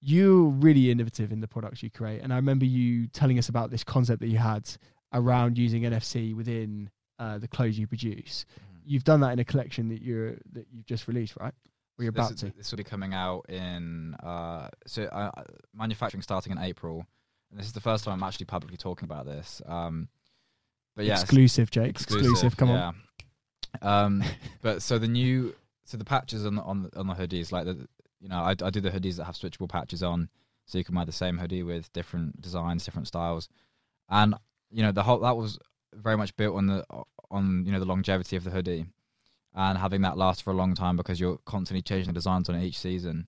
You're 0.00 0.44
really 0.44 0.90
innovative 0.90 1.30
in 1.30 1.40
the 1.40 1.48
products 1.48 1.82
you 1.82 1.90
create, 1.90 2.22
and 2.22 2.32
I 2.32 2.36
remember 2.36 2.64
you 2.64 3.06
telling 3.08 3.38
us 3.38 3.48
about 3.48 3.70
this 3.70 3.84
concept 3.84 4.20
that 4.20 4.28
you 4.28 4.38
had 4.38 4.68
around 5.12 5.58
using 5.58 5.82
NFC 5.82 6.34
within 6.34 6.88
uh, 7.18 7.38
the 7.38 7.48
clothes 7.48 7.78
you 7.78 7.86
produce. 7.86 8.46
You've 8.84 9.04
done 9.04 9.20
that 9.20 9.32
in 9.32 9.38
a 9.38 9.44
collection 9.44 9.88
that 9.88 10.00
you're 10.00 10.38
that 10.52 10.66
you've 10.72 10.86
just 10.86 11.06
released, 11.06 11.36
right? 11.38 11.52
Or 11.98 12.04
you're 12.04 12.12
this, 12.12 12.26
about 12.26 12.38
to. 12.38 12.52
this 12.56 12.70
will 12.70 12.78
be 12.78 12.84
coming 12.84 13.12
out 13.12 13.44
in 13.50 14.14
uh, 14.22 14.68
so 14.86 15.02
uh, 15.04 15.42
manufacturing 15.74 16.22
starting 16.22 16.52
in 16.52 16.58
April, 16.58 17.04
and 17.50 17.60
this 17.60 17.66
is 17.66 17.74
the 17.74 17.80
first 17.80 18.04
time 18.04 18.14
I'm 18.14 18.22
actually 18.26 18.46
publicly 18.46 18.78
talking 18.78 19.04
about 19.04 19.26
this. 19.26 19.60
Um, 19.66 20.08
but 20.96 21.04
yeah, 21.04 21.20
Exclusive, 21.20 21.70
Jake. 21.70 21.90
Exclusive. 21.90 22.56
Come 22.56 22.70
on. 22.70 22.94
yeah. 23.82 24.04
Um, 24.04 24.24
but 24.62 24.82
so 24.82 24.98
the 24.98 25.08
new 25.08 25.54
so 25.84 25.96
the 25.96 26.04
patches 26.04 26.46
on 26.46 26.56
the, 26.56 26.62
on 26.62 26.82
the, 26.84 26.98
on 26.98 27.06
the 27.06 27.14
hoodies, 27.14 27.52
like 27.52 27.64
the 27.64 27.88
you 28.20 28.28
know, 28.28 28.36
I, 28.36 28.50
I 28.50 28.70
do 28.70 28.80
the 28.80 28.90
hoodies 28.90 29.16
that 29.16 29.24
have 29.24 29.34
switchable 29.34 29.68
patches 29.68 30.02
on, 30.02 30.28
so 30.66 30.78
you 30.78 30.84
can 30.84 30.94
wear 30.94 31.06
the 31.06 31.12
same 31.12 31.38
hoodie 31.38 31.62
with 31.62 31.92
different 31.92 32.40
designs, 32.40 32.84
different 32.84 33.08
styles, 33.08 33.48
and 34.08 34.34
you 34.70 34.82
know 34.82 34.92
the 34.92 35.02
whole 35.02 35.20
that 35.20 35.36
was 35.36 35.58
very 35.94 36.16
much 36.16 36.36
built 36.36 36.56
on 36.56 36.66
the 36.66 36.84
on 37.30 37.64
you 37.64 37.72
know 37.72 37.80
the 37.80 37.86
longevity 37.86 38.36
of 38.36 38.44
the 38.44 38.50
hoodie 38.50 38.86
and 39.54 39.78
having 39.78 40.02
that 40.02 40.16
last 40.16 40.42
for 40.42 40.50
a 40.50 40.54
long 40.54 40.74
time 40.74 40.96
because 40.96 41.18
you're 41.18 41.38
constantly 41.44 41.82
changing 41.82 42.08
the 42.08 42.18
designs 42.18 42.48
on 42.48 42.54
it 42.54 42.64
each 42.64 42.78
season. 42.78 43.26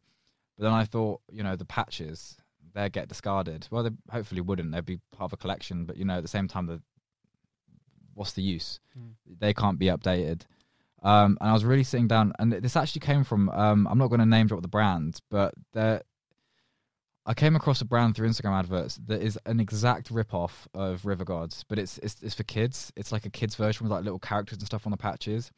But 0.57 0.65
then 0.65 0.73
I 0.73 0.85
thought, 0.85 1.21
you 1.31 1.43
know, 1.43 1.57
the 1.57 1.65
patches 1.65 2.37
they 2.75 2.89
get 2.89 3.09
discarded. 3.09 3.67
Well, 3.71 3.83
they 3.83 3.91
hopefully 4.11 4.41
wouldn't. 4.41 4.73
They'd 4.73 4.85
be 4.85 5.01
part 5.17 5.29
of 5.29 5.33
a 5.33 5.37
collection, 5.37 5.85
but 5.85 5.97
you 5.97 6.05
know, 6.05 6.17
at 6.17 6.23
the 6.23 6.29
same 6.29 6.49
time, 6.49 6.67
the 6.67 6.81
what's 8.15 8.33
the 8.33 8.43
use? 8.43 8.81
Mm. 8.99 9.39
They 9.39 9.55
can't 9.55 9.79
be 9.79 9.87
updated. 9.87 10.43
Um, 11.03 11.37
and 11.41 11.51
I 11.51 11.53
was 11.53 11.65
really 11.65 11.85
sitting 11.85 12.07
down, 12.07 12.33
and 12.39 12.53
this 12.53 12.77
actually 12.77 13.01
came 13.01 13.25
from. 13.25 13.49
Um, 13.51 13.89
I'm 13.91 13.99
not 13.99 14.09
going 14.09 14.21
to 14.21 14.27
name 14.27 14.47
drop 14.47 14.63
the 14.63 14.69
brand, 14.69 15.21
but 15.31 15.53
there, 15.73 16.03
I 17.27 17.35
came 17.35 17.57
across 17.57 17.81
a 17.81 17.85
brand 17.85 18.15
through 18.15 18.29
Instagram 18.29 18.59
adverts 18.59 19.01
that 19.07 19.21
is 19.21 19.39
an 19.47 19.59
exact 19.59 20.11
rip 20.11 20.33
off 20.33 20.69
of 20.75 21.05
River 21.05 21.25
Gods, 21.25 21.65
but 21.69 21.79
it's, 21.79 21.99
it's 21.99 22.23
it's 22.23 22.35
for 22.35 22.45
kids. 22.45 22.93
It's 22.97 23.11
like 23.11 23.27
a 23.27 23.31
kids 23.31 23.57
version 23.57 23.85
with 23.85 23.93
like 23.93 24.05
little 24.05 24.21
characters 24.21 24.59
and 24.59 24.67
stuff 24.67 24.87
on 24.87 24.93
the 24.93 24.97
patches. 24.97 25.51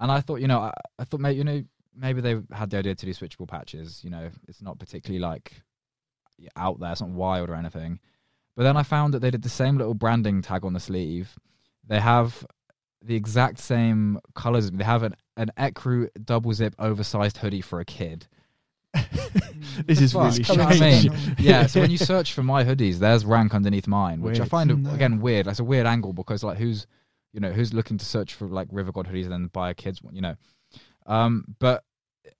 And 0.00 0.10
I 0.10 0.20
thought, 0.20 0.40
you 0.40 0.48
know, 0.48 0.60
I, 0.60 0.72
I 0.98 1.04
thought 1.04 1.20
maybe 1.20 1.36
you 1.36 1.44
know 1.44 1.62
maybe 1.94 2.20
they 2.20 2.40
had 2.52 2.70
the 2.70 2.78
idea 2.78 2.94
to 2.94 3.06
do 3.06 3.12
switchable 3.12 3.48
patches. 3.48 4.02
You 4.02 4.10
know, 4.10 4.30
it's 4.48 4.62
not 4.62 4.78
particularly 4.80 5.20
like 5.20 5.62
out 6.56 6.80
there. 6.80 6.90
It's 6.90 7.00
not 7.00 7.10
wild 7.10 7.48
or 7.48 7.54
anything. 7.54 8.00
But 8.56 8.64
then 8.64 8.76
I 8.76 8.82
found 8.82 9.14
that 9.14 9.20
they 9.20 9.30
did 9.30 9.42
the 9.42 9.48
same 9.48 9.78
little 9.78 9.94
branding 9.94 10.42
tag 10.42 10.64
on 10.64 10.72
the 10.72 10.80
sleeve. 10.80 11.38
They 11.90 12.00
have 12.00 12.46
the 13.02 13.14
exact 13.16 13.58
same 13.58 14.18
colors. 14.34 14.70
They 14.70 14.84
have 14.84 15.02
an 15.02 15.14
an 15.36 15.50
Ecru 15.58 16.08
double 16.24 16.52
zip 16.54 16.74
oversized 16.78 17.36
hoodie 17.38 17.60
for 17.60 17.80
a 17.80 17.84
kid. 17.84 18.26
This 19.86 20.00
is 20.00 20.14
really 20.14 20.42
strange. 20.42 20.60
I 20.60 20.78
mean? 20.78 21.36
yeah, 21.38 21.66
so 21.66 21.80
when 21.80 21.90
you 21.90 21.98
search 21.98 22.32
for 22.32 22.42
my 22.42 22.64
hoodies, 22.64 22.98
there's 22.98 23.24
rank 23.24 23.54
underneath 23.54 23.86
mine, 23.86 24.20
which 24.20 24.40
I 24.40 24.44
find 24.44 24.82
No. 24.84 24.90
again 24.92 25.20
weird. 25.20 25.46
That's 25.46 25.60
a 25.60 25.64
weird 25.64 25.86
angle 25.86 26.12
because 26.12 26.42
like 26.42 26.58
who's 26.58 26.86
you 27.32 27.40
know 27.40 27.52
who's 27.52 27.72
looking 27.74 27.98
to 27.98 28.04
search 28.04 28.34
for 28.34 28.46
like 28.48 28.68
River 28.70 28.90
God 28.92 29.06
hoodies 29.06 29.24
and 29.24 29.32
then 29.32 29.46
buy 29.52 29.70
a 29.70 29.74
kids 29.74 30.02
one, 30.02 30.14
you 30.14 30.22
know. 30.22 30.36
Um, 31.06 31.44
but 31.58 31.84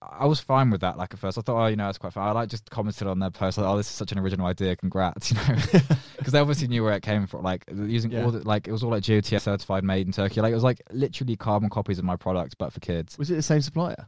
I 0.03 0.27
was 0.27 0.41
fine 0.41 0.71
with 0.71 0.81
that. 0.83 0.97
Like 0.99 1.13
at 1.15 1.21
first, 1.21 1.39
I 1.39 1.41
thought, 1.43 1.63
oh, 1.63 1.67
you 1.67 1.77
know, 1.77 1.87
that's 1.87 1.99
quite 1.99 2.13
fine. 2.13 2.29
I 2.29 2.33
like 2.33 2.49
just 2.49 2.69
commented 2.71 3.07
on 3.07 3.19
their 3.19 3.31
post 3.31 3.59
like, 3.59 3.67
oh, 3.67 3.77
this 3.77 3.87
is 3.89 3.95
such 3.95 4.13
an 4.13 4.19
original 4.19 4.47
idea. 4.47 4.77
Congrats, 4.77 5.31
you 5.33 5.37
know, 5.37 5.57
because 6.19 6.33
they 6.33 6.39
obviously 6.39 6.69
knew 6.69 6.83
where 6.85 6.95
it 6.95 7.03
came 7.03 7.27
from. 7.27 7.43
Like 7.43 7.65
using 7.75 8.11
Yeah. 8.13 8.25
all 8.25 8.31
the, 8.31 8.47
like 8.47 8.69
it 8.69 8.73
was 8.73 8.83
all 8.83 8.91
like 8.91 9.05
GOTS 9.05 9.43
certified, 9.43 9.85
made 9.85 10.07
in 10.07 10.13
Turkey. 10.13 10.41
Like 10.41 10.53
it 10.53 10.55
was 10.55 10.65
like 10.65 10.81
literally 10.91 11.37
carbon 11.37 11.69
copies 11.71 11.99
of 11.99 12.05
my 12.05 12.17
product, 12.17 12.57
but 12.59 12.73
for 12.73 12.81
kids. 12.81 13.17
Was 13.19 13.31
it 13.31 13.35
the 13.37 13.43
same 13.43 13.61
supplier? 13.61 14.07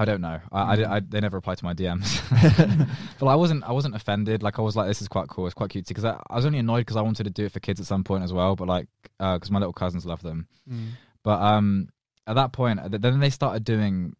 I 0.00 0.04
don't 0.04 0.20
know. 0.20 0.38
I, 0.52 0.72
I, 0.72 0.76
did- 0.76 0.86
I 0.86 1.00
they 1.00 1.20
never 1.20 1.38
replied 1.38 1.58
to 1.58 1.64
my 1.64 1.74
DMs, 1.74 2.22
but 3.18 3.26
I 3.26 3.34
wasn't. 3.34 3.64
I 3.64 3.72
wasn't 3.72 3.96
offended. 3.96 4.44
Like 4.44 4.58
I 4.60 4.62
was 4.62 4.76
like, 4.76 4.86
this 4.86 5.02
is 5.02 5.08
quite 5.08 5.28
cool. 5.28 5.46
It's 5.46 5.54
quite 5.54 5.70
cutesy 5.70 5.88
because 5.88 6.04
I, 6.04 6.20
I 6.30 6.36
was 6.36 6.46
only 6.46 6.60
annoyed 6.60 6.82
because 6.82 6.96
I 6.96 7.02
wanted 7.02 7.24
to 7.24 7.30
do 7.30 7.46
it 7.46 7.52
for 7.52 7.58
kids 7.58 7.80
at 7.80 7.86
some 7.86 8.04
point 8.04 8.22
as 8.22 8.32
well. 8.32 8.54
But 8.54 8.68
like, 8.68 8.86
uh, 9.18 9.34
because 9.36 9.50
my 9.50 9.58
little 9.58 9.72
cousins 9.72 10.06
love 10.06 10.22
them. 10.22 10.46
Hmm. 10.68 10.86
But 11.24 11.40
um, 11.42 11.88
at 12.28 12.36
that 12.36 12.52
point, 12.52 12.78
then 13.02 13.18
they 13.18 13.30
started 13.30 13.64
doing 13.64 14.14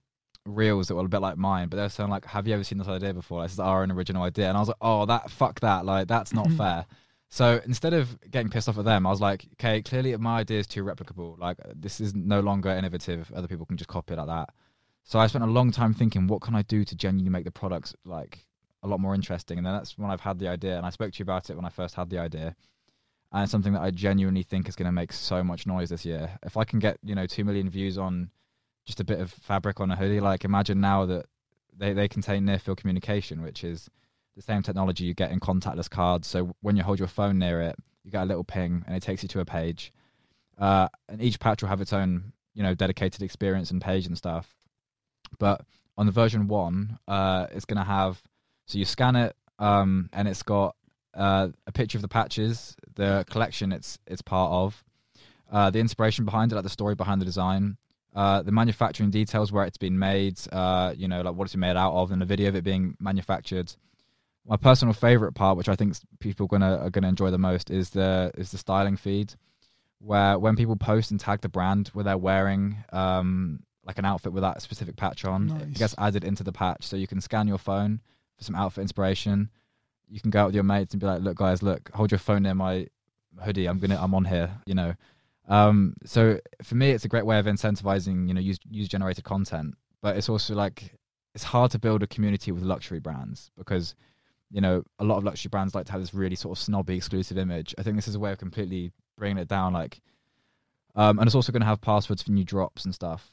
reels 0.49 0.89
that 0.89 0.95
were 0.95 1.05
a 1.05 1.09
bit 1.09 1.21
like 1.21 1.37
mine. 1.37 1.69
But 1.69 1.77
they 1.77 1.83
were 1.83 1.89
saying 1.89 2.11
like, 2.11 2.25
"Have 2.27 2.49
you 2.49 2.55
ever 2.55 2.65
seen 2.65 2.79
this 2.79 2.89
idea 2.89 3.15
before? 3.15 3.43
This 3.43 3.53
is 3.53 3.61
our 3.61 3.83
own 3.83 3.91
original 3.91 4.23
idea." 4.23 4.49
And 4.49 4.57
I 4.57 4.61
was 4.61 4.69
like, 4.69 4.79
"Oh, 4.81 5.07
that 5.07 5.31
fuck 5.31 5.61
that! 5.61 5.85
Like 5.85 6.09
that's 6.09 6.33
not 6.33 6.47
mm-hmm. 6.47 6.57
fair." 6.57 6.87
So 7.31 7.61
instead 7.67 7.93
of 7.93 8.19
getting 8.31 8.49
pissed 8.49 8.69
off 8.69 8.79
at 8.79 8.85
them, 8.85 9.07
I 9.07 9.11
was 9.11 9.21
like, 9.21 9.47
"Okay, 9.55 9.83
clearly 9.83 10.17
my 10.17 10.41
idea 10.41 10.59
is 10.59 10.67
too 10.67 10.85
replicable. 10.85 11.39
Like 11.39 11.59
this 11.75 12.01
is 12.01 12.15
no 12.15 12.41
longer 12.41 12.71
innovative. 12.71 13.31
Other 13.35 13.49
people 13.49 13.67
can 13.67 13.77
just 13.77 13.89
copy 13.89 14.15
it 14.15 14.19
like 14.19 14.29
that." 14.29 14.51
So 15.09 15.19
I 15.19 15.27
spent 15.27 15.43
a 15.43 15.47
long 15.47 15.73
time 15.73 15.95
thinking, 15.95 16.27
what 16.27 16.43
can 16.43 16.55
I 16.55 16.61
do 16.61 16.85
to 16.85 16.95
genuinely 16.95 17.31
make 17.31 17.47
the 17.47 17.51
products 17.51 17.95
like 18.05 18.45
a 18.83 18.87
lot 18.87 19.01
more 19.01 19.15
interesting? 19.15 19.57
And 19.57 19.67
then 19.67 19.73
that's 19.73 19.97
when 19.97 20.11
I've 20.11 20.21
had 20.21 20.39
the 20.39 20.49
idea, 20.49 20.77
and 20.77 20.85
I 20.85 20.91
spoke 20.91 21.15
to 21.15 21.19
you 21.19 21.23
about 21.23 21.49
it 21.49 21.57
when 21.57 21.65
I 21.65 21.71
first 21.71 21.95
had 21.95 22.11
the 22.11 22.19
idea. 22.19 22.55
And 23.33 23.43
it's 23.43 23.51
something 23.51 23.73
that 23.73 23.81
I 23.81 23.91
genuinely 23.91 24.43
think 24.43 24.69
is 24.69 24.77
going 24.77 24.85
to 24.85 24.93
make 24.93 25.15
so 25.15 25.43
much 25.43 25.67
noise 25.67 25.89
this 25.89 26.05
year. 26.05 26.39
If 26.43 26.59
I 26.59 26.65
can 26.65 26.79
get 26.79 26.99
you 27.03 27.15
know 27.15 27.25
two 27.25 27.43
million 27.43 27.71
views 27.71 27.97
on 27.97 28.31
just 28.89 29.01
a 29.01 29.05
bit 29.05 29.21
of 29.21 29.31
fabric 29.31 29.81
on 29.81 29.91
a 29.91 29.97
hoodie, 29.97 30.19
like 30.19 30.47
imagine 30.47 30.81
now 30.81 31.05
that 31.05 31.27
they 31.77 31.93
they 31.93 32.09
contain 32.09 32.47
near 32.47 32.59
field 32.59 32.79
communication, 32.79 33.43
which 33.43 33.63
is 33.63 33.91
the 34.35 34.41
same 34.41 34.63
technology 34.63 35.05
you 35.05 35.13
get 35.13 35.31
in 35.31 35.41
contactless 35.41 35.91
cards. 35.91 36.27
So 36.27 36.57
when 36.63 36.75
you 36.75 36.83
hold 36.83 36.99
your 36.99 37.07
phone 37.07 37.39
near 37.39 37.61
it, 37.61 37.77
you 38.03 38.11
get 38.11 38.23
a 38.23 38.25
little 38.25 38.45
ping 38.45 38.83
and 38.87 38.97
it 38.97 39.03
takes 39.03 39.23
you 39.23 39.29
to 39.29 39.41
a 39.41 39.45
page. 39.45 39.93
Uh, 40.57 40.89
and 41.07 41.21
each 41.21 41.39
patch 41.39 41.61
will 41.61 41.69
have 41.69 41.83
its 41.83 41.93
own, 41.93 42.33
you 42.55 42.63
know, 42.63 42.75
dedicated 42.75 43.21
experience 43.21 43.71
and 43.71 43.83
page 43.83 44.07
and 44.07 44.17
stuff. 44.17 44.55
But 45.39 45.67
on 45.99 46.07
the 46.07 46.13
version 46.13 46.49
one, 46.49 46.99
uh, 47.07 47.49
it's 47.53 47.67
going 47.67 47.77
to 47.77 47.85
have 47.85 48.23
so 48.65 48.79
you 48.79 48.87
scan 48.87 49.17
it, 49.17 49.37
um, 49.59 50.09
and 50.15 50.27
it's 50.27 50.43
got 50.43 50.77
uh, 51.13 51.49
a 51.67 51.73
picture 51.73 51.99
of 51.99 52.03
the 52.03 52.09
patches, 52.09 52.75
the 52.95 53.27
collection 53.29 53.71
it's 53.71 53.99
it's 54.07 54.23
part 54.23 54.51
of, 54.51 54.83
uh, 55.53 55.69
the 55.69 55.79
inspiration 55.79 56.25
behind 56.25 56.53
it, 56.53 56.55
like 56.55 56.65
the 56.65 56.71
story 56.71 56.95
behind 56.95 57.21
the 57.21 57.27
design, 57.27 57.77
uh, 58.15 58.43
the 58.43 58.53
manufacturing 58.53 59.11
details 59.11 59.53
where 59.53 59.65
it's 59.65 59.77
been 59.77 59.99
made, 59.99 60.39
uh, 60.53 60.93
you 60.97 61.09
know, 61.09 61.21
like 61.21 61.35
what 61.35 61.45
it's 61.45 61.53
been 61.53 61.61
made 61.61 61.77
out 61.77 61.93
of, 61.95 62.11
and 62.11 62.21
the 62.21 62.27
video 62.27 62.49
of 62.49 62.57
it 62.57 62.65
being 62.65 62.97
manufactured. 63.01 63.75
My 64.47 64.57
personal 64.57 64.95
favorite 64.95 65.33
part, 65.33 65.59
which 65.59 65.69
I 65.69 65.77
think 65.77 65.95
people 66.21 66.47
gonna 66.47 66.79
are 66.79 66.91
gonna 66.91 67.09
enjoy 67.09 67.31
the 67.31 67.39
most, 67.39 67.71
is 67.71 67.91
the 67.91 68.33
is 68.37 68.51
the 68.51 68.59
styling 68.59 68.97
feed, 68.97 69.35
where 69.99 70.39
when 70.39 70.57
people 70.57 70.77
post 70.77 71.11
and 71.11 71.21
tag 71.21 71.43
the 71.43 71.49
brand 71.49 71.89
where 71.89 72.05
they're 72.05 72.17
wearing 72.17 72.79
um, 72.93 73.61
like 73.85 73.99
an 73.99 74.05
outfit 74.07 74.33
with 74.33 74.43
that 74.43 74.63
specific 74.63 74.97
patch 74.97 75.25
on, 75.25 75.49
it 75.61 75.75
gets 75.75 75.95
added 75.99 76.25
into 76.25 76.43
the 76.43 76.53
patch, 76.53 76.85
so 76.87 76.97
you 76.97 77.07
can 77.07 77.21
scan 77.21 77.47
your 77.47 77.59
phone 77.59 78.01
for 78.39 78.45
some 78.45 78.55
outfit 78.55 78.83
inspiration. 78.83 79.51
You 80.09 80.21
can 80.21 80.31
go 80.31 80.41
out 80.41 80.47
with 80.47 80.55
your 80.55 80.65
mates 80.65 80.95
and 80.95 81.01
be 81.01 81.07
like, 81.07 81.21
"Look, 81.21 81.37
guys, 81.37 81.63
look, 81.63 81.91
hold 81.93 82.11
your 82.11 82.19
phone 82.19 82.45
near 82.45 82.55
my 82.55 82.87
hoodie. 83.45 83.67
I'm 83.67 83.79
gonna, 83.79 83.99
I'm 84.01 84.15
on 84.15 84.25
here." 84.25 84.51
You 84.65 84.75
know. 84.75 84.95
Um, 85.49 85.95
so 86.05 86.39
for 86.63 86.75
me, 86.75 86.91
it's 86.91 87.05
a 87.05 87.09
great 87.09 87.27
way 87.27 87.39
of 87.39 87.47
incentivizing, 87.47 88.29
you 88.29 88.35
know, 88.35 88.41
use 88.41 88.59
user 88.71 88.89
generated 88.89 89.25
content. 89.25 89.75
But 90.03 90.17
it's 90.17 90.29
also 90.29 90.55
like 90.55 90.95
it's 91.35 91.45
hard 91.45 91.71
to 91.73 91.79
build 91.79 92.03
a 92.03 92.07
community 92.07 92.53
with 92.53 92.63
luxury 92.63 93.01
brands 93.01 93.51
because 93.57 93.95
you 94.51 94.61
know 94.61 94.83
a 94.99 95.05
lot 95.05 95.19
of 95.19 95.25
luxury 95.25 95.49
brands 95.49 95.75
like 95.75 95.87
to 95.87 95.93
have 95.93 96.01
this 96.01 96.15
really 96.15 96.37
sort 96.37 96.57
of 96.57 96.63
snobby 96.63 96.97
exclusive 96.97 97.39
image. 97.39 97.75
I 97.79 97.83
think 97.83 97.97
this 97.97 98.09
is 98.09 98.15
a 98.15 98.21
way 98.21 98.31
of 98.31 98.39
completely 98.39 98.93
bringing 99.17 99.39
it 99.39 99.49
down. 99.49 99.73
Like, 99.73 100.01
um, 100.95 101.19
and 101.19 101.27
it's 101.27 101.35
also 101.35 101.53
going 101.53 101.63
to 101.63 101.67
have 101.67 101.81
passwords 101.81 102.23
for 102.23 102.31
new 102.31 102.45
drops 102.45 102.85
and 102.85 102.95
stuff. 102.95 103.33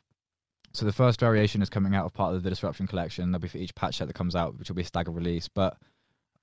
So 0.73 0.85
the 0.85 0.91
first 0.91 1.21
variation 1.21 1.61
is 1.61 1.69
coming 1.69 1.95
out 1.95 2.05
of 2.05 2.13
part 2.13 2.35
of 2.35 2.43
the 2.43 2.49
disruption 2.49 2.85
collection. 2.85 3.31
There'll 3.31 3.41
be 3.41 3.47
for 3.47 3.57
each 3.57 3.75
patch 3.75 3.97
set 3.97 4.07
that 4.07 4.13
comes 4.13 4.35
out, 4.35 4.57
which 4.57 4.69
will 4.69 4.75
be 4.75 4.81
a 4.81 4.85
staggered 4.85 5.15
release. 5.15 5.47
But 5.47 5.77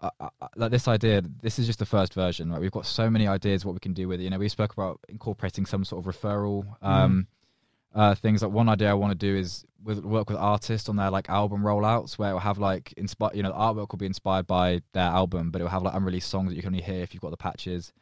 uh, 0.03 0.11
uh, 0.21 0.29
uh, 0.41 0.49
like 0.57 0.71
this 0.71 0.89
idea, 0.89 1.23
this 1.41 1.59
is 1.59 1.67
just 1.67 1.79
the 1.79 1.87
first 1.87 2.13
version. 2.13 2.51
Right, 2.51 2.61
we've 2.61 2.73
got 2.73 2.87
so 2.87 3.09
many 3.09 3.29
ideas 3.29 3.65
what 3.65 3.75
we 3.75 3.81
can 3.81 3.95
do 3.95 4.09
with 4.09 4.21
it. 4.21 4.25
You 4.25 4.31
know, 4.31 4.39
we 4.39 4.49
spoke 4.49 4.73
about 4.73 5.01
incorporating 5.09 5.65
some 5.65 5.85
sort 5.85 6.05
of 6.05 6.15
referral 6.15 6.67
um, 6.83 7.29
uh, 7.95 8.15
things. 8.17 8.43
Like 8.43 8.53
one 8.53 8.69
idea 8.69 8.91
I 8.91 8.95
want 8.95 9.13
to 9.13 9.27
do 9.27 9.37
is 9.37 9.65
with, 9.83 10.01
work 10.05 10.29
with 10.29 10.39
artists 10.39 10.89
on 10.89 10.97
their 10.97 11.11
like 11.11 11.29
album 11.29 11.63
rollouts, 11.63 12.19
where 12.19 12.31
it 12.31 12.33
will 12.35 12.41
have 12.41 12.59
like 12.59 12.93
inspire. 12.97 13.31
You 13.35 13.45
know, 13.45 13.51
the 13.51 13.57
artwork 13.57 13.93
will 13.93 13.99
be 13.99 14.07
inspired 14.07 14.47
by 14.47 14.83
their 14.93 15.05
album, 15.05 15.51
but 15.51 15.61
it 15.61 15.65
will 15.65 15.71
have 15.71 15.83
like 15.83 15.95
unreleased 15.95 16.29
songs 16.29 16.51
that 16.51 16.57
you 16.57 16.63
can 16.63 16.75
only 16.75 16.83
hear 16.83 17.03
if 17.03 17.15
you've 17.15 17.23
got 17.23 17.31
the 17.31 17.37
patches. 17.37 17.93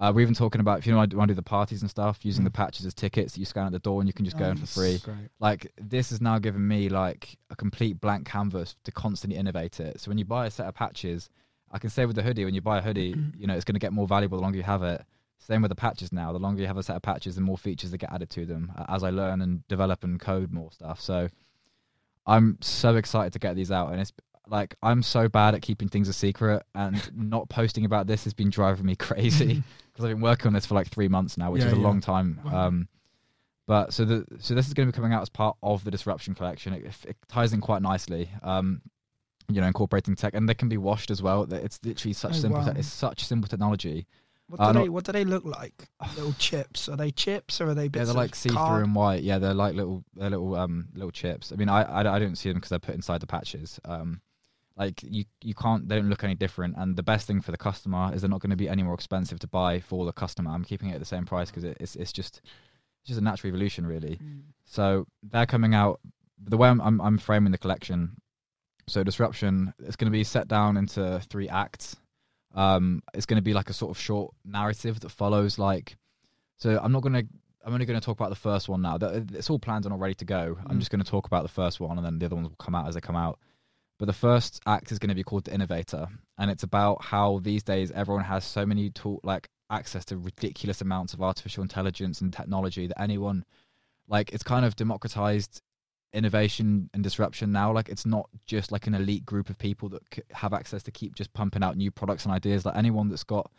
Uh, 0.00 0.12
we're 0.14 0.20
even 0.20 0.34
talking 0.34 0.60
about 0.60 0.78
if 0.78 0.86
you 0.86 0.94
want 0.94 1.10
to 1.10 1.26
do 1.26 1.34
the 1.34 1.42
parties 1.42 1.80
and 1.82 1.90
stuff, 1.90 2.20
using 2.22 2.44
the 2.44 2.50
patches 2.50 2.86
as 2.86 2.94
tickets 2.94 3.32
that 3.32 3.40
you 3.40 3.44
scan 3.44 3.66
at 3.66 3.72
the 3.72 3.80
door 3.80 4.00
and 4.00 4.08
you 4.08 4.12
can 4.12 4.24
just 4.24 4.38
go 4.38 4.44
in 4.44 4.56
for 4.56 4.66
free 4.66 4.98
Great. 4.98 5.28
like 5.40 5.72
this 5.80 6.10
has 6.10 6.20
now 6.20 6.38
given 6.38 6.66
me 6.66 6.88
like 6.88 7.36
a 7.50 7.56
complete 7.56 8.00
blank 8.00 8.24
canvas 8.24 8.76
to 8.84 8.92
constantly 8.92 9.36
innovate 9.36 9.80
it. 9.80 10.00
So 10.00 10.08
when 10.08 10.18
you 10.18 10.24
buy 10.24 10.46
a 10.46 10.50
set 10.50 10.66
of 10.66 10.74
patches, 10.74 11.28
I 11.72 11.78
can 11.78 11.90
say 11.90 12.06
with 12.06 12.14
the 12.14 12.22
hoodie, 12.22 12.44
when 12.44 12.54
you 12.54 12.60
buy 12.60 12.78
a 12.78 12.82
hoodie, 12.82 13.16
you 13.36 13.48
know 13.48 13.54
it's 13.54 13.64
going 13.64 13.74
to 13.74 13.80
get 13.80 13.92
more 13.92 14.06
valuable 14.06 14.38
the 14.38 14.42
longer 14.42 14.56
you 14.56 14.64
have 14.64 14.84
it. 14.84 15.04
Same 15.38 15.62
with 15.62 15.70
the 15.70 15.76
patches 15.76 16.12
now. 16.12 16.32
The 16.32 16.38
longer 16.38 16.60
you 16.60 16.66
have 16.68 16.76
a 16.76 16.82
set 16.82 16.96
of 16.96 17.02
patches, 17.02 17.34
the 17.34 17.40
more 17.40 17.58
features 17.58 17.90
that 17.90 17.98
get 17.98 18.12
added 18.12 18.30
to 18.30 18.46
them 18.46 18.72
uh, 18.76 18.84
as 18.88 19.02
I 19.02 19.10
learn 19.10 19.40
and 19.40 19.66
develop 19.66 20.04
and 20.04 20.20
code 20.20 20.52
more 20.52 20.70
stuff. 20.70 21.00
So 21.00 21.28
I'm 22.26 22.58
so 22.60 22.96
excited 22.96 23.32
to 23.32 23.38
get 23.40 23.56
these 23.56 23.72
out, 23.72 23.90
and 23.90 24.00
it's 24.00 24.12
like 24.46 24.76
I'm 24.80 25.02
so 25.02 25.28
bad 25.28 25.54
at 25.54 25.62
keeping 25.62 25.88
things 25.88 26.08
a 26.08 26.12
secret, 26.12 26.62
and 26.74 27.10
not 27.16 27.48
posting 27.48 27.84
about 27.84 28.06
this 28.06 28.22
has 28.24 28.34
been 28.34 28.50
driving 28.50 28.86
me 28.86 28.94
crazy 28.96 29.64
because 29.98 30.10
I've 30.10 30.16
been 30.16 30.22
working 30.22 30.46
on 30.46 30.52
this 30.52 30.64
for 30.64 30.74
like 30.74 30.88
three 30.88 31.08
months 31.08 31.36
now, 31.36 31.50
which 31.50 31.60
Yeah, 31.62 31.66
is 31.68 31.72
a 31.72 31.76
yeah. 31.76 31.82
long 31.82 32.00
time. 32.00 32.40
Wow. 32.44 32.66
Um, 32.68 32.88
but 33.66 33.92
so 33.92 34.04
the 34.04 34.24
so 34.38 34.54
this 34.54 34.66
is 34.68 34.74
going 34.74 34.88
to 34.88 34.92
be 34.92 34.96
coming 34.96 35.12
out 35.12 35.22
as 35.22 35.28
part 35.28 35.56
of 35.62 35.82
the 35.84 35.90
disruption 35.90 36.34
collection. 36.34 36.72
It, 36.72 36.84
it 37.06 37.16
ties 37.28 37.52
in 37.52 37.60
quite 37.60 37.82
nicely. 37.82 38.30
Um, 38.42 38.80
you 39.50 39.60
know, 39.60 39.66
incorporating 39.66 40.14
tech, 40.14 40.34
and 40.34 40.48
they 40.48 40.54
can 40.54 40.68
be 40.68 40.76
washed 40.76 41.10
as 41.10 41.20
well. 41.22 41.44
That 41.46 41.64
It's 41.64 41.80
literally 41.82 42.12
such 42.12 42.32
Oh, 42.32 42.34
simple. 42.34 42.60
wow. 42.60 42.72
Te- 42.72 42.78
it's 42.78 42.88
such 42.88 43.24
simple 43.24 43.48
technology. 43.48 44.06
What 44.48 44.60
Uh, 44.60 44.68
do 44.68 44.72
not- 44.78 44.82
they 44.84 44.88
What 44.88 45.04
do 45.04 45.12
they 45.12 45.24
look 45.24 45.44
like? 45.44 45.88
Little 46.16 46.32
chips? 46.34 46.88
Are 46.88 46.96
they 46.96 47.10
chips 47.10 47.60
or 47.60 47.68
are 47.70 47.74
they 47.74 47.84
Yeah, 47.92 48.04
they're 48.04 48.14
like 48.14 48.34
see 48.34 48.48
through 48.50 48.84
and 48.84 48.94
white. 48.94 49.22
Yeah, 49.24 49.38
they're 49.38 49.54
like 49.54 49.74
little, 49.74 50.04
they're 50.14 50.30
little, 50.30 50.54
um, 50.54 50.88
little 50.94 51.10
chips. 51.10 51.50
I 51.52 51.56
mean, 51.56 51.68
I, 51.68 51.82
I, 51.82 52.14
I 52.14 52.18
don't 52.18 52.36
see 52.36 52.48
them 52.48 52.56
because 52.58 52.70
they're 52.70 52.78
put 52.78 52.94
inside 52.94 53.20
the 53.20 53.26
patches. 53.26 53.78
Um, 53.84 54.20
like 54.78 55.02
you, 55.02 55.24
you 55.42 55.54
can't. 55.54 55.88
They 55.88 55.96
don't 55.96 56.08
look 56.08 56.22
any 56.24 56.36
different. 56.36 56.76
And 56.78 56.94
the 56.96 57.02
best 57.02 57.26
thing 57.26 57.40
for 57.40 57.50
the 57.50 57.58
customer 57.58 58.12
is 58.14 58.22
they're 58.22 58.30
not 58.30 58.40
going 58.40 58.50
to 58.50 58.56
be 58.56 58.68
any 58.68 58.82
more 58.84 58.94
expensive 58.94 59.38
to 59.40 59.48
buy 59.48 59.80
for 59.80 60.06
the 60.06 60.12
customer. 60.12 60.52
I'm 60.52 60.64
keeping 60.64 60.90
it 60.90 60.94
at 60.94 61.00
the 61.00 61.04
same 61.04 61.24
price 61.26 61.50
because 61.50 61.64
it, 61.64 61.76
it's, 61.80 61.96
it's 61.96 62.12
just, 62.12 62.40
it's 63.02 63.08
just 63.08 63.20
a 63.20 63.24
natural 63.24 63.48
evolution, 63.48 63.84
really. 63.86 64.20
Mm. 64.22 64.42
So 64.64 65.06
they're 65.22 65.46
coming 65.46 65.74
out. 65.74 66.00
The 66.42 66.56
way 66.56 66.68
I'm, 66.68 66.80
I'm, 66.80 67.00
I'm 67.00 67.18
framing 67.18 67.50
the 67.50 67.58
collection. 67.58 68.16
So 68.86 69.02
disruption. 69.02 69.74
It's 69.80 69.96
going 69.96 70.10
to 70.10 70.16
be 70.16 70.24
set 70.24 70.46
down 70.48 70.76
into 70.76 71.20
three 71.28 71.48
acts. 71.48 71.96
Um, 72.54 73.02
it's 73.12 73.26
going 73.26 73.36
to 73.36 73.42
be 73.42 73.52
like 73.52 73.68
a 73.70 73.74
sort 73.74 73.90
of 73.90 73.98
short 74.00 74.32
narrative 74.44 75.00
that 75.00 75.10
follows 75.10 75.58
like. 75.58 75.96
So 76.56 76.80
I'm 76.82 76.92
not 76.92 77.02
going 77.02 77.14
to. 77.14 77.26
I'm 77.66 77.74
only 77.74 77.84
going 77.84 77.98
to 78.00 78.04
talk 78.04 78.18
about 78.18 78.30
the 78.30 78.36
first 78.36 78.68
one 78.68 78.80
now. 78.80 78.96
It's 79.02 79.50
all 79.50 79.58
planned 79.58 79.84
and 79.84 79.92
all 79.92 79.98
ready 79.98 80.14
to 80.14 80.24
go. 80.24 80.56
I'm 80.66 80.76
Mm. 80.76 80.78
just 80.78 80.90
going 80.90 81.02
to 81.02 81.10
talk 81.10 81.26
about 81.26 81.42
the 81.42 81.48
first 81.50 81.80
one, 81.80 81.98
and 81.98 82.06
then 82.06 82.18
the 82.18 82.26
other 82.26 82.36
ones 82.36 82.48
will 82.48 82.56
come 82.56 82.74
out 82.74 82.86
as 82.88 82.94
they 82.94 83.00
come 83.00 83.16
out. 83.16 83.38
But 83.98 84.06
the 84.06 84.12
first 84.12 84.60
act 84.66 84.92
is 84.92 84.98
going 84.98 85.08
to 85.08 85.14
be 85.14 85.24
called 85.24 85.44
the 85.44 85.54
innovator, 85.54 86.06
and 86.38 86.50
it's 86.50 86.62
about 86.62 87.02
how 87.02 87.40
these 87.42 87.62
days 87.62 87.90
everyone 87.90 88.24
has 88.24 88.44
so 88.44 88.64
many 88.64 88.90
tool 88.90 89.20
like 89.24 89.48
access 89.70 90.04
to 90.06 90.16
ridiculous 90.16 90.80
amounts 90.80 91.14
of 91.14 91.22
artificial 91.22 91.62
intelligence 91.62 92.20
and 92.20 92.32
technology 92.32 92.86
that 92.86 93.00
anyone 93.00 93.44
like 94.06 94.32
it's 94.32 94.42
kind 94.42 94.64
of 94.64 94.76
democratized 94.76 95.62
innovation 96.12 96.88
and 96.94 97.02
disruption 97.02 97.52
now. 97.52 97.72
Like 97.72 97.88
it's 97.88 98.06
not 98.06 98.28
just 98.46 98.72
like 98.72 98.86
an 98.86 98.94
elite 98.94 99.26
group 99.26 99.50
of 99.50 99.58
people 99.58 99.88
that 99.90 100.02
have 100.32 100.52
access 100.52 100.82
to 100.84 100.90
keep 100.90 101.14
just 101.14 101.32
pumping 101.34 101.62
out 101.62 101.76
new 101.76 101.90
products 101.90 102.24
and 102.24 102.32
ideas. 102.32 102.64
Like 102.64 102.76
anyone 102.76 103.08
that's 103.08 103.24
got 103.24 103.50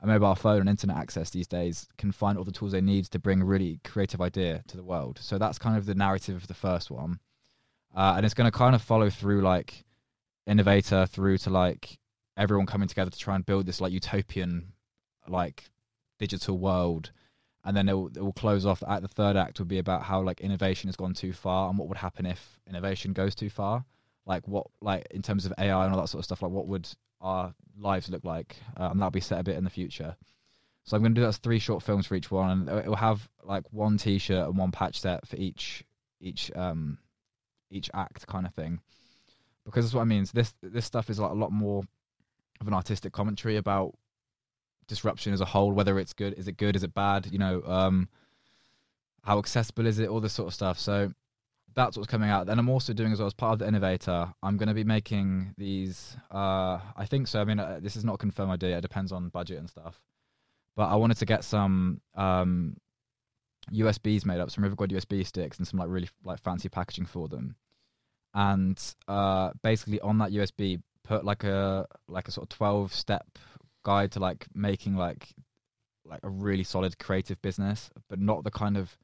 a 0.00 0.06
mobile 0.06 0.34
phone 0.34 0.60
and 0.60 0.68
internet 0.68 0.98
access 0.98 1.30
these 1.30 1.46
days 1.46 1.88
can 1.96 2.12
find 2.12 2.36
all 2.36 2.44
the 2.44 2.52
tools 2.52 2.72
they 2.72 2.82
need 2.82 3.06
to 3.06 3.18
bring 3.18 3.40
a 3.40 3.46
really 3.46 3.80
creative 3.84 4.20
idea 4.20 4.62
to 4.68 4.76
the 4.76 4.84
world. 4.84 5.18
So 5.22 5.38
that's 5.38 5.58
kind 5.58 5.76
of 5.76 5.86
the 5.86 5.94
narrative 5.94 6.36
of 6.36 6.48
the 6.48 6.54
first 6.54 6.90
one 6.90 7.20
uh, 7.96 8.14
and 8.16 8.26
it's 8.26 8.34
going 8.34 8.50
to 8.50 8.56
kind 8.56 8.74
of 8.74 8.82
follow 8.82 9.08
through 9.08 9.40
like 9.40 9.84
innovator 10.46 11.06
through 11.06 11.38
to 11.38 11.50
like 11.50 11.98
everyone 12.36 12.66
coming 12.66 12.86
together 12.86 13.10
to 13.10 13.18
try 13.18 13.34
and 13.34 13.46
build 13.46 13.66
this 13.66 13.80
like 13.80 13.92
utopian 13.92 14.72
like 15.26 15.70
digital 16.18 16.58
world. 16.58 17.10
And 17.64 17.76
then 17.76 17.88
it 17.88 17.94
will, 17.94 18.08
it 18.08 18.20
will 18.20 18.32
close 18.32 18.64
off 18.64 18.82
at 18.86 19.02
the 19.02 19.08
third 19.08 19.36
act 19.36 19.58
will 19.58 19.66
be 19.66 19.78
about 19.78 20.02
how 20.02 20.20
like 20.20 20.40
innovation 20.40 20.88
has 20.88 20.94
gone 20.94 21.14
too 21.14 21.32
far 21.32 21.68
and 21.68 21.78
what 21.78 21.88
would 21.88 21.96
happen 21.96 22.26
if 22.26 22.60
innovation 22.68 23.12
goes 23.12 23.34
too 23.34 23.50
far. 23.50 23.84
Like 24.26 24.46
what 24.46 24.66
like 24.80 25.06
in 25.10 25.22
terms 25.22 25.46
of 25.46 25.54
ai 25.58 25.84
and 25.84 25.94
all 25.94 26.00
that 26.00 26.08
sort 26.08 26.20
of 26.20 26.24
stuff 26.26 26.42
like 26.42 26.52
what 26.52 26.68
would 26.68 26.88
our 27.20 27.54
lives 27.78 28.10
look 28.10 28.24
like? 28.24 28.56
Uh, 28.78 28.90
and 28.90 29.00
that'll 29.00 29.10
be 29.10 29.20
set 29.20 29.40
a 29.40 29.44
bit 29.44 29.56
in 29.56 29.64
the 29.64 29.70
future. 29.70 30.16
So 30.84 30.96
i'm 30.96 31.02
going 31.02 31.14
to 31.14 31.20
do 31.20 31.26
that 31.26 31.32
three 31.36 31.58
short 31.58 31.82
films 31.82 32.06
for 32.06 32.14
each 32.14 32.30
one 32.30 32.68
and 32.68 32.68
it 32.68 32.86
will 32.86 32.96
have 32.96 33.28
like 33.42 33.64
one 33.72 33.96
t-shirt 33.96 34.46
and 34.46 34.56
one 34.56 34.70
patch 34.70 35.00
set 35.00 35.26
for 35.26 35.34
each 35.36 35.82
each 36.20 36.52
um 36.54 36.98
each 37.70 37.90
act 37.94 38.26
kind 38.26 38.46
of 38.46 38.54
thing. 38.54 38.80
Because 39.64 39.84
that's 39.84 39.94
what 39.94 40.02
i 40.02 40.04
mean 40.04 40.24
so 40.24 40.32
this 40.34 40.54
this 40.62 40.84
stuff 40.84 41.10
is 41.10 41.18
like 41.18 41.32
a 41.32 41.34
lot 41.34 41.50
more 41.50 41.82
of 42.60 42.68
an 42.68 42.72
artistic 42.74 43.12
commentary 43.12 43.56
about 43.56 43.94
disruption 44.86 45.32
as 45.32 45.40
a 45.40 45.44
whole 45.44 45.72
whether 45.72 45.98
it's 45.98 46.12
good 46.12 46.34
is 46.34 46.46
it 46.46 46.56
good 46.56 46.76
is 46.76 46.84
it 46.84 46.94
bad 46.94 47.26
you 47.32 47.38
know 47.38 47.60
um 47.64 48.08
how 49.26 49.38
accessible 49.40 49.86
is 49.86 49.98
it 49.98 50.08
all 50.08 50.20
this 50.20 50.32
sort 50.32 50.46
of 50.46 50.54
stuff. 50.54 50.78
So 50.78 51.12
that's 51.74 51.96
what's 51.96 52.08
coming 52.08 52.30
out. 52.30 52.46
Then 52.46 52.58
i'm 52.58 52.68
also 52.68 52.92
doing 52.92 53.12
as 53.12 53.18
well 53.18 53.26
as 53.26 53.34
part 53.34 53.54
of 53.54 53.58
the 53.58 53.68
innovator 53.68 54.32
i'm 54.42 54.56
going 54.56 54.68
to 54.68 54.74
be 54.74 54.84
making 54.84 55.52
these 55.58 56.16
uh 56.30 56.78
i 56.96 57.04
think 57.06 57.26
so 57.26 57.40
i 57.40 57.44
mean 57.44 57.58
uh, 57.58 57.78
this 57.82 57.96
is 57.96 58.04
not 58.04 58.14
a 58.14 58.18
confirmed 58.18 58.52
idea 58.52 58.78
it 58.78 58.80
depends 58.80 59.12
on 59.12 59.28
budget 59.28 59.58
and 59.58 59.68
stuff. 59.68 60.00
But 60.76 60.86
i 60.86 60.94
wanted 60.94 61.18
to 61.18 61.26
get 61.26 61.44
some 61.44 62.00
um 62.14 62.76
usbs 63.72 64.24
made 64.24 64.40
up 64.40 64.50
some 64.50 64.64
River 64.64 64.76
God 64.76 64.90
usb 64.90 65.26
sticks 65.26 65.58
and 65.58 65.66
some 65.66 65.78
like 65.80 65.88
really 65.88 66.08
like 66.24 66.40
fancy 66.40 66.68
packaging 66.68 67.06
for 67.06 67.28
them. 67.28 67.56
And 68.34 68.80
uh 69.08 69.50
basically 69.62 70.00
on 70.00 70.18
that 70.18 70.32
usb 70.32 70.80
put 71.04 71.24
like 71.24 71.44
a 71.44 71.86
like 72.08 72.28
a 72.28 72.32
sort 72.32 72.44
of 72.44 72.56
12 72.56 72.92
step 72.92 73.26
guide 73.84 74.12
to 74.12 74.20
like 74.20 74.46
making 74.54 74.96
like 74.96 75.28
like 76.04 76.20
a 76.22 76.28
really 76.28 76.64
solid 76.64 76.98
creative 76.98 77.40
business 77.42 77.90
but 78.08 78.20
not 78.20 78.44
the 78.44 78.50
kind 78.50 78.76
of 78.76 78.96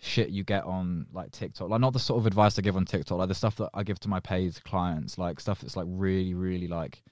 shit 0.00 0.28
you 0.30 0.44
get 0.44 0.64
on 0.64 1.06
like 1.12 1.30
TikTok. 1.30 1.70
Like 1.70 1.80
not 1.80 1.92
the 1.92 1.98
sort 1.98 2.18
of 2.18 2.26
advice 2.26 2.58
I 2.58 2.62
give 2.62 2.76
on 2.76 2.84
TikTok 2.84 3.18
like 3.18 3.28
the 3.28 3.34
stuff 3.34 3.56
that 3.56 3.70
I 3.74 3.82
give 3.82 3.98
to 4.00 4.08
my 4.08 4.20
paid 4.20 4.62
clients 4.64 5.18
like 5.18 5.40
stuff 5.40 5.60
that's 5.60 5.76
like 5.76 5.86
really 5.88 6.34
really 6.34 6.68
like 6.68 7.02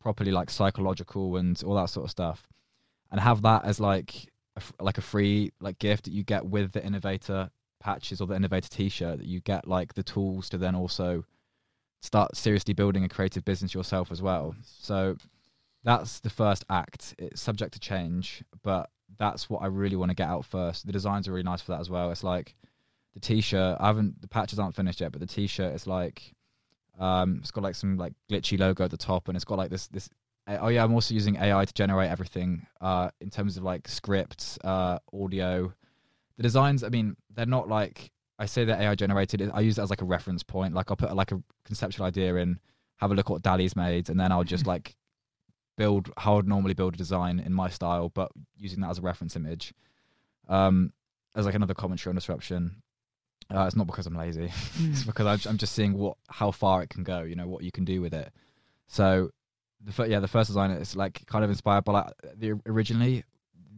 properly 0.00 0.30
like 0.30 0.50
psychological 0.50 1.36
and 1.36 1.60
all 1.64 1.74
that 1.74 1.90
sort 1.90 2.04
of 2.04 2.10
stuff. 2.10 2.46
And 3.10 3.20
have 3.20 3.42
that 3.42 3.64
as 3.64 3.80
like 3.80 4.28
a, 4.56 4.82
like 4.82 4.98
a 4.98 5.02
free 5.02 5.52
like 5.60 5.78
gift 5.78 6.04
that 6.04 6.12
you 6.12 6.22
get 6.22 6.46
with 6.46 6.72
the 6.72 6.84
innovator 6.84 7.50
patches 7.80 8.20
or 8.20 8.26
the 8.26 8.34
innovator 8.34 8.68
t-shirt 8.68 9.18
that 9.18 9.26
you 9.26 9.40
get 9.40 9.68
like 9.68 9.94
the 9.94 10.02
tools 10.02 10.48
to 10.48 10.58
then 10.58 10.74
also 10.74 11.24
start 12.00 12.36
seriously 12.36 12.74
building 12.74 13.04
a 13.04 13.08
creative 13.08 13.44
business 13.44 13.74
yourself 13.74 14.10
as 14.10 14.22
well. 14.22 14.54
So 14.64 15.16
that's 15.84 16.20
the 16.20 16.30
first 16.30 16.64
act. 16.70 17.14
It's 17.18 17.40
subject 17.40 17.72
to 17.74 17.80
change, 17.80 18.42
but 18.62 18.90
that's 19.18 19.48
what 19.48 19.62
I 19.62 19.66
really 19.66 19.96
want 19.96 20.10
to 20.10 20.14
get 20.14 20.28
out 20.28 20.44
first. 20.44 20.86
The 20.86 20.92
designs 20.92 21.28
are 21.28 21.32
really 21.32 21.44
nice 21.44 21.62
for 21.62 21.72
that 21.72 21.80
as 21.80 21.90
well. 21.90 22.10
It's 22.10 22.24
like 22.24 22.54
the 23.14 23.20
t-shirt. 23.20 23.76
I 23.80 23.86
haven't 23.86 24.20
the 24.20 24.28
patches 24.28 24.58
aren't 24.58 24.74
finished 24.74 25.00
yet, 25.00 25.12
but 25.12 25.20
the 25.20 25.26
t-shirt 25.26 25.74
is 25.74 25.86
like 25.86 26.34
um, 26.98 27.38
it's 27.40 27.50
got 27.50 27.64
like 27.64 27.74
some 27.74 27.96
like 27.96 28.14
glitchy 28.30 28.58
logo 28.58 28.84
at 28.84 28.90
the 28.90 28.96
top, 28.96 29.28
and 29.28 29.36
it's 29.36 29.44
got 29.44 29.58
like 29.58 29.70
this 29.70 29.86
this. 29.88 30.08
Oh 30.46 30.68
yeah, 30.68 30.84
I'm 30.84 30.94
also 30.94 31.12
using 31.14 31.36
AI 31.36 31.64
to 31.64 31.74
generate 31.74 32.10
everything 32.10 32.66
uh, 32.80 33.10
in 33.20 33.30
terms 33.30 33.56
of 33.56 33.64
like 33.64 33.88
scripts, 33.88 34.58
uh, 34.62 34.98
audio. 35.12 35.72
The 36.36 36.42
designs, 36.42 36.84
I 36.84 36.88
mean, 36.88 37.16
they're 37.34 37.46
not 37.46 37.68
like 37.68 38.10
I 38.38 38.46
say 38.46 38.64
they're 38.64 38.80
AI 38.80 38.94
generated. 38.94 39.50
I 39.52 39.60
use 39.60 39.78
it 39.78 39.82
as 39.82 39.90
like 39.90 40.02
a 40.02 40.06
reference 40.06 40.42
point. 40.42 40.74
Like 40.74 40.90
I'll 40.90 40.96
put 40.96 41.14
like 41.16 41.32
a 41.32 41.42
conceptual 41.64 42.06
idea 42.06 42.36
in, 42.36 42.60
have 42.98 43.10
a 43.10 43.14
look 43.14 43.26
at 43.26 43.32
what 43.32 43.42
DALL-E's 43.42 43.76
made, 43.76 44.08
and 44.08 44.20
then 44.20 44.30
I'll 44.30 44.44
just 44.44 44.66
like 44.68 44.94
build 45.76 46.10
how 46.16 46.38
I'd 46.38 46.46
normally 46.46 46.74
build 46.74 46.94
a 46.94 46.98
design 46.98 47.40
in 47.40 47.52
my 47.52 47.68
style, 47.68 48.10
but 48.10 48.30
using 48.56 48.80
that 48.80 48.90
as 48.90 48.98
a 48.98 49.02
reference 49.02 49.36
image. 49.36 49.74
Um, 50.48 50.92
as 51.34 51.44
like 51.44 51.54
another 51.54 51.74
commentary 51.74 52.12
on 52.12 52.14
disruption. 52.14 52.82
Uh, 53.54 53.64
it's 53.64 53.76
not 53.76 53.86
because 53.86 54.06
I'm 54.06 54.16
lazy. 54.16 54.50
it's 54.78 55.04
because 55.04 55.26
I'm, 55.26 55.50
I'm 55.50 55.58
just 55.58 55.74
seeing 55.74 55.92
what 55.92 56.16
how 56.28 56.50
far 56.50 56.82
it 56.82 56.90
can 56.90 57.04
go. 57.04 57.22
You 57.22 57.36
know 57.36 57.46
what 57.46 57.62
you 57.62 57.70
can 57.72 57.84
do 57.84 58.00
with 58.00 58.14
it. 58.14 58.32
So 58.88 59.30
the 59.86 59.92
fir- 59.92 60.06
yeah 60.06 60.20
the 60.20 60.28
first 60.28 60.48
design 60.48 60.70
is 60.72 60.96
like 60.96 61.24
kind 61.26 61.44
of 61.44 61.50
inspired 61.50 61.84
by 61.84 61.92
like 61.92 62.12
the 62.36 62.60
originally 62.66 63.24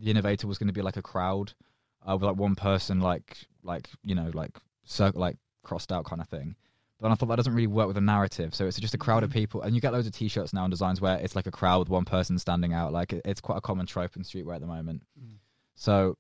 the 0.01 0.11
innovator 0.11 0.47
was 0.47 0.59
going 0.59 0.69
to 0.69 0.73
be 0.73 0.83
like 0.83 0.97
a 0.97 1.03
crowd 1.03 1.53
uh, 2.09 2.17
with 2.17 2.23
like 2.23 2.37
one 2.37 2.55
person 2.55 3.01
like 3.01 3.37
like 3.63 3.89
you 4.03 4.15
know 4.15 4.31
like 4.33 4.57
circle 4.85 5.21
like 5.21 5.37
crossed 5.63 5.93
out 5.93 6.05
kind 6.05 6.21
of 6.21 6.29
thing. 6.29 6.57
But 7.01 7.13
I 7.13 7.15
thought 7.15 7.29
that 7.29 7.37
doesn't 7.37 7.55
really 7.55 7.69
work 7.69 7.87
with 7.87 7.97
a 7.97 8.01
narrative. 8.01 8.57
So 8.57 8.67
it's 8.67 8.81
just 8.81 8.95
a 8.95 8.99
crowd 8.99 9.23
of 9.23 9.31
people, 9.31 9.63
and 9.63 9.73
you 9.73 9.81
get 9.81 9.93
loads 9.93 10.09
of 10.09 10.13
T-shirts 10.13 10.53
now 10.53 10.65
and 10.65 10.71
designs 10.71 11.01
where 11.01 11.17
it's 11.19 11.37
like 11.37 11.47
a 11.47 11.53
crowd 11.53 11.79
with 11.79 11.89
one 11.91 12.05
person 12.05 12.37
standing 12.41 12.73
out. 12.73 12.93
Like 12.93 13.13
it, 13.13 13.23
it's 13.25 13.41
quite 13.41 13.59
a 13.59 13.61
common 13.61 13.87
trope 13.87 14.17
in 14.17 14.23
streetwear 14.23 14.57
at 14.57 14.61
the 14.61 14.67
moment. 14.67 15.03
Mm. 15.17 15.37
So 15.77 16.17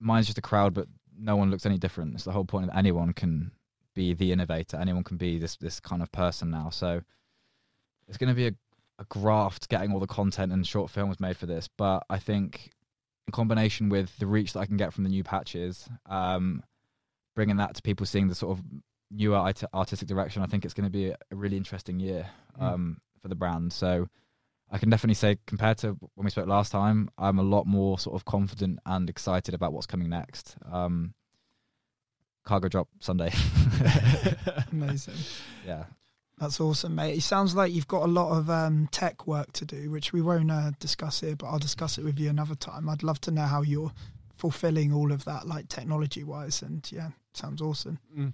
mine's 0.00 0.26
just 0.26 0.36
a 0.36 0.42
crowd, 0.42 0.74
but 0.74 0.86
no 1.18 1.36
one 1.36 1.50
looks 1.50 1.64
any 1.64 1.78
different. 1.78 2.14
It's 2.14 2.24
the 2.24 2.32
whole 2.32 2.44
point 2.44 2.68
anyone 2.74 3.14
can 3.14 3.52
be 3.94 4.12
the 4.12 4.32
innovator. 4.32 4.76
Anyone 4.76 5.04
can 5.04 5.16
be 5.16 5.38
this 5.38 5.56
this 5.56 5.80
kind 5.80 6.02
of 6.02 6.12
person 6.12 6.50
now. 6.50 6.68
So 6.68 7.00
it's 8.06 8.18
going 8.18 8.28
to 8.28 8.34
be 8.34 8.48
a, 8.48 8.52
a 8.98 9.04
graft 9.04 9.68
getting 9.68 9.92
all 9.92 10.00
the 10.00 10.06
content 10.06 10.52
and 10.52 10.66
short 10.66 10.90
films 10.90 11.20
made 11.20 11.36
for 11.36 11.46
this. 11.46 11.68
But 11.68 12.04
I 12.08 12.18
think 12.18 12.70
in 13.26 13.32
combination 13.32 13.88
with 13.88 14.16
the 14.18 14.26
reach 14.26 14.52
that 14.52 14.60
I 14.60 14.66
can 14.66 14.76
get 14.76 14.92
from 14.92 15.04
the 15.04 15.10
new 15.10 15.24
patches, 15.24 15.88
um, 16.06 16.62
bringing 17.34 17.56
that 17.56 17.74
to 17.74 17.82
people 17.82 18.06
seeing 18.06 18.28
the 18.28 18.34
sort 18.34 18.58
of 18.58 18.64
newer 19.10 19.36
art- 19.36 19.64
artistic 19.72 20.08
direction, 20.08 20.42
I 20.42 20.46
think 20.46 20.64
it's 20.64 20.74
going 20.74 20.86
to 20.86 20.90
be 20.90 21.08
a, 21.08 21.16
a 21.30 21.36
really 21.36 21.56
interesting 21.56 21.98
year 21.98 22.26
um, 22.58 23.00
for 23.20 23.28
the 23.28 23.34
brand. 23.34 23.72
So 23.72 24.08
I 24.70 24.78
can 24.78 24.90
definitely 24.90 25.14
say, 25.14 25.38
compared 25.46 25.78
to 25.78 25.96
when 26.14 26.24
we 26.24 26.30
spoke 26.30 26.46
last 26.46 26.72
time, 26.72 27.08
I'm 27.18 27.38
a 27.38 27.42
lot 27.42 27.66
more 27.66 27.98
sort 27.98 28.16
of 28.16 28.24
confident 28.24 28.78
and 28.86 29.08
excited 29.10 29.54
about 29.54 29.72
what's 29.72 29.86
coming 29.86 30.08
next. 30.08 30.56
Um, 30.70 31.14
cargo 32.44 32.68
drop 32.68 32.88
Sunday. 33.00 33.32
Amazing. 34.72 35.14
yeah. 35.66 35.84
That's 36.38 36.60
awesome, 36.60 36.96
mate. 36.96 37.16
It 37.18 37.22
sounds 37.22 37.54
like 37.54 37.72
you've 37.72 37.88
got 37.88 38.02
a 38.02 38.10
lot 38.10 38.36
of 38.36 38.50
um, 38.50 38.88
tech 38.90 39.26
work 39.26 39.52
to 39.52 39.64
do, 39.64 39.90
which 39.90 40.12
we 40.12 40.20
won't 40.20 40.50
uh, 40.50 40.72
discuss 40.80 41.20
here, 41.20 41.36
but 41.36 41.46
I'll 41.46 41.60
discuss 41.60 41.96
it 41.96 42.04
with 42.04 42.18
you 42.18 42.28
another 42.28 42.56
time. 42.56 42.88
I'd 42.88 43.04
love 43.04 43.20
to 43.22 43.30
know 43.30 43.44
how 43.44 43.62
you're 43.62 43.92
fulfilling 44.36 44.92
all 44.92 45.12
of 45.12 45.24
that, 45.26 45.46
like 45.46 45.68
technology 45.68 46.24
wise. 46.24 46.62
And 46.62 46.86
yeah, 46.90 47.10
sounds 47.34 47.62
awesome. 47.62 48.00
Mm. 48.16 48.32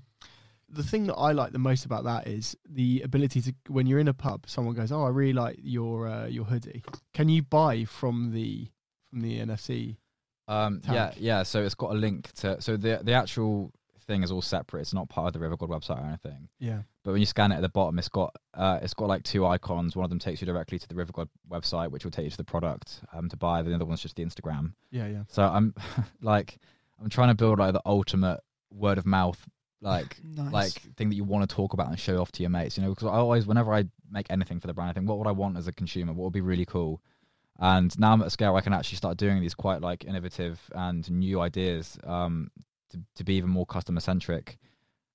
The 0.71 0.83
thing 0.83 1.07
that 1.09 1.17
I 1.17 1.33
like 1.33 1.53
the 1.53 1.59
most 1.59 1.85
about 1.85 2.05
that 2.05 2.27
is 2.27 2.57
the 2.69 3.03
ability 3.03 3.43
to 3.43 3.55
when 3.69 3.87
you're 3.87 3.99
in 3.99 4.09
a 4.09 4.15
pub, 4.15 4.45
someone 4.47 4.75
goes, 4.75 4.93
"Oh, 4.93 5.03
I 5.03 5.09
really 5.09 5.33
like 5.33 5.59
your 5.61 6.07
uh, 6.07 6.27
your 6.27 6.45
hoodie. 6.45 6.85
Can 7.13 7.29
you 7.29 7.43
buy 7.43 7.85
from 7.85 8.31
the 8.33 8.69
from 9.11 9.21
the 9.21 9.41
NFC?" 9.41 9.97
Um, 10.47 10.81
yeah, 10.91 11.13
yeah. 11.17 11.43
So 11.43 11.63
it's 11.63 11.75
got 11.75 11.91
a 11.91 11.95
link 11.95 12.33
to. 12.35 12.63
So 12.63 12.77
the 12.77 13.01
the 13.03 13.13
actual 13.13 13.73
thing 14.07 14.23
is 14.23 14.31
all 14.31 14.43
separate. 14.43 14.83
It's 14.83 14.95
not 14.95 15.09
part 15.09 15.29
of 15.29 15.33
the 15.33 15.41
River 15.41 15.57
God 15.57 15.71
website 15.71 16.03
or 16.03 16.07
anything. 16.07 16.49
Yeah, 16.61 16.83
But 17.03 17.13
when 17.13 17.21
you 17.21 17.27
scan 17.27 17.51
it 17.51 17.57
at 17.57 17.63
the 17.63 17.69
bottom, 17.71 17.99
it's 17.99 18.09
got 18.09 18.35
uh, 18.55 18.79
it's 18.83 18.95
got 18.95 19.09
like 19.09 19.23
two 19.23 19.47
icons. 19.47 19.97
One 19.97 20.05
of 20.05 20.11
them 20.11 20.19
takes 20.19 20.41
you 20.41 20.47
directly 20.47 20.79
to 20.79 20.89
the 20.89 20.95
River 20.95 21.13
God 21.13 21.29
website, 21.51 21.91
which 21.91 22.05
will 22.05 22.11
take 22.11 22.25
you 22.25 22.31
to 22.31 22.37
the 22.37 22.45
product 22.45 23.01
um, 23.15 23.29
to 23.31 23.37
buy. 23.37 23.63
The 23.63 23.75
other 23.75 23.87
one's 23.87 24.03
just 24.03 24.17
the 24.17 24.25
Instagram. 24.25 24.75
yeah, 24.91 25.07
yeah. 25.07 25.23
So 25.29 25.43
I'm 25.43 25.75
like 26.21 26.59
I'm 27.01 27.09
trying 27.09 27.29
to 27.29 27.35
build 27.35 27.59
like 27.59 27.73
the 27.73 27.83
ultimate 27.87 28.41
word 28.71 28.99
of 28.99 29.07
mouth 29.07 29.43
like 29.81 30.19
Nice. 30.25 30.53
like 30.53 30.73
thing 30.97 31.09
that 31.09 31.15
you 31.15 31.25
want 31.25 31.49
to 31.49 31.55
talk 31.55 31.73
about 31.73 31.89
and 31.89 31.99
show 31.99 32.21
off 32.21 32.33
to 32.33 32.43
your 32.43 32.51
mates. 32.51 32.77
You 32.77 32.83
know, 32.85 32.91
because 32.91 33.09
I 33.09 33.13
always 33.15 33.47
whenever 33.47 33.73
I 33.73 33.85
make 34.11 34.27
anything 34.31 34.61
for 34.61 34.67
the 34.67 34.75
brand, 34.75 34.91
I 34.91 34.93
think 34.93 35.09
what 35.09 35.17
would 35.19 35.27
I 35.27 35.33
want 35.33 35.57
as 35.57 35.69
a 35.69 35.73
consumer? 35.73 36.13
What 36.13 36.25
would 36.25 36.33
be 36.35 36.43
really 36.43 36.67
cool? 36.67 37.01
And 37.59 37.99
now 37.99 38.13
I'm 38.13 38.21
at 38.23 38.27
a 38.27 38.31
scale 38.31 38.53
where 38.53 38.61
I 38.61 38.65
can 38.65 38.73
actually 38.73 38.97
start 38.97 39.17
doing 39.19 39.41
these 39.41 39.55
quite 39.55 39.81
like 39.83 40.05
innovative 40.05 40.59
and 40.75 41.09
new 41.11 41.41
ideas 41.41 41.99
um, 42.05 42.51
to 42.91 42.99
to 43.17 43.25
be 43.25 43.35
even 43.35 43.51
more 43.51 43.67
customer 43.67 44.01
centric. 44.01 44.59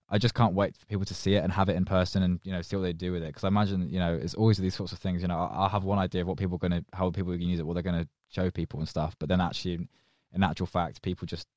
I 0.10 0.18
just 0.18 0.36
can't 0.36 0.54
wait 0.54 0.78
for 0.78 0.86
people 0.86 1.06
to 1.06 1.14
see 1.14 1.34
it 1.34 1.44
and 1.44 1.52
have 1.52 1.68
it 1.68 1.76
in 1.76 1.86
person 1.86 2.22
and 2.24 2.40
you 2.44 2.52
know 2.52 2.62
see 2.62 2.76
what 2.76 2.84
they 2.84 2.94
do 2.94 3.12
with 3.12 3.24
it 3.24 3.28
because 3.28 3.44
I 3.44 3.48
imagine 3.48 3.90
you 3.90 4.00
know 4.00 4.14
it's 4.14 4.36
always 4.36 4.58
these 4.58 4.76
sorts 4.76 4.94
of 4.94 5.00
things 5.00 5.22
you 5.22 5.28
know 5.28 5.38
I'll, 5.38 5.64
I'll 5.64 5.70
have 5.70 5.84
one 5.84 6.00
idea 6.00 6.22
of 6.22 6.28
what 6.28 6.38
people 6.38 6.56
are 6.56 6.60
going 6.60 6.72
to 6.72 6.86
how 6.94 7.10
people 7.10 7.34
can 7.34 7.42
use 7.42 7.60
it 7.60 7.66
what 7.66 7.74
they're 7.74 7.84
going 7.84 8.04
to 8.04 8.08
show 8.30 8.52
people 8.52 8.80
and 8.80 8.88
stuff 8.88 9.16
but 9.20 9.30
then 9.30 9.42
actually 9.42 9.88
in 10.34 10.44
actual 10.44 10.68
fact 10.68 11.02
people 11.02 11.26
just 11.26 11.48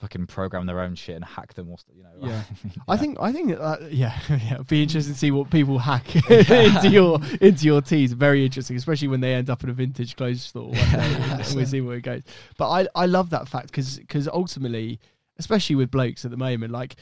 fucking 0.00 0.26
program 0.26 0.66
their 0.66 0.80
own 0.80 0.94
shit 0.94 1.14
and 1.14 1.24
hack 1.24 1.54
them 1.54 1.70
or 1.70 1.76
you 1.94 2.02
know 2.02 2.10
Yeah. 2.28 2.42
I 2.88 2.96
think 2.96 3.16
I 3.20 3.32
think 3.32 3.56
uh, 3.58 3.76
yeah 3.90 4.18
yeah 4.28 4.54
it'd 4.54 4.66
be 4.66 4.82
interesting 4.82 5.14
to 5.14 5.18
see 5.18 5.30
what 5.30 5.50
people 5.50 5.78
hack 5.78 6.14
into 6.30 6.90
your 6.90 7.20
into 7.40 7.64
your 7.64 7.80
teas. 7.80 8.12
Very 8.12 8.44
interesting, 8.44 8.76
especially 8.76 9.08
when 9.08 9.20
they 9.20 9.34
end 9.34 9.50
up 9.50 9.62
in 9.62 9.70
a 9.70 9.72
vintage 9.72 10.16
clothes 10.16 10.42
store 10.42 10.72
and 10.74 11.54
we 11.54 11.64
see 11.64 11.80
where 11.80 11.96
it 11.96 12.02
goes. 12.02 12.22
But 12.58 12.70
I 12.70 12.86
I 12.94 13.06
love 13.06 13.30
that 13.30 13.48
fact 13.48 13.68
because 13.68 13.98
because 13.98 14.26
ultimately, 14.26 14.98
especially 15.38 15.76
with 15.76 15.90
blokes 15.90 16.24
at 16.24 16.30
the 16.32 16.36
moment, 16.36 16.72
like 16.72 16.96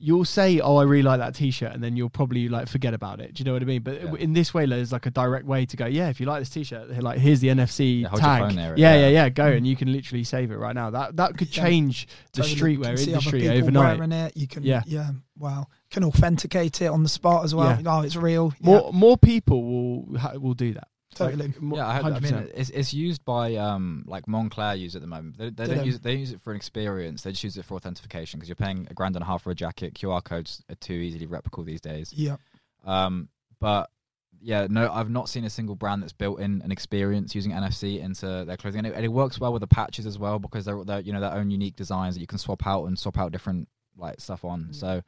you'll 0.00 0.24
say, 0.24 0.60
"Oh, 0.60 0.76
I 0.76 0.84
really 0.84 1.02
like 1.02 1.18
that 1.20 1.34
T-shirt," 1.34 1.72
and 1.72 1.82
then 1.82 1.96
you'll 1.96 2.08
probably 2.10 2.48
like 2.48 2.68
forget 2.68 2.94
about 2.94 3.20
it. 3.20 3.34
Do 3.34 3.40
you 3.40 3.44
know 3.44 3.52
what 3.52 3.62
I 3.62 3.64
mean? 3.66 3.82
But 3.82 4.02
Yeah. 4.02 4.14
in 4.14 4.32
this 4.32 4.54
way, 4.54 4.64
there's 4.66 4.92
like 4.92 5.06
a 5.06 5.10
direct 5.10 5.46
way 5.46 5.66
to 5.66 5.76
go. 5.76 5.86
Yeah, 5.86 6.08
if 6.08 6.20
you 6.20 6.26
like 6.26 6.40
this 6.40 6.50
T-shirt, 6.50 7.02
like 7.02 7.18
here's 7.18 7.40
the 7.40 7.48
NFC 7.48 8.02
Yeah, 8.02 8.08
hold 8.08 8.22
your 8.22 8.28
tag. 8.28 8.40
phone 8.42 8.56
near 8.56 8.74
yeah, 8.76 8.94
yeah, 8.94 9.00
yeah. 9.00 9.08
yeah, 9.08 9.28
Go 9.28 9.46
and 9.46 9.64
mm. 9.64 9.68
you 9.68 9.76
can 9.76 9.92
literally 9.92 10.24
save 10.24 10.50
it 10.50 10.56
right 10.58 10.74
now. 10.74 10.90
That 10.90 11.16
that 11.16 11.36
could 11.36 11.54
Yeah. 11.56 11.64
change 11.64 12.08
the 12.32 12.42
streetwear 12.42 12.82
can 12.82 12.92
other 12.94 13.02
industry 13.02 13.48
overnight. 13.48 13.98
Wearing 13.98 14.12
it, 14.12 14.36
you 14.36 14.46
can. 14.46 14.62
Yeah. 14.62 14.82
Yeah. 14.86 15.10
Wow. 15.36 15.66
Can 15.90 16.04
authenticate 16.04 16.82
it 16.82 16.86
on 16.86 17.02
the 17.02 17.08
spot 17.08 17.44
as 17.44 17.54
well. 17.54 17.78
Oh, 17.86 18.00
it's 18.00 18.16
real. 18.16 18.52
More 18.60 18.92
more 18.92 19.16
people 19.16 19.62
will 19.64 20.18
ha- 20.18 20.32
will 20.38 20.54
do 20.54 20.74
that. 20.74 20.88
Totally. 21.18 21.48
Like, 21.60 21.76
yeah, 21.76 21.86
I, 21.86 21.92
had, 21.94 22.04
I 22.04 22.10
100%. 22.18 22.22
mean, 22.22 22.50
it's 22.54 22.70
it's 22.70 22.94
used 22.94 23.24
by 23.24 23.56
um 23.56 24.04
like 24.06 24.26
Moncler 24.26 24.78
use 24.78 24.94
it 24.94 24.98
at 24.98 25.02
the 25.02 25.08
moment. 25.08 25.38
They, 25.38 25.50
they 25.50 25.64
Do 25.66 25.74
don't 25.74 25.86
use 25.86 25.96
it. 25.96 26.02
They 26.02 26.14
use 26.14 26.32
it 26.32 26.40
for 26.40 26.50
an 26.50 26.56
experience. 26.56 27.22
They 27.22 27.32
just 27.32 27.44
use 27.44 27.56
it 27.56 27.64
for 27.64 27.74
authentication 27.74 28.38
because 28.38 28.48
you're 28.48 28.56
paying 28.56 28.86
a 28.90 28.94
grand 28.94 29.16
and 29.16 29.22
a 29.22 29.26
half 29.26 29.42
for 29.42 29.50
a 29.50 29.54
jacket. 29.54 29.94
QR 29.94 30.22
codes 30.22 30.62
are 30.70 30.74
too 30.76 30.94
easily 30.94 31.26
replicable 31.26 31.64
these 31.64 31.80
days. 31.80 32.12
Yeah. 32.14 32.36
Um, 32.86 33.28
but 33.60 33.90
yeah, 34.40 34.66
no, 34.70 34.90
I've 34.90 35.10
not 35.10 35.28
seen 35.28 35.44
a 35.44 35.50
single 35.50 35.74
brand 35.74 36.02
that's 36.02 36.12
built 36.12 36.40
in 36.40 36.62
an 36.62 36.70
experience 36.70 37.34
using 37.34 37.52
NFC 37.52 38.00
into 38.00 38.44
their 38.44 38.56
clothing, 38.56 38.78
and 38.78 38.86
it, 38.86 38.94
and 38.94 39.04
it 39.04 39.08
works 39.08 39.40
well 39.40 39.52
with 39.52 39.60
the 39.60 39.66
patches 39.66 40.06
as 40.06 40.18
well 40.18 40.38
because 40.38 40.64
they're, 40.64 40.84
they're 40.84 41.00
you 41.00 41.12
know 41.12 41.20
their 41.20 41.32
own 41.32 41.50
unique 41.50 41.76
designs 41.76 42.14
that 42.14 42.20
you 42.20 42.26
can 42.26 42.38
swap 42.38 42.66
out 42.66 42.84
and 42.84 42.98
swap 42.98 43.18
out 43.18 43.32
different 43.32 43.68
like 43.96 44.20
stuff 44.20 44.44
on. 44.44 44.68
Mm. 44.70 44.74
So. 44.74 45.02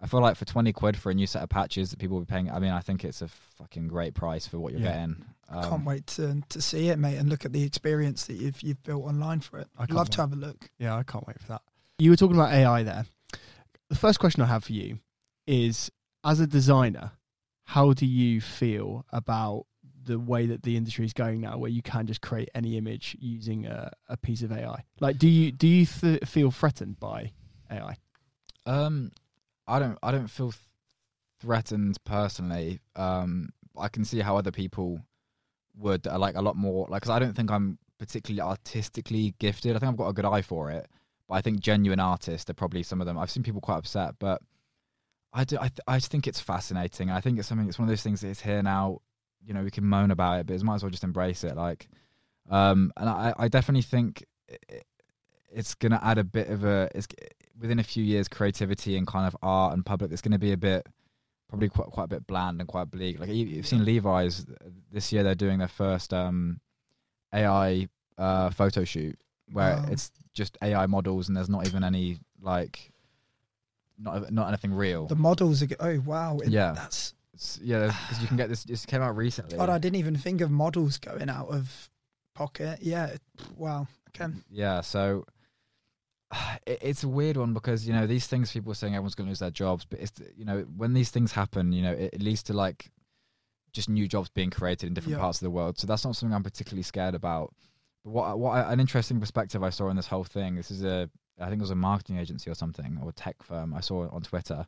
I 0.00 0.06
feel 0.06 0.20
like 0.20 0.36
for 0.36 0.44
twenty 0.44 0.72
quid 0.72 0.96
for 0.96 1.10
a 1.10 1.14
new 1.14 1.26
set 1.26 1.42
of 1.42 1.48
patches 1.48 1.90
that 1.90 1.98
people 1.98 2.16
will 2.18 2.24
be 2.24 2.30
paying. 2.30 2.50
I 2.50 2.58
mean, 2.60 2.70
I 2.70 2.80
think 2.80 3.04
it's 3.04 3.20
a 3.22 3.28
fucking 3.28 3.88
great 3.88 4.14
price 4.14 4.46
for 4.46 4.58
what 4.58 4.72
you're 4.72 4.82
Yeah. 4.82 4.92
getting. 4.92 5.24
Um, 5.48 5.62
can't 5.70 5.84
wait 5.84 6.06
to 6.08 6.42
to 6.50 6.60
see 6.62 6.88
it, 6.90 6.98
mate, 6.98 7.16
and 7.16 7.28
look 7.28 7.44
at 7.44 7.52
the 7.52 7.62
experience 7.64 8.26
that 8.26 8.34
you've 8.34 8.60
you've 8.62 8.82
built 8.82 9.04
online 9.04 9.40
for 9.40 9.58
it. 9.58 9.66
I 9.76 9.82
I'd 9.82 9.88
can't 9.88 9.96
love 9.96 10.10
to 10.10 10.20
have 10.20 10.32
a 10.32 10.36
look. 10.36 10.70
Yeah, 10.78 10.94
I 10.96 11.02
can't 11.02 11.26
wait 11.26 11.40
for 11.40 11.48
that. 11.48 11.62
You 11.98 12.10
were 12.10 12.16
talking 12.16 12.36
about 12.36 12.52
AI 12.52 12.82
there. 12.84 13.06
The 13.88 13.96
first 13.96 14.20
question 14.20 14.42
I 14.42 14.46
have 14.46 14.64
for 14.64 14.72
you 14.72 14.98
is 15.46 15.90
as 16.22 16.38
a 16.40 16.46
designer, 16.46 17.12
how 17.64 17.92
do 17.92 18.06
you 18.06 18.40
feel 18.40 19.04
about 19.10 19.64
the 20.04 20.18
way 20.18 20.46
that 20.46 20.62
the 20.62 20.76
industry 20.76 21.04
is 21.06 21.12
going 21.12 21.40
now 21.40 21.58
where 21.58 21.70
you 21.70 21.82
can 21.82 22.06
just 22.06 22.20
create 22.20 22.48
any 22.54 22.76
image 22.78 23.16
using 23.18 23.66
a, 23.66 23.90
a 24.08 24.16
piece 24.16 24.42
of 24.42 24.52
AI? 24.52 24.84
Like 25.00 25.18
do 25.18 25.28
you 25.28 25.50
do 25.50 25.66
you 25.66 25.86
th- 25.86 26.24
feel 26.24 26.50
threatened 26.50 27.00
by 27.00 27.32
AI? 27.70 27.96
Um, 28.66 29.12
I 29.68 29.78
don't. 29.78 29.98
I 30.02 30.10
don't 30.10 30.28
feel 30.28 30.50
th- 30.50 30.60
threatened 31.40 31.98
personally. 32.04 32.80
Um, 32.96 33.50
I 33.76 33.88
can 33.88 34.04
see 34.04 34.20
how 34.20 34.36
other 34.36 34.50
people 34.50 35.00
would 35.76 36.06
uh, 36.06 36.18
like 36.18 36.36
a 36.36 36.42
lot 36.42 36.56
more. 36.56 36.86
Like, 36.88 37.02
cause 37.02 37.10
I 37.10 37.18
don't 37.18 37.34
think 37.34 37.50
I'm 37.50 37.78
particularly 37.98 38.40
artistically 38.40 39.34
gifted. 39.38 39.76
I 39.76 39.78
think 39.78 39.90
I've 39.90 39.96
got 39.96 40.08
a 40.08 40.12
good 40.12 40.24
eye 40.24 40.42
for 40.42 40.70
it, 40.70 40.88
but 41.28 41.34
I 41.34 41.40
think 41.40 41.60
genuine 41.60 42.00
artists 42.00 42.48
are 42.50 42.54
probably 42.54 42.82
some 42.82 43.00
of 43.00 43.06
them. 43.06 43.18
I've 43.18 43.30
seen 43.30 43.42
people 43.42 43.60
quite 43.60 43.78
upset, 43.78 44.14
but 44.18 44.40
I 45.32 45.44
do. 45.44 45.56
I, 45.56 45.68
th- 45.68 45.80
I 45.86 45.98
just 45.98 46.10
think 46.10 46.26
it's 46.26 46.40
fascinating. 46.40 47.10
I 47.10 47.20
think 47.20 47.38
it's 47.38 47.48
something. 47.48 47.68
It's 47.68 47.78
one 47.78 47.86
of 47.86 47.90
those 47.90 48.02
things 48.02 48.22
that 48.22 48.28
is 48.28 48.40
here 48.40 48.62
now. 48.62 49.00
You 49.44 49.54
know, 49.54 49.62
we 49.62 49.70
can 49.70 49.84
moan 49.84 50.10
about 50.10 50.40
it, 50.40 50.46
but 50.46 50.54
it 50.54 50.62
might 50.62 50.76
as 50.76 50.82
well 50.82 50.90
just 50.90 51.04
embrace 51.04 51.44
it. 51.44 51.56
Like, 51.56 51.88
um, 52.50 52.92
and 52.96 53.08
I, 53.08 53.34
I 53.38 53.48
definitely 53.48 53.82
think 53.82 54.24
it, 54.48 54.84
it's 55.52 55.74
gonna 55.74 56.00
add 56.02 56.18
a 56.18 56.24
bit 56.24 56.48
of 56.48 56.64
a. 56.64 56.88
It's 56.94 57.06
within 57.60 57.78
a 57.78 57.82
few 57.84 58.04
years, 58.04 58.28
creativity 58.28 58.96
and 58.96 59.06
kind 59.06 59.26
of 59.26 59.36
art 59.42 59.74
and 59.74 59.84
public, 59.84 60.12
it's 60.12 60.22
going 60.22 60.32
to 60.32 60.38
be 60.38 60.52
a 60.52 60.56
bit 60.56 60.86
probably 61.48 61.68
quite 61.68 61.88
quite 61.88 62.04
a 62.04 62.08
bit 62.08 62.26
bland 62.26 62.60
and 62.60 62.68
quite 62.68 62.90
bleak. 62.90 63.18
Like 63.18 63.30
you- 63.30 63.46
you've 63.46 63.66
seen 63.66 63.84
Levi's 63.84 64.46
this 64.92 65.10
year; 65.12 65.22
they're 65.24 65.34
doing 65.34 65.58
their 65.58 65.66
first 65.68 66.12
um, 66.14 66.60
AI 67.32 67.88
uh, 68.16 68.50
photo 68.50 68.84
shoot 68.84 69.18
where 69.52 69.76
Wow. 69.76 69.86
it's 69.90 70.10
just 70.34 70.58
AI 70.62 70.86
models 70.86 71.28
and 71.28 71.36
there's 71.36 71.48
not 71.48 71.66
even 71.66 71.82
any 71.82 72.18
like 72.40 72.92
not 73.98 74.32
not 74.32 74.48
anything 74.48 74.72
real. 74.72 75.06
The 75.06 75.16
models 75.16 75.62
are. 75.62 75.68
Oh 75.80 76.00
wow. 76.00 76.38
It- 76.38 76.50
Yeah. 76.50 76.72
That's. 76.72 77.14
It's- 77.34 77.58
yeah, 77.62 77.86
because 77.86 78.20
you 78.22 78.28
can 78.28 78.36
get 78.36 78.48
this. 78.48 78.64
This 78.64 78.84
came 78.86 79.00
out 79.02 79.16
recently. 79.16 79.56
God, 79.58 79.68
I 79.70 79.78
didn't 79.78 79.96
even 79.96 80.16
think 80.16 80.40
of 80.40 80.50
models 80.50 80.98
going 80.98 81.28
out 81.28 81.48
of 81.48 81.88
pocket. 82.34 82.80
Yeah. 82.82 83.16
Wow. 83.56 83.86
Okay. 84.10 84.32
Yeah, 84.50 84.80
so 84.80 85.24
it's 86.66 87.02
a 87.04 87.08
weird 87.08 87.36
one 87.36 87.54
because 87.54 87.86
you 87.86 87.92
know 87.92 88.06
these 88.06 88.26
things 88.26 88.52
people 88.52 88.72
are 88.72 88.74
saying 88.74 88.94
everyone's 88.94 89.14
going 89.14 89.26
to 89.26 89.30
lose 89.30 89.38
their 89.38 89.50
jobs, 89.50 89.84
but 89.84 89.98
it's 90.00 90.12
you 90.36 90.44
know 90.44 90.60
when 90.76 90.92
these 90.94 91.10
things 91.10 91.32
happen, 91.32 91.72
you 91.72 91.82
know 91.82 91.92
it, 91.92 92.14
it 92.14 92.22
leads 92.22 92.42
to 92.44 92.52
like 92.52 92.90
just 93.72 93.88
new 93.88 94.08
jobs 94.08 94.28
being 94.30 94.50
created 94.50 94.86
in 94.86 94.94
different 94.94 95.16
Yeah. 95.16 95.20
parts 95.22 95.38
of 95.38 95.44
the 95.44 95.50
world. 95.50 95.78
So 95.78 95.86
that's 95.86 96.04
not 96.04 96.16
something 96.16 96.34
I'm 96.34 96.42
particularly 96.42 96.82
scared 96.82 97.14
about. 97.14 97.54
But 98.04 98.10
what 98.12 98.38
what 98.38 98.66
an 98.66 98.80
interesting 98.80 99.20
perspective 99.20 99.62
I 99.62 99.70
saw 99.70 99.88
in 99.88 99.96
this 99.96 100.06
whole 100.06 100.24
thing. 100.24 100.54
This 100.54 100.70
is 100.70 100.84
a 100.84 101.10
I 101.40 101.44
think 101.48 101.60
it 101.60 101.62
was 101.62 101.70
a 101.70 101.76
marketing 101.76 102.18
agency 102.18 102.50
or 102.50 102.54
something 102.54 102.98
or 103.02 103.10
a 103.10 103.12
tech 103.12 103.42
firm 103.42 103.72
I 103.74 103.80
saw 103.80 104.08
on 104.08 104.22
Twitter, 104.22 104.66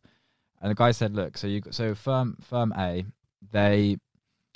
and 0.60 0.70
the 0.70 0.74
guy 0.74 0.92
said, 0.92 1.14
"Look, 1.14 1.36
so 1.36 1.46
you 1.46 1.62
so 1.70 1.94
firm 1.94 2.36
firm 2.40 2.72
A, 2.76 3.04
they 3.52 3.96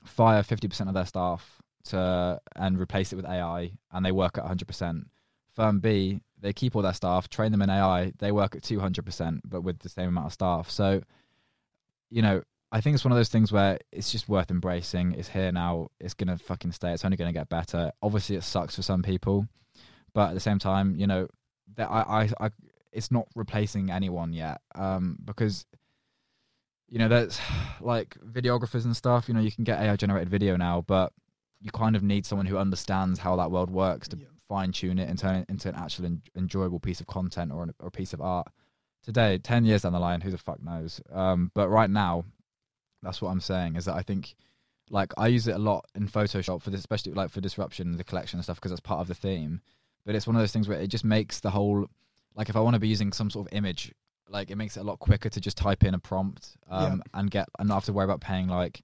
fire 0.05 0.43
fifty 0.43 0.68
percent 0.68 0.89
of 0.89 0.94
their 0.94 1.06
staff 1.06 1.60
to 1.85 2.40
and 2.56 2.78
replace 2.78 3.12
it 3.12 3.16
with 3.16 3.26
AI, 3.26 3.72
and 3.93 4.05
they 4.06 4.12
work 4.12 4.39
at 4.39 4.44
hundred 4.44 4.68
percent. 4.68 5.09
Firm 5.51 5.78
B, 5.81 6.20
they 6.44 6.52
keep 6.52 6.76
all 6.76 6.82
their 6.82 6.92
staff, 6.92 7.28
train 7.30 7.52
them 7.52 7.62
in 7.62 7.70
AI, 7.70 8.12
they 8.18 8.30
work 8.30 8.54
at 8.54 8.62
two 8.62 8.78
hundred 8.78 9.06
percent, 9.06 9.40
but 9.48 9.62
with 9.62 9.78
the 9.78 9.88
same 9.88 10.10
amount 10.10 10.26
of 10.26 10.32
staff. 10.34 10.68
So, 10.68 11.02
you 12.10 12.20
know, 12.20 12.42
I 12.70 12.82
think 12.82 12.94
it's 12.94 13.04
one 13.04 13.12
of 13.12 13.16
those 13.16 13.30
things 13.30 13.50
where 13.50 13.78
it's 13.90 14.12
just 14.12 14.28
worth 14.28 14.50
embracing. 14.50 15.12
It's 15.12 15.28
here 15.28 15.50
now. 15.50 15.88
It's 15.98 16.12
gonna 16.12 16.36
fucking 16.36 16.72
stay. 16.72 16.92
It's 16.92 17.04
only 17.04 17.16
gonna 17.16 17.32
get 17.32 17.48
better. 17.48 17.92
Obviously, 18.02 18.36
it 18.36 18.42
sucks 18.42 18.76
for 18.76 18.82
some 18.82 19.02
people, 19.02 19.48
but 20.12 20.28
at 20.28 20.34
the 20.34 20.40
same 20.40 20.58
time, 20.58 20.94
you 20.96 21.06
know, 21.06 21.28
that 21.76 21.90
I, 21.90 22.28
I, 22.40 22.46
I 22.46 22.50
it's 22.92 23.10
not 23.10 23.26
replacing 23.34 23.90
anyone 23.90 24.34
yet, 24.34 24.60
um, 24.74 25.16
because 25.24 25.64
you 26.90 26.98
know, 26.98 27.08
there's 27.08 27.40
like 27.80 28.16
videographers 28.20 28.84
and 28.84 28.94
stuff. 28.94 29.28
You 29.28 29.34
know, 29.34 29.40
you 29.40 29.50
can 29.50 29.64
get 29.64 29.80
AI 29.80 29.96
generated 29.96 30.28
video 30.28 30.58
now, 30.58 30.84
but 30.86 31.10
you 31.62 31.70
kind 31.70 31.96
of 31.96 32.02
need 32.02 32.26
someone 32.26 32.44
who 32.44 32.58
understands 32.58 33.18
how 33.18 33.36
that 33.36 33.50
world 33.50 33.70
works 33.70 34.08
to 34.08 34.18
Yeah. 34.18 34.26
Fine 34.48 34.72
tune 34.72 34.98
it 34.98 35.08
and 35.08 35.18
turn 35.18 35.36
it 35.36 35.46
into 35.48 35.68
an 35.68 35.74
actual 35.74 36.06
en- 36.06 36.22
enjoyable 36.36 36.80
piece 36.80 37.00
of 37.00 37.06
content 37.06 37.52
or, 37.52 37.62
an, 37.62 37.74
or 37.80 37.88
a 37.88 37.90
piece 37.90 38.12
of 38.12 38.20
art. 38.20 38.48
Today, 39.02 39.38
ten 39.38 39.64
years 39.64 39.82
down 39.82 39.92
the 39.92 39.98
line, 39.98 40.20
who 40.20 40.30
the 40.30 40.38
fuck 40.38 40.62
knows? 40.62 41.00
Um, 41.12 41.50
but 41.54 41.68
right 41.68 41.90
now, 41.90 42.24
that's 43.02 43.20
what 43.20 43.30
I'm 43.30 43.40
saying 43.40 43.76
is 43.76 43.84
that 43.84 43.94
I 43.94 44.02
think, 44.02 44.34
like, 44.90 45.12
I 45.18 45.28
use 45.28 45.46
it 45.46 45.54
a 45.54 45.58
lot 45.58 45.84
in 45.94 46.08
Photoshop 46.08 46.62
for 46.62 46.70
this, 46.70 46.80
especially 46.80 47.12
like 47.12 47.30
for 47.30 47.40
disruption, 47.40 47.96
the 47.96 48.04
collection 48.04 48.38
and 48.38 48.44
stuff, 48.44 48.56
because 48.56 48.70
that's 48.70 48.80
part 48.80 49.00
of 49.00 49.08
the 49.08 49.14
theme. 49.14 49.60
But 50.06 50.14
it's 50.14 50.26
one 50.26 50.36
of 50.36 50.42
those 50.42 50.52
things 50.52 50.68
where 50.68 50.78
it 50.78 50.88
just 50.88 51.04
makes 51.04 51.40
the 51.40 51.50
whole, 51.50 51.86
like, 52.34 52.48
if 52.48 52.56
I 52.56 52.60
want 52.60 52.74
to 52.74 52.80
be 52.80 52.88
using 52.88 53.12
some 53.12 53.30
sort 53.30 53.46
of 53.46 53.52
image, 53.56 53.92
like, 54.28 54.50
it 54.50 54.56
makes 54.56 54.76
it 54.76 54.80
a 54.80 54.84
lot 54.84 54.98
quicker 54.98 55.28
to 55.28 55.40
just 55.40 55.58
type 55.58 55.84
in 55.84 55.94
a 55.94 55.98
prompt 55.98 56.56
um, 56.70 57.02
and 57.12 57.30
get 57.30 57.46
and 57.58 57.68
not 57.68 57.74
have 57.74 57.84
to 57.84 57.92
worry 57.92 58.04
about 58.04 58.22
paying 58.22 58.48
like, 58.48 58.82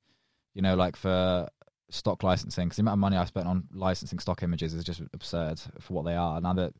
you 0.55 0.61
know, 0.61 0.75
like 0.75 0.97
for 0.97 1.49
stock 1.91 2.23
licensing. 2.23 2.67
Because 2.67 2.77
the 2.77 2.83
amount 2.83 2.95
of 2.95 3.01
money 3.01 3.17
I 3.17 3.25
spent 3.25 3.47
on 3.47 3.65
licensing 3.73 4.19
stock 4.19 4.43
images 4.43 4.75
is 4.75 4.85
just 4.85 5.03
absurd 5.13 5.61
for 5.81 5.95
what 5.95 6.05
they 6.05 6.15
are. 6.15 6.41
Now 6.41 6.55
that, 6.55 6.73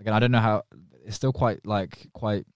again, 0.00 0.14
I 0.14 0.18
don't 0.18 0.30
know 0.30 0.40
how 0.40 0.64
it's 1.04 1.16
still 1.16 1.32
quite 1.32 1.64
like 1.66 2.08
quite 2.12 2.46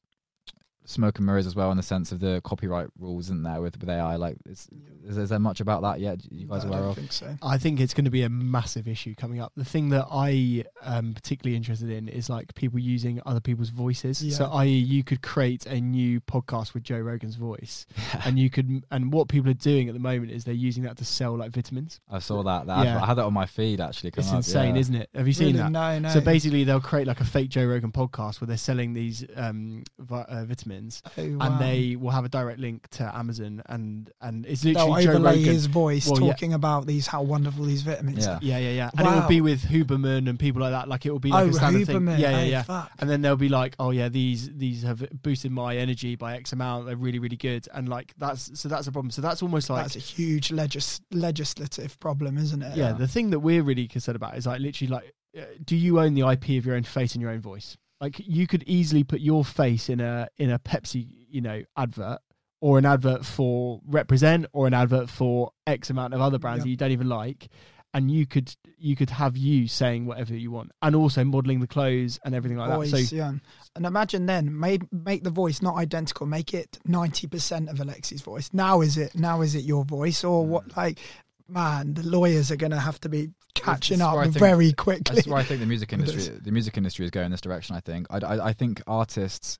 smoke 0.84 1.18
and 1.18 1.26
mirrors 1.26 1.46
as 1.46 1.54
well 1.54 1.70
in 1.70 1.76
the 1.76 1.82
sense 1.82 2.12
of 2.12 2.20
the 2.20 2.40
copyright 2.44 2.88
rules, 2.98 3.26
isn't 3.26 3.42
there, 3.42 3.60
with 3.60 3.78
with 3.80 3.88
AI? 3.88 4.16
Like, 4.16 4.36
is, 4.46 4.68
is, 5.06 5.16
is 5.16 5.28
there 5.30 5.38
much 5.38 5.60
about 5.60 5.82
that 5.82 6.00
yet? 6.00 6.20
You 6.30 6.46
guys 6.46 6.64
No, 6.64 6.70
I 6.72 6.74
aware 6.74 6.80
don't 6.80 6.90
of? 6.90 6.96
think 6.96 7.12
so. 7.12 7.36
I 7.42 7.58
think 7.58 7.80
it's 7.80 7.94
going 7.94 8.04
to 8.04 8.10
be 8.10 8.22
a 8.22 8.28
massive 8.28 8.88
issue 8.88 9.14
coming 9.14 9.40
up. 9.40 9.52
The 9.56 9.64
thing 9.64 9.90
that 9.90 10.06
I 10.10 10.64
am 10.84 11.14
particularly 11.14 11.56
interested 11.56 11.90
in 11.90 12.08
is 12.08 12.28
like 12.28 12.54
people 12.54 12.78
using 12.78 13.20
other 13.26 13.40
people's 13.40 13.68
voices. 13.70 14.22
Yeah. 14.24 14.34
So, 14.36 14.46
i.e., 14.52 14.68
you 14.70 15.04
could 15.04 15.22
create 15.22 15.66
a 15.66 15.80
new 15.80 16.20
podcast 16.20 16.74
with 16.74 16.82
Joe 16.82 16.98
Rogan's 17.00 17.36
voice, 17.36 17.86
and 18.24 18.38
you 18.38 18.50
could, 18.50 18.84
and 18.90 19.12
what 19.12 19.28
people 19.28 19.50
are 19.50 19.54
doing 19.54 19.88
at 19.88 19.94
the 19.94 20.00
moment 20.00 20.30
is 20.32 20.44
they're 20.44 20.54
using 20.54 20.82
that 20.84 20.96
to 20.98 21.04
sell 21.04 21.36
like 21.36 21.52
vitamins. 21.52 22.00
I 22.10 22.18
saw 22.18 22.42
that. 22.42 22.66
that 22.66 22.84
Yeah. 22.84 23.02
I 23.02 23.06
had 23.06 23.14
that 23.14 23.24
on 23.24 23.32
my 23.32 23.46
feed 23.46 23.80
actually. 23.80 24.12
It's 24.16 24.28
up, 24.28 24.36
insane, 24.36 24.74
yeah. 24.74 24.80
isn't 24.80 24.94
it? 24.94 25.08
Have 25.14 25.26
you 25.26 25.32
seen 25.32 25.48
Really? 25.48 25.58
that? 25.58 25.70
No, 25.70 25.98
no. 25.98 26.08
So 26.10 26.20
basically, 26.20 26.64
they'll 26.64 26.80
create 26.80 27.06
like 27.06 27.20
a 27.20 27.24
fake 27.24 27.48
Joe 27.50 27.66
Rogan 27.66 27.92
podcast 27.92 28.40
where 28.40 28.48
they're 28.48 28.56
selling 28.56 28.92
these 28.94 29.24
um, 29.36 29.84
vi- 29.98 30.22
uh, 30.28 30.44
vitamins, 30.44 30.71
Oh, 30.72 31.22
and 31.22 31.60
they 31.60 31.96
will 31.96 32.10
have 32.10 32.24
a 32.24 32.28
direct 32.28 32.58
link 32.58 32.88
to 32.90 33.16
Amazon, 33.16 33.62
and 33.66 34.10
and 34.20 34.46
it's 34.46 34.62
they'll 34.62 34.74
literally 34.74 35.04
Joe 35.04 35.10
overlay 35.10 35.42
his 35.42 35.66
voice 35.66 36.06
Well, 36.08 36.20
yeah. 36.20 36.28
talking 36.28 36.52
about 36.52 36.86
these 36.86 37.06
how 37.06 37.22
wonderful 37.22 37.64
these 37.64 37.82
vitamins. 37.82 38.24
Yeah. 38.24 38.34
are. 38.34 38.38
Yeah, 38.42 38.58
yeah, 38.58 38.70
yeah. 38.70 38.90
And 38.96 39.06
it 39.06 39.10
will 39.10 39.28
be 39.28 39.40
with 39.40 39.62
Huberman 39.62 40.28
and 40.28 40.38
people 40.38 40.62
like 40.62 40.72
that. 40.72 40.88
Like 40.88 41.06
it 41.06 41.10
will 41.10 41.18
be 41.18 41.30
like 41.30 41.46
oh, 41.46 41.48
a 41.48 41.52
standard 41.52 41.86
thing. 41.86 42.06
Yeah, 42.08 42.16
yeah, 42.16 42.38
oh, 42.38 42.42
yeah. 42.42 42.62
Fuck. 42.62 42.90
And 42.98 43.08
then 43.08 43.22
they'll 43.22 43.36
be 43.36 43.48
like, 43.48 43.74
oh 43.78 43.90
yeah, 43.90 44.08
these 44.08 44.50
these 44.54 44.82
have 44.82 45.06
boosted 45.22 45.52
my 45.52 45.76
energy 45.76 46.16
by 46.16 46.36
X 46.36 46.52
amount. 46.52 46.86
They're 46.86 46.96
really 46.96 47.18
really 47.18 47.36
good. 47.36 47.66
And 47.72 47.88
like 47.88 48.14
that's 48.18 48.58
so 48.58 48.68
that's 48.68 48.86
a 48.86 48.92
problem. 48.92 49.10
So 49.10 49.22
that's 49.22 49.42
almost 49.42 49.70
like 49.70 49.84
That's 49.84 49.96
a 49.96 50.00
huge 50.00 50.50
legis- 50.50 51.00
legislative 51.10 51.98
problem, 52.00 52.38
isn't 52.38 52.62
it? 52.62 52.76
yeah. 52.76 52.82
Yeah. 52.82 52.92
The 52.92 53.08
thing 53.08 53.30
that 53.30 53.40
we're 53.40 53.62
really 53.62 53.88
concerned 53.88 54.16
about 54.16 54.36
is 54.36 54.46
like 54.46 54.60
literally 54.60 54.92
like, 54.92 55.12
uh, 55.36 55.42
do 55.64 55.76
you 55.76 56.00
own 56.00 56.14
the 56.14 56.28
IP 56.28 56.58
of 56.58 56.66
your 56.66 56.74
own 56.76 56.82
face 56.82 57.14
and 57.14 57.22
your 57.22 57.30
own 57.30 57.40
voice? 57.40 57.76
Like 58.02 58.16
you 58.18 58.46
could 58.46 58.64
easily 58.64 59.04
put 59.04 59.20
your 59.20 59.44
face 59.44 59.88
in 59.88 60.00
a 60.00 60.28
in 60.36 60.50
a 60.50 60.58
Pepsi 60.58 61.06
you 61.30 61.40
know 61.40 61.62
advert. 61.76 62.18
Or 62.60 62.78
an 62.78 62.86
advert 62.86 63.26
for 63.26 63.80
Represent, 63.84 64.46
or 64.52 64.68
an 64.68 64.74
advert 64.74 65.10
for 65.10 65.50
X 65.66 65.90
amount 65.90 66.14
of 66.14 66.20
other 66.20 66.38
brands 66.38 66.60
Yeah. 66.60 66.66
that 66.66 66.70
you 66.70 66.76
don't 66.76 66.92
even 66.92 67.08
like, 67.08 67.48
and 67.92 68.10
you 68.10 68.24
could 68.24 68.54
you 68.78 68.94
could 68.96 69.10
have 69.10 69.36
you 69.36 69.68
saying 69.68 70.06
whatever 70.06 70.34
you 70.34 70.50
want, 70.50 70.70
and 70.80 70.94
also 70.94 71.24
modeling 71.24 71.58
the 71.58 71.66
clothes 71.66 72.20
and 72.24 72.34
everything 72.36 72.58
like 72.58 72.70
voice, 72.70 72.90
that. 72.92 73.06
So 73.06 73.16
yeah. 73.16 73.32
And 73.74 73.84
imagine 73.84 74.26
then, 74.26 74.58
make 74.58 74.82
make 74.92 75.24
the 75.24 75.30
voice 75.30 75.60
not 75.60 75.76
identical, 75.76 76.26
make 76.26 76.54
it 76.54 76.78
ninety 76.86 77.26
percent 77.26 77.68
of 77.68 77.80
Alexei's 77.80 78.22
voice. 78.22 78.48
Now 78.52 78.80
is 78.80 78.96
it 78.96 79.14
now 79.14 79.40
is 79.40 79.54
it 79.56 79.64
your 79.64 79.84
voice 79.84 80.22
or 80.22 80.44
hmm. 80.44 80.50
what? 80.50 80.76
Like, 80.76 81.00
man, 81.48 81.94
the 81.94 82.06
lawyers 82.06 82.50
are 82.50 82.56
going 82.56 82.72
to 82.72 82.80
have 82.80 83.00
to 83.00 83.08
be 83.08 83.30
catching 83.54 84.00
up 84.00 84.20
think- 84.22 84.34
very 84.38 84.72
quickly. 84.72 85.16
That's 85.16 85.26
why 85.26 85.40
I 85.40 85.44
think 85.44 85.60
the 85.60 85.66
music 85.66 85.92
industry, 85.92 86.38
the 86.40 86.50
music 86.50 86.76
industry 86.76 87.04
is 87.04 87.10
going 87.10 87.30
this 87.30 87.40
direction. 87.40 87.76
I 87.76 87.80
think. 87.80 88.06
I, 88.10 88.18
I, 88.18 88.46
I 88.48 88.52
think 88.52 88.82
artists 88.86 89.58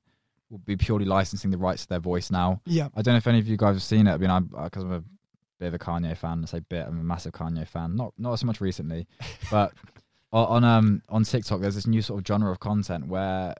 will 0.50 0.58
be 0.58 0.76
purely 0.76 1.04
licensing 1.04 1.50
the 1.50 1.58
rights 1.58 1.82
to 1.82 1.88
their 1.88 2.00
voice 2.00 2.30
now. 2.30 2.60
Yeah, 2.66 2.88
I 2.94 3.02
don't 3.02 3.14
know 3.14 3.18
if 3.18 3.26
any 3.26 3.38
of 3.38 3.48
you 3.48 3.56
guys 3.56 3.74
have 3.74 3.82
seen 3.82 4.06
it. 4.06 4.12
I 4.12 4.18
mean, 4.18 4.30
I'm 4.30 4.44
because 4.46 4.84
I'm 4.84 4.92
a 4.92 5.04
bit 5.58 5.68
of 5.68 5.74
a 5.74 5.78
Kanye 5.78 6.16
fan. 6.16 6.42
I 6.42 6.46
say 6.46 6.60
bit. 6.60 6.86
I'm 6.86 7.00
a 7.00 7.04
massive 7.04 7.32
Kanye 7.32 7.66
fan. 7.66 7.96
Not 7.96 8.12
not 8.18 8.38
so 8.38 8.46
much 8.46 8.60
recently, 8.60 9.06
but 9.50 9.72
on 10.32 10.46
on, 10.46 10.64
um 10.64 11.02
on 11.08 11.24
TikTok, 11.24 11.60
there's 11.60 11.74
this 11.74 11.86
new 11.86 12.02
sort 12.02 12.20
of 12.20 12.26
genre 12.26 12.50
of 12.50 12.60
content 12.60 13.06
where 13.08 13.54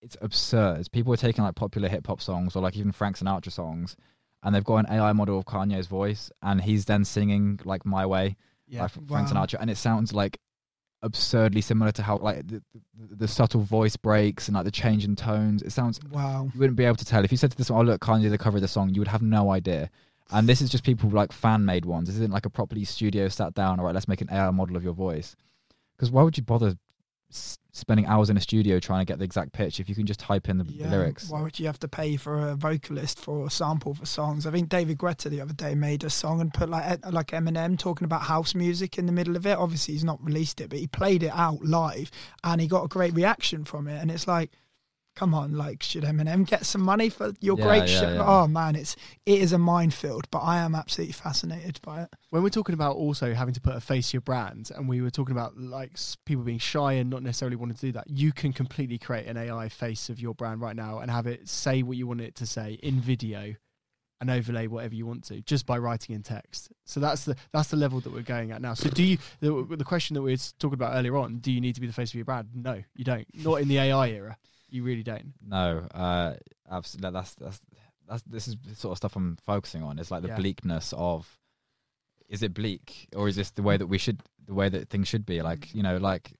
it's 0.00 0.16
absurd. 0.20 0.90
People 0.92 1.12
are 1.12 1.16
taking 1.16 1.44
like 1.44 1.54
popular 1.54 1.88
hip 1.88 2.06
hop 2.06 2.20
songs 2.20 2.56
or 2.56 2.62
like 2.62 2.76
even 2.76 2.92
Frank 2.92 3.18
Sinatra 3.18 3.50
songs, 3.52 3.96
and 4.42 4.54
they've 4.54 4.64
got 4.64 4.76
an 4.76 4.86
AI 4.90 5.12
model 5.12 5.38
of 5.38 5.44
Kanye's 5.44 5.86
voice, 5.86 6.30
and 6.42 6.60
he's 6.60 6.84
then 6.84 7.04
singing 7.04 7.60
like 7.64 7.84
"My 7.86 8.06
Way" 8.06 8.36
yeah, 8.68 8.82
by 8.82 8.88
Frank 8.88 9.10
Wow. 9.10 9.26
Sinatra, 9.26 9.56
and 9.60 9.70
it 9.70 9.76
sounds 9.76 10.12
like 10.12 10.38
absurdly 11.02 11.60
similar 11.60 11.92
to 11.92 12.02
how 12.02 12.16
like 12.16 12.46
the, 12.46 12.62
the, 12.72 13.16
the 13.16 13.28
subtle 13.28 13.60
voice 13.60 13.96
breaks 13.96 14.48
and 14.48 14.54
like 14.54 14.64
the 14.64 14.70
change 14.70 15.04
in 15.04 15.14
tones. 15.14 15.62
It 15.62 15.70
sounds 15.70 16.00
wow. 16.10 16.48
you 16.52 16.58
wouldn't 16.58 16.78
be 16.78 16.84
able 16.84 16.96
to 16.96 17.04
tell 17.04 17.24
if 17.24 17.30
you 17.30 17.36
said 17.36 17.50
to 17.50 17.56
this 17.56 17.70
one, 17.70 17.86
"Oh 17.86 17.90
look, 17.90 18.00
Kanye 18.00 18.22
did 18.22 18.32
the 18.32 18.38
cover 18.38 18.56
of 18.56 18.62
the 18.62 18.68
song," 18.68 18.94
you 18.94 19.00
would 19.00 19.08
have 19.08 19.22
no 19.22 19.50
idea. 19.50 19.90
And 20.30 20.48
this 20.48 20.62
is 20.62 20.70
just 20.70 20.84
people 20.84 21.10
like 21.10 21.32
fan 21.32 21.64
made 21.64 21.84
ones. 21.84 22.08
This 22.08 22.16
isn't 22.16 22.32
like 22.32 22.46
a 22.46 22.50
properly 22.50 22.84
studio 22.84 23.28
sat 23.28 23.54
down. 23.54 23.78
All 23.78 23.86
right, 23.86 23.94
let's 23.94 24.08
make 24.08 24.22
an 24.22 24.30
AI 24.30 24.50
model 24.50 24.76
of 24.76 24.82
your 24.82 24.94
voice. 24.94 25.36
Because 25.96 26.10
why 26.10 26.22
would 26.22 26.36
you 26.36 26.42
bother 26.42 26.76
s- 27.34 27.58
spending 27.72 28.06
hours 28.06 28.30
in 28.30 28.36
a 28.36 28.40
studio 28.40 28.78
trying 28.78 29.00
to 29.00 29.04
get 29.04 29.18
the 29.18 29.24
exact 29.24 29.52
pitch 29.52 29.80
if 29.80 29.88
you 29.88 29.94
can 29.96 30.06
just 30.06 30.20
type 30.20 30.48
in 30.48 30.58
the, 30.58 30.64
the 30.64 30.72
Yeah. 30.74 30.90
lyrics? 30.90 31.28
Why 31.28 31.42
would 31.42 31.58
you 31.58 31.66
have 31.66 31.78
to 31.80 31.88
pay 31.88 32.16
for 32.16 32.48
a 32.50 32.54
vocalist 32.54 33.18
for 33.18 33.46
a 33.46 33.50
sample 33.50 33.94
for 33.94 34.06
songs? 34.06 34.46
I 34.46 34.50
think 34.52 34.68
David 34.68 34.98
Guetta 34.98 35.28
the 35.28 35.40
other 35.40 35.52
day 35.52 35.74
made 35.74 36.04
a 36.04 36.10
song 36.10 36.40
and 36.40 36.54
put 36.54 36.68
like 36.68 37.04
like 37.12 37.28
Eminem 37.32 37.78
talking 37.78 38.04
about 38.04 38.22
house 38.22 38.54
music 38.54 38.96
in 38.98 39.06
the 39.06 39.12
middle 39.12 39.36
of 39.36 39.44
it. 39.46 39.58
Obviously, 39.58 39.94
he's 39.94 40.04
not 40.04 40.24
released 40.24 40.60
it, 40.60 40.70
but 40.70 40.78
he 40.78 40.86
played 40.86 41.22
it 41.24 41.32
out 41.34 41.64
live 41.64 42.10
and 42.44 42.60
he 42.60 42.68
got 42.68 42.84
a 42.84 42.88
great 42.88 43.14
reaction 43.14 43.64
from 43.64 43.88
it. 43.88 44.00
And 44.00 44.10
it's 44.10 44.28
like, 44.28 44.52
come 45.14 45.34
on, 45.34 45.54
like 45.56 45.82
should 45.82 46.02
Eminem 46.04 46.46
get 46.46 46.66
some 46.66 46.80
money 46.82 47.08
for 47.08 47.32
your 47.40 47.56
Yeah, 47.58 47.64
great 47.64 47.88
yeah, 47.88 48.00
shit? 48.00 48.14
yeah. 48.16 48.24
Oh 48.26 48.46
man, 48.48 48.76
it's 48.76 48.96
it 49.26 49.40
is 49.40 49.52
a 49.52 49.58
minefield, 49.58 50.28
but 50.30 50.40
I 50.40 50.58
am 50.58 50.74
absolutely 50.74 51.12
fascinated 51.12 51.80
by 51.82 52.02
it. 52.02 52.08
when 52.30 52.42
we're 52.42 52.48
talking 52.48 52.74
about 52.74 52.96
also 52.96 53.32
having 53.34 53.54
to 53.54 53.60
put 53.60 53.76
a 53.76 53.80
face 53.80 54.10
to 54.10 54.14
your 54.14 54.22
brand, 54.22 54.70
and 54.74 54.88
we 54.88 55.00
were 55.00 55.10
talking 55.10 55.32
about 55.32 55.56
like 55.58 55.92
people 56.26 56.44
being 56.44 56.58
shy 56.58 56.94
and 56.94 57.10
not 57.10 57.22
necessarily 57.22 57.56
wanting 57.56 57.76
to 57.76 57.86
do 57.86 57.92
that, 57.92 58.08
you 58.10 58.32
can 58.32 58.52
completely 58.52 58.98
create 58.98 59.26
an 59.26 59.36
AI 59.36 59.68
face 59.68 60.08
of 60.08 60.20
your 60.20 60.34
brand 60.34 60.60
right 60.60 60.76
now 60.76 60.98
and 60.98 61.10
have 61.10 61.26
it 61.26 61.48
say 61.48 61.82
what 61.82 61.96
you 61.96 62.06
want 62.06 62.20
it 62.20 62.34
to 62.36 62.46
say 62.46 62.78
in 62.82 63.00
video, 63.00 63.54
and 64.20 64.30
overlay 64.30 64.66
whatever 64.66 64.94
you 64.94 65.04
want 65.06 65.22
to 65.24 65.40
just 65.42 65.66
by 65.66 65.76
writing 65.76 66.14
in 66.14 66.22
text. 66.22 66.70
So 66.86 66.98
that's 66.98 67.24
the 67.24 67.36
that's 67.52 67.68
the 67.68 67.76
level 67.76 68.00
that 68.00 68.12
we're 68.12 68.22
going 68.22 68.52
at 68.52 68.62
now. 68.62 68.74
So 68.74 68.88
do 68.88 69.02
you 69.02 69.18
the, 69.40 69.66
the 69.76 69.84
question 69.84 70.14
that 70.14 70.22
we 70.22 70.32
were 70.32 70.38
talking 70.58 70.74
about 70.74 70.94
earlier 70.96 71.16
on? 71.16 71.38
Do 71.38 71.52
you 71.52 71.60
need 71.60 71.74
to 71.74 71.80
be 71.80 71.86
the 71.86 71.92
face 71.92 72.10
of 72.10 72.14
your 72.14 72.24
brand? 72.24 72.48
No, 72.54 72.82
you 72.96 73.04
don't. 73.04 73.26
Not 73.34 73.56
in 73.56 73.68
the 73.68 73.78
AI 73.78 74.08
era. 74.10 74.36
You 74.74 74.82
really 74.82 75.04
don't. 75.04 75.34
No, 75.46 75.86
uh, 75.94 76.34
absolutely. 76.68 77.12
That's 77.12 77.34
that's 77.36 77.60
that's 78.08 78.22
this 78.24 78.48
is 78.48 78.56
the 78.66 78.74
sort 78.74 78.90
of 78.92 78.96
stuff 78.98 79.14
I'm 79.14 79.36
focusing 79.46 79.82
on. 79.84 79.98
It's 80.00 80.10
like 80.10 80.22
the 80.22 80.28
Yeah. 80.28 80.36
bleakness 80.36 80.92
of 80.96 81.38
is 82.28 82.42
it 82.42 82.52
bleak 82.54 83.08
or 83.14 83.28
is 83.28 83.36
this 83.36 83.50
the 83.52 83.62
way 83.62 83.76
that 83.76 83.86
we 83.86 83.98
should 83.98 84.20
the 84.46 84.54
way 84.54 84.68
that 84.68 84.88
things 84.90 85.06
should 85.06 85.24
be? 85.24 85.42
Like 85.42 85.72
you 85.74 85.82
know, 85.84 85.96
like 85.98 86.32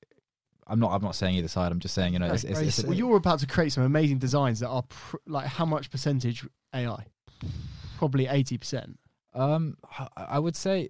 I'm 0.66 0.81
not 0.81 0.90
I'm 0.93 1.02
not 1.02 1.15
saying 1.15 1.36
either 1.36 1.47
side. 1.48 1.70
I'm 1.70 1.78
just 1.78 1.94
saying 1.94 2.12
you 2.15 2.19
know, 2.19 2.32
it's, 2.32 2.43
it's, 2.43 2.59
it's, 2.61 2.82
Well, 2.85 2.94
you're 2.97 3.16
about 3.16 3.39
to 3.40 3.47
create 3.47 3.73
some 3.73 3.85
amazing 3.85 4.19
designs 4.19 4.59
that 4.61 4.69
are 4.69 4.82
pr- 4.82 5.16
like 5.27 5.47
how 5.47 5.65
much 5.65 5.90
percentage 5.90 6.44
AI? 6.74 7.06
Probably 7.98 8.27
eighty 8.27 8.59
percent. 8.59 8.98
Um, 9.32 9.77
I- 9.98 10.09
I 10.16 10.39
would 10.40 10.56
say. 10.56 10.89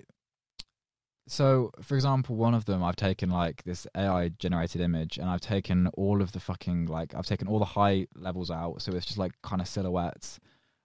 So, 1.26 1.70
for 1.80 1.94
example, 1.94 2.36
one 2.36 2.55
of 2.55 2.66
them 2.66 2.82
I've 2.82 2.96
taken 2.96 3.30
like 3.30 3.62
this 3.64 3.86
AI 3.96 4.28
generated 4.38 4.80
image, 4.80 5.16
and 5.16 5.28
I've 5.28 5.40
taken 5.40 5.86
all 5.94 6.20
of 6.20 6.32
the 6.32 6.40
fucking 6.40 6.86
like 6.86 7.14
I've 7.14 7.26
taken 7.26 7.48
all 7.48 7.59
the 7.59 7.64
high 7.64 8.06
levels 8.14 8.51
out, 8.51 8.82
so 8.82 8.92
it's 8.92 9.06
just 9.06 9.18
like 9.18 9.32
kind 9.42 9.62
of 9.62 9.68
silhouettes, 9.68 10.38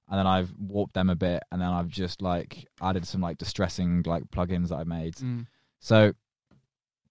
and 0.08 0.18
then 0.18 0.28
I've 0.28 0.54
warped 0.58 0.94
them 0.94 1.10
a 1.10 1.16
bit, 1.16 1.44
and 1.52 1.62
then 1.62 1.70
I've 1.70 1.90
just 1.90 2.22
like 2.22 2.66
added 2.82 3.06
some 3.06 3.20
like 3.20 3.38
distressing 3.38 4.04
like 4.06 4.24
plugins 4.32 4.70
that 4.70 4.78
I 4.78 4.84
made. 4.86 5.16
Mm. 5.16 5.46
So, 5.80 6.14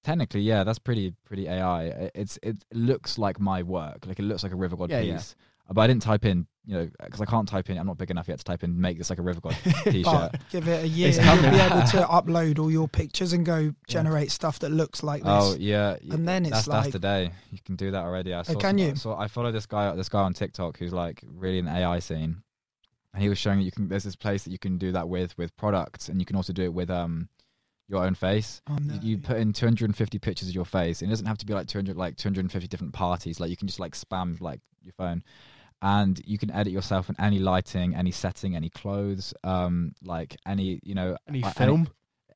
technically, 0.03 0.41
yeah, 0.41 0.65
that's 0.65 0.79
pretty 0.79 1.13
pretty 1.27 1.49
AI. 1.49 2.11
It's 2.15 2.39
it 2.43 2.65
looks 2.73 3.19
like 3.19 3.39
my 3.39 3.63
work, 3.63 4.07
like 4.07 4.19
it 4.19 4.23
looks 4.23 4.43
like 4.43 4.53
a 4.53 4.57
River 4.57 4.77
God 4.77 4.91
Yeah, 4.91 5.01
yeah. 5.01 5.21
But 5.71 5.83
I 5.83 5.87
didn't 5.87 6.03
type 6.03 6.25
in, 6.25 6.47
you 6.65 6.75
know, 6.75 6.91
because 7.05 7.21
I 7.21 7.27
can't 7.27 7.47
type 7.47 7.69
in. 7.69 7.77
I'm 7.77 7.87
not 7.87 7.99
big 7.99 8.11
enough 8.11 8.27
yet 8.27 8.39
to 8.39 8.45
type 8.45 8.65
in 8.65 8.81
make 8.81 8.97
this 8.97 9.11
like 9.11 9.19
a 9.19 9.23
River 9.23 9.41
God 9.41 9.55
t-shirt. 9.85 10.37
Give 10.51 10.67
it 10.67 10.85
a 10.85 10.89
year, 10.89 11.11
you'll 11.11 11.51
be 11.51 11.59
able 11.59 11.83
to 11.83 12.07
upload 12.11 12.59
all 12.59 12.71
your 12.71 12.89
pictures 12.89 13.35
and 13.35 13.45
go 13.45 13.75
generate 13.87 14.31
stuff 14.31 14.59
that 14.61 14.71
looks 14.71 15.03
like 15.03 15.23
this. 15.23 15.31
Oh 15.31 15.57
yeah, 15.59 15.97
And 16.11 16.27
then 16.27 16.47
it's 16.47 16.53
that's 16.55 16.69
like- 16.69 16.83
that's 16.85 16.93
the 16.95 16.99
day 17.01 17.31
you 17.51 17.59
can 17.65 17.77
do 17.77 17.91
that 17.91 18.03
already. 18.03 18.33
I 18.33 18.43
saw 18.43 18.55
can 18.55 18.61
some- 18.71 18.79
you? 18.79 18.97
So 18.97 19.15
I 19.15 19.29
follow 19.29 19.53
this 19.53 19.67
guy, 19.67 19.95
this 19.95 20.09
guy 20.09 20.21
on 20.23 20.33
TikTok 20.33 20.79
who's 20.79 20.93
like 20.95 21.23
really 21.27 21.59
in 21.59 21.67
the 21.67 21.73
AI 21.77 21.99
scene, 21.99 22.43
and 23.13 23.23
he 23.23 23.29
was 23.29 23.37
showing 23.39 23.59
that 23.59 23.65
you 23.65 23.73
can. 23.73 23.89
There's 23.89 24.05
this 24.05 24.17
place 24.17 24.45
that 24.45 24.51
you 24.51 24.59
can 24.59 24.79
do 24.79 24.93
that 24.93 25.09
with 25.09 25.37
with 25.37 25.55
products, 25.59 26.09
and 26.09 26.19
you 26.21 26.25
can 26.25 26.37
also 26.37 26.53
do 26.55 26.63
it 26.63 26.73
with 26.73 26.89
um 26.91 27.29
your 27.91 28.05
own 28.05 28.15
face. 28.15 28.61
Oh, 28.71 28.77
no. 28.81 28.95
You, 28.95 29.01
you 29.03 29.19
put 29.19 29.37
in 29.39 29.53
250 29.53 30.19
pictures 30.19 30.49
of 30.49 30.55
your 30.55 30.65
face, 30.67 31.03
and 31.03 31.11
it 31.11 31.13
doesn't 31.13 31.27
have 31.27 31.39
to 31.39 31.47
be 31.47 31.53
like 31.55 31.67
200 31.67 31.97
like 31.97 32.17
250 32.17 32.69
different 32.69 32.93
parties. 32.95 33.39
Like 33.39 33.51
you 33.51 33.57
can 33.57 33.67
just 33.69 33.81
like 33.81 33.93
spam 33.95 34.41
like 34.41 34.61
your 34.83 34.93
phone. 34.93 35.23
And 35.81 36.21
you 36.25 36.39
can 36.39 36.51
edit 36.51 36.73
yourself 36.73 37.09
in 37.09 37.15
any 37.21 37.39
lighting, 37.39 37.95
any 37.95 38.11
setting, 38.11 38.57
any 38.57 38.69
clothes, 38.69 39.33
um, 39.45 39.93
like 40.03 40.37
any, 40.47 40.81
you 40.83 40.95
know, 40.95 41.17
Any 41.29 41.45
uh, 41.45 41.51
film? 41.51 41.89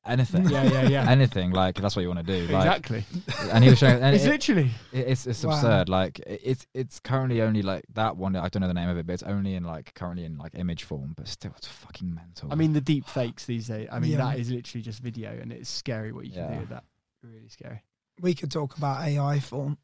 anything, 0.05 0.49
yeah, 0.49 0.63
yeah, 0.63 0.87
yeah. 0.87 1.09
anything. 1.09 1.51
Like 1.51 1.75
that's 1.75 1.95
what 1.95 2.01
you 2.03 2.07
want 2.09 2.25
to 2.25 2.45
do. 2.45 2.51
Like, 2.53 2.65
exactly. 2.65 3.03
and 3.51 3.63
he 3.63 3.69
was 3.69 3.79
showing, 3.79 4.01
and 4.01 4.15
it's 4.15 4.23
it- 4.25 4.29
literally. 4.29 4.71
it- 4.93 5.07
it's 5.07 5.27
it's 5.27 5.43
Wow. 5.43 5.53
absurd. 5.55 5.89
Like 5.89 6.19
it- 6.19 6.41
it's 6.43 6.67
it's 6.73 6.99
currently 7.01 7.41
only 7.41 7.61
like 7.61 7.83
that 7.93 8.15
one. 8.15 8.35
I 8.37 8.47
don't 8.49 8.61
know 8.61 8.67
the 8.69 8.73
name 8.73 8.89
of 8.89 8.97
it, 8.97 9.05
but 9.05 9.13
it's 9.13 9.23
only 9.23 9.55
in 9.55 9.63
like 9.65 9.93
currently 9.93 10.23
in 10.25 10.37
like 10.37 10.55
image 10.55 10.83
form. 10.85 11.13
But 11.17 11.27
still, 11.27 11.53
it's 11.57 11.67
fucking 11.67 12.13
mental. 12.13 12.49
I 12.51 12.55
mean, 12.55 12.71
the 12.73 12.81
deep 12.81 13.07
fakes 13.07 13.45
these 13.45 13.67
days. 13.67 13.87
I 13.91 13.99
mean, 13.99 14.11
Yeah. 14.11 14.17
that 14.19 14.39
is 14.39 14.49
literally 14.51 14.83
just 14.83 14.99
video, 15.01 15.31
and 15.31 15.51
it's 15.51 15.69
scary 15.69 16.11
what 16.13 16.25
you 16.25 16.31
can 16.31 16.43
Yeah. 16.43 16.53
do 16.53 16.59
with 16.61 16.69
that. 16.69 16.83
Really 17.23 17.49
scary. 17.49 17.83
we 18.21 18.33
could 18.35 18.51
talk 18.51 18.77
about 18.77 19.01
AI 19.05 19.39
for. 19.39 19.75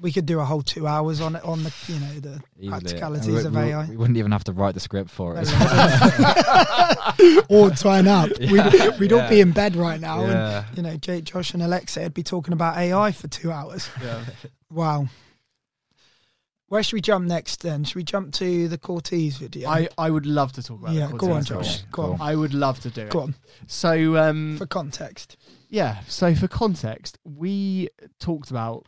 We 0.00 0.12
could 0.12 0.26
do 0.26 0.40
a 0.40 0.44
whole 0.44 0.62
two 0.62 0.86
hours 0.86 1.20
on 1.20 1.36
it 1.36 1.44
on 1.44 1.64
the 1.64 1.74
you 1.88 1.98
know 1.98 2.20
the 2.20 2.42
Easily. 2.58 2.68
practicalities 2.70 3.26
we- 3.26 3.44
of 3.44 3.54
we, 3.54 3.60
AI. 3.60 3.86
We 3.86 3.96
wouldn't 3.96 4.18
even 4.18 4.32
have 4.32 4.44
to 4.44 4.52
write 4.52 4.74
the 4.74 4.80
script 4.80 5.10
for 5.10 5.36
it. 5.36 5.48
or 7.48 7.70
turn 7.70 8.06
up. 8.06 8.30
We'd, 8.38 8.98
we'd 8.98 9.12
all 9.12 9.28
be 9.28 9.40
in 9.40 9.52
bed 9.52 9.76
right 9.76 10.00
now, 10.00 10.24
and 10.24 10.76
you 10.76 10.82
know, 10.82 10.96
Jake, 10.96 11.24
Josh, 11.24 11.54
and 11.54 11.62
Alexei 11.62 12.04
would 12.04 12.14
be 12.14 12.22
talking 12.22 12.52
about 12.52 12.76
AI 12.76 13.12
for 13.12 13.28
two 13.28 13.52
hours. 13.52 13.88
Yeah. 14.02 14.24
Wow. 14.70 15.08
Where 16.68 16.82
should 16.82 16.94
we 16.94 17.00
jump 17.00 17.26
next? 17.26 17.62
Then 17.62 17.84
should 17.84 17.96
we 17.96 18.04
jump 18.04 18.32
to 18.34 18.68
the 18.68 18.78
Corteiz 18.78 19.38
video? 19.38 19.68
I, 19.68 19.88
I 19.96 20.10
would 20.10 20.26
love 20.26 20.52
to 20.52 20.62
talk 20.62 20.80
about 20.80 20.94
yeah, 20.94 21.06
the 21.06 21.16
go 21.16 21.32
on, 21.32 21.42
Corteiz 21.42 21.48
Cool. 21.48 21.62
Josh. 21.62 21.82
Go 21.90 22.02
on. 22.12 22.20
I 22.20 22.36
would 22.36 22.54
love 22.54 22.80
to 22.80 22.90
do 22.90 23.02
it. 23.02 23.10
Go 23.10 23.20
on. 23.20 23.34
So, 23.66 24.16
um, 24.16 24.56
For 24.58 24.66
context, 24.66 25.36
yeah. 25.68 26.00
So, 26.06 26.34
for 26.34 26.48
context, 26.48 27.18
we 27.24 27.88
talked 28.20 28.50
about 28.50 28.86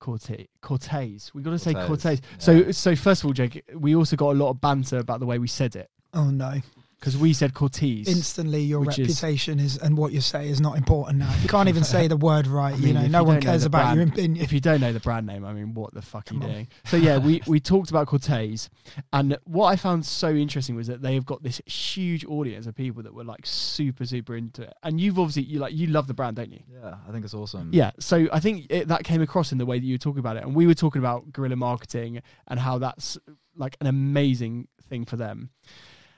Cortez. 0.00 0.46
Cortez. 0.60 1.32
We 1.34 1.42
got 1.42 1.50
to 1.50 1.58
say 1.58 1.74
Cortez, 1.74 1.88
Cortez. 1.88 2.20
yeah. 2.22 2.36
So, 2.38 2.70
so 2.72 2.96
first 2.96 3.22
of 3.22 3.26
all, 3.26 3.32
Jake, 3.32 3.64
we 3.74 3.94
also 3.94 4.16
got 4.16 4.30
a 4.30 4.38
lot 4.38 4.50
of 4.50 4.60
banter 4.60 4.98
about 4.98 5.20
the 5.20 5.26
way 5.26 5.38
we 5.38 5.48
said 5.48 5.76
it 5.76 5.90
oh 6.14 6.30
no! 6.30 6.60
Because 7.00 7.16
we 7.16 7.32
said 7.32 7.54
Cortez. 7.54 8.08
Instantly, 8.08 8.60
your 8.62 8.80
Which 8.80 8.98
is- 8.98 9.08
reputation 9.22 9.60
is, 9.60 9.78
and 9.78 9.96
what 9.96 10.10
you 10.12 10.20
say 10.20 10.48
is 10.48 10.60
not 10.60 10.76
important 10.76 11.18
now. 11.20 11.30
If 11.32 11.44
you 11.44 11.48
can't 11.48 11.68
even 11.68 11.84
say 11.84 12.08
the 12.08 12.16
word 12.30 12.48
right, 12.48 12.74
I 12.74 12.76
you 12.76 12.92
know, 12.92 13.06
no 13.06 13.20
you 13.20 13.24
one 13.26 13.40
cares 13.40 13.62
the 13.62 13.68
about 13.68 13.94
your 13.94 14.06
brand- 14.06 14.18
opinion. 14.18 14.42
if 14.44 14.52
you 14.52 14.58
don't 14.58 14.80
know 14.80 14.92
the 14.92 14.98
brand 14.98 15.24
name, 15.24 15.44
I 15.44 15.52
mean, 15.52 15.74
what 15.74 15.94
the 15.94 16.02
fuck 16.02 16.28
are 16.32 16.34
you 16.34 16.40
on. 16.42 16.48
doing? 16.48 16.68
So 16.86 16.96
yeah, 16.96 17.18
we 17.18 17.40
we 17.46 17.60
talked 17.60 17.90
about 17.90 18.08
Corteiz, 18.08 18.68
and 19.12 19.38
what 19.44 19.66
I 19.66 19.76
found 19.76 20.04
so 20.06 20.30
interesting 20.30 20.74
was 20.74 20.88
that 20.88 21.00
they 21.00 21.14
have 21.14 21.24
got 21.24 21.40
this 21.44 21.60
huge 21.66 22.24
audience 22.24 22.66
of 22.66 22.74
people 22.74 23.04
that 23.04 23.14
were 23.14 23.22
like 23.22 23.46
super 23.46 24.04
super 24.04 24.34
into 24.34 24.62
it. 24.62 24.74
And 24.82 25.00
you've 25.00 25.20
obviously 25.20 25.44
you 25.44 25.60
like 25.60 25.74
you 25.74 25.86
love 25.86 26.08
the 26.08 26.14
brand, 26.14 26.34
don't 26.34 26.50
you? 26.50 26.62
yeah, 26.68 26.96
I 27.08 27.12
think 27.12 27.24
it's 27.24 27.32
awesome. 27.34 27.70
Yeah. 27.72 27.92
So 28.00 28.26
I 28.32 28.40
think 28.40 28.66
it, 28.70 28.88
that 28.88 29.04
came 29.04 29.22
across 29.22 29.52
in 29.52 29.58
the 29.58 29.66
way 29.66 29.78
that 29.78 29.86
you 29.86 29.94
were 29.94 29.98
talking 29.98 30.18
about 30.18 30.36
it, 30.36 30.42
and 30.42 30.52
we 30.52 30.66
were 30.66 30.74
talking 30.74 30.98
about 30.98 31.32
guerrilla 31.32 31.54
marketing 31.54 32.22
and 32.48 32.58
how 32.58 32.78
that's 32.78 33.16
like 33.54 33.76
an 33.80 33.86
amazing 33.86 34.66
thing 34.88 35.04
for 35.04 35.14
them. 35.16 35.50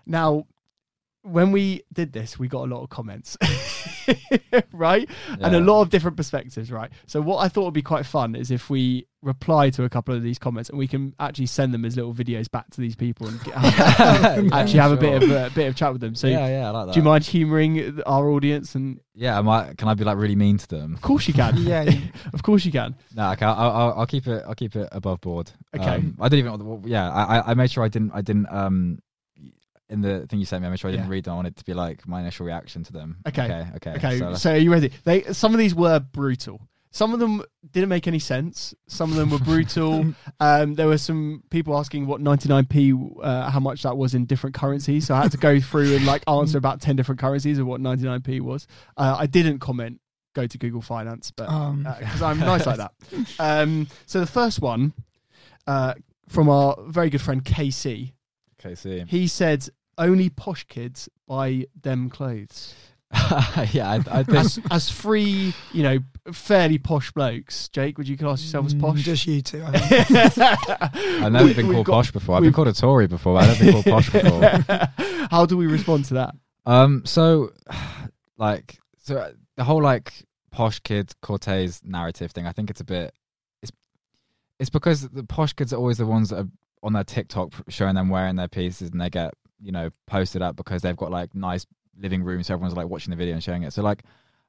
Now. 0.06 0.46
When 1.22 1.52
we 1.52 1.82
did 1.92 2.12
this, 2.12 2.38
we 2.38 2.48
got 2.48 2.64
a 2.64 2.70
lot 2.74 2.82
of 2.82 2.88
comments, 2.88 3.36
right? 4.72 5.08
and 5.40 5.54
a 5.54 5.60
lot 5.60 5.82
of 5.82 5.90
different 5.90 6.16
perspectives, 6.16 6.70
right? 6.72 6.90
So 7.06 7.20
what 7.20 7.38
I 7.38 7.48
thought 7.48 7.64
would 7.66 7.74
be 7.74 7.82
quite 7.82 8.06
fun 8.06 8.34
is 8.34 8.50
if 8.50 8.70
we 8.70 9.06
reply 9.22 9.68
to 9.68 9.84
a 9.84 9.88
couple 9.90 10.14
of 10.14 10.22
these 10.22 10.38
comments 10.38 10.70
and 10.70 10.78
we 10.78 10.88
can 10.88 11.14
actually 11.20 11.44
send 11.46 11.74
them 11.74 11.84
as 11.84 11.94
little 11.94 12.14
videos 12.14 12.50
back 12.50 12.70
to 12.70 12.80
these 12.80 12.96
people 12.96 13.26
and 13.28 13.42
get, 13.44 13.54
actually 14.52 14.78
have 14.78 14.92
a 14.92 14.96
bit 14.96 15.22
of 15.22 15.30
a 15.30 15.50
bit 15.54 15.68
of 15.68 15.76
chat 15.76 15.92
with 15.92 16.00
them. 16.00 16.14
So 16.14 16.26
yeah, 16.26 16.46
yeah, 16.48 16.68
I 16.68 16.70
like 16.70 16.86
that. 16.86 16.92
do 16.94 17.00
you 17.00 17.04
mind 17.04 17.24
humouring 17.24 18.00
our 18.06 18.30
audience? 18.30 18.74
And 18.74 18.98
Yeah, 19.14 19.38
am 19.38 19.48
I, 19.48 19.74
can 19.74 19.88
I 19.88 19.94
be 19.94 20.04
like 20.04 20.16
really 20.16 20.36
mean 20.36 20.56
to 20.58 20.68
them? 20.68 20.94
of 20.94 21.02
course 21.02 21.28
you 21.28 21.34
can. 21.34 21.56
yeah, 21.58 21.82
you- 21.82 22.00
of 22.32 22.42
course 22.42 22.64
you 22.64 22.72
can. 22.72 22.96
No, 23.14 23.30
okay, 23.32 23.44
I'll, 23.44 23.54
I'll, 23.70 23.94
I'll 24.00 24.06
keep 24.06 24.26
it. 24.26 24.42
I'll 24.46 24.54
keep 24.54 24.74
it 24.74 24.88
above 24.92 25.20
board. 25.20 25.50
Okay. 25.76 25.84
Um, 25.96 26.16
I 26.20 26.28
didn't 26.30 26.46
even. 26.52 26.82
Yeah, 26.88 27.10
I, 27.10 27.38
I- 27.40 27.50
I 27.50 27.54
made 27.54 27.70
sure 27.70 27.84
I 27.84 27.88
didn't. 27.88 28.12
I 28.14 28.22
didn't. 28.22 28.46
Um, 28.50 29.00
in 29.90 30.00
the 30.00 30.26
thing 30.28 30.38
you 30.38 30.46
sent 30.46 30.62
me, 30.62 30.68
I 30.68 30.70
made 30.70 30.80
sure 30.80 30.88
I 30.88 30.92
didn't 30.92 31.06
Yeah. 31.06 31.10
read 31.12 31.24
them. 31.24 31.32
I 31.32 31.36
wanted 31.36 31.52
it 31.54 31.56
to 31.58 31.64
be 31.64 31.74
like 31.74 32.06
my 32.08 32.20
initial 32.20 32.46
reaction 32.46 32.82
to 32.84 32.92
them. 32.92 33.18
Okay. 33.28 33.44
Okay. 33.44 33.68
Okay. 33.76 33.90
Okay, 33.96 34.10
So, 34.12 34.24
so, 34.24 34.30
let's- 34.30 34.46
are 34.46 34.56
you 34.56 34.72
ready? 34.72 34.90
They 35.04 35.22
some 35.32 35.52
of 35.52 35.58
these 35.58 35.74
were 35.74 36.00
brutal. 36.00 36.60
Some 36.92 37.14
of 37.14 37.20
them 37.20 37.42
didn't 37.70 37.88
make 37.88 38.08
any 38.08 38.18
sense. 38.18 38.74
Some 38.88 39.10
of 39.12 39.16
them 39.16 39.30
were 39.30 39.38
brutal. 39.38 40.12
um, 40.40 40.74
there 40.74 40.88
were 40.88 40.98
some 40.98 41.44
people 41.48 41.78
asking 41.78 42.08
what 42.08 42.20
99p, 42.20 43.20
uh, 43.22 43.48
how 43.48 43.60
much 43.60 43.82
that 43.84 43.96
was 43.96 44.12
in 44.14 44.24
different 44.26 44.54
currencies. 44.56 45.06
So 45.06 45.14
I 45.14 45.22
had 45.22 45.30
to 45.30 45.38
go 45.38 45.60
through 45.60 45.94
and 45.94 46.04
like 46.04 46.24
answer 46.28 46.58
about 46.58 46.80
10 46.80 46.96
different 46.96 47.20
currencies 47.20 47.60
of 47.60 47.66
what 47.68 47.80
99p 47.80 48.40
was. 48.40 48.66
Uh, 48.96 49.14
I 49.18 49.26
didn't 49.26 49.60
comment. 49.60 50.00
Go 50.34 50.46
to 50.48 50.58
Google 50.58 50.80
Finance, 50.80 51.32
but 51.32 51.48
um, 51.48 51.82
because 51.98 52.22
I'm 52.22 52.38
nice 52.38 52.64
like 52.64 52.76
that. 52.78 52.92
Um, 53.40 53.88
so 54.06 54.20
the 54.20 54.26
first 54.26 54.60
one 54.60 54.92
uh, 55.66 55.94
from 56.28 56.48
our 56.48 56.76
very 56.86 57.10
good 57.10 57.20
friend 57.20 57.44
KC, 57.44 58.12
okay. 58.60 58.76
See. 58.76 59.04
he 59.08 59.26
said, 59.26 59.68
"Only 59.98 60.28
posh 60.30 60.64
kids 60.64 61.08
buy 61.26 61.66
them 61.80 62.10
clothes." 62.10 62.74
yeah, 63.72 63.90
I, 63.90 63.94
I 64.08 64.22
think. 64.22 64.38
as, 64.38 64.60
as 64.70 64.88
free, 64.88 65.52
you 65.72 65.82
know, 65.82 65.98
fairly 66.32 66.78
posh 66.78 67.10
blokes. 67.10 67.68
Jake, 67.70 67.98
would 67.98 68.06
you 68.06 68.16
class 68.16 68.40
yourself 68.40 68.66
as 68.66 68.74
mm, 68.76 68.80
posh? 68.82 69.02
Just 69.02 69.26
you 69.26 69.42
two. 69.42 69.64
I 69.66 69.78
think. 69.78 70.38
I've 71.22 71.32
never 71.32 71.44
We- 71.46 71.54
been 71.54 71.72
called 71.72 71.86
got- 71.86 71.92
posh 71.92 72.12
before. 72.12 72.36
I've 72.36 72.42
we've- 72.42 72.50
been 72.50 72.54
called 72.54 72.68
a 72.68 72.72
Tory 72.72 73.08
before. 73.08 73.34
But 73.34 73.48
I've 73.50 73.60
never 73.60 73.64
been 73.64 73.82
called 73.82 74.04
posh 74.04 74.10
before. 74.98 75.26
How 75.30 75.44
do 75.44 75.56
we 75.56 75.66
respond 75.66 76.04
to 76.06 76.14
that? 76.14 76.34
Um. 76.66 77.02
So, 77.04 77.50
like, 78.38 78.78
so 79.02 79.16
uh, 79.16 79.30
the 79.56 79.64
whole 79.64 79.82
like 79.82 80.12
posh 80.52 80.78
kid 80.78 81.12
Corteiz 81.22 81.84
narrative 81.84 82.30
thing. 82.30 82.46
I 82.46 82.52
think 82.52 82.70
it's 82.70 82.80
a 82.80 82.84
bit. 82.84 83.12
It's 83.62 83.72
it's 84.60 84.70
because 84.70 85.08
the 85.08 85.24
posh 85.24 85.52
kids 85.54 85.72
are 85.72 85.76
always 85.76 85.98
the 85.98 86.06
ones 86.06 86.30
that 86.30 86.38
are 86.38 86.48
on 86.84 86.92
their 86.92 87.02
TikTok 87.04 87.52
showing 87.68 87.96
them 87.96 88.08
wearing 88.08 88.36
their 88.36 88.46
pieces, 88.48 88.90
and 88.92 89.00
they 89.00 89.10
get 89.10 89.34
you 89.60 89.72
know 89.72 89.90
posted 90.06 90.42
up 90.42 90.56
because 90.56 90.82
they've 90.82 90.96
got 90.96 91.10
like 91.10 91.34
nice 91.34 91.66
living 91.98 92.22
rooms. 92.22 92.46
So 92.46 92.54
everyone's 92.54 92.76
like 92.76 92.88
watching 92.88 93.10
the 93.10 93.16
video 93.16 93.34
and 93.34 93.42
showing 93.42 93.62
it. 93.62 93.72
So 93.72 93.82
like, 93.82 94.04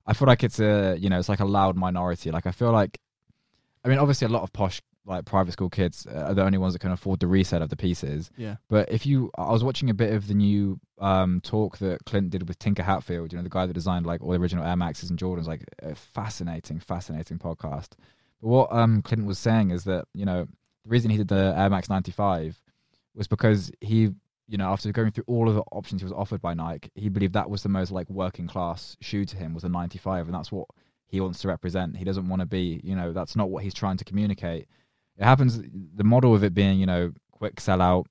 I 0.06 0.14
feel 0.14 0.28
like 0.28 0.44
it's 0.44 0.60
a 0.60 0.96
you 1.00 1.10
know 1.10 1.20
it's 1.20 1.30
like 1.30 1.40
a 1.40 1.46
loud 1.46 1.76
minority. 1.76 2.32
Like 2.32 2.46
I 2.46 2.52
feel 2.52 2.72
like, 2.72 3.00
I 3.84 3.90
mean, 3.90 3.98
obviously 3.98 4.26
a 4.26 4.30
lot 4.30 4.44
of 4.44 4.54
posh 4.54 4.82
like 5.06 5.26
private 5.26 5.52
school 5.52 5.70
kids 5.70 6.06
are 6.06 6.34
the 6.34 6.44
only 6.44 6.58
ones 6.58 6.74
that 6.74 6.80
can 6.80 6.92
afford 6.92 7.20
the 7.20 7.28
resale 7.28 7.64
of 7.64 7.70
the 7.70 7.76
pieces. 7.76 8.30
Yeah. 8.38 8.58
But 8.70 8.92
if 8.92 9.06
you, 9.06 9.32
I 9.38 9.52
was 9.52 9.64
watching 9.64 9.90
a 9.90 9.94
bit 9.94 10.14
of 10.14 10.28
the 10.28 10.34
new 10.34 10.80
um, 11.00 11.42
talk 11.42 11.80
that 11.80 12.06
Clint 12.06 12.30
did 12.30 12.48
with 12.48 12.60
Tinker 12.60 12.84
Hatfield, 12.84 13.32
you 13.32 13.38
know, 13.38 13.44
the 13.44 13.50
guy 13.50 13.66
that 13.66 13.74
designed 13.74 14.06
like 14.06 14.22
all 14.22 14.32
the 14.32 14.38
original 14.38 14.66
Air 14.66 14.76
Maxes 14.76 15.10
and 15.10 15.18
Jordans, 15.18 15.48
like 15.48 15.64
a 15.82 15.96
fascinating, 15.96 16.80
fascinating 16.80 17.40
podcast. 17.40 17.90
But 18.42 18.48
what 18.48 18.72
um, 18.72 19.02
Clint 19.02 19.26
was 19.26 19.40
saying 19.40 19.72
is 19.72 19.86
that, 19.86 20.06
you 20.14 20.26
know, 20.26 20.48
the 20.84 20.90
reason 20.90 21.10
he 21.10 21.18
did 21.18 21.28
the 21.28 21.54
Air 21.58 21.70
Max 21.70 21.90
95 21.90 22.62
was 23.16 23.28
because 23.28 23.72
he, 23.82 24.12
you 24.52 24.58
know, 24.58 24.70
after 24.70 24.92
going 24.92 25.12
through 25.12 25.24
all 25.28 25.48
of 25.48 25.56
the 25.56 25.64
options 25.72 26.02
he 26.02 26.06
was 26.06 26.14
offered 26.14 26.42
by 26.42 26.54
Nike, 26.54 26.92
he 26.96 27.10
believed 27.10 27.34
that 27.34 27.50
was 27.50 27.64
the 27.64 27.70
most 27.70 27.92
like 27.92 28.10
working 28.10 28.48
class 28.48 28.98
shoe 29.00 29.26
to 29.26 29.38
him 29.38 29.54
was 29.54 29.64
a 29.64 29.70
95. 29.70 30.28
And 30.28 30.36
that's 30.36 30.52
what 30.52 30.68
he 31.08 31.22
wants 31.22 31.40
to 31.42 31.48
represent. 31.48 31.98
He 31.98 32.04
doesn't 32.04 32.28
want 32.28 32.42
to 32.42 32.46
be, 32.46 32.82
you 32.84 32.96
know, 32.96 33.14
that's 33.14 33.36
not 33.36 33.50
what 33.50 33.64
he's 33.64 33.74
trying 33.74 33.98
to 33.98 34.06
communicate. 34.06 34.68
It 35.18 35.24
happens, 35.24 35.62
the 35.96 36.04
model 36.04 36.36
of 36.36 36.44
it 36.44 36.54
being, 36.54 36.80
you 36.80 36.86
know, 36.86 37.14
quick 37.32 37.56
sellout, 37.56 38.06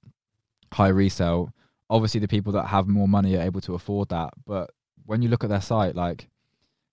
high 0.72 0.88
resale 0.88 1.52
obviously 1.90 2.20
the 2.20 2.28
people 2.28 2.52
that 2.52 2.66
have 2.66 2.86
more 2.86 3.08
money 3.08 3.36
are 3.36 3.42
able 3.42 3.60
to 3.62 3.74
afford 3.74 4.08
that. 4.08 4.32
But 4.46 4.70
when 5.04 5.20
you 5.20 5.28
look 5.28 5.44
at 5.44 5.50
their 5.50 5.60
site, 5.60 5.96
like 5.96 6.28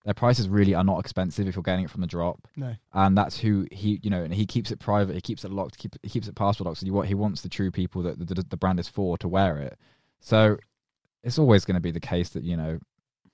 their 0.08 0.14
prices 0.14 0.48
really 0.48 0.74
are 0.74 0.82
not 0.82 1.00
expensive 1.00 1.46
if 1.46 1.54
you're 1.54 1.62
getting 1.62 1.84
it 1.84 1.90
from 1.90 2.00
the 2.00 2.06
drop. 2.06 2.48
No. 2.56 2.74
And 2.94 3.14
that's 3.14 3.38
who 3.38 3.68
he, 3.70 4.00
you 4.02 4.08
know, 4.08 4.22
and 4.22 4.32
he 4.32 4.46
keeps 4.46 4.70
it 4.70 4.78
private. 4.78 5.14
He 5.14 5.20
keeps 5.20 5.44
it 5.44 5.52
locked. 5.52 5.76
Keep, 5.76 5.96
he 6.02 6.08
keeps 6.08 6.26
it 6.26 6.34
password 6.34 6.64
locked. 6.64 6.78
So 6.78 6.86
you, 6.86 6.98
he 7.02 7.12
wants 7.12 7.42
the 7.42 7.50
true 7.50 7.70
people 7.70 8.00
that 8.04 8.18
the, 8.18 8.42
the 8.42 8.56
brand 8.56 8.80
is 8.80 8.88
for 8.88 9.18
to 9.18 9.28
wear 9.28 9.58
it. 9.58 9.78
So 10.20 10.56
it's 11.22 11.38
always 11.38 11.66
going 11.66 11.74
to 11.74 11.82
be 11.82 11.90
the 11.90 12.00
case 12.00 12.30
that 12.30 12.42
you 12.42 12.56
know, 12.56 12.78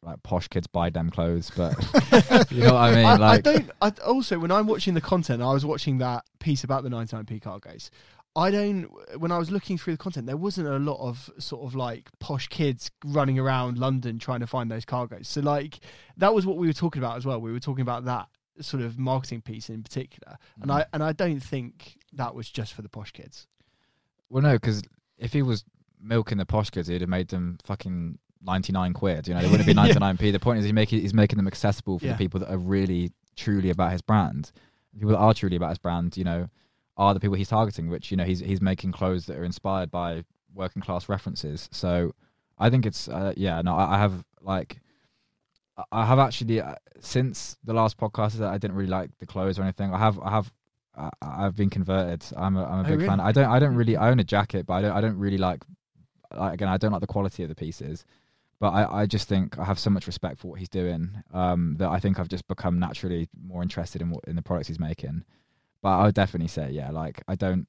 like 0.03 0.21
posh 0.25 0.49
kids 0.49 0.67
buy 0.67 0.91
them 0.91 1.11
clothes, 1.11 1.53
but 1.57 1.77
you 2.51 2.65
know 2.65 2.75
what 2.75 2.83
I 2.83 2.93
mean. 2.93 3.07
I, 3.07 3.17
like, 3.19 3.47
I 3.47 3.53
don't. 3.53 3.71
I, 3.81 3.93
also, 4.05 4.41
when 4.41 4.51
I'm 4.51 4.67
watching 4.67 4.95
the 4.95 5.01
content, 5.01 5.43
I 5.43 5.53
was 5.53 5.65
watching 5.65 5.99
that 5.99 6.25
piece 6.41 6.65
about 6.65 6.83
the 6.83 6.89
99p 6.89 7.41
cargoes. 7.41 7.93
I 8.36 8.51
don't. 8.51 8.89
When 9.20 9.31
I 9.31 9.39
was 9.39 9.51
looking 9.51 9.78
through 9.78 9.94
the 9.94 9.98
content, 9.98 10.27
there 10.27 10.36
wasn't 10.36 10.66
a 10.69 10.78
lot 10.78 10.98
of 11.01 11.31
sort 11.39 11.65
of 11.65 11.74
like 11.77 12.09
posh 12.19 12.48
kids 12.48 12.90
running 13.05 13.39
around 13.39 13.78
London 13.78 14.19
trying 14.19 14.40
to 14.40 14.47
find 14.47 14.70
those 14.70 14.85
cargoes. 14.85 15.28
So 15.28 15.40
like 15.40 15.78
that 16.16 16.35
was 16.35 16.44
what 16.44 16.56
we 16.56 16.66
were 16.66 16.73
talking 16.73 17.01
about 17.02 17.16
as 17.16 17.24
well. 17.24 17.40
We 17.40 17.52
were 17.52 17.61
talking 17.61 17.82
about 17.82 18.05
that 18.06 18.27
sort 18.61 18.82
of 18.82 18.98
marketing 18.98 19.40
piece 19.43 19.69
in 19.70 19.82
particular, 19.82 20.36
and 20.61 20.70
Mm. 20.70 20.74
I 20.74 20.86
and 20.93 21.02
I 21.02 21.12
don't 21.12 21.40
think 21.40 21.98
that 22.12 22.35
was 22.35 22.51
just 22.51 22.73
for 22.74 22.82
the 22.82 22.89
posh 22.89 23.12
kids. 23.12 23.47
Well, 24.31 24.43
no, 24.43 24.55
because 24.55 24.82
if 25.19 25.32
he 25.32 25.43
was 25.43 25.65
milking 26.01 26.39
the 26.39 26.47
posh 26.47 26.70
kids, 26.70 26.89
he'd 26.89 27.02
have 27.02 27.11
made 27.11 27.28
them 27.28 27.59
fucking 27.65 28.19
ninety 28.43 28.73
nine 28.73 28.94
quid. 28.94 29.28
You 29.28 29.35
know, 29.35 29.43
they 29.43 29.48
wouldn't 29.48 29.66
be 29.66 29.74
ninety 29.82 29.98
nine 30.01 30.16
p. 30.16 30.32
The 30.32 30.40
point 30.40 30.59
is, 30.59 30.65
he 30.65 30.73
making 30.73 31.01
he's 31.01 31.15
making 31.15 31.36
them 31.36 31.47
accessible 31.47 32.01
for 32.01 32.06
Yeah. 32.06 32.12
the 32.12 32.19
people 32.19 32.40
that 32.40 32.51
are 32.52 32.59
really 32.59 33.12
truly 33.36 33.70
about 33.70 33.93
his 33.93 34.02
brand. 34.02 34.51
People 34.93 35.11
that 35.11 35.19
are 35.19 35.35
truly 35.35 35.56
about 35.56 35.70
his 35.70 35.78
brand, 35.78 36.16
you 36.16 36.24
know, 36.24 36.48
are 36.97 37.15
the 37.15 37.21
people 37.21 37.37
he's 37.37 37.49
targeting. 37.49 37.89
Which 37.89 38.11
you 38.11 38.16
know, 38.16 38.25
he's 38.25 38.41
he's 38.41 38.61
making 38.61 38.93
clothes 38.93 39.27
that 39.27 39.37
are 39.37 39.45
inspired 39.45 39.91
by 39.91 40.25
working 40.55 40.83
class 40.83 41.09
references. 41.09 41.69
So 41.73 42.12
I 42.59 42.71
think 42.71 42.87
it's 42.87 43.09
uh, 43.09 43.33
yeah. 43.37 43.61
No, 43.62 43.75
I, 43.75 43.95
I 43.97 43.99
have 43.99 44.25
like. 44.41 44.79
I- 45.91 46.05
have 46.07 46.21
actually 46.21 46.61
uh, 46.61 46.77
since 47.01 47.57
the 47.65 47.73
last 47.73 47.97
podcast 47.99 48.35
that 48.35 48.49
I 48.49 48.59
didn't 48.59 48.77
really 48.77 48.91
like 48.91 49.11
the 49.19 49.27
clothes 49.27 49.59
or 49.59 49.62
anything. 49.62 49.93
I 49.93 49.99
have 49.99 50.21
I 50.21 50.31
have 50.31 50.53
I, 50.97 51.11
I've 51.21 51.57
been 51.57 51.69
converted. 51.71 52.25
I'm 52.37 52.57
a, 52.57 52.65
I'm 52.65 52.85
a 52.85 52.89
Oh, 52.89 52.97
big 52.97 53.07
fan. 53.07 53.19
I 53.19 53.33
don't 53.33 53.51
I 53.51 53.59
don't 53.59 53.75
really 53.75 53.97
I 53.97 54.11
own 54.11 54.21
a 54.21 54.25
jacket, 54.25 54.66
but 54.66 54.75
I 54.75 54.83
don't 54.83 54.93
I 54.93 55.01
don't 55.01 55.19
really 55.19 55.39
like, 55.39 55.65
like 56.33 56.55
again 56.55 56.69
I 56.69 56.77
don't 56.77 56.93
like 56.93 57.01
the 57.01 57.09
quality 57.09 57.43
of 57.43 57.49
the 57.49 57.57
pieces. 57.57 58.05
But 58.61 58.69
I, 58.71 59.01
I 59.01 59.07
just 59.07 59.27
think 59.29 59.59
I 59.59 59.65
have 59.65 59.81
so 59.81 59.91
much 59.91 60.07
respect 60.07 60.39
for 60.39 60.47
what 60.47 60.61
he's 60.61 60.69
doing 60.69 61.11
um, 61.33 61.75
that 61.81 61.89
I 61.91 61.99
think 61.99 62.21
I've 62.21 62.29
just 62.29 62.47
become 62.47 62.79
naturally 62.79 63.29
more 63.45 63.61
interested 63.61 64.01
in 64.01 64.11
what 64.11 64.23
in 64.29 64.37
the 64.37 64.43
products 64.43 64.69
he's 64.69 64.79
making. 64.79 65.25
But 65.85 65.98
I 65.98 66.05
would 66.06 66.15
definitely 66.15 66.48
say 66.48 66.70
yeah, 66.70 66.90
like 66.90 67.23
I 67.28 67.35
don't 67.35 67.69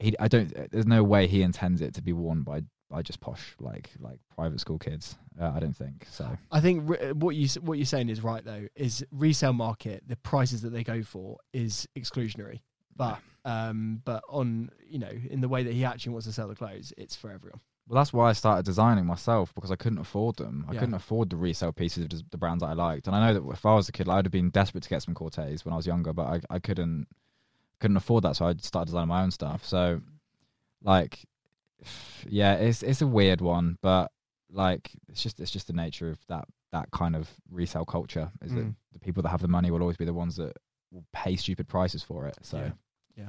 he 0.00 0.14
I 0.18 0.26
don't 0.28 0.52
there's 0.72 0.84
no 0.84 1.02
way 1.04 1.28
he 1.28 1.42
intends 1.42 1.80
it 1.80 1.94
to 1.94 2.02
be 2.02 2.12
worn 2.12 2.42
by 2.42 2.62
by 2.90 3.02
just 3.02 3.20
posh 3.20 3.54
like 3.60 3.90
like 4.00 4.18
private 4.34 4.58
school 4.60 4.78
kids. 4.78 5.16
Uh, 5.40 5.52
I 5.54 5.60
don't 5.60 5.76
think 5.76 6.06
so. 6.10 6.36
I 6.50 6.60
think 6.60 6.90
re- 6.90 7.12
what 7.12 7.36
you 7.36 7.48
what 7.60 7.78
you're 7.78 7.86
saying 7.86 8.08
is 8.08 8.20
right 8.20 8.44
though. 8.44 8.66
Is 8.74 9.06
resale 9.12 9.52
market 9.52 10.02
the 10.08 10.16
prices 10.16 10.62
that 10.62 10.70
they 10.70 10.82
go 10.82 11.04
for 11.04 11.38
is 11.52 11.86
exclusionary, 11.96 12.62
but 12.96 13.18
um, 13.44 14.02
but 14.04 14.24
on 14.28 14.70
you 14.84 14.98
know 14.98 15.12
in 15.30 15.40
the 15.40 15.48
way 15.48 15.62
that 15.62 15.72
he 15.72 15.84
actually 15.84 16.12
wants 16.14 16.26
to 16.26 16.32
sell 16.32 16.48
the 16.48 16.56
clothes, 16.56 16.92
it's 16.98 17.14
for 17.14 17.30
everyone. 17.30 17.60
Well, 17.88 18.00
that's 18.00 18.12
why 18.12 18.28
I 18.28 18.32
started 18.32 18.64
designing 18.64 19.06
myself 19.06 19.54
because 19.54 19.70
I 19.70 19.76
couldn't 19.76 19.98
afford 20.00 20.34
them. 20.34 20.66
I 20.68 20.72
Yeah. 20.72 20.80
couldn't 20.80 20.96
afford 20.96 21.30
the 21.30 21.36
resale 21.36 21.70
pieces 21.72 22.04
of 22.06 22.30
the 22.32 22.36
brands 22.38 22.62
that 22.62 22.70
I 22.70 22.72
liked, 22.72 23.06
and 23.06 23.14
I 23.14 23.20
know 23.24 23.34
that 23.38 23.52
if 23.52 23.64
I 23.64 23.74
was 23.74 23.88
a 23.88 23.92
kid, 23.92 24.08
I 24.08 24.16
would 24.16 24.24
have 24.26 24.32
been 24.32 24.50
desperate 24.50 24.82
to 24.82 24.88
get 24.88 25.04
some 25.04 25.14
Corteiz 25.14 25.64
when 25.64 25.72
I 25.72 25.76
was 25.76 25.86
younger, 25.86 26.12
but 26.12 26.26
I, 26.26 26.40
I 26.56 26.58
couldn't 26.58 27.06
couldn't 27.80 27.96
afford 27.96 28.24
that, 28.24 28.36
so 28.36 28.46
I 28.46 28.54
started 28.60 28.86
designing 28.86 29.08
my 29.08 29.22
own 29.22 29.30
stuff. 29.30 29.64
So, 29.64 30.00
like, 30.82 31.24
yeah, 32.28 32.54
it's 32.54 32.82
it's 32.82 33.02
a 33.02 33.06
weird 33.06 33.40
one, 33.40 33.78
but 33.82 34.10
like, 34.50 34.90
it's 35.08 35.22
just 35.22 35.40
it's 35.40 35.50
just 35.50 35.66
the 35.66 35.72
nature 35.72 36.08
of 36.10 36.18
that 36.28 36.44
that 36.72 36.90
kind 36.90 37.14
of 37.16 37.28
resale 37.50 37.84
culture. 37.84 38.30
Is 38.42 38.52
that 38.54 38.64
Mm. 38.64 38.74
the 38.92 38.98
people 38.98 39.22
that 39.22 39.28
have 39.30 39.40
the 39.42 39.48
money 39.48 39.70
will 39.70 39.80
always 39.82 39.96
be 39.96 40.04
the 40.04 40.14
ones 40.14 40.36
that 40.36 40.56
will 40.92 41.04
pay 41.12 41.36
stupid 41.36 41.68
prices 41.68 42.02
for 42.02 42.26
it. 42.26 42.36
So, 42.42 42.58
Yeah. 42.58 42.70
Yeah. 43.16 43.28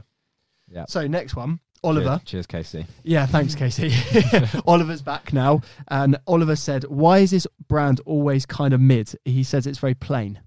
yeah. 0.69 0.85
So 0.87 1.07
next 1.07 1.35
one, 1.35 1.59
Oliver. 1.83 2.19
Cheers, 2.25 2.45
cheers 2.45 2.47
Casey. 2.47 2.85
Yeah, 3.03 3.25
thanks, 3.25 3.55
Casey. 3.55 3.91
Oliver's 4.67 5.01
back 5.01 5.33
now, 5.33 5.61
and 5.89 6.17
Oliver 6.27 6.55
said, 6.55 6.83
"Why 6.85 7.19
is 7.19 7.31
this 7.31 7.47
brand 7.67 7.99
always 8.05 8.45
kind 8.45 8.73
of 8.73 8.81
mid?" 8.81 9.13
He 9.25 9.43
says 9.43 9.67
it's 9.67 9.79
very 9.79 9.95
plain. 9.95 10.39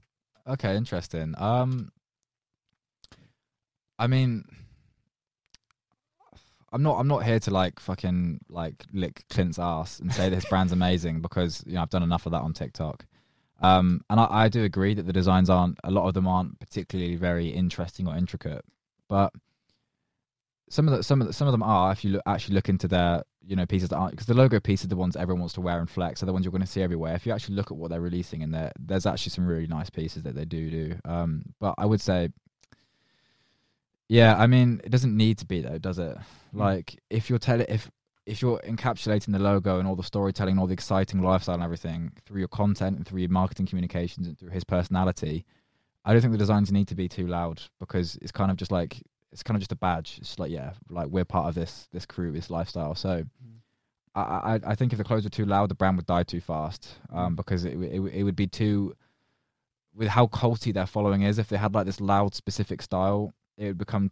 Okay, 0.47 0.75
interesting. 0.77 1.35
Um, 1.39 1.91
I 4.01 4.07
mean, 4.07 4.45
I'm 6.73 6.83
not. 6.83 6.99
I'm 6.99 7.07
not 7.07 7.25
here 7.25 7.39
to 7.39 7.51
like 7.51 7.79
fucking 7.79 8.41
like 8.49 8.87
lick 8.93 9.25
Clint's 9.29 9.59
ass 9.59 10.01
and 10.01 10.13
say 10.13 10.31
that 10.31 10.35
his 10.35 10.47
brand's 10.47 10.73
amazing 10.73 11.21
because 11.21 11.63
you 11.67 11.75
know 11.75 11.83
I've 11.83 11.91
done 11.91 12.03
enough 12.03 12.25
of 12.25 12.33
that 12.33 12.41
on 12.41 12.55
TikTok. 12.55 13.05
Um, 13.61 14.01
and 14.09 14.19
I, 14.19 14.27
I 14.31 14.49
do 14.49 14.65
agree 14.65 14.95
that 14.95 15.03
the 15.03 15.13
designs 15.13 15.51
aren't. 15.51 15.79
A 15.85 15.91
lot 15.91 16.09
of 16.09 16.15
them 16.15 16.27
aren't 16.27 16.59
particularly 16.59 17.17
very 17.17 17.49
interesting 17.49 18.09
or 18.09 18.17
intricate, 18.17 18.65
but 19.07 19.35
some 20.71 20.89
of 20.89 20.97
the 20.97 21.03
some 21.03 21.21
of 21.21 21.27
the, 21.27 21.35
some 21.35 21.47
of 21.47 21.53
them 21.53 21.63
are. 21.63 21.93
If 21.93 22.03
you 22.03 22.13
look, 22.13 22.23
actually 22.25 22.55
look 22.55 22.71
into 22.71 22.89
their 22.89 23.23
you 23.45 23.55
know 23.55 23.67
pieces 23.67 23.91
that 23.91 23.97
aren't 23.97 24.13
because 24.13 24.29
the 24.29 24.35
logo 24.35 24.61
pieces, 24.61 24.87
are 24.87 24.89
the 24.89 24.97
ones 24.97 25.15
everyone 25.15 25.41
wants 25.41 25.55
to 25.55 25.61
wear 25.61 25.79
and 25.79 25.91
flex, 25.91 26.23
are 26.23 26.27
the 26.27 26.33
ones 26.33 26.47
you're 26.47 26.53
going 26.53 26.63
to 26.63 26.67
see 26.67 26.83
everywhere. 26.83 27.15
If 27.15 27.27
you 27.27 27.33
actually 27.33 27.57
look 27.57 27.71
at 27.71 27.77
what 27.77 27.91
they're 27.91 28.01
releasing 28.01 28.41
in 28.41 28.53
there, 28.53 28.73
there's 28.79 29.05
actually 29.05 29.31
some 29.31 29.47
really 29.47 29.67
nice 29.67 29.91
pieces 29.91 30.23
that 30.23 30.35
they 30.35 30.47
do 30.47 30.71
do. 30.71 30.97
Um, 31.05 31.43
but 31.61 31.75
I 31.77 31.85
would 31.85 32.01
say, 32.01 32.31
yeah, 34.11 34.35
I 34.37 34.49
mean, 34.49 34.81
it 34.83 34.91
doesn't 34.91 35.17
need 35.17 35.39
to 35.39 35.47
be 35.47 35.61
though, 35.61 35.79
does 35.79 36.01
it? 36.01 36.17
Hmm. 36.51 36.59
Like 36.59 37.01
if 37.11 37.31
you're 37.31 37.39
telling 37.39 37.67
if 37.69 37.89
if 38.27 38.43
you're 38.43 38.59
encapsulating 38.67 39.33
the 39.33 39.39
logo 39.39 39.79
and 39.79 39.87
all 39.87 39.95
the 39.95 40.03
storytelling 40.03 40.53
and 40.53 40.61
all 40.61 40.67
the 40.67 40.73
exciting 40.73 41.23
lifestyle 41.23 41.55
and 41.55 41.63
everything 41.63 42.13
through 42.27 42.41
your 42.41 42.49
content 42.49 42.97
and 42.97 43.07
through 43.07 43.21
your 43.21 43.31
marketing 43.31 43.67
communications 43.67 44.27
and 44.27 44.37
through 44.37 44.51
his 44.51 44.65
personality, 44.65 45.47
I 46.05 46.13
don't 46.13 46.23
think 46.23 46.33
the 46.33 46.39
designs 46.39 46.73
need 46.73 46.89
to 46.89 46.97
be 46.97 47.09
too 47.09 47.29
loud 47.29 47.63
because 47.79 48.19
it's 48.21 48.33
kind 48.33 48.51
of 48.51 48.57
just 48.57 48.73
like 48.73 49.01
it's 49.31 49.45
kind 49.45 49.55
of 49.55 49.61
just 49.61 49.71
a 49.71 49.77
badge. 49.77 50.19
It's 50.21 50.41
like 50.41 50.51
yeah, 50.51 50.73
like 50.89 51.07
we're 51.07 51.25
part 51.25 51.47
of 51.47 51.55
this 51.55 51.89
this 51.93 52.05
crew, 52.05 52.33
this 52.33 52.51
lifestyle. 52.51 52.97
So 52.97 53.23
hmm. 53.23 53.59
I 54.17 54.21
I, 54.21 54.61
I 54.67 54.75
think 54.75 54.91
if 54.93 54.99
the 54.99 55.05
clothes 55.05 55.23
were 55.23 55.31
too 55.31 55.47
loud, 55.47 55.71
the 55.71 55.77
brand 55.77 55.99
would 55.99 56.07
die 56.07 56.25
too 56.25 56.41
fast. 56.41 56.99
Um, 57.13 57.29
hmm. 57.29 57.35
because 57.37 57.65
it 57.65 57.79
it, 57.79 58.01
it 58.01 58.23
would 58.25 58.35
be 58.35 58.49
too 58.49 58.93
with 59.95 60.09
how 60.09 60.27
culty 60.27 60.75
their 60.75 60.87
following 60.87 61.23
is. 61.23 61.39
If 61.39 61.49
they 61.49 61.59
had 61.59 61.75
like 61.75 61.87
this 61.87 62.01
loud 62.01 62.35
specific 62.35 62.83
style, 62.83 63.33
it 63.61 63.67
would 63.69 63.79
become 63.79 64.11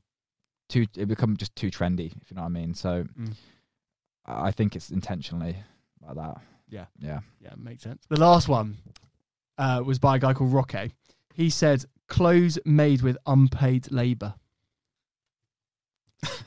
too 0.68 0.82
it 0.94 0.98
would 1.00 1.08
become 1.08 1.36
just 1.36 1.56
too 1.56 1.70
trendy. 1.70 2.12
If 2.22 2.30
you 2.30 2.36
know 2.36 2.42
what 2.42 2.46
I 2.46 2.50
mean. 2.50 2.74
So 2.74 3.04
Mm. 3.18 3.34
I 4.26 4.50
think 4.52 4.76
it's 4.76 4.90
intentionally 4.90 5.56
like 6.06 6.16
that. 6.16 6.40
Yeah. 6.68 6.84
Yeah. 7.00 7.20
Yeah, 7.40 7.54
makes 7.56 7.82
sense. 7.82 8.04
The 8.10 8.20
last 8.20 8.46
one 8.48 8.76
uh, 9.56 9.82
was 9.84 9.98
by 9.98 10.16
a 10.16 10.18
guy 10.18 10.34
called 10.34 10.52
Roque. 10.52 10.90
He 11.34 11.48
said, 11.50 11.84
"Clothes 12.08 12.58
made 12.66 13.00
with 13.02 13.16
unpaid 13.26 13.90
labour. 13.90 14.34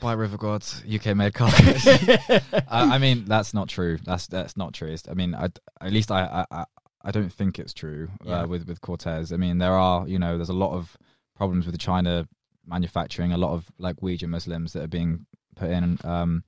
By 0.00 0.12
River 0.12 0.36
Gods, 0.36 0.82
UK 0.92 1.16
made 1.16 1.32
cargoes. 1.34 1.86
I, 1.86 2.42
I 2.68 2.98
mean, 2.98 3.24
that's 3.24 3.54
not 3.54 3.68
true. 3.68 3.98
That's 4.04 4.26
that's 4.26 4.56
not 4.56 4.74
true. 4.74 4.88
It's, 4.92 5.08
I 5.08 5.14
mean, 5.14 5.34
I, 5.34 5.48
at 5.80 5.92
least 5.92 6.10
I, 6.10 6.44
I 6.50 6.64
I- 7.04 7.10
don't 7.10 7.32
think 7.32 7.58
it's 7.58 7.72
true 7.72 8.08
Yeah. 8.24 8.42
uh, 8.42 8.46
with 8.46 8.66
with 8.68 8.80
Corteiz. 8.82 9.32
I 9.32 9.36
mean, 9.36 9.58
there 9.58 9.72
are 9.72 10.06
you 10.06 10.18
know, 10.18 10.36
there's 10.36 10.50
a 10.50 10.54
lot 10.54 10.72
of 10.72 10.96
problems 11.36 11.64
with 11.66 11.78
China 11.78 12.28
manufacturing. 12.66 13.32
A 13.32 13.38
lot 13.38 13.52
of 13.52 13.70
like 13.78 13.96
Uyghur 13.96 14.28
Muslims 14.28 14.72
that 14.72 14.82
are 14.82 14.88
being 14.88 15.26
put 15.56 15.70
in. 15.70 15.98
Um, 16.04 16.44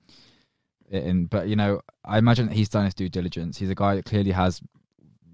in 0.91 1.27
but 1.27 1.49
you 1.49 1.57
know, 1.57 1.81
I 2.05 2.19
imagine 2.19 2.47
that 2.47 2.55
he's 2.55 2.69
done 2.69 2.85
his 2.85 2.95
due 2.95 3.09
diligence. 3.09 3.59
He's 3.59 3.71
a 3.71 3.75
guy 3.75 3.95
that 3.97 4.05
clearly 4.05 4.33
has 4.33 4.61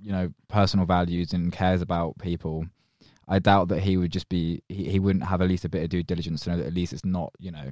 you 0.03 0.13
know 0.13 0.33
personal 0.49 0.87
values 0.87 1.33
and 1.33 1.53
cares 1.53 1.83
about 1.83 2.19
people. 2.19 2.67
I 3.29 3.39
doubt 3.39 3.69
that 3.69 3.81
he 3.81 3.97
would 3.97 4.11
just 4.11 4.29
be 4.29 4.63
he, 4.69 4.91
he 4.91 4.99
wouldn't 4.99 5.25
have 5.25 5.41
at 5.41 5.49
least 5.49 5.65
a 5.65 5.69
bit 5.69 5.83
of 5.83 5.91
due 5.91 6.03
diligence 6.03 6.43
to 6.43 6.51
know 6.51 6.57
that 6.57 6.67
at 6.67 6.75
least 6.75 6.93
it's 6.93 7.05
not 7.05 7.33
you 7.39 7.51
know 7.51 7.71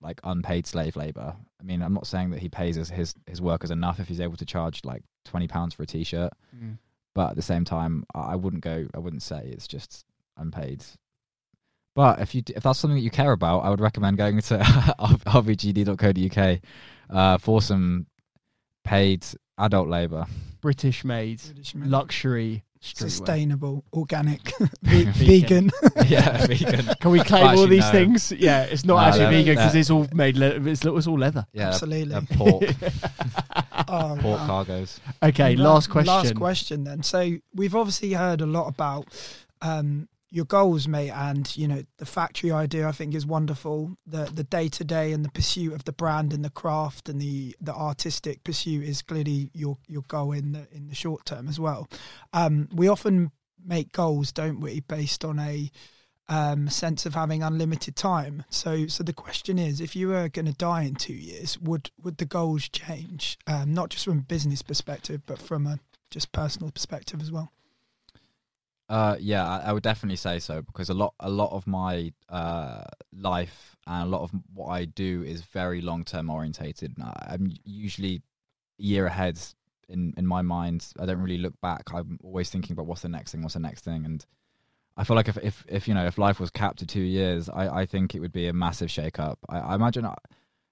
like 0.00 0.20
unpaid 0.24 0.66
slave 0.66 0.96
labor. 0.96 1.34
I 1.60 1.62
mean, 1.64 1.82
I'm 1.82 1.94
not 1.94 2.06
saying 2.06 2.30
that 2.30 2.40
he 2.40 2.48
pays 2.48 2.76
his 2.76 2.90
his, 2.90 3.14
his 3.26 3.40
workers 3.40 3.70
enough 3.70 3.98
if 4.00 4.08
he's 4.08 4.20
able 4.20 4.36
to 4.36 4.46
charge 4.46 4.82
like 4.84 5.02
twenty 5.24 5.48
pounds 5.48 5.74
for 5.74 5.82
a 5.82 5.86
t-shirt, 5.86 6.32
but 7.14 7.30
at 7.30 7.36
the 7.36 7.42
same 7.42 7.64
time, 7.64 8.04
I 8.14 8.32
I 8.32 8.34
wouldn't 8.36 8.62
go. 8.62 8.86
I 8.94 8.98
wouldn't 8.98 9.22
say 9.22 9.48
it's 9.52 9.66
just 9.66 10.04
unpaid. 10.36 10.84
But 11.96 12.20
if 12.20 12.32
you 12.34 12.42
if 12.54 12.62
that's 12.62 12.78
something 12.78 12.96
that 12.96 13.02
you 13.02 13.10
care 13.10 13.32
about, 13.32 13.60
I 13.60 13.70
would 13.70 13.80
recommend 13.80 14.16
going 14.18 14.40
to 14.40 14.58
rvgd.co.uk 15.00 16.58
uh, 17.10 17.38
for 17.38 17.60
some 17.62 18.06
paid 18.84 19.24
adult 19.58 19.88
labor. 19.88 20.26
British 20.60 21.04
made, 21.04 21.40
British 21.42 21.74
made. 21.74 21.88
luxury, 21.88 22.64
streetwear. 22.82 22.96
sustainable, 22.98 23.84
organic, 23.94 24.52
Vegan. 24.82 25.12
vegan. 25.14 25.70
yeah, 26.06 26.46
vegan. 26.46 26.86
Can 27.00 27.10
we 27.12 27.20
claim 27.20 27.56
all 27.56 27.66
these 27.66 27.80
no. 27.86 27.90
things? 27.92 28.30
Yeah, 28.32 28.64
it's 28.64 28.84
not 28.84 28.94
No, 28.96 29.00
actually 29.00 29.20
they're- 29.20 29.30
vegan 29.32 29.54
because 29.56 29.74
it's 29.74 29.90
all 29.90 30.06
made. 30.12 30.36
Le- 30.36 30.60
it's, 30.68 30.84
it's 30.84 31.06
all 31.06 31.18
leather. 31.18 31.46
Yeah, 31.52 31.68
Absolutely. 31.68 32.14
uh, 32.14 32.20
pork 32.32 32.62
Oh, 33.88 34.18
pork 34.20 34.40
wow. 34.40 34.64
cargos. 34.64 34.98
Okay, 35.22 35.56
La- 35.56 35.74
last 35.74 35.88
question. 35.88 36.14
Last 36.14 36.34
question 36.34 36.84
then. 36.84 37.02
So 37.02 37.36
we've 37.54 37.74
obviously 37.74 38.12
heard 38.12 38.40
a 38.40 38.46
lot 38.46 38.66
about, 38.68 39.06
um, 39.62 40.08
your 40.36 40.44
goals, 40.44 40.86
mate, 40.86 41.10
and 41.10 41.56
you 41.56 41.66
know 41.66 41.82
the 41.96 42.04
factory 42.04 42.52
idea. 42.52 42.86
I 42.86 42.92
think 42.92 43.14
is 43.14 43.24
wonderful. 43.24 43.96
The 44.06 44.24
the 44.26 44.44
day 44.44 44.68
to 44.68 44.84
day 44.84 45.12
and 45.12 45.24
the 45.24 45.30
pursuit 45.30 45.72
of 45.72 45.84
the 45.84 45.92
brand 45.92 46.34
and 46.34 46.44
the 46.44 46.50
craft 46.50 47.08
and 47.08 47.18
the 47.18 47.56
the 47.58 47.74
artistic 47.74 48.44
pursuit 48.44 48.84
is 48.84 49.00
clearly 49.00 49.50
your 49.54 49.78
your 49.88 50.02
goal 50.08 50.32
in 50.32 50.52
the 50.52 50.68
in 50.72 50.88
the 50.88 50.94
short 50.94 51.24
term 51.24 51.48
as 51.48 51.58
well. 51.58 51.88
Um, 52.34 52.68
we 52.70 52.86
often 52.86 53.30
make 53.64 53.92
goals, 53.92 54.30
don't 54.30 54.60
we, 54.60 54.80
based 54.80 55.24
on 55.24 55.38
a 55.38 55.70
um, 56.28 56.68
sense 56.68 57.06
of 57.06 57.14
having 57.14 57.42
unlimited 57.42 57.96
time. 57.96 58.44
So, 58.50 58.86
so 58.88 59.02
the 59.02 59.14
question 59.14 59.58
is, 59.58 59.80
if 59.80 59.96
you 59.96 60.08
were 60.08 60.28
going 60.28 60.46
to 60.46 60.52
die 60.52 60.82
in 60.82 60.96
two 60.96 61.14
years, 61.14 61.58
would 61.60 61.90
would 62.02 62.18
the 62.18 62.26
goals 62.26 62.68
change? 62.68 63.38
Um, 63.46 63.72
not 63.72 63.88
just 63.88 64.04
from 64.04 64.18
a 64.18 64.22
business 64.22 64.60
perspective, 64.60 65.22
but 65.24 65.38
from 65.38 65.66
a 65.66 65.78
just 66.10 66.30
personal 66.32 66.70
perspective 66.70 67.22
as 67.22 67.32
well. 67.32 67.52
Uh, 68.88 69.16
yeah, 69.18 69.46
I, 69.46 69.70
I 69.70 69.72
would 69.72 69.82
definitely 69.82 70.16
say 70.16 70.38
so 70.38 70.62
because 70.62 70.88
a 70.90 70.94
lot, 70.94 71.14
a 71.18 71.28
lot 71.28 71.52
of 71.52 71.66
my 71.66 72.12
uh, 72.28 72.84
life 73.12 73.76
and 73.86 74.04
a 74.04 74.06
lot 74.06 74.22
of 74.22 74.30
what 74.54 74.68
I 74.68 74.84
do 74.84 75.24
is 75.24 75.42
very 75.42 75.80
long 75.80 76.04
term 76.04 76.30
orientated. 76.30 76.94
I'm 77.00 77.52
usually 77.64 78.22
a 78.78 78.82
year 78.82 79.06
ahead 79.06 79.40
in 79.88 80.14
in 80.16 80.26
my 80.26 80.42
mind. 80.42 80.86
I 81.00 81.06
don't 81.06 81.20
really 81.20 81.38
look 81.38 81.60
back. 81.60 81.92
I'm 81.92 82.18
always 82.22 82.50
thinking 82.50 82.74
about 82.74 82.86
what's 82.86 83.02
the 83.02 83.08
next 83.08 83.32
thing, 83.32 83.42
what's 83.42 83.54
the 83.54 83.60
next 83.60 83.82
thing, 83.82 84.04
and 84.04 84.24
I 84.96 85.04
feel 85.04 85.16
like 85.16 85.28
if 85.28 85.36
if, 85.38 85.64
if 85.68 85.88
you 85.88 85.94
know 85.94 86.06
if 86.06 86.16
life 86.16 86.38
was 86.38 86.50
capped 86.50 86.78
to 86.78 86.86
two 86.86 87.02
years, 87.02 87.48
I, 87.48 87.80
I 87.80 87.86
think 87.86 88.14
it 88.14 88.20
would 88.20 88.32
be 88.32 88.46
a 88.46 88.52
massive 88.52 88.90
shake 88.90 89.18
up. 89.18 89.38
I, 89.48 89.58
I 89.58 89.74
imagine. 89.74 90.04
Uh, 90.04 90.14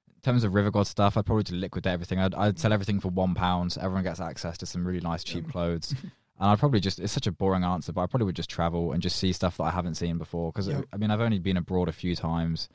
in 0.09 0.31
terms 0.31 0.45
of 0.45 0.55
River 0.55 0.71
God 0.71 0.87
stuff, 0.87 1.19
I'd 1.19 1.27
probably 1.27 1.55
liquidate 1.55 1.93
everything. 1.93 2.19
I'd, 2.19 2.35
I'd 2.35 2.59
sell 2.59 2.73
everything 2.73 2.99
for 2.99 3.09
one 3.09 3.35
pound. 3.35 3.77
Everyone 3.79 4.05
gets 4.05 4.21
access 4.21 4.57
to 4.57 4.65
some 4.65 4.87
really 4.87 5.01
nice, 5.01 5.23
cheap 5.23 5.51
clothes. 5.51 5.95
And 6.41 6.51
I'd 6.51 6.59
probably 6.59 6.81
just, 6.81 6.99
it's 6.99 7.13
such 7.13 7.27
a 7.27 7.33
boring 7.33 7.63
answer, 7.65 7.93
but 7.93 8.03
I 8.03 8.07
probably 8.07 8.27
would 8.27 8.37
just 8.37 8.51
travel 8.51 8.93
and 8.93 9.01
just 9.03 9.17
see 9.19 9.33
stuff 9.33 9.57
that 9.59 9.65
I 9.65 9.71
haven't 9.71 9.95
seen 9.95 10.19
before. 10.19 10.51
Because, 10.53 10.69
Yeah. 10.69 10.83
I 10.93 10.97
mean, 10.97 11.11
I've 11.11 11.21
only 11.21 11.39
been 11.39 11.57
abroad 11.57 11.89
a 11.89 11.93
few 11.93 12.17
times 12.17 12.69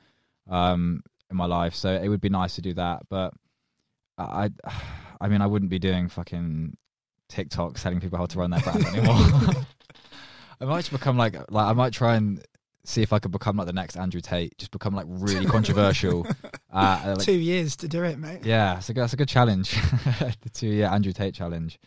um, 0.49 1.03
in 1.29 1.35
my 1.35 1.45
life. 1.45 1.75
So 1.75 1.93
it 1.93 2.07
would 2.07 2.21
be 2.21 2.29
nice 2.29 2.55
to 2.55 2.61
do 2.61 2.73
that. 2.75 3.03
But 3.09 3.33
I, 4.17 4.49
I 5.19 5.27
mean, 5.27 5.41
I 5.41 5.47
wouldn't 5.47 5.69
be 5.71 5.79
doing 5.79 6.07
fucking 6.07 6.77
TikTok 7.27 7.77
telling 7.79 7.99
people 7.99 8.17
how 8.17 8.25
to 8.27 8.39
run 8.39 8.51
their 8.51 8.61
brand 8.61 8.85
anymore. 8.85 9.15
I 10.61 10.65
might 10.65 10.79
just 10.79 10.91
become 10.91 11.17
like, 11.17 11.35
like, 11.51 11.67
I 11.67 11.73
might 11.73 11.93
try 11.93 12.15
and 12.15 12.43
see 12.85 13.01
if 13.01 13.13
I 13.13 13.19
could 13.19 13.31
become 13.31 13.55
like 13.57 13.67
the 13.67 13.73
next 13.73 13.97
Andrew 13.97 14.19
Tate, 14.21 14.57
just 14.57 14.71
become 14.71 14.93
like 14.95 15.05
really 15.09 15.45
controversial. 15.45 16.25
Uh, 16.71 17.15
like, 17.17 17.25
Two 17.25 17.31
years 17.33 17.75
to 17.77 17.87
do 17.87 18.03
it, 18.03 18.19
mate. 18.19 18.45
yeah, 18.45 18.77
it's 18.77 18.87
a, 18.91 18.93
that's 18.93 19.13
a 19.13 19.15
good 19.17 19.27
challenge. 19.27 19.71
the 20.41 20.49
two 20.53 20.67
year 20.67 20.85
Andrew 20.85 21.11
Tate 21.11 21.33
challenge. 21.33 21.79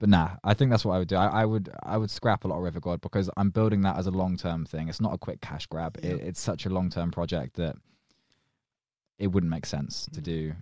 But 0.00 0.08
nah, 0.08 0.30
I 0.42 0.54
think 0.54 0.70
that's 0.70 0.84
what 0.84 0.94
I 0.94 0.98
would 0.98 1.08
do. 1.08 1.16
I, 1.16 1.42
I 1.42 1.44
would 1.44 1.68
I 1.82 1.96
would 1.98 2.10
scrap 2.10 2.44
a 2.44 2.48
lot 2.48 2.56
of 2.56 2.62
River 2.64 2.80
God 2.80 3.00
because 3.02 3.30
I'm 3.36 3.50
building 3.50 3.82
that 3.82 3.96
as 3.98 4.06
a 4.06 4.10
long 4.10 4.36
term 4.36 4.64
thing. 4.64 4.88
It's 4.88 5.00
not 5.00 5.12
a 5.14 5.18
quick 5.18 5.40
cash 5.42 5.66
grab. 5.66 5.98
Yeah. 6.02 6.12
It, 6.12 6.20
it's 6.22 6.40
such 6.40 6.64
a 6.66 6.70
long 6.70 6.88
term 6.90 7.10
project 7.10 7.56
that 7.56 7.76
it 9.18 9.26
wouldn't 9.28 9.50
make 9.50 9.66
sense 9.66 10.06
to 10.14 10.20
Mm. 10.20 10.24
do 10.24 10.52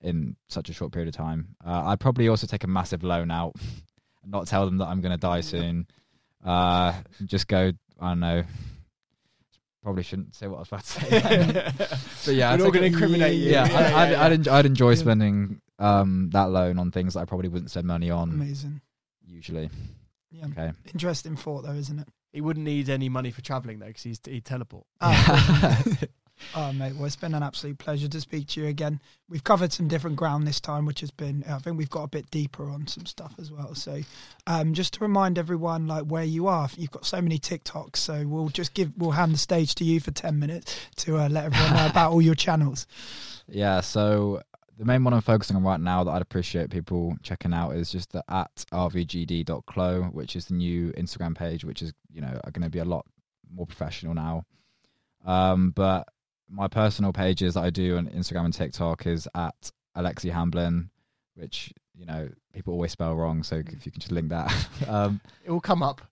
in 0.00 0.36
such 0.48 0.68
a 0.68 0.72
short 0.72 0.92
period 0.92 1.08
of 1.08 1.14
time. 1.14 1.54
Uh, 1.64 1.84
I'd 1.86 2.00
probably 2.00 2.28
also 2.28 2.46
take 2.46 2.64
a 2.64 2.68
massive 2.68 3.02
loan 3.04 3.30
out 3.30 3.54
and 4.22 4.32
not 4.32 4.46
tell 4.48 4.64
them 4.64 4.78
that 4.78 4.86
I'm 4.86 5.00
going 5.00 5.12
to 5.12 5.16
die 5.18 5.40
soon. 5.40 5.86
Uh, 6.44 6.92
just 7.24 7.46
go, 7.48 7.72
I 8.00 8.08
don't 8.08 8.20
know. 8.20 8.42
Probably 9.82 10.02
shouldn't 10.02 10.34
say 10.34 10.48
what 10.48 10.56
I 10.56 10.60
was 10.60 10.68
about 10.68 10.84
to 10.84 10.86
say. 10.86 11.72
but 12.26 12.34
yeah, 12.34 12.48
We're 12.50 12.54
I'd 12.54 12.60
not 12.60 12.72
going 12.72 12.80
to 12.80 12.86
incriminate 12.86 13.36
you. 13.38 13.50
yeah, 13.52 13.62
I'd, 13.64 13.72
I'd, 13.72 14.10
yeah. 14.10 14.24
I'd, 14.24 14.32
enjoy, 14.32 14.52
I'd 14.52 14.66
enjoy 14.66 14.90
Yeah. 14.90 14.96
spending 14.96 15.60
um, 15.78 16.30
that 16.32 16.50
loan 16.50 16.78
on 16.80 16.90
things 16.90 17.14
that 17.14 17.20
I 17.20 17.24
probably 17.24 17.48
wouldn't 17.48 17.70
spend 17.70 17.86
money 17.86 18.10
on 18.10 18.30
Amazing. 18.30 18.80
Usually. 19.38 19.70
Yeah. 20.30 20.46
Okay. 20.46 20.72
Interesting 20.92 21.36
thought, 21.36 21.64
though, 21.64 21.72
isn't 21.72 22.00
it? 22.00 22.08
He 22.32 22.40
wouldn't 22.40 22.64
need 22.64 22.90
any 22.90 23.08
money 23.08 23.30
for 23.30 23.40
traveling 23.40 23.78
though, 23.78 23.86
because 23.86 24.02
he's 24.02 24.20
he'd 24.24 24.44
teleport. 24.44 24.84
Ah, 25.00 25.82
Oh, 26.54 26.72
mate, 26.72 26.94
well, 26.94 27.06
it's 27.06 27.16
been 27.16 27.34
an 27.34 27.42
absolute 27.42 27.78
pleasure 27.78 28.06
to 28.08 28.20
speak 28.20 28.46
to 28.48 28.60
you 28.60 28.68
again. 28.68 29.00
We've 29.28 29.42
covered 29.42 29.72
some 29.72 29.88
different 29.88 30.16
ground 30.16 30.46
this 30.46 30.60
time, 30.60 30.86
which 30.86 31.00
has 31.00 31.10
been, 31.10 31.44
I 31.48 31.58
think 31.58 31.76
we've 31.76 31.90
got 31.90 32.04
a 32.04 32.08
bit 32.08 32.30
deeper 32.30 32.70
on 32.70 32.86
some 32.86 33.06
stuff 33.06 33.34
as 33.40 33.50
well. 33.50 33.74
So, 33.74 34.02
um, 34.46 34.72
just 34.72 34.94
to 34.94 35.00
remind 35.00 35.36
everyone, 35.36 35.88
like 35.88 36.04
where 36.04 36.22
you 36.22 36.46
are, 36.46 36.68
you've 36.76 36.92
got 36.92 37.04
so 37.04 37.20
many 37.20 37.40
TikToks. 37.40 37.96
So 37.96 38.24
we'll 38.26 38.50
just 38.50 38.74
give, 38.74 38.92
we'll 38.96 39.10
hand 39.10 39.34
the 39.34 39.38
stage 39.38 39.74
to 39.76 39.84
you 39.84 39.98
for 39.98 40.12
ten 40.12 40.38
minutes 40.38 40.76
to 40.98 41.18
uh, 41.18 41.28
let 41.28 41.46
everyone 41.46 41.74
know 41.74 41.86
about 41.90 42.12
all 42.12 42.22
your 42.22 42.36
channels. 42.36 42.86
Yeah, 43.48 43.80
so 43.80 44.42
the 44.78 44.84
main 44.84 45.02
one 45.02 45.12
I'm 45.12 45.20
focusing 45.20 45.56
on 45.56 45.64
right 45.64 45.80
now 45.80 46.04
that 46.04 46.12
I'd 46.12 46.22
appreciate 46.22 46.70
people 46.70 47.16
checking 47.22 47.52
out 47.52 47.72
is 47.72 47.90
just 47.90 48.12
the 48.12 48.22
at 48.28 48.64
rvgd.clo, 48.72 50.02
which 50.12 50.36
is 50.36 50.46
the 50.46 50.54
new 50.54 50.92
Instagram 50.92 51.36
page, 51.36 51.64
which 51.64 51.82
is, 51.82 51.92
you 52.10 52.20
know, 52.20 52.40
are 52.44 52.50
going 52.52 52.62
to 52.62 52.70
be 52.70 52.78
a 52.78 52.84
lot 52.84 53.04
more 53.52 53.66
professional 53.66 54.14
now. 54.14 54.44
Um, 55.26 55.72
but 55.74 56.06
my 56.48 56.68
personal 56.68 57.12
pages 57.12 57.54
that 57.54 57.64
I 57.64 57.70
do 57.70 57.96
on 57.96 58.06
Instagram 58.06 58.44
and 58.44 58.54
TikTok 58.54 59.06
is 59.06 59.28
at 59.34 59.72
Alexei 59.96 60.30
Hamblin, 60.30 60.90
which, 61.34 61.72
you 61.96 62.06
know, 62.06 62.28
people 62.52 62.72
always 62.72 62.92
spell 62.92 63.16
wrong. 63.16 63.42
So 63.42 63.56
if 63.56 63.84
you 63.84 63.90
can 63.90 64.00
just 64.00 64.12
link 64.12 64.28
that. 64.28 64.54
um, 64.88 65.20
It 65.44 65.50
will 65.50 65.60
come 65.60 65.82
up. 65.82 66.02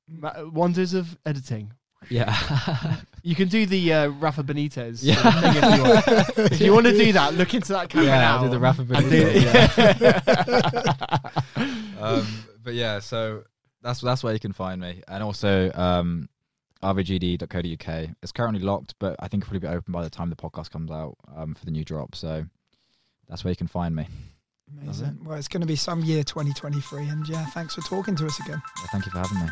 Wonders 0.52 0.92
of 0.92 1.16
editing. 1.24 1.72
Yeah. 2.08 2.96
You 3.26 3.34
can 3.34 3.48
do 3.48 3.66
the 3.66 3.92
uh, 3.92 4.06
Rafa 4.10 4.44
Benitez 4.44 5.00
Yeah. 5.02 5.16
thing 5.16 5.56
if 5.56 5.76
you 5.76 5.82
want. 5.82 6.52
if 6.52 6.60
you 6.60 6.72
want 6.72 6.86
to 6.86 6.92
do 6.96 7.12
that, 7.14 7.34
look 7.34 7.54
into 7.54 7.72
that 7.72 7.88
camera 7.88 8.06
Yeah, 8.06 8.20
now. 8.20 8.36
I'll 8.36 8.44
do 8.44 8.50
the 8.50 8.60
Rafa 8.60 8.84
Benitez. 8.84 9.74
do- 11.96 12.00
um, 12.00 12.26
but 12.62 12.74
yeah, 12.74 13.00
so 13.00 13.42
that's 13.82 14.00
that's 14.00 14.22
where 14.22 14.32
you 14.32 14.38
can 14.38 14.52
find 14.52 14.80
me, 14.80 15.02
and 15.08 15.24
also 15.24 15.72
um, 15.74 16.28
rvgd.co.uk. 16.84 18.10
It's 18.22 18.30
currently 18.32 18.60
locked, 18.62 18.94
but 19.00 19.16
I 19.18 19.26
think 19.26 19.42
it'll 19.42 19.50
probably 19.58 19.68
be 19.70 19.74
open 19.76 19.92
by 19.92 20.04
the 20.04 20.10
time 20.10 20.30
the 20.30 20.36
podcast 20.36 20.70
comes 20.70 20.92
out 20.92 21.16
um, 21.36 21.54
for 21.56 21.64
the 21.64 21.72
new 21.72 21.84
drop. 21.84 22.14
So 22.14 22.44
that's 23.28 23.42
where 23.42 23.50
you 23.50 23.56
can 23.56 23.66
find 23.66 23.94
me. 23.96 24.06
Amazing. 24.82 25.18
Well, 25.24 25.36
it's 25.36 25.48
going 25.48 25.62
to 25.62 25.66
be 25.66 25.74
some 25.74 26.00
year 26.04 26.22
2023, 26.22 27.08
and 27.08 27.28
yeah, 27.28 27.44
thanks 27.46 27.74
for 27.74 27.80
talking 27.82 28.14
to 28.16 28.26
us 28.26 28.38
again. 28.38 28.62
Well, 28.78 28.88
thank 28.92 29.04
you 29.06 29.10
for 29.10 29.18
having 29.18 29.40
me. 29.40 29.48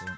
Cool. 0.00 0.08